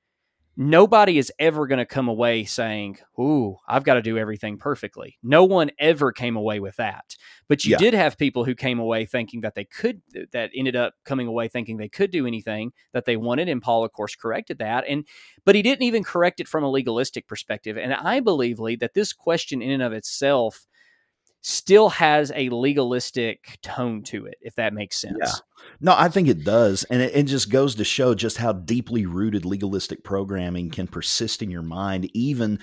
nobody 0.56 1.18
is 1.18 1.32
ever 1.38 1.66
going 1.66 1.78
to 1.78 1.86
come 1.86 2.08
away 2.08 2.44
saying, 2.44 2.98
Ooh, 3.18 3.56
I've 3.66 3.84
got 3.84 3.94
to 3.94 4.02
do 4.02 4.18
everything 4.18 4.58
perfectly. 4.58 5.18
No 5.22 5.44
one 5.44 5.70
ever 5.78 6.12
came 6.12 6.36
away 6.36 6.60
with 6.60 6.76
that. 6.76 7.16
But 7.48 7.64
you 7.64 7.72
Yeah. 7.72 7.78
did 7.78 7.94
have 7.94 8.18
people 8.18 8.44
who 8.44 8.54
came 8.54 8.78
away 8.78 9.04
thinking 9.06 9.40
that 9.42 9.54
they 9.54 9.64
could, 9.64 10.00
that 10.32 10.50
ended 10.54 10.76
up 10.76 10.94
coming 11.04 11.26
away 11.26 11.48
thinking 11.48 11.76
they 11.76 11.88
could 11.88 12.10
do 12.10 12.26
anything 12.26 12.72
that 12.92 13.04
they 13.04 13.16
wanted. 13.16 13.48
And 13.48 13.62
Paul, 13.62 13.84
of 13.84 13.92
course, 13.92 14.14
corrected 14.14 14.58
that. 14.58 14.84
And, 14.88 15.06
but 15.44 15.54
he 15.54 15.62
didn't 15.62 15.82
even 15.82 16.04
correct 16.04 16.40
it 16.40 16.48
from 16.48 16.64
a 16.64 16.70
legalistic 16.70 17.26
perspective. 17.26 17.76
And 17.76 17.92
I 17.92 18.20
believe, 18.20 18.60
Lee, 18.60 18.76
that 18.76 18.94
this 18.94 19.12
question 19.12 19.62
in 19.62 19.70
and 19.70 19.82
of 19.82 19.92
itself 19.92 20.66
still 21.46 21.90
has 21.90 22.32
a 22.34 22.48
legalistic 22.48 23.58
tone 23.60 24.02
to 24.02 24.24
it, 24.24 24.38
if 24.40 24.54
that 24.54 24.72
makes 24.72 24.96
sense. 24.96 25.18
Yeah. 25.20 25.30
No, 25.78 25.94
I 25.94 26.08
think 26.08 26.26
it 26.26 26.42
does. 26.42 26.84
And 26.84 27.02
it, 27.02 27.14
it 27.14 27.22
just 27.24 27.50
goes 27.50 27.74
to 27.74 27.84
show 27.84 28.14
just 28.14 28.38
how 28.38 28.52
deeply 28.52 29.04
rooted 29.04 29.44
legalistic 29.44 30.02
programming 30.02 30.70
can 30.70 30.86
persist 30.86 31.42
in 31.42 31.50
your 31.50 31.62
mind, 31.62 32.08
even 32.14 32.60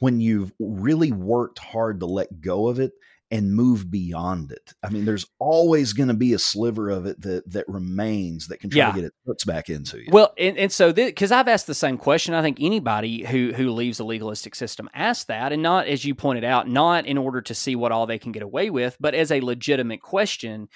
when 0.00 0.20
you've 0.20 0.52
really 0.58 1.12
worked 1.12 1.60
hard 1.60 2.00
to 2.00 2.06
let 2.06 2.40
go 2.40 2.66
of 2.66 2.80
it 2.80 2.92
and 3.34 3.52
move 3.52 3.90
beyond 3.90 4.52
it. 4.52 4.72
I 4.84 4.90
mean, 4.90 5.04
there's 5.04 5.26
always 5.40 5.92
going 5.92 6.06
to 6.06 6.14
be 6.14 6.34
a 6.34 6.38
sliver 6.38 6.88
of 6.88 7.04
it 7.04 7.20
that 7.22 7.50
that 7.50 7.64
remains 7.68 8.46
that 8.46 8.60
can 8.60 8.70
try 8.70 8.78
Yeah. 8.78 8.92
to 8.92 8.94
get 9.00 9.04
its 9.06 9.16
hooks 9.26 9.44
back 9.44 9.68
into 9.68 9.98
you. 9.98 10.06
Well, 10.12 10.32
and, 10.38 10.56
and 10.56 10.70
so 10.70 10.92
because 10.92 11.32
I've 11.32 11.48
asked 11.48 11.66
the 11.66 11.74
same 11.74 11.98
question, 11.98 12.32
I 12.32 12.42
think 12.42 12.58
anybody 12.60 13.24
who 13.24 13.52
who 13.52 13.72
leaves 13.72 13.98
a 13.98 14.04
legalistic 14.04 14.54
system 14.54 14.88
asks 14.94 15.24
that, 15.24 15.52
and 15.52 15.62
not 15.62 15.88
as 15.88 16.04
you 16.04 16.14
pointed 16.14 16.44
out, 16.44 16.68
not 16.68 17.06
in 17.06 17.18
order 17.18 17.42
to 17.42 17.54
see 17.54 17.74
what 17.74 17.90
all 17.90 18.06
they 18.06 18.20
can 18.20 18.30
get 18.30 18.44
away 18.44 18.70
with, 18.70 18.96
but 19.00 19.14
as 19.14 19.32
a 19.32 19.40
legitimate 19.40 20.00
question, 20.00 20.68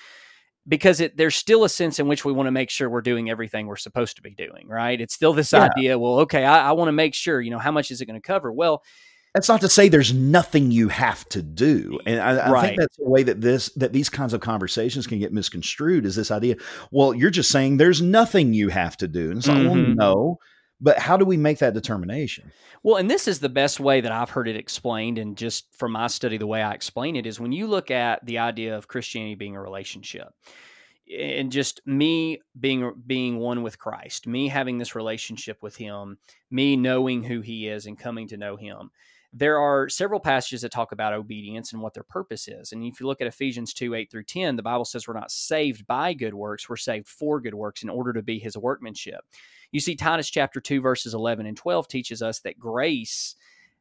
because 0.67 1.01
it, 1.01 1.17
there's 1.17 1.37
still 1.37 1.63
a 1.63 1.69
sense 1.69 2.01
in 2.01 2.09
which 2.09 2.25
we 2.25 2.33
want 2.33 2.49
to 2.49 2.51
make 2.51 2.71
sure 2.71 2.91
we're 2.91 3.01
doing 3.03 3.31
everything 3.31 3.69
we're 3.69 3.77
supposed 3.77 4.17
to 4.17 4.23
be 4.23 4.35
doing, 4.35 4.67
right? 4.67 5.01
It's 5.01 5.15
still 5.15 5.33
this 5.33 5.53
Yeah. 5.53 5.69
idea. 5.77 5.97
Well, 5.99 6.19
okay, 6.21 6.45
I, 6.45 6.71
I 6.71 6.73
want 6.73 6.89
to 6.89 6.93
make 6.93 7.15
sure, 7.15 7.41
you 7.41 7.51
know, 7.53 7.59
how 7.61 7.71
much 7.71 7.93
is 7.93 8.01
it 8.01 8.07
going 8.07 8.21
to 8.21 8.27
cover? 8.27 8.53
Well, 8.53 8.83
that's 9.35 9.49
not 9.49 9.61
to 9.61 9.69
say 9.69 9.89
there's 9.89 10.13
nothing 10.13 10.71
you 10.71 10.89
have 10.89 11.29
to 11.29 11.43
do. 11.43 11.99
And 12.07 12.21
i, 12.21 12.51
I 12.51 12.67
think 12.67 12.79
that's 12.79 12.97
the 12.97 13.09
way 13.09 13.23
that 13.23 13.41
this 13.41 13.71
that 13.75 13.93
these 13.93 14.09
kinds 14.09 14.33
of 14.33 14.41
conversations 14.41 15.07
can 15.07 15.19
get 15.19 15.33
misconstrued 15.33 16.07
is 16.07 16.17
this 16.17 16.31
idea 16.31 16.57
well 16.91 17.15
you're 17.15 17.31
just 17.31 17.51
saying 17.51 17.77
there's 17.77 18.03
nothing 18.03 18.55
you 18.55 18.69
have 18.69 18.97
to 18.99 19.09
do. 19.09 19.31
And 19.31 19.39
it's 19.39 19.49
like 19.49 19.59
well 19.59 19.75
mm-hmm. 19.75 19.95
no 19.95 20.39
but 20.81 20.99
how 20.99 21.17
do 21.17 21.25
we 21.25 21.37
make 21.37 21.59
that 21.59 21.75
determination? 21.75 22.53
Well, 22.83 22.97
and 22.97 23.11
this 23.11 23.27
is 23.27 23.41
the 23.41 23.49
best 23.49 23.81
way 23.81 24.01
that 24.01 24.13
I've 24.13 24.31
heard 24.31 24.49
it 24.49 24.57
explained, 24.57 25.19
and 25.19 25.37
just 25.37 25.67
from 25.77 25.93
my 25.93 26.07
study, 26.07 26.37
the 26.37 26.47
way 26.47 26.63
I 26.63 26.73
explain 26.73 27.17
it 27.17 27.27
is 27.27 27.41
when 27.41 27.53
you 27.53 27.67
look 27.67 27.91
at 27.91 28.25
the 28.25 28.39
idea 28.39 28.77
of 28.77 28.87
Christianity 28.87 29.35
being 29.35 29.57
a 29.57 29.61
relationship, 29.61 30.29
and 31.19 31.51
just 31.51 31.81
me 31.85 32.41
being 32.59 32.93
being 33.07 33.39
one 33.39 33.63
with 33.63 33.79
Christ, 33.79 34.27
me 34.27 34.47
having 34.49 34.79
this 34.79 34.95
relationship 34.95 35.63
with 35.63 35.75
Him, 35.75 36.19
me 36.51 36.77
knowing 36.77 37.25
who 37.25 37.41
He 37.41 37.67
is 37.67 37.87
and 37.87 37.99
coming 37.99 38.29
to 38.29 38.37
know 38.37 38.57
Him. 38.57 38.91
There 39.33 39.59
are 39.59 39.89
several 39.89 40.21
passages 40.21 40.63
that 40.63 40.73
talk 40.73 40.93
about 40.93 41.13
obedience 41.13 41.73
and 41.73 41.83
what 41.83 41.95
their 41.95 42.03
purpose 42.03 42.49
is. 42.49 42.73
And 42.73 42.83
if 42.85 42.99
you 42.99 43.07
look 43.07 43.21
at 43.21 43.27
Ephesians 43.27 43.75
2 43.75 43.95
8 43.95 44.11
through 44.11 44.25
10, 44.25 44.57
the 44.57 44.63
Bible 44.63 44.85
says 44.85 45.07
we're 45.07 45.15
not 45.15 45.31
saved 45.31 45.87
by 45.87 46.15
good 46.15 46.35
works, 46.35 46.69
we're 46.69 46.77
saved 46.77 47.09
for 47.09 47.41
good 47.41 47.55
works 47.55 47.83
in 47.83 47.91
order 47.91 48.13
to 48.13 48.23
be 48.23 48.39
his 48.39 48.57
workmanship. 48.57 49.21
You 49.71 49.81
see, 49.81 49.97
Titus 49.97 50.31
chapter 50.31 50.61
2, 50.61 50.81
verses 50.81 51.13
11 51.13 51.45
and 51.45 51.57
12 51.57 51.89
teaches 51.89 52.23
us 52.23 52.41
that 52.41 52.59
grace 52.59 53.37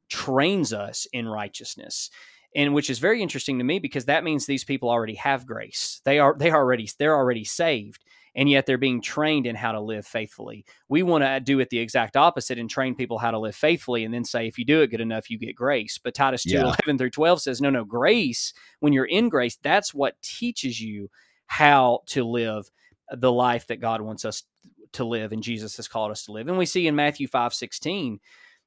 trains 0.09 0.73
us 0.73 1.07
in 1.13 1.27
righteousness 1.27 2.09
and 2.55 2.73
which 2.73 2.89
is 2.89 2.99
very 2.99 3.21
interesting 3.21 3.57
to 3.57 3.63
me 3.63 3.77
because 3.77 4.05
that 4.05 4.23
means 4.23 4.45
these 4.45 4.63
people 4.63 4.89
already 4.89 5.15
have 5.15 5.45
grace 5.45 6.01
they 6.05 6.17
are 6.17 6.35
they 6.37 6.51
already 6.51 6.89
they're 6.97 7.15
already 7.15 7.43
saved 7.43 8.05
and 8.35 8.49
yet 8.49 8.65
they're 8.65 8.77
being 8.77 9.01
trained 9.01 9.45
in 9.45 9.55
how 9.55 9.71
to 9.71 9.79
live 9.79 10.05
faithfully 10.05 10.65
we 10.89 11.03
want 11.03 11.23
to 11.23 11.39
do 11.39 11.59
it 11.59 11.69
the 11.69 11.79
exact 11.79 12.15
opposite 12.15 12.57
and 12.57 12.69
train 12.69 12.95
people 12.95 13.17
how 13.17 13.31
to 13.31 13.39
live 13.39 13.55
faithfully 13.55 14.03
and 14.03 14.13
then 14.13 14.23
say 14.23 14.47
if 14.47 14.57
you 14.57 14.65
do 14.65 14.81
it 14.81 14.87
good 14.87 15.01
enough 15.01 15.29
you 15.29 15.37
get 15.37 15.55
grace 15.55 15.97
but 15.97 16.13
titus 16.13 16.43
2 16.43 16.51
yeah. 16.51 16.61
11 16.61 16.97
through 16.97 17.09
12 17.09 17.41
says 17.41 17.61
no 17.61 17.69
no 17.69 17.83
grace 17.83 18.53
when 18.79 18.93
you're 18.93 19.05
in 19.05 19.29
grace 19.29 19.57
that's 19.61 19.93
what 19.93 20.21
teaches 20.21 20.79
you 20.79 21.09
how 21.47 21.99
to 22.05 22.23
live 22.23 22.69
the 23.15 23.31
life 23.31 23.67
that 23.67 23.81
god 23.81 24.01
wants 24.01 24.25
us 24.25 24.43
to 24.91 25.03
live 25.03 25.31
and 25.31 25.43
jesus 25.43 25.77
has 25.77 25.87
called 25.87 26.11
us 26.11 26.25
to 26.25 26.31
live 26.31 26.47
and 26.47 26.57
we 26.57 26.65
see 26.65 26.87
in 26.87 26.95
matthew 26.95 27.27
5 27.27 27.53
16 27.53 28.19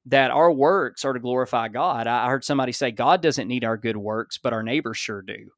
that 0.06 0.30
our 0.30 0.50
works 0.50 1.04
are 1.04 1.12
to 1.12 1.20
glorify 1.20 1.68
God. 1.68 2.06
I 2.06 2.28
heard 2.28 2.44
somebody 2.44 2.72
say 2.72 2.90
God 2.90 3.20
doesn't 3.20 3.48
need 3.48 3.64
our 3.64 3.76
good 3.76 3.96
works, 3.96 4.38
but 4.38 4.52
our 4.52 4.62
neighbors 4.62 4.96
sure 4.96 5.22
do. 5.22 5.50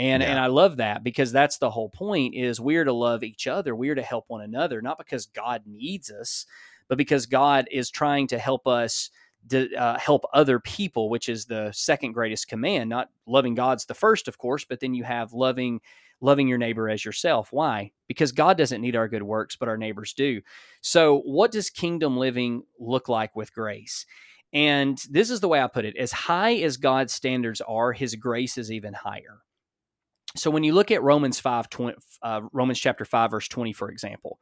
And 0.00 0.22
yeah. 0.22 0.30
and 0.30 0.38
I 0.38 0.46
love 0.46 0.78
that 0.78 1.04
because 1.04 1.30
that's 1.30 1.58
the 1.58 1.68
whole 1.68 1.90
point 1.90 2.34
is 2.34 2.58
we're 2.58 2.84
to 2.84 2.92
love 2.92 3.22
each 3.22 3.46
other. 3.46 3.76
We're 3.76 3.94
to 3.94 4.02
help 4.02 4.24
one 4.28 4.40
another, 4.40 4.80
not 4.80 4.96
because 4.96 5.26
God 5.26 5.64
needs 5.66 6.10
us, 6.10 6.46
but 6.88 6.96
because 6.96 7.26
God 7.26 7.68
is 7.70 7.90
trying 7.90 8.26
to 8.28 8.38
help 8.38 8.66
us 8.66 9.10
to 9.50 9.74
uh, 9.74 9.98
help 9.98 10.24
other 10.32 10.58
people, 10.58 11.10
which 11.10 11.28
is 11.28 11.44
the 11.44 11.70
second 11.72 12.12
greatest 12.12 12.48
command. 12.48 12.88
Not 12.88 13.10
loving 13.26 13.54
God's 13.54 13.84
the 13.84 13.92
first, 13.92 14.26
of 14.26 14.38
course, 14.38 14.64
but 14.64 14.80
then 14.80 14.94
you 14.94 15.04
have 15.04 15.34
loving 15.34 15.82
loving 16.22 16.48
your 16.48 16.56
neighbor 16.56 16.88
as 16.88 17.04
yourself. 17.04 17.52
Why? 17.52 17.92
Because 18.08 18.32
God 18.32 18.56
doesn't 18.56 18.80
need 18.80 18.96
our 18.96 19.08
good 19.08 19.22
works, 19.22 19.56
but 19.56 19.68
our 19.68 19.76
neighbors 19.76 20.14
do. 20.14 20.40
So, 20.80 21.18
what 21.26 21.52
does 21.52 21.68
kingdom 21.68 22.16
living 22.16 22.62
look 22.78 23.10
like 23.10 23.36
with 23.36 23.52
grace? 23.52 24.06
And 24.54 24.98
this 25.10 25.28
is 25.28 25.40
the 25.40 25.48
way 25.48 25.60
I 25.60 25.66
put 25.66 25.84
it 25.84 25.98
as 25.98 26.10
high 26.10 26.54
as 26.54 26.78
God's 26.78 27.12
standards 27.12 27.60
are, 27.60 27.92
his 27.92 28.14
grace 28.14 28.56
is 28.56 28.72
even 28.72 28.94
higher. 28.94 29.42
So 30.36 30.50
when 30.50 30.64
you 30.64 30.74
look 30.74 30.90
at 30.90 31.02
Romans 31.02 31.40
5 31.40 31.70
20, 31.70 31.98
uh, 32.22 32.40
Romans 32.52 32.78
chapter 32.78 33.04
5 33.04 33.30
verse 33.30 33.48
20 33.48 33.72
for 33.72 33.90
example, 33.90 34.38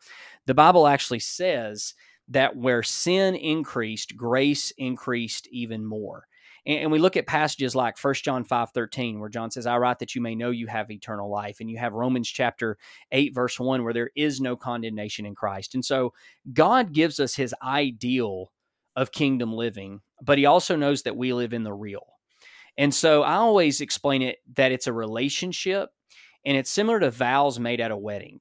the 0.47 0.55
Bible 0.55 0.87
actually 0.87 1.21
says 1.21 1.95
that 2.29 2.57
where 2.57 2.83
sin 2.83 3.35
increased, 3.35 4.17
grace 4.17 4.71
increased 4.73 5.49
even 5.51 5.85
more. 5.85 6.27
And, 6.67 6.81
and 6.81 6.93
we 6.93 6.99
look 6.99 7.17
at 7.17 7.27
passages 7.27 7.75
like 7.75 7.99
1 7.99 8.15
John 8.23 8.45
5 8.45 8.71
13, 8.71 9.19
where 9.19 9.31
John 9.31 9.51
says, 9.51 9.67
I 9.67 9.79
write 9.79 9.99
that 10.01 10.15
you 10.15 10.21
may 10.21 10.35
know 10.35 10.51
you 10.51 10.67
have 10.67 10.91
eternal 10.91 11.31
life. 11.31 11.59
And 11.61 11.71
you 11.71 11.79
have 11.79 11.95
Romans 11.95 12.29
chapter 12.29 12.77
8, 13.11 13.35
verse 13.35 13.59
1, 13.59 13.83
where 13.83 13.95
there 13.95 14.11
is 14.15 14.41
no 14.41 14.57
condemnation 14.57 15.27
in 15.27 15.35
Christ. 15.35 15.75
And 15.75 15.85
so 15.85 16.13
God 16.53 16.93
gives 16.93 17.19
us 17.19 17.35
his 17.35 17.55
ideal 17.63 18.53
of 18.95 19.13
kingdom 19.13 19.53
living, 19.53 20.01
but 20.23 20.39
he 20.39 20.47
also 20.47 20.77
knows 20.77 21.03
that 21.03 21.17
we 21.17 21.33
live 21.33 21.53
in 21.53 21.63
the 21.63 21.73
real. 21.73 22.18
And 22.79 22.95
so 22.95 23.25
I 23.25 23.35
always 23.35 23.81
explain 23.81 24.23
it 24.23 24.39
that 24.55 24.71
it's 24.71 24.87
a 24.87 24.93
relationship 24.93 25.91
and 26.47 26.57
it's 26.57 26.71
similar 26.71 27.01
to 27.01 27.11
vows 27.11 27.59
made 27.59 27.81
at 27.81 27.91
a 27.91 27.97
wedding. 27.97 28.41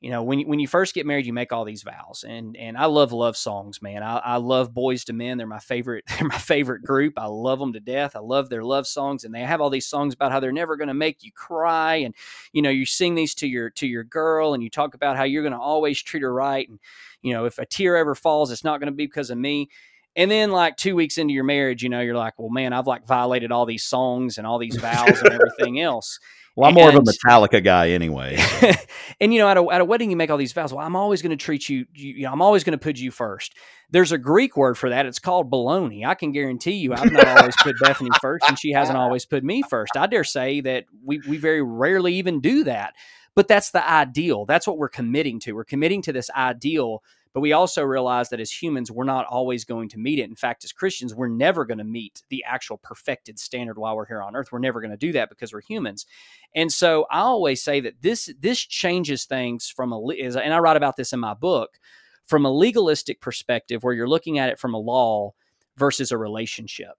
You 0.00 0.10
know 0.10 0.22
when 0.22 0.42
when 0.42 0.60
you 0.60 0.68
first 0.68 0.94
get 0.94 1.06
married 1.06 1.26
you 1.26 1.32
make 1.32 1.52
all 1.52 1.64
these 1.64 1.82
vows 1.82 2.24
and 2.24 2.56
and 2.56 2.78
i 2.78 2.84
love 2.84 3.12
love 3.12 3.36
songs 3.36 3.82
man. 3.82 4.04
I, 4.04 4.18
I 4.18 4.36
love 4.36 4.72
Boyz 4.72 5.10
II 5.10 5.16
Men. 5.16 5.38
They're 5.38 5.46
my 5.48 5.58
favorite 5.58 6.04
they're 6.08 6.28
my 6.28 6.38
favorite 6.38 6.84
group. 6.84 7.14
I 7.16 7.26
love 7.26 7.58
them 7.58 7.72
to 7.72 7.80
death. 7.80 8.14
I 8.14 8.20
love 8.20 8.48
their 8.48 8.62
love 8.62 8.86
songs 8.86 9.24
and 9.24 9.34
they 9.34 9.40
have 9.40 9.60
all 9.60 9.70
these 9.70 9.88
songs 9.88 10.14
about 10.14 10.30
how 10.30 10.38
they're 10.38 10.52
never 10.52 10.76
going 10.76 10.86
to 10.86 10.94
make 10.94 11.24
you 11.24 11.32
cry 11.32 11.96
and 11.96 12.14
you 12.52 12.62
know 12.62 12.70
you 12.70 12.86
sing 12.86 13.16
these 13.16 13.34
to 13.36 13.48
your 13.48 13.70
to 13.70 13.88
your 13.88 14.04
girl 14.04 14.54
and 14.54 14.62
you 14.62 14.70
talk 14.70 14.94
about 14.94 15.16
how 15.16 15.24
you're 15.24 15.42
going 15.42 15.52
to 15.52 15.58
always 15.58 16.00
treat 16.00 16.22
her 16.22 16.32
right 16.32 16.68
and 16.68 16.78
you 17.22 17.32
know 17.32 17.44
if 17.44 17.58
a 17.58 17.66
tear 17.66 17.96
ever 17.96 18.14
falls 18.14 18.52
it's 18.52 18.62
not 18.62 18.78
going 18.78 18.92
to 18.92 18.96
be 18.96 19.06
because 19.06 19.30
of 19.30 19.38
me 19.38 19.68
and 20.16 20.30
then 20.30 20.50
like 20.50 20.76
two 20.76 20.94
weeks 20.94 21.18
into 21.18 21.32
your 21.32 21.44
marriage 21.44 21.82
you 21.82 21.88
know 21.88 22.00
you're 22.00 22.16
like 22.16 22.38
well 22.38 22.50
man 22.50 22.72
i've 22.72 22.86
like 22.86 23.06
violated 23.06 23.52
all 23.52 23.66
these 23.66 23.84
songs 23.84 24.38
and 24.38 24.46
all 24.46 24.58
these 24.58 24.76
vows 24.76 25.20
and 25.22 25.32
everything 25.32 25.80
else 25.80 26.18
well, 26.58 26.70
I'm 26.70 26.74
more 26.74 26.88
of 26.88 26.96
a 26.96 27.02
Metallica 27.02 27.62
guy 27.62 27.90
anyway. 27.90 28.36
So. 28.36 28.72
and 29.20 29.32
you 29.32 29.38
know, 29.38 29.48
at 29.48 29.56
a, 29.56 29.64
at 29.70 29.80
a 29.80 29.84
wedding, 29.84 30.10
you 30.10 30.16
make 30.16 30.28
all 30.28 30.36
these 30.36 30.52
vows. 30.52 30.74
Well, 30.74 30.84
I'm 30.84 30.96
always 30.96 31.22
going 31.22 31.30
to 31.30 31.36
treat 31.36 31.68
you, 31.68 31.86
you, 31.94 32.14
you 32.14 32.22
know, 32.24 32.32
I'm 32.32 32.42
always 32.42 32.64
going 32.64 32.76
to 32.76 32.82
put 32.82 32.98
you 32.98 33.12
first. 33.12 33.54
There's 33.90 34.10
a 34.10 34.18
Greek 34.18 34.56
word 34.56 34.76
for 34.76 34.90
that. 34.90 35.06
It's 35.06 35.20
called 35.20 35.52
baloney. 35.52 36.04
I 36.04 36.16
can 36.16 36.32
guarantee 36.32 36.72
you, 36.72 36.94
I've 36.94 37.12
not 37.12 37.28
always 37.28 37.54
put 37.62 37.76
Bethany 37.80 38.10
first, 38.20 38.44
and 38.48 38.58
she 38.58 38.72
hasn't 38.72 38.98
always 38.98 39.24
put 39.24 39.44
me 39.44 39.62
first. 39.70 39.92
I 39.96 40.08
dare 40.08 40.24
say 40.24 40.60
that 40.62 40.86
we 41.04 41.20
we 41.28 41.36
very 41.36 41.62
rarely 41.62 42.14
even 42.14 42.40
do 42.40 42.64
that. 42.64 42.94
But 43.36 43.46
that's 43.46 43.70
the 43.70 43.88
ideal. 43.88 44.44
That's 44.44 44.66
what 44.66 44.78
we're 44.78 44.88
committing 44.88 45.38
to. 45.40 45.52
We're 45.52 45.62
committing 45.62 46.02
to 46.02 46.12
this 46.12 46.28
ideal 46.30 47.04
but 47.32 47.40
we 47.40 47.52
also 47.52 47.82
realize 47.82 48.28
that 48.30 48.40
as 48.40 48.50
humans, 48.50 48.90
we're 48.90 49.04
not 49.04 49.26
always 49.26 49.64
going 49.64 49.88
to 49.90 49.98
meet 49.98 50.18
it. 50.18 50.28
In 50.28 50.36
fact, 50.36 50.64
as 50.64 50.72
Christians, 50.72 51.14
we're 51.14 51.28
never 51.28 51.64
going 51.64 51.78
to 51.78 51.84
meet 51.84 52.22
the 52.28 52.44
actual 52.44 52.78
perfected 52.78 53.38
standard 53.38 53.78
while 53.78 53.96
we're 53.96 54.06
here 54.06 54.22
on 54.22 54.34
earth. 54.34 54.52
We're 54.52 54.58
never 54.58 54.80
going 54.80 54.90
to 54.90 54.96
do 54.96 55.12
that 55.12 55.28
because 55.28 55.52
we're 55.52 55.60
humans. 55.60 56.06
And 56.54 56.72
so 56.72 57.06
I 57.10 57.20
always 57.20 57.62
say 57.62 57.80
that 57.80 58.02
this 58.02 58.32
this 58.40 58.60
changes 58.60 59.24
things 59.24 59.68
from 59.68 59.92
a 59.92 59.98
and 59.98 60.54
I 60.54 60.58
write 60.58 60.76
about 60.76 60.96
this 60.96 61.12
in 61.12 61.20
my 61.20 61.34
book 61.34 61.78
from 62.26 62.44
a 62.44 62.50
legalistic 62.50 63.20
perspective 63.20 63.82
where 63.82 63.94
you're 63.94 64.08
looking 64.08 64.38
at 64.38 64.50
it 64.50 64.58
from 64.58 64.74
a 64.74 64.78
law 64.78 65.32
versus 65.76 66.12
a 66.12 66.18
relationship. 66.18 66.92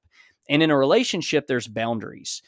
And 0.50 0.64
in 0.64 0.72
a 0.72 0.78
relationship, 0.78 1.46
there's 1.46 1.68
boundaries. 1.68 2.42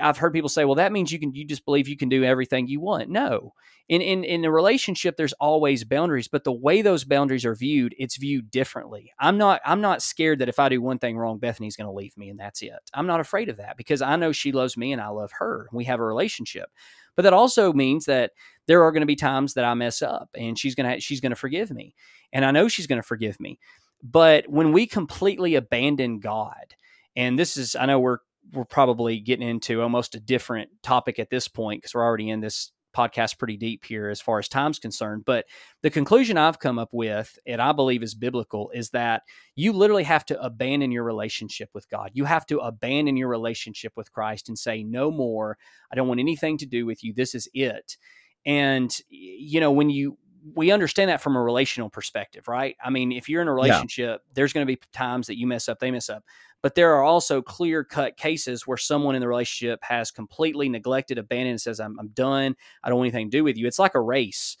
I've 0.00 0.18
heard 0.18 0.32
people 0.32 0.48
say, 0.48 0.64
well, 0.64 0.76
that 0.76 0.92
means 0.92 1.10
you 1.10 1.18
can, 1.18 1.34
you 1.34 1.44
just 1.44 1.64
believe 1.64 1.88
you 1.88 1.96
can 1.96 2.08
do 2.08 2.24
everything 2.24 2.68
you 2.68 2.80
want. 2.80 3.08
No, 3.08 3.52
in, 3.88 4.00
in, 4.00 4.24
in 4.24 4.44
a 4.44 4.50
relationship, 4.50 5.16
there's 5.16 5.32
always 5.34 5.84
boundaries, 5.84 6.28
but 6.28 6.44
the 6.44 6.52
way 6.52 6.82
those 6.82 7.04
boundaries 7.04 7.44
are 7.44 7.54
viewed, 7.54 7.94
it's 7.98 8.16
viewed 8.16 8.50
differently. 8.50 9.12
I'm 9.18 9.38
not, 9.38 9.60
I'm 9.64 9.80
not 9.80 10.02
scared 10.02 10.38
that 10.38 10.48
if 10.48 10.58
I 10.58 10.68
do 10.68 10.80
one 10.80 10.98
thing 10.98 11.16
wrong, 11.16 11.38
Bethany's 11.38 11.76
to 11.86 11.92
leave 11.92 12.16
me 12.16 12.28
and 12.28 12.38
that's 12.38 12.62
it. 12.62 12.72
I'm 12.94 13.06
not 13.06 13.20
afraid 13.20 13.48
of 13.48 13.56
that 13.58 13.76
because 13.76 14.02
I 14.02 14.16
know 14.16 14.32
she 14.32 14.52
loves 14.52 14.76
me 14.76 14.92
and 14.92 15.00
I 15.00 15.08
love 15.08 15.32
her. 15.38 15.68
We 15.72 15.84
have 15.84 16.00
a 16.00 16.04
relationship, 16.04 16.70
but 17.14 17.22
that 17.22 17.32
also 17.32 17.72
means 17.72 18.06
that 18.06 18.32
there 18.66 18.82
are 18.82 18.92
to 19.02 19.06
be 19.06 19.16
times 19.16 19.54
that 19.54 19.64
I 19.64 19.74
mess 19.74 20.02
up 20.02 20.30
and 20.34 20.58
she's 20.58 20.74
to, 20.90 21.00
she's 21.00 21.20
to 21.30 21.36
forgive 21.36 21.70
me. 21.70 21.94
And 22.32 22.44
I 22.44 22.50
know 22.50 22.68
she's 22.68 22.86
to 23.00 23.06
forgive 23.06 23.40
me. 23.40 23.58
But 24.02 24.48
when 24.48 24.72
we 24.72 24.86
completely 24.86 25.54
abandon 25.54 26.20
God, 26.20 26.74
and 27.16 27.38
this 27.38 27.56
is, 27.56 27.74
I 27.74 27.86
know 27.86 27.98
we're 27.98 28.18
we're 28.52 28.64
probably 28.64 29.20
getting 29.20 29.48
into 29.48 29.82
almost 29.82 30.14
a 30.14 30.20
different 30.20 30.70
topic 30.82 31.18
at 31.18 31.30
this 31.30 31.48
point 31.48 31.82
because 31.82 31.94
we're 31.94 32.04
already 32.04 32.30
in 32.30 32.40
this 32.40 32.72
podcast 32.96 33.38
pretty 33.38 33.58
deep 33.58 33.84
here 33.84 34.08
as 34.08 34.22
far 34.22 34.38
as 34.38 34.48
time's 34.48 34.78
concerned. 34.78 35.22
But 35.26 35.44
the 35.82 35.90
conclusion 35.90 36.38
I've 36.38 36.58
come 36.58 36.78
up 36.78 36.88
with, 36.92 37.38
and 37.46 37.60
I 37.60 37.72
believe 37.72 38.02
is 38.02 38.14
biblical, 38.14 38.70
is 38.72 38.90
that 38.90 39.22
you 39.54 39.72
literally 39.72 40.04
have 40.04 40.24
to 40.26 40.42
abandon 40.42 40.90
your 40.90 41.04
relationship 41.04 41.68
with 41.74 41.88
God. 41.90 42.10
You 42.14 42.24
have 42.24 42.46
to 42.46 42.58
abandon 42.58 43.16
your 43.16 43.28
relationship 43.28 43.92
with 43.96 44.12
Christ 44.12 44.48
and 44.48 44.58
say, 44.58 44.82
no 44.82 45.10
more. 45.10 45.58
I 45.92 45.94
don't 45.94 46.08
want 46.08 46.20
anything 46.20 46.56
to 46.58 46.66
do 46.66 46.86
with 46.86 47.04
you. 47.04 47.12
This 47.12 47.34
is 47.34 47.48
it. 47.52 47.98
And, 48.46 48.96
you 49.10 49.60
know, 49.60 49.72
when 49.72 49.90
you, 49.90 50.16
we 50.54 50.70
understand 50.70 51.10
that 51.10 51.20
from 51.20 51.36
a 51.36 51.42
relational 51.42 51.90
perspective, 51.90 52.46
right? 52.48 52.76
I 52.82 52.90
mean, 52.90 53.12
if 53.12 53.28
you're 53.28 53.42
in 53.42 53.48
a 53.48 53.54
relationship, 53.54 54.20
yeah. 54.22 54.32
there's 54.34 54.52
going 54.52 54.66
to 54.66 54.72
be 54.72 54.80
times 54.92 55.26
that 55.26 55.38
you 55.38 55.46
mess 55.46 55.68
up, 55.68 55.80
they 55.80 55.90
mess 55.90 56.08
up. 56.08 56.24
But 56.62 56.74
there 56.74 56.94
are 56.94 57.02
also 57.02 57.42
clear 57.42 57.84
cut 57.84 58.16
cases 58.16 58.66
where 58.66 58.76
someone 58.76 59.14
in 59.14 59.20
the 59.20 59.28
relationship 59.28 59.80
has 59.82 60.10
completely 60.10 60.68
neglected, 60.68 61.18
abandoned, 61.18 61.50
and 61.50 61.60
says, 61.60 61.80
I'm, 61.80 61.98
I'm 61.98 62.08
done. 62.08 62.56
I 62.82 62.88
don't 62.88 62.98
want 62.98 63.12
anything 63.12 63.30
to 63.30 63.36
do 63.36 63.44
with 63.44 63.56
you. 63.56 63.66
It's 63.66 63.78
like 63.78 63.94
a 63.94 64.00
race. 64.00 64.56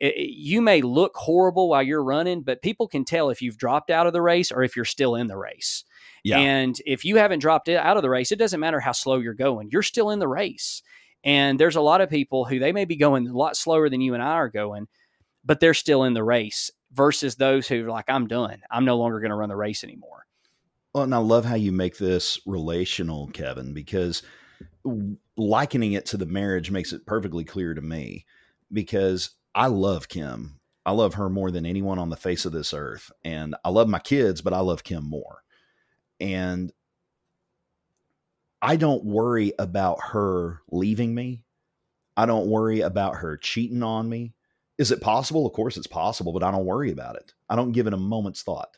It, 0.00 0.16
it, 0.16 0.30
you 0.36 0.60
may 0.60 0.82
look 0.82 1.16
horrible 1.16 1.68
while 1.68 1.82
you're 1.82 2.04
running, 2.04 2.42
but 2.42 2.62
people 2.62 2.88
can 2.88 3.04
tell 3.04 3.30
if 3.30 3.42
you've 3.42 3.56
dropped 3.56 3.90
out 3.90 4.06
of 4.06 4.12
the 4.12 4.22
race 4.22 4.52
or 4.52 4.62
if 4.62 4.76
you're 4.76 4.84
still 4.84 5.14
in 5.14 5.26
the 5.26 5.36
race. 5.36 5.84
Yeah. 6.24 6.38
And 6.38 6.76
if 6.84 7.04
you 7.04 7.16
haven't 7.16 7.40
dropped 7.40 7.68
out 7.68 7.96
of 7.96 8.02
the 8.02 8.10
race, 8.10 8.32
it 8.32 8.38
doesn't 8.38 8.60
matter 8.60 8.80
how 8.80 8.92
slow 8.92 9.18
you're 9.18 9.34
going, 9.34 9.68
you're 9.70 9.82
still 9.82 10.10
in 10.10 10.18
the 10.18 10.28
race. 10.28 10.82
And 11.24 11.58
there's 11.58 11.76
a 11.76 11.80
lot 11.80 12.00
of 12.00 12.10
people 12.10 12.44
who 12.44 12.58
they 12.58 12.72
may 12.72 12.84
be 12.84 12.96
going 12.96 13.26
a 13.26 13.36
lot 13.36 13.56
slower 13.56 13.88
than 13.88 14.00
you 14.00 14.14
and 14.14 14.22
I 14.22 14.34
are 14.34 14.48
going, 14.48 14.86
but 15.48 15.60
they're 15.60 15.74
still 15.74 16.04
in 16.04 16.12
the 16.12 16.22
race 16.22 16.70
versus 16.92 17.34
those 17.36 17.66
who 17.66 17.86
are 17.86 17.90
like, 17.90 18.04
I'm 18.08 18.28
done. 18.28 18.60
I'm 18.70 18.84
no 18.84 18.98
longer 18.98 19.18
going 19.18 19.30
to 19.30 19.36
run 19.36 19.48
the 19.48 19.56
race 19.56 19.82
anymore. 19.82 20.26
Well, 20.92 21.04
and 21.04 21.14
I 21.14 21.18
love 21.18 21.46
how 21.46 21.54
you 21.54 21.72
make 21.72 21.96
this 21.96 22.38
relational, 22.46 23.28
Kevin, 23.28 23.72
because 23.72 24.22
likening 25.36 25.92
it 25.92 26.04
to 26.06 26.18
the 26.18 26.26
marriage 26.26 26.70
makes 26.70 26.92
it 26.92 27.06
perfectly 27.06 27.44
clear 27.44 27.72
to 27.72 27.80
me 27.80 28.26
because 28.70 29.30
I 29.54 29.68
love 29.68 30.08
Kim. 30.08 30.60
I 30.84 30.92
love 30.92 31.14
her 31.14 31.30
more 31.30 31.50
than 31.50 31.64
anyone 31.64 31.98
on 31.98 32.10
the 32.10 32.16
face 32.16 32.44
of 32.44 32.52
this 32.52 32.74
earth. 32.74 33.10
And 33.24 33.56
I 33.64 33.70
love 33.70 33.88
my 33.88 34.00
kids, 34.00 34.42
but 34.42 34.52
I 34.52 34.60
love 34.60 34.84
Kim 34.84 35.04
more. 35.04 35.42
And 36.20 36.70
I 38.60 38.76
don't 38.76 39.04
worry 39.04 39.54
about 39.58 39.98
her 40.12 40.60
leaving 40.70 41.14
me. 41.14 41.44
I 42.18 42.26
don't 42.26 42.48
worry 42.48 42.80
about 42.80 43.16
her 43.16 43.38
cheating 43.38 43.82
on 43.82 44.10
me. 44.10 44.34
Is 44.78 44.90
it 44.92 45.00
possible? 45.00 45.46
Of 45.46 45.52
course 45.52 45.76
it's 45.76 45.86
possible, 45.86 46.32
but 46.32 46.42
I 46.44 46.50
don't 46.50 46.66
worry 46.66 46.90
about 46.92 47.16
it. 47.16 47.32
I 47.48 47.56
don't 47.56 47.72
give 47.72 47.86
it 47.86 47.94
a 47.94 47.98
moment's 47.98 48.42
thought. 48.42 48.76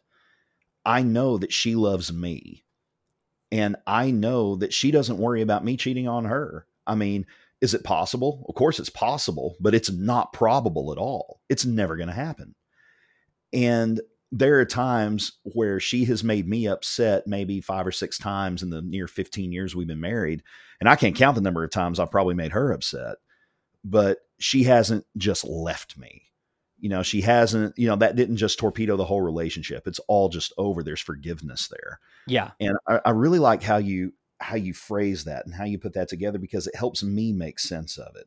I 0.85 1.02
know 1.02 1.39
that 1.39 1.52
she 1.52 1.74
loves 1.74 2.12
me 2.12 2.64
And 3.52 3.77
I 3.86 4.10
know 4.10 4.56
that 4.56 4.72
she 4.72 4.90
doesn't 4.90 5.18
worry 5.18 5.43
about 5.43 5.64
me 5.64 5.77
cheating 5.77 6.09
on 6.09 6.24
her. 6.27 6.66
I 6.86 6.94
mean, 6.94 7.27
is 7.60 7.74
it 7.74 7.85
possible? 7.85 8.44
Of 8.48 8.55
course, 8.55 8.78
it's 8.78 8.90
possible, 8.90 9.56
but 9.60 9.74
it's 9.74 9.90
not 9.90 10.32
probable 10.32 10.93
at 10.93 10.98
all. 10.98 11.40
It's 11.48 11.64
never 11.64 11.97
going 11.97 12.09
to 12.09 12.14
happen. 12.14 12.55
And 13.52 14.01
there 14.32 14.60
are 14.60 14.64
times 14.64 15.32
where 15.43 15.81
she 15.81 16.05
has 16.06 16.22
made 16.22 16.48
me 16.48 16.68
upset 16.68 17.27
maybe 17.27 17.60
five 17.60 17.86
or 17.86 17.93
six 17.93 18.18
times 18.18 18.62
in 18.62 18.70
the 18.70 18.82
near 18.82 19.09
15 19.09 19.52
years 19.52 19.74
we've 19.74 19.89
been 19.89 20.01
married. 20.01 20.43
And 20.81 20.89
I 20.89 20.97
can't 20.97 21.16
count 21.16 21.35
the 21.35 21.40
number 21.40 21.64
of 21.64 21.70
times 21.70 21.98
I've 21.98 22.12
probably 22.12 22.35
made 22.35 22.52
her 22.52 22.72
upset, 22.72 23.16
but 23.85 24.19
she 24.39 24.65
hasn't 24.65 25.05
just 25.16 25.44
left 25.44 25.97
me. 25.98 26.23
You 26.78 26.89
know, 26.89 27.02
she 27.02 27.20
hasn't, 27.20 27.78
you 27.78 27.86
know, 27.86 27.97
that 27.97 28.16
didn't 28.16 28.39
just 28.39 28.59
torpedo 28.59 28.97
the 28.97 29.05
whole 29.05 29.20
relationship. 29.20 29.86
It's 29.86 29.98
all 30.09 30.31
just 30.31 30.52
over. 30.57 30.82
There's 30.82 31.01
forgiveness 31.01 31.69
there. 31.69 32.01
Yeah. 32.27 32.52
And 32.59 32.77
I, 32.89 33.01
I 33.05 33.11
really 33.11 33.39
like 33.39 33.62
how 33.62 33.77
you 33.77 34.15
how 34.39 34.57
you 34.57 34.73
phrase 34.73 35.24
that 35.24 35.44
and 35.44 35.55
how 35.55 35.65
you 35.65 35.78
put 35.78 35.93
that 35.93 36.09
together 36.09 36.39
because 36.39 36.66
it 36.66 36.74
helps 36.74 37.02
me 37.02 37.32
make 37.32 37.59
sense 37.59 37.98
of 37.98 38.16
it. 38.16 38.27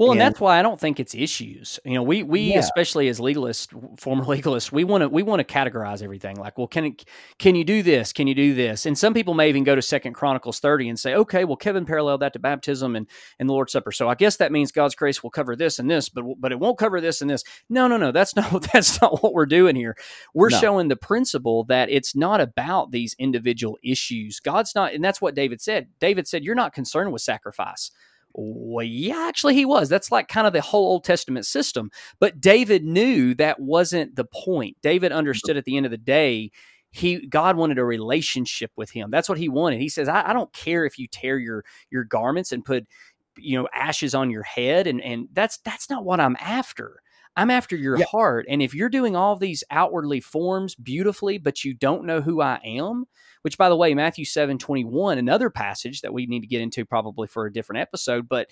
Well, 0.00 0.12
and, 0.12 0.18
and, 0.18 0.26
that's 0.26 0.40
why 0.40 0.58
I 0.58 0.62
don't 0.62 0.80
think 0.80 0.98
it's 0.98 1.14
issues. 1.14 1.78
You 1.84 1.92
know, 1.92 2.02
we 2.02 2.22
we 2.22 2.40
yeah. 2.40 2.60
especially 2.60 3.08
as 3.08 3.20
legalists, 3.20 4.00
former 4.00 4.24
legalists, 4.24 4.72
we 4.72 4.82
want 4.82 5.02
to 5.02 5.10
we 5.10 5.22
want 5.22 5.46
to 5.46 5.54
categorize 5.54 6.02
everything. 6.02 6.36
Like, 6.36 6.56
well, 6.56 6.68
can 6.68 6.86
it, 6.86 7.04
can 7.38 7.54
you 7.54 7.64
do 7.64 7.82
this? 7.82 8.10
Can 8.10 8.26
you 8.26 8.34
do 8.34 8.54
this? 8.54 8.86
And 8.86 8.96
some 8.96 9.12
people 9.12 9.34
may 9.34 9.50
even 9.50 9.62
go 9.62 9.74
to 9.74 9.82
Second 9.82 10.14
Chronicles 10.14 10.58
thirty 10.58 10.88
and 10.88 10.98
say, 10.98 11.14
okay, 11.16 11.44
well, 11.44 11.58
Kevin 11.58 11.84
paralleled 11.84 12.22
that 12.22 12.32
to 12.32 12.38
baptism 12.38 12.96
and 12.96 13.06
and 13.38 13.46
the 13.46 13.52
Lord's 13.52 13.72
Supper. 13.72 13.92
So 13.92 14.08
I 14.08 14.14
guess 14.14 14.38
that 14.38 14.52
means 14.52 14.72
God's 14.72 14.94
grace 14.94 15.22
will 15.22 15.28
cover 15.28 15.54
this 15.54 15.78
and 15.78 15.90
this, 15.90 16.08
but 16.08 16.24
but 16.38 16.50
it 16.50 16.58
won't 16.58 16.78
cover 16.78 17.02
this 17.02 17.20
and 17.20 17.28
this. 17.28 17.44
No, 17.68 17.86
no, 17.86 17.98
no. 17.98 18.10
That's 18.10 18.34
not 18.36 18.72
that's 18.72 19.02
not 19.02 19.22
what 19.22 19.34
we're 19.34 19.44
doing 19.44 19.76
here. 19.76 19.98
We're 20.32 20.48
no. 20.48 20.60
showing 20.60 20.88
the 20.88 20.96
principle 20.96 21.64
that 21.64 21.90
it's 21.90 22.16
not 22.16 22.40
about 22.40 22.90
these 22.90 23.14
individual 23.18 23.76
issues. 23.84 24.40
God's 24.40 24.74
not, 24.74 24.94
and 24.94 25.04
that's 25.04 25.20
what 25.20 25.34
David 25.34 25.60
said. 25.60 25.88
David 26.00 26.26
said, 26.26 26.42
"You're 26.42 26.54
not 26.54 26.72
concerned 26.72 27.12
with 27.12 27.20
sacrifice." 27.20 27.90
Well, 28.32 28.86
yeah, 28.86 29.26
actually, 29.28 29.54
he 29.54 29.64
was. 29.64 29.88
That's 29.88 30.12
like 30.12 30.28
kind 30.28 30.46
of 30.46 30.52
the 30.52 30.60
whole 30.60 30.92
Old 30.92 31.04
Testament 31.04 31.46
system. 31.46 31.90
But 32.18 32.40
David 32.40 32.84
knew 32.84 33.34
that 33.34 33.60
wasn't 33.60 34.16
the 34.16 34.24
point. 34.24 34.76
David 34.82 35.10
mm-hmm. 35.10 35.18
understood 35.18 35.56
at 35.56 35.64
the 35.64 35.76
end 35.76 35.86
of 35.86 35.90
the 35.90 35.98
day, 35.98 36.50
he 36.92 37.26
God 37.26 37.56
wanted 37.56 37.78
a 37.78 37.84
relationship 37.84 38.72
with 38.76 38.90
him. 38.90 39.10
That's 39.10 39.28
what 39.28 39.38
he 39.38 39.48
wanted. 39.48 39.80
He 39.80 39.88
says, 39.88 40.08
I, 40.08 40.30
I 40.30 40.32
don't 40.32 40.52
care 40.52 40.84
if 40.84 40.98
you 40.98 41.06
tear 41.06 41.38
your 41.38 41.64
your 41.90 42.04
garments 42.04 42.52
and 42.52 42.64
put 42.64 42.86
you 43.36 43.58
know 43.58 43.68
ashes 43.72 44.14
on 44.14 44.30
your 44.30 44.42
head, 44.42 44.86
and 44.86 45.00
and 45.02 45.28
that's 45.32 45.58
that's 45.58 45.88
not 45.88 46.04
what 46.04 46.20
I'm 46.20 46.36
after. 46.40 47.02
I'm 47.36 47.50
after 47.50 47.76
your 47.76 47.96
yeah. 47.96 48.06
heart. 48.06 48.46
And 48.48 48.60
if 48.60 48.74
you're 48.74 48.88
doing 48.88 49.14
all 49.14 49.36
these 49.36 49.62
outwardly 49.70 50.20
forms 50.20 50.74
beautifully, 50.74 51.38
but 51.38 51.64
you 51.64 51.74
don't 51.74 52.04
know 52.04 52.20
who 52.20 52.40
I 52.40 52.60
am, 52.64 53.06
which 53.42 53.58
by 53.58 53.68
the 53.68 53.76
way, 53.76 53.94
Matthew 53.94 54.24
7 54.24 54.58
21, 54.58 55.18
another 55.18 55.50
passage 55.50 56.00
that 56.02 56.12
we 56.12 56.26
need 56.26 56.40
to 56.40 56.46
get 56.46 56.60
into 56.60 56.84
probably 56.84 57.26
for 57.26 57.46
a 57.46 57.52
different 57.52 57.80
episode, 57.80 58.28
but 58.28 58.48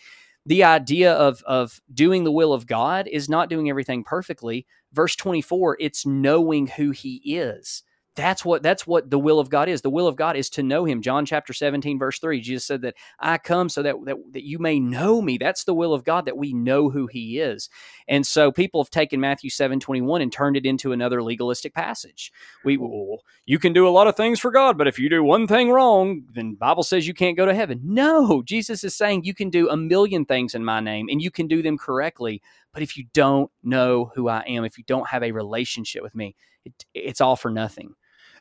the 0.47 0.65
idea 0.65 1.12
of 1.12 1.43
of 1.43 1.81
doing 1.93 2.24
the 2.24 2.32
will 2.32 2.52
of 2.52 2.66
God 2.66 3.06
is 3.06 3.28
not 3.28 3.51
doing 3.51 3.69
everything 3.69 4.02
perfectly. 4.05 4.66
Verse 4.93 5.15
24, 5.16 5.77
it's 5.81 6.06
knowing 6.06 6.66
who 6.66 6.90
he 6.90 7.16
is. 7.24 7.82
That's 8.19 8.45
what 8.45 8.65
that's 8.65 8.85
what 8.85 9.11
the 9.11 9.19
will 9.19 9.39
of 9.39 9.49
God 9.49 9.69
is. 9.69 9.81
The 9.81 9.90
will 9.90 10.09
of 10.09 10.16
God 10.16 10.36
is 10.36 10.51
to 10.51 10.62
know 10.65 10.85
him. 10.85 11.03
John 11.03 11.24
chapter 11.24 11.53
17 11.53 12.01
verse 12.01 12.19
3. 12.19 12.40
Jesus 12.40 12.65
said 12.65 12.82
that 12.82 12.97
I 13.20 13.39
come 13.39 13.69
so 13.69 13.81
that, 13.85 13.95
that 14.07 14.16
that 14.32 14.43
you 14.43 14.59
may 14.59 14.81
know 14.81 15.23
me. 15.23 15.39
That's 15.39 15.62
the 15.62 15.73
will 15.73 15.95
of 15.95 16.03
God 16.03 16.24
that 16.24 16.36
we 16.36 16.53
know 16.53 16.90
who 16.90 17.07
he 17.07 17.39
is. 17.39 17.70
And 18.09 18.27
so 18.27 18.51
people 18.51 18.82
have 18.82 18.90
taken 18.90 19.20
Matthew 19.20 19.51
7 19.51 19.78
21 19.78 20.20
and 20.20 20.32
turned 20.32 20.57
it 20.57 20.66
into 20.66 20.90
another 20.90 21.23
legalistic 21.23 21.74
passage. 21.74 22.32
We 22.65 22.77
well, 22.77 23.23
you 23.47 23.61
can 23.61 23.73
do 23.73 23.86
a 23.86 23.90
lot 23.90 24.09
of 24.09 24.16
things 24.16 24.40
for 24.40 24.51
God, 24.51 24.77
but 24.77 24.89
if 24.89 24.99
you 24.99 25.09
do 25.09 25.23
one 25.23 25.47
thing 25.47 25.70
wrong, 25.70 26.24
then 26.35 26.57
Bible 26.57 26.82
says 26.82 27.07
you 27.07 27.15
can't 27.15 27.36
go 27.36 27.47
to 27.47 27.55
heaven. 27.55 27.81
No, 27.85 28.43
Jesus 28.43 28.82
is 28.82 28.97
saying 28.97 29.23
you 29.23 29.35
can 29.35 29.49
do 29.49 29.70
a 29.70 29.77
million 29.77 30.24
things 30.24 30.57
in 30.57 30.65
my 30.65 30.81
name 30.81 31.07
and 31.09 31.23
you 31.23 31.31
can 31.31 31.47
do 31.47 31.62
them 31.62 31.78
correctly. 31.78 32.43
But 32.73 32.82
if 32.82 32.97
you 32.97 33.05
don't 33.15 33.53
know 33.62 34.11
who 34.16 34.28
I 34.28 34.40
am, 34.40 34.65
if 34.65 34.77
you 34.77 34.82
don't 34.89 35.07
have 35.07 35.23
a 35.23 35.31
relationship 35.31 36.03
with 36.03 36.16
me, 36.16 36.35
it, 36.65 36.85
it's 36.95 37.20
all 37.20 37.36
for 37.36 37.53
nothing 37.53 37.95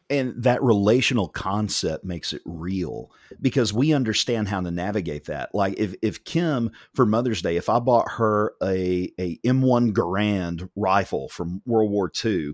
and 0.09 0.33
that 0.41 0.63
relational 0.63 1.27
concept 1.27 2.05
makes 2.05 2.31
it 2.31 2.41
real 2.45 3.11
because 3.41 3.73
we 3.73 3.93
understand 3.93 4.47
how 4.47 4.61
to 4.61 4.71
navigate 4.71 5.25
that. 5.25 5.53
Like 5.53 5.75
if 5.77 5.95
if 6.01 6.23
kim 6.23 6.71
for 6.93 7.05
mother's 7.05 7.41
day 7.41 7.57
if 7.57 7.69
i 7.69 7.79
bought 7.79 8.11
her 8.11 8.53
a 8.63 9.11
a 9.19 9.37
m1 9.39 9.93
garand 9.93 10.69
rifle 10.75 11.29
from 11.29 11.61
world 11.65 11.91
war 11.91 12.11
ii 12.25 12.53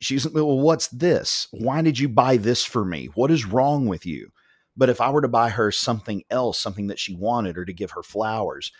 she's 0.00 0.24
like 0.26 0.34
well 0.34 0.60
what's 0.60 0.88
this? 0.88 1.48
Why 1.52 1.82
did 1.82 1.98
you 1.98 2.08
buy 2.08 2.36
this 2.36 2.64
for 2.64 2.84
me? 2.84 3.06
What 3.14 3.30
is 3.30 3.46
wrong 3.46 3.86
with 3.86 4.04
you? 4.06 4.30
But 4.76 4.90
if 4.90 5.00
i 5.00 5.10
were 5.10 5.22
to 5.22 5.28
buy 5.28 5.48
her 5.50 5.70
something 5.72 6.24
else 6.30 6.58
something 6.58 6.88
that 6.88 6.98
she 6.98 7.14
wanted 7.14 7.56
or 7.58 7.64
to 7.64 7.72
give 7.72 7.92
her 7.92 8.02
flowers 8.02 8.72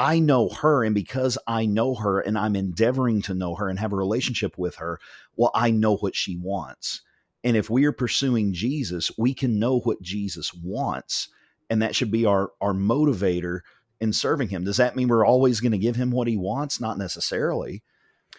I 0.00 0.20
know 0.20 0.48
her, 0.48 0.84
and 0.84 0.94
because 0.94 1.36
I 1.48 1.66
know 1.66 1.96
her 1.96 2.20
and 2.20 2.38
I'm 2.38 2.54
endeavoring 2.54 3.20
to 3.22 3.34
know 3.34 3.56
her 3.56 3.68
and 3.68 3.80
have 3.80 3.92
a 3.92 3.96
relationship 3.96 4.56
with 4.56 4.76
her, 4.76 5.00
well, 5.36 5.50
I 5.56 5.72
know 5.72 5.96
what 5.96 6.14
she 6.14 6.36
wants. 6.36 7.02
And 7.44 7.56
if 7.56 7.70
we 7.70 7.84
are 7.84 7.92
pursuing 7.92 8.52
Jesus, 8.52 9.10
we 9.16 9.34
can 9.34 9.58
know 9.58 9.80
what 9.80 10.02
Jesus 10.02 10.52
wants. 10.54 11.28
And 11.70 11.82
that 11.82 11.94
should 11.94 12.10
be 12.10 12.24
our, 12.24 12.50
our 12.60 12.72
motivator 12.72 13.60
in 14.00 14.12
serving 14.12 14.48
him. 14.48 14.64
Does 14.64 14.78
that 14.78 14.96
mean 14.96 15.08
we're 15.08 15.26
always 15.26 15.60
going 15.60 15.72
to 15.72 15.78
give 15.78 15.96
him 15.96 16.10
what 16.10 16.28
he 16.28 16.36
wants? 16.36 16.80
Not 16.80 16.98
necessarily. 16.98 17.82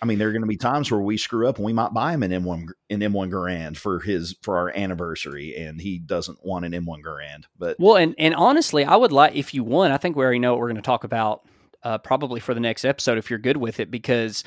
I 0.01 0.05
mean, 0.05 0.17
there 0.17 0.29
are 0.29 0.31
going 0.31 0.43
to 0.43 0.47
be 0.47 0.57
times 0.57 0.89
where 0.89 1.01
we 1.01 1.17
screw 1.17 1.47
up 1.47 1.57
and 1.57 1.65
we 1.65 1.73
might 1.73 1.93
buy 1.93 2.13
him 2.13 2.23
an 2.23 2.31
M1 2.31 2.67
an 2.89 2.99
M1 3.01 3.29
Garand 3.31 3.75
for 3.75 3.99
his 3.99 4.35
for 4.41 4.57
our 4.57 4.69
anniversary, 4.75 5.55
and 5.57 5.81
he 5.81 5.99
doesn't 5.99 6.45
want 6.45 6.65
an 6.65 6.71
M1 6.71 7.03
Garand. 7.03 7.45
But 7.57 7.77
well, 7.79 7.97
and 7.97 8.15
and 8.17 8.33
honestly, 8.35 8.85
I 8.85 8.95
would 8.95 9.11
like 9.11 9.35
if 9.35 9.53
you 9.53 9.63
want. 9.63 9.91
I 9.91 9.97
think 9.97 10.15
we 10.15 10.23
already 10.23 10.39
know 10.39 10.53
what 10.53 10.59
we're 10.59 10.67
going 10.67 10.77
to 10.77 10.81
talk 10.81 11.03
about 11.03 11.45
uh, 11.83 11.97
probably 11.97 12.39
for 12.39 12.53
the 12.53 12.59
next 12.61 12.85
episode 12.85 13.17
if 13.17 13.29
you're 13.29 13.39
good 13.39 13.57
with 13.57 13.79
it, 13.79 13.91
because 13.91 14.43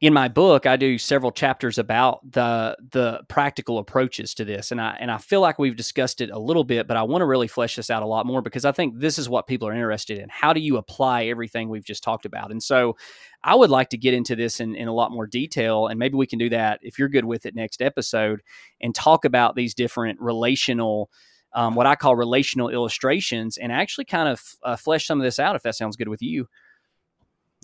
in 0.00 0.14
my 0.14 0.28
book 0.28 0.64
I 0.64 0.76
do 0.76 0.96
several 0.96 1.30
chapters 1.30 1.76
about 1.76 2.20
the 2.32 2.76
the 2.90 3.20
practical 3.28 3.78
approaches 3.78 4.32
to 4.34 4.44
this 4.44 4.72
and 4.72 4.80
I 4.80 4.96
and 4.98 5.10
I 5.10 5.18
feel 5.18 5.42
like 5.42 5.58
we've 5.58 5.76
discussed 5.76 6.20
it 6.20 6.30
a 6.30 6.38
little 6.38 6.64
bit 6.64 6.86
but 6.86 6.96
I 6.96 7.02
want 7.02 7.20
to 7.20 7.26
really 7.26 7.48
flesh 7.48 7.76
this 7.76 7.90
out 7.90 8.02
a 8.02 8.06
lot 8.06 8.24
more 8.24 8.40
because 8.40 8.64
I 8.64 8.72
think 8.72 8.98
this 8.98 9.18
is 9.18 9.28
what 9.28 9.46
people 9.46 9.68
are 9.68 9.74
interested 9.74 10.18
in 10.18 10.28
how 10.30 10.52
do 10.52 10.60
you 10.60 10.78
apply 10.78 11.24
everything 11.24 11.68
we've 11.68 11.84
just 11.84 12.02
talked 12.02 12.24
about 12.24 12.50
and 12.50 12.62
so 12.62 12.96
I 13.42 13.54
would 13.54 13.70
like 13.70 13.90
to 13.90 13.98
get 13.98 14.14
into 14.14 14.36
this 14.36 14.60
in, 14.60 14.74
in 14.74 14.88
a 14.88 14.94
lot 14.94 15.12
more 15.12 15.26
detail 15.26 15.86
and 15.86 15.98
maybe 15.98 16.16
we 16.16 16.26
can 16.26 16.38
do 16.38 16.48
that 16.50 16.80
if 16.82 16.98
you're 16.98 17.08
good 17.08 17.24
with 17.26 17.44
it 17.44 17.54
next 17.54 17.82
episode 17.82 18.40
and 18.80 18.94
talk 18.94 19.24
about 19.26 19.54
these 19.54 19.74
different 19.74 20.18
relational 20.20 21.10
um, 21.52 21.74
what 21.74 21.86
I 21.86 21.96
call 21.96 22.14
relational 22.16 22.68
illustrations 22.68 23.58
and 23.58 23.72
actually 23.72 24.04
kind 24.04 24.28
of 24.28 24.40
uh, 24.62 24.76
flesh 24.76 25.06
some 25.06 25.20
of 25.20 25.24
this 25.24 25.38
out 25.38 25.56
if 25.56 25.62
that 25.62 25.74
sounds 25.74 25.96
good 25.96 26.08
with 26.08 26.22
you. 26.22 26.46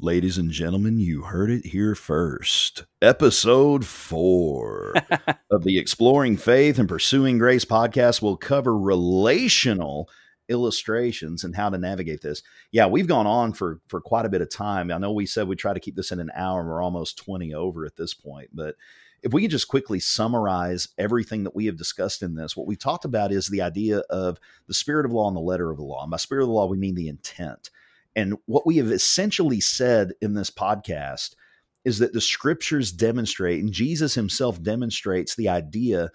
Ladies 0.02 0.36
and 0.36 0.50
gentlemen, 0.50 0.98
you 0.98 1.22
heard 1.22 1.50
it 1.50 1.64
here 1.64 1.94
first. 1.94 2.84
Episode 3.00 3.86
four 3.86 4.92
of 5.50 5.64
the 5.64 5.78
Exploring 5.78 6.36
Faith 6.36 6.78
and 6.78 6.86
Pursuing 6.86 7.38
Grace 7.38 7.64
podcast 7.64 8.20
will 8.20 8.36
cover 8.36 8.76
relational 8.76 10.10
illustrations 10.50 11.44
and 11.44 11.56
how 11.56 11.70
to 11.70 11.78
navigate 11.78 12.20
this. 12.20 12.42
Yeah, 12.72 12.88
we've 12.88 13.06
gone 13.06 13.26
on 13.26 13.54
for 13.54 13.80
for 13.88 14.02
quite 14.02 14.26
a 14.26 14.28
bit 14.28 14.42
of 14.42 14.50
time. 14.50 14.92
I 14.92 14.98
know 14.98 15.12
we 15.12 15.24
said 15.24 15.48
we 15.48 15.56
try 15.56 15.72
to 15.72 15.80
keep 15.80 15.96
this 15.96 16.12
in 16.12 16.20
an 16.20 16.30
hour, 16.36 16.60
and 16.60 16.68
we're 16.68 16.82
almost 16.82 17.16
20 17.16 17.54
over 17.54 17.86
at 17.86 17.96
this 17.96 18.12
point. 18.12 18.50
But 18.52 18.74
if 19.22 19.32
we 19.32 19.40
could 19.40 19.50
just 19.50 19.66
quickly 19.66 19.98
summarize 19.98 20.88
everything 20.98 21.44
that 21.44 21.56
we 21.56 21.64
have 21.64 21.78
discussed 21.78 22.22
in 22.22 22.34
this, 22.34 22.54
what 22.54 22.66
we 22.66 22.76
talked 22.76 23.06
about 23.06 23.32
is 23.32 23.46
the 23.46 23.62
idea 23.62 24.00
of 24.10 24.38
the 24.66 24.74
spirit 24.74 25.06
of 25.06 25.12
law 25.12 25.26
and 25.26 25.36
the 25.36 25.40
letter 25.40 25.70
of 25.70 25.78
the 25.78 25.84
law. 25.84 26.02
And 26.02 26.10
by 26.10 26.18
spirit 26.18 26.42
of 26.42 26.48
the 26.48 26.54
law, 26.54 26.66
we 26.66 26.76
mean 26.76 26.96
the 26.96 27.08
intent 27.08 27.70
and 28.16 28.38
what 28.46 28.66
we 28.66 28.78
have 28.78 28.90
essentially 28.90 29.60
said 29.60 30.14
in 30.22 30.34
this 30.34 30.50
podcast 30.50 31.36
is 31.84 31.98
that 32.00 32.14
the 32.14 32.20
scriptures 32.20 32.90
demonstrate, 32.90 33.62
and 33.62 33.72
Jesus 33.72 34.14
himself 34.14 34.60
demonstrates 34.60 35.36
the 35.36 35.50
idea 35.50 36.10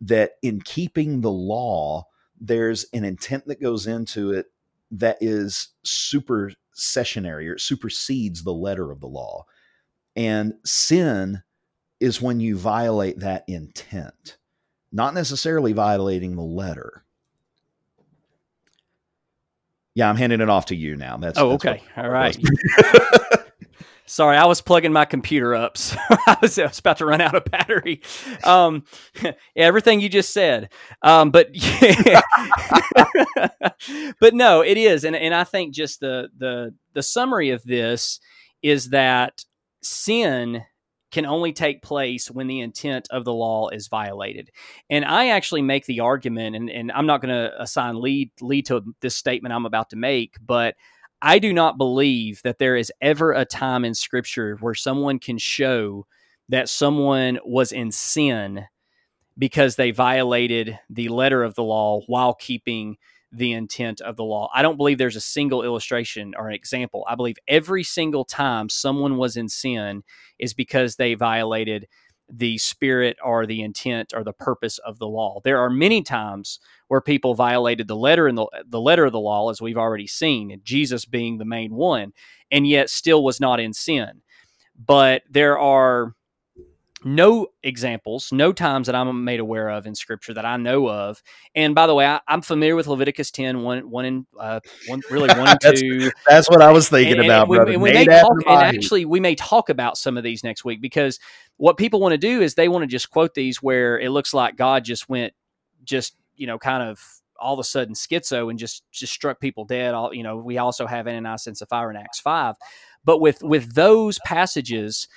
that 0.00 0.32
in 0.42 0.60
keeping 0.62 1.20
the 1.20 1.30
law, 1.30 2.06
there's 2.40 2.86
an 2.92 3.04
intent 3.04 3.46
that 3.46 3.62
goes 3.62 3.86
into 3.86 4.32
it 4.32 4.46
that 4.90 5.18
is 5.20 5.68
supersessionary 5.86 7.48
or 7.48 7.58
supersedes 7.58 8.42
the 8.42 8.52
letter 8.52 8.90
of 8.90 9.00
the 9.00 9.06
law. 9.06 9.44
And 10.16 10.54
sin 10.64 11.42
is 12.00 12.20
when 12.20 12.40
you 12.40 12.56
violate 12.56 13.20
that 13.20 13.44
intent, 13.46 14.38
not 14.90 15.14
necessarily 15.14 15.72
violating 15.72 16.34
the 16.34 16.42
letter. 16.42 17.04
Yeah, 19.94 20.08
I'm 20.08 20.16
handing 20.16 20.40
it 20.40 20.48
off 20.48 20.66
to 20.66 20.76
you 20.76 20.96
now. 20.96 21.16
That's 21.18 21.38
oh, 21.38 21.50
that's 21.50 21.64
okay, 21.66 21.82
all 21.96 22.08
right. 22.08 22.36
Sorry, 24.06 24.36
I 24.36 24.46
was 24.46 24.60
plugging 24.60 24.92
my 24.92 25.04
computer 25.04 25.54
up, 25.54 25.76
so 25.78 25.96
I 26.08 26.36
was, 26.42 26.58
I 26.58 26.66
was 26.66 26.78
about 26.78 26.98
to 26.98 27.06
run 27.06 27.20
out 27.20 27.34
of 27.34 27.44
battery. 27.44 28.02
Um, 28.44 28.84
everything 29.56 30.00
you 30.00 30.08
just 30.08 30.32
said, 30.32 30.70
um, 31.02 31.30
but 31.30 31.54
yeah. 31.54 32.20
but 34.20 34.34
no, 34.34 34.60
it 34.60 34.76
is, 34.76 35.04
and 35.04 35.16
and 35.16 35.34
I 35.34 35.44
think 35.44 35.74
just 35.74 36.00
the 36.00 36.28
the 36.36 36.74
the 36.94 37.02
summary 37.02 37.50
of 37.50 37.62
this 37.62 38.20
is 38.62 38.90
that 38.90 39.44
sin 39.82 40.62
can 41.12 41.26
only 41.26 41.52
take 41.52 41.82
place 41.82 42.30
when 42.30 42.46
the 42.46 42.60
intent 42.60 43.06
of 43.10 43.24
the 43.24 43.32
law 43.32 43.68
is 43.68 43.88
violated. 43.88 44.50
And 44.90 45.04
I 45.04 45.28
actually 45.28 45.62
make 45.62 45.86
the 45.86 46.00
argument, 46.00 46.56
and, 46.56 46.70
and 46.70 46.90
I'm 46.90 47.06
not 47.06 47.20
going 47.20 47.34
to 47.34 47.62
assign 47.62 48.00
lead 48.00 48.30
lead 48.40 48.66
to 48.66 48.82
this 49.00 49.14
statement 49.14 49.54
I'm 49.54 49.66
about 49.66 49.90
to 49.90 49.96
make, 49.96 50.36
but 50.44 50.74
I 51.20 51.38
do 51.38 51.52
not 51.52 51.78
believe 51.78 52.40
that 52.42 52.58
there 52.58 52.76
is 52.76 52.90
ever 53.00 53.32
a 53.32 53.44
time 53.44 53.84
in 53.84 53.94
Scripture 53.94 54.56
where 54.60 54.74
someone 54.74 55.20
can 55.20 55.38
show 55.38 56.06
that 56.48 56.68
someone 56.68 57.38
was 57.44 57.70
in 57.70 57.92
sin 57.92 58.64
because 59.38 59.76
they 59.76 59.90
violated 59.92 60.78
the 60.90 61.08
letter 61.08 61.42
of 61.42 61.54
the 61.54 61.62
law 61.62 62.00
while 62.06 62.34
keeping 62.34 62.96
the 63.32 63.52
intent 63.52 64.00
of 64.00 64.16
the 64.16 64.24
law. 64.24 64.50
I 64.54 64.62
don't 64.62 64.76
believe 64.76 64.98
there's 64.98 65.16
a 65.16 65.20
single 65.20 65.62
illustration 65.62 66.34
or 66.36 66.48
an 66.48 66.54
example. 66.54 67.04
I 67.08 67.14
believe 67.14 67.36
every 67.48 67.82
single 67.82 68.24
time 68.24 68.68
someone 68.68 69.16
was 69.16 69.36
in 69.36 69.48
sin 69.48 70.02
is 70.38 70.52
because 70.52 70.96
they 70.96 71.14
violated 71.14 71.88
the 72.30 72.56
spirit 72.58 73.16
or 73.22 73.46
the 73.46 73.62
intent 73.62 74.12
or 74.14 74.24
the 74.24 74.32
purpose 74.32 74.78
of 74.78 74.98
the 74.98 75.06
law. 75.06 75.40
There 75.44 75.58
are 75.58 75.70
many 75.70 76.02
times 76.02 76.60
where 76.88 77.00
people 77.00 77.34
violated 77.34 77.88
the 77.88 77.96
letter 77.96 78.28
in 78.28 78.34
the, 78.34 78.46
the 78.66 78.80
letter 78.80 79.04
of 79.04 79.12
the 79.12 79.20
law, 79.20 79.50
as 79.50 79.60
we've 79.60 79.76
already 79.76 80.06
seen, 80.06 80.60
Jesus 80.62 81.04
being 81.04 81.38
the 81.38 81.44
main 81.44 81.74
one, 81.74 82.12
and 82.50 82.66
yet 82.66 82.90
still 82.90 83.24
was 83.24 83.40
not 83.40 83.60
in 83.60 83.72
sin. 83.72 84.22
But 84.78 85.22
there 85.28 85.58
are 85.58 86.14
no 87.04 87.48
examples, 87.62 88.32
no 88.32 88.52
times 88.52 88.86
that 88.86 88.94
I'm 88.94 89.24
made 89.24 89.40
aware 89.40 89.68
of 89.68 89.86
in 89.86 89.94
scripture 89.94 90.34
that 90.34 90.44
I 90.44 90.56
know 90.56 90.88
of. 90.88 91.22
And 91.54 91.74
by 91.74 91.86
the 91.86 91.94
way, 91.94 92.06
I, 92.06 92.20
am 92.28 92.42
familiar 92.42 92.76
with 92.76 92.86
Leviticus 92.86 93.30
10, 93.30 93.62
one, 93.62 93.90
one 93.90 94.04
and 94.04 94.26
uh, 94.38 94.60
one, 94.86 95.02
really 95.10 95.28
one 95.28 95.48
and 95.48 95.58
that's, 95.62 95.80
two. 95.80 96.10
That's 96.28 96.48
what 96.48 96.62
I 96.62 96.70
was 96.70 96.88
thinking 96.88 97.18
and, 97.18 97.24
about, 97.24 97.42
and 97.42 97.56
brother. 97.56 97.78
We, 97.78 97.92
may 97.92 98.04
talk, 98.04 98.32
and 98.46 98.76
actually, 98.76 99.04
we 99.04 99.20
may 99.20 99.34
talk 99.34 99.68
about 99.68 99.96
some 99.96 100.16
of 100.16 100.24
these 100.24 100.44
next 100.44 100.64
week 100.64 100.80
because 100.80 101.18
what 101.56 101.76
people 101.76 102.00
want 102.00 102.12
to 102.12 102.18
do 102.18 102.40
is 102.40 102.54
they 102.54 102.68
want 102.68 102.82
to 102.82 102.88
just 102.88 103.10
quote 103.10 103.34
these 103.34 103.62
where 103.62 103.98
it 103.98 104.10
looks 104.10 104.32
like 104.34 104.56
God 104.56 104.84
just 104.84 105.08
went, 105.08 105.32
just, 105.84 106.16
you 106.36 106.46
know, 106.46 106.58
kind 106.58 106.82
of 106.82 107.00
all 107.38 107.54
of 107.54 107.58
a 107.58 107.64
sudden 107.64 107.94
schizo 107.94 108.50
and 108.50 108.58
just, 108.58 108.84
just 108.92 109.12
struck 109.12 109.40
people 109.40 109.64
dead. 109.64 109.94
All, 109.94 110.14
you 110.14 110.22
know, 110.22 110.36
we 110.36 110.58
also 110.58 110.86
have 110.86 111.08
Ananias 111.08 111.46
and 111.46 111.56
Sapphira 111.56 111.90
in 111.90 111.96
Acts 111.96 112.20
5. 112.20 112.54
But 113.04 113.20
with, 113.20 113.42
with 113.42 113.74
those 113.74 114.20
passages, 114.20 115.08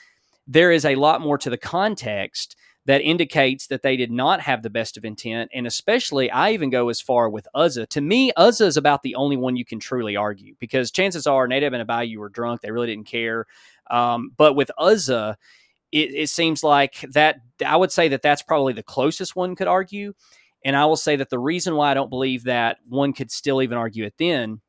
there 0.48 0.72
is 0.72 0.86
a 0.86 0.96
lot 0.96 1.22
more 1.22 1.38
to 1.38 1.50
the 1.50 1.58
context 1.58 2.56
that 2.86 3.02
indicates 3.02 3.68
that 3.68 3.82
they 3.82 3.98
did 3.98 4.12
not 4.12 4.40
have 4.40 4.62
the 4.62 4.70
best 4.70 4.96
of 4.96 5.06
intent. 5.06 5.50
And 5.54 5.66
especially, 5.66 6.30
I 6.30 6.52
even 6.52 6.70
go 6.70 6.90
as 6.90 7.02
far 7.02 7.30
with 7.30 7.48
Uzzah. 7.56 7.88
To 7.88 8.02
me, 8.02 8.32
Uzzah 8.38 8.68
is 8.68 8.78
about 8.78 9.02
the 9.02 9.16
only 9.16 9.38
one 9.38 9.56
you 9.56 9.66
can 9.66 9.80
truly 9.80 10.16
argue 10.16 10.56
because 10.60 10.92
chances 10.92 11.26
are 11.26 11.48
Nadab 11.48 11.74
and 11.74 11.82
Abihu 11.82 12.20
were 12.20 12.30
drunk. 12.30 12.62
They 12.62 12.72
really 12.72 12.88
didn't 12.88 13.08
care. 13.08 13.48
Um, 13.90 14.32
but 14.38 14.54
with 14.54 14.70
Uzzah, 14.78 15.36
it, 15.92 16.14
it 16.14 16.30
seems 16.30 16.64
like 16.64 17.02
that 17.14 17.42
I 17.66 17.76
would 17.76 17.92
say 17.92 18.08
that 18.10 18.22
that's 18.22 18.44
probably 18.44 18.74
the 18.74 18.84
closest 18.84 19.36
one 19.36 19.56
could 19.56 19.68
argue. 19.68 20.14
And 20.64 20.76
I 20.76 20.86
will 20.86 20.96
say 20.96 21.16
that 21.16 21.30
the 21.30 21.40
reason 21.40 21.76
why 21.76 21.92
I 21.92 21.94
don't 21.96 22.10
believe 22.10 22.44
that 22.44 22.78
one 22.88 23.14
could 23.14 23.32
still 23.32 23.62
even 23.62 23.78
argue 23.78 24.04
it 24.06 24.16
then 24.18 24.62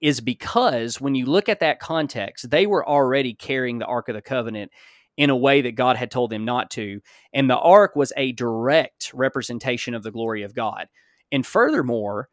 is 0.00 0.20
because 0.20 1.00
when 1.00 1.14
you 1.14 1.26
look 1.26 1.48
at 1.48 1.60
that 1.60 1.80
context, 1.80 2.50
they 2.50 2.66
were 2.66 2.86
already 2.86 3.34
carrying 3.34 3.78
the 3.78 3.86
Ark 3.86 4.08
of 4.08 4.14
the 4.14 4.22
Covenant 4.22 4.70
in 5.16 5.28
a 5.28 5.36
way 5.36 5.60
that 5.60 5.74
God 5.74 5.96
had 5.96 6.10
told 6.10 6.30
them 6.30 6.46
not 6.46 6.70
to. 6.70 7.00
And 7.34 7.50
the 7.50 7.58
ark 7.58 7.94
was 7.94 8.10
a 8.16 8.32
direct 8.32 9.12
representation 9.12 9.94
of 9.94 10.02
the 10.02 10.10
glory 10.10 10.42
of 10.44 10.54
God. 10.54 10.86
And 11.30 11.46
furthermore, 11.46 12.30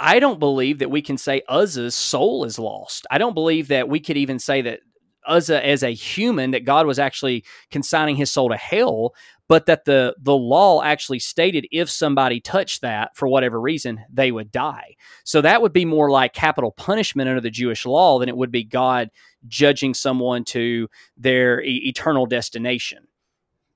I 0.00 0.18
don't 0.18 0.40
believe 0.40 0.80
that 0.80 0.90
we 0.90 1.02
can 1.02 1.16
say 1.16 1.42
Uzzah's 1.48 1.94
soul 1.94 2.44
is 2.44 2.58
lost. 2.58 3.06
I 3.10 3.18
don't 3.18 3.34
believe 3.34 3.68
that 3.68 3.88
we 3.88 4.00
could 4.00 4.16
even 4.16 4.38
say 4.38 4.62
that 4.62 4.80
Uzzah 5.28 5.64
as 5.64 5.82
a 5.82 5.90
human, 5.90 6.50
that 6.52 6.64
God 6.64 6.86
was 6.86 6.98
actually 6.98 7.44
consigning 7.70 8.16
his 8.16 8.30
soul 8.30 8.48
to 8.48 8.56
hell, 8.56 9.14
but 9.48 9.66
that 9.66 9.84
the 9.84 10.14
the 10.20 10.36
law 10.36 10.82
actually 10.82 11.18
stated 11.18 11.66
if 11.72 11.90
somebody 11.90 12.40
touched 12.40 12.82
that 12.82 13.16
for 13.16 13.26
whatever 13.28 13.60
reason 13.60 14.00
they 14.12 14.30
would 14.30 14.52
die. 14.52 14.94
So 15.24 15.40
that 15.40 15.62
would 15.62 15.72
be 15.72 15.84
more 15.84 16.10
like 16.10 16.32
capital 16.34 16.70
punishment 16.72 17.28
under 17.28 17.40
the 17.40 17.50
jewish 17.50 17.86
law 17.86 18.18
than 18.18 18.28
it 18.28 18.36
would 18.36 18.52
be 18.52 18.64
god 18.64 19.10
judging 19.46 19.94
someone 19.94 20.44
to 20.44 20.88
their 21.16 21.62
e- 21.62 21.88
eternal 21.88 22.26
destination 22.26 23.07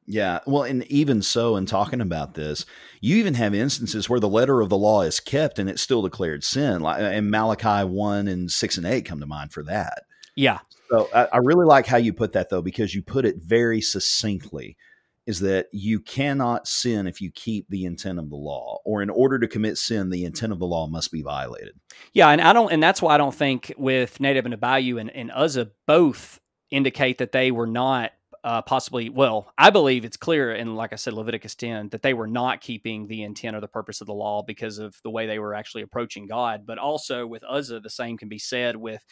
yeah. 0.07 0.41
Well, 0.47 0.65
and 0.65 0.85
even 0.85 1.23
so, 1.23 1.57
in 1.57 1.67
talking 1.67 2.01
about 2.01 2.35
this, 2.35 2.67
you 3.01 3.17
even 3.17 3.35
have 3.35 3.55
instances 3.55 4.09
where 4.09 4.21
the 4.21 4.29
letter 4.29 4.61
of 4.61 4.69
the 4.69 4.77
law 4.77 5.03
is 5.03 5.21
kept 5.21 5.59
and 5.59 5.69
it's 5.69 5.83
still 5.83 6.03
declared 6.03 6.45
sin. 6.45 6.81
Like, 6.81 7.01
uh, 7.01 7.07
and 7.07 7.31
Malachi 7.31 7.87
1 7.87 8.29
and 8.29 8.51
6 8.51 8.77
and 8.77 8.87
8 8.87 9.05
come 9.05 9.21
to 9.21 9.27
mind 9.27 9.53
for 9.53 9.63
that. 9.65 10.03
Yeah. 10.35 10.59
So 10.91 11.09
I, 11.15 11.29
I 11.33 11.37
really 11.39 11.67
like 11.67 11.87
how 11.87 11.99
you 11.99 12.13
put 12.13 12.33
that, 12.33 12.51
though, 12.51 12.63
because 12.63 12.95
you 12.95 13.03
put 13.03 13.25
it 13.25 13.37
very 13.39 13.81
succinctly 13.81 14.77
is 15.25 15.39
that 15.41 15.69
you 15.73 16.01
cannot 16.01 16.67
sin 16.67 17.07
if 17.07 17.21
you 17.21 17.31
keep 17.31 17.69
the 17.69 17.85
intent 17.85 18.19
of 18.19 18.29
the 18.29 18.37
law, 18.37 18.79
or 18.85 19.03
in 19.03 19.11
order 19.11 19.39
to 19.39 19.47
commit 19.47 19.79
sin, 19.79 20.11
the 20.11 20.25
intent 20.25 20.53
of 20.53 20.59
the 20.59 20.67
law 20.67 20.89
must 20.89 21.13
be 21.13 21.23
violated. 21.23 21.79
Yeah, 22.13 22.29
and 22.31 22.41
I 22.41 22.53
don't, 22.53 22.73
and 22.73 22.83
that's 22.83 23.01
why 23.01 23.15
I 23.15 23.19
don't 23.19 23.35
think 23.35 23.73
with 23.79 24.19
Nadab 24.19 24.47
and 24.47 24.55
Abihu 24.55 24.99
and, 24.99 25.11
and 25.11 25.31
Uzzah 25.31 25.71
both 25.87 26.41
indicate 26.73 27.19
that 27.19 27.31
they 27.31 27.53
were 27.53 27.69
not 27.69 28.11
uh, 28.45 28.63
possibly. 28.63 29.09
Well, 29.09 29.53
I 29.57 29.71
believe 29.71 30.05
it's 30.05 30.17
clear, 30.17 30.53
and 30.53 30.77
like 30.77 30.93
I 30.93 30.97
said, 30.97 31.13
Leviticus 31.13 31.55
ten, 31.55 31.89
that 31.91 32.03
they 32.03 32.15
were 32.15 32.27
not 32.27 32.61
keeping 32.61 33.07
the 33.07 33.23
intent 33.23 33.57
or 33.57 33.61
the 33.61 33.69
purpose 33.69 34.01
of 34.01 34.07
the 34.07 34.15
law 34.15 34.43
because 34.43 34.79
of 34.79 35.01
the 35.03 35.11
way 35.11 35.27
they 35.27 35.39
were 35.39 35.55
actually 35.55 35.83
approaching 35.83 36.27
God. 36.27 36.67
But 36.67 36.79
also 36.79 37.27
with 37.27 37.45
Uzzah, 37.49 37.81
the 37.81 37.91
same 37.91 38.19
can 38.19 38.29
be 38.29 38.39
said 38.39 38.77
with 38.77 39.05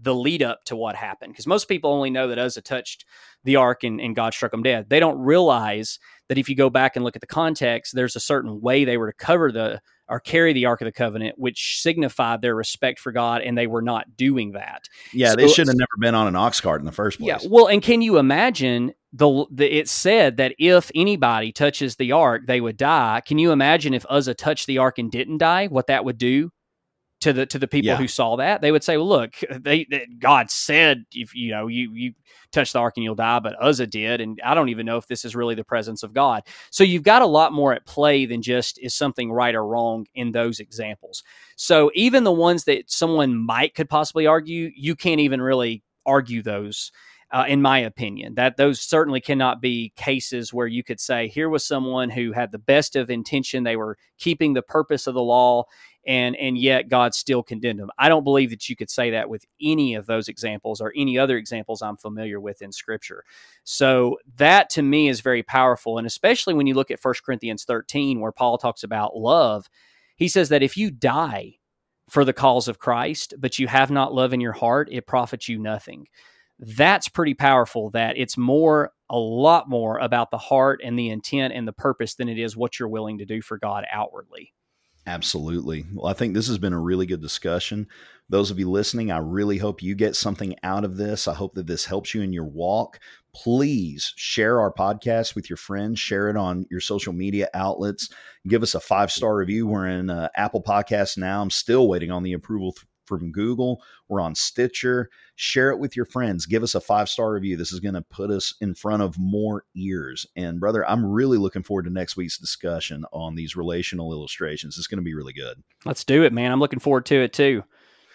the 0.00 0.14
lead 0.14 0.42
up 0.42 0.64
to 0.64 0.76
what 0.76 0.94
happened. 0.94 1.32
Because 1.32 1.46
most 1.46 1.68
people 1.68 1.90
only 1.90 2.10
know 2.10 2.28
that 2.28 2.38
Uzzah 2.38 2.62
touched 2.62 3.04
the 3.44 3.56
ark 3.56 3.82
and, 3.82 4.00
and, 4.00 4.14
God 4.14 4.34
struck 4.34 4.52
him 4.52 4.62
dead. 4.62 4.90
They 4.90 5.00
don't 5.00 5.18
realize 5.18 5.98
that 6.28 6.38
if 6.38 6.48
you 6.48 6.56
go 6.56 6.68
back 6.68 6.96
and 6.96 7.04
look 7.04 7.16
at 7.16 7.20
the 7.20 7.26
context, 7.26 7.94
there's 7.94 8.16
a 8.16 8.20
certain 8.20 8.60
way 8.60 8.84
they 8.84 8.98
were 8.98 9.10
to 9.10 9.16
cover 9.16 9.50
the 9.50 9.80
or 10.08 10.20
carry 10.20 10.52
the 10.52 10.66
Ark 10.66 10.80
of 10.80 10.86
the 10.86 10.92
Covenant, 10.92 11.38
which 11.38 11.80
signified 11.80 12.42
their 12.42 12.54
respect 12.54 12.98
for 12.98 13.12
God, 13.12 13.42
and 13.42 13.56
they 13.56 13.66
were 13.66 13.82
not 13.82 14.16
doing 14.16 14.52
that. 14.52 14.88
Yeah, 15.12 15.30
so, 15.30 15.36
they 15.36 15.48
should 15.48 15.66
have 15.66 15.76
never 15.76 15.88
been 15.98 16.14
on 16.14 16.26
an 16.26 16.36
ox 16.36 16.60
cart 16.60 16.80
in 16.80 16.86
the 16.86 16.92
first 16.92 17.18
place. 17.18 17.42
Yeah, 17.42 17.48
well, 17.50 17.66
and 17.66 17.82
can 17.82 18.02
you 18.02 18.18
imagine 18.18 18.92
the, 19.12 19.46
the 19.50 19.78
it 19.78 19.88
said 19.88 20.36
that 20.36 20.54
if 20.58 20.90
anybody 20.94 21.52
touches 21.52 21.96
the 21.96 22.12
ark, 22.12 22.42
they 22.46 22.60
would 22.60 22.76
die. 22.76 23.22
Can 23.26 23.38
you 23.38 23.50
imagine 23.50 23.94
if 23.94 24.04
Uzzah 24.08 24.34
touched 24.34 24.66
the 24.66 24.78
ark 24.78 24.98
and 24.98 25.10
didn't 25.10 25.38
die? 25.38 25.68
What 25.68 25.86
that 25.86 26.04
would 26.04 26.18
do 26.18 26.50
to 27.20 27.32
the 27.32 27.46
to 27.46 27.58
the 27.58 27.66
people 27.66 27.88
yeah. 27.88 27.96
who 27.96 28.08
saw 28.08 28.36
that 28.36 28.60
they 28.60 28.70
would 28.70 28.84
say 28.84 28.96
well 28.96 29.08
look 29.08 29.34
they, 29.50 29.86
they, 29.90 30.06
god 30.18 30.50
said 30.50 31.04
if 31.12 31.34
you 31.34 31.50
know 31.50 31.66
you 31.66 31.92
you 31.94 32.12
touch 32.52 32.72
the 32.72 32.78
ark 32.78 32.94
and 32.96 33.04
you'll 33.04 33.14
die 33.14 33.38
but 33.38 33.56
uzzah 33.60 33.86
did 33.86 34.20
and 34.20 34.40
i 34.44 34.54
don't 34.54 34.68
even 34.68 34.84
know 34.84 34.98
if 34.98 35.06
this 35.06 35.24
is 35.24 35.34
really 35.34 35.54
the 35.54 35.64
presence 35.64 36.02
of 36.02 36.12
god 36.12 36.42
so 36.70 36.84
you've 36.84 37.02
got 37.02 37.22
a 37.22 37.26
lot 37.26 37.52
more 37.52 37.72
at 37.72 37.86
play 37.86 38.26
than 38.26 38.42
just 38.42 38.78
is 38.82 38.94
something 38.94 39.32
right 39.32 39.54
or 39.54 39.66
wrong 39.66 40.06
in 40.14 40.32
those 40.32 40.60
examples 40.60 41.22
so 41.56 41.90
even 41.94 42.24
the 42.24 42.32
ones 42.32 42.64
that 42.64 42.90
someone 42.90 43.36
might 43.36 43.74
could 43.74 43.88
possibly 43.88 44.26
argue 44.26 44.70
you 44.76 44.94
can't 44.94 45.20
even 45.20 45.40
really 45.40 45.82
argue 46.04 46.42
those 46.42 46.92
uh, 47.32 47.44
in 47.48 47.60
my 47.60 47.78
opinion. 47.78 48.34
That 48.34 48.56
those 48.56 48.80
certainly 48.80 49.20
cannot 49.20 49.60
be 49.60 49.92
cases 49.96 50.52
where 50.52 50.66
you 50.66 50.84
could 50.84 51.00
say 51.00 51.28
here 51.28 51.48
was 51.48 51.66
someone 51.66 52.10
who 52.10 52.32
had 52.32 52.52
the 52.52 52.58
best 52.58 52.96
of 52.96 53.10
intention, 53.10 53.64
they 53.64 53.76
were 53.76 53.98
keeping 54.18 54.52
the 54.52 54.62
purpose 54.62 55.06
of 55.06 55.14
the 55.14 55.22
law, 55.22 55.64
and 56.06 56.36
and 56.36 56.56
yet 56.56 56.88
God 56.88 57.14
still 57.14 57.42
condemned 57.42 57.80
them. 57.80 57.90
I 57.98 58.08
don't 58.08 58.24
believe 58.24 58.50
that 58.50 58.68
you 58.68 58.76
could 58.76 58.90
say 58.90 59.10
that 59.10 59.28
with 59.28 59.44
any 59.60 59.94
of 59.94 60.06
those 60.06 60.28
examples 60.28 60.80
or 60.80 60.92
any 60.96 61.18
other 61.18 61.36
examples 61.36 61.82
I'm 61.82 61.96
familiar 61.96 62.40
with 62.40 62.62
in 62.62 62.72
Scripture. 62.72 63.24
So 63.64 64.18
that 64.36 64.70
to 64.70 64.82
me 64.82 65.08
is 65.08 65.20
very 65.20 65.42
powerful, 65.42 65.98
and 65.98 66.06
especially 66.06 66.54
when 66.54 66.66
you 66.66 66.74
look 66.74 66.90
at 66.90 67.02
1 67.02 67.14
Corinthians 67.24 67.64
13, 67.64 68.20
where 68.20 68.32
Paul 68.32 68.58
talks 68.58 68.82
about 68.82 69.16
love, 69.16 69.68
he 70.16 70.28
says 70.28 70.48
that 70.50 70.62
if 70.62 70.76
you 70.76 70.90
die 70.90 71.54
for 72.08 72.24
the 72.24 72.32
cause 72.32 72.68
of 72.68 72.78
Christ, 72.78 73.34
but 73.38 73.58
you 73.58 73.66
have 73.66 73.90
not 73.90 74.14
love 74.14 74.32
in 74.32 74.40
your 74.40 74.52
heart, 74.52 74.88
it 74.92 75.06
profits 75.06 75.48
you 75.48 75.58
nothing 75.58 76.06
that's 76.58 77.08
pretty 77.08 77.34
powerful 77.34 77.90
that 77.90 78.16
it's 78.16 78.36
more 78.36 78.92
a 79.10 79.18
lot 79.18 79.68
more 79.68 79.98
about 79.98 80.30
the 80.30 80.38
heart 80.38 80.80
and 80.82 80.98
the 80.98 81.10
intent 81.10 81.52
and 81.54 81.68
the 81.68 81.72
purpose 81.72 82.14
than 82.14 82.28
it 82.28 82.38
is 82.38 82.56
what 82.56 82.78
you're 82.78 82.88
willing 82.88 83.18
to 83.18 83.26
do 83.26 83.42
for 83.42 83.58
God 83.58 83.84
outwardly. 83.92 84.52
Absolutely. 85.06 85.86
Well, 85.94 86.06
I 86.06 86.14
think 86.14 86.34
this 86.34 86.48
has 86.48 86.58
been 86.58 86.72
a 86.72 86.80
really 86.80 87.06
good 87.06 87.22
discussion. 87.22 87.86
Those 88.28 88.50
of 88.50 88.58
you 88.58 88.68
listening, 88.68 89.12
I 89.12 89.18
really 89.18 89.58
hope 89.58 89.80
you 89.80 89.94
get 89.94 90.16
something 90.16 90.56
out 90.64 90.84
of 90.84 90.96
this. 90.96 91.28
I 91.28 91.34
hope 91.34 91.54
that 91.54 91.68
this 91.68 91.84
helps 91.84 92.12
you 92.12 92.22
in 92.22 92.32
your 92.32 92.44
walk. 92.44 92.98
Please 93.32 94.12
share 94.16 94.58
our 94.60 94.72
podcast 94.72 95.36
with 95.36 95.48
your 95.48 95.58
friends, 95.58 96.00
share 96.00 96.28
it 96.28 96.36
on 96.36 96.66
your 96.70 96.80
social 96.80 97.12
media 97.12 97.48
outlets. 97.54 98.08
Give 98.48 98.64
us 98.64 98.74
a 98.74 98.80
five 98.80 99.12
star 99.12 99.36
review. 99.36 99.68
We're 99.68 99.86
in 99.86 100.10
uh, 100.10 100.28
Apple 100.34 100.62
Podcasts 100.62 101.16
now. 101.16 101.40
I'm 101.40 101.50
still 101.50 101.86
waiting 101.86 102.10
on 102.10 102.24
the 102.24 102.32
approval 102.32 102.74
from 103.06 103.32
Google. 103.32 103.82
We're 104.08 104.20
on 104.20 104.34
Stitcher. 104.34 105.10
Share 105.36 105.70
it 105.70 105.78
with 105.78 105.96
your 105.96 106.04
friends. 106.06 106.46
Give 106.46 106.62
us 106.62 106.74
a 106.74 106.80
five 106.80 107.08
star 107.08 107.32
review. 107.32 107.56
This 107.56 107.72
is 107.72 107.80
going 107.80 107.94
to 107.94 108.02
put 108.02 108.30
us 108.30 108.54
in 108.60 108.74
front 108.74 109.02
of 109.02 109.18
more 109.18 109.64
ears. 109.74 110.26
And, 110.36 110.60
brother, 110.60 110.88
I'm 110.88 111.04
really 111.04 111.38
looking 111.38 111.62
forward 111.62 111.84
to 111.84 111.90
next 111.90 112.16
week's 112.16 112.38
discussion 112.38 113.04
on 113.12 113.34
these 113.34 113.56
relational 113.56 114.12
illustrations. 114.12 114.78
It's 114.78 114.86
going 114.86 114.98
to 114.98 115.04
be 115.04 115.14
really 115.14 115.32
good. 115.32 115.62
Let's 115.84 116.04
do 116.04 116.24
it, 116.24 116.32
man. 116.32 116.52
I'm 116.52 116.60
looking 116.60 116.80
forward 116.80 117.06
to 117.06 117.16
it 117.16 117.32
too. 117.32 117.64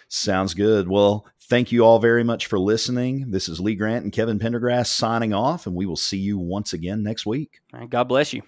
Sounds 0.08 0.52
good. 0.52 0.88
Well, 0.88 1.26
Thank 1.52 1.70
you 1.70 1.84
all 1.84 1.98
very 1.98 2.24
much 2.24 2.46
for 2.46 2.58
listening. 2.58 3.30
This 3.30 3.46
is 3.46 3.60
Lee 3.60 3.74
Grant 3.74 4.04
and 4.04 4.12
Kevin 4.12 4.38
Pendergrass 4.38 4.86
signing 4.86 5.34
off, 5.34 5.66
and 5.66 5.76
we 5.76 5.84
will 5.84 5.96
see 5.96 6.16
you 6.16 6.38
once 6.38 6.72
again 6.72 7.02
next 7.02 7.26
week. 7.26 7.60
God 7.90 8.04
bless 8.04 8.32
you. 8.32 8.40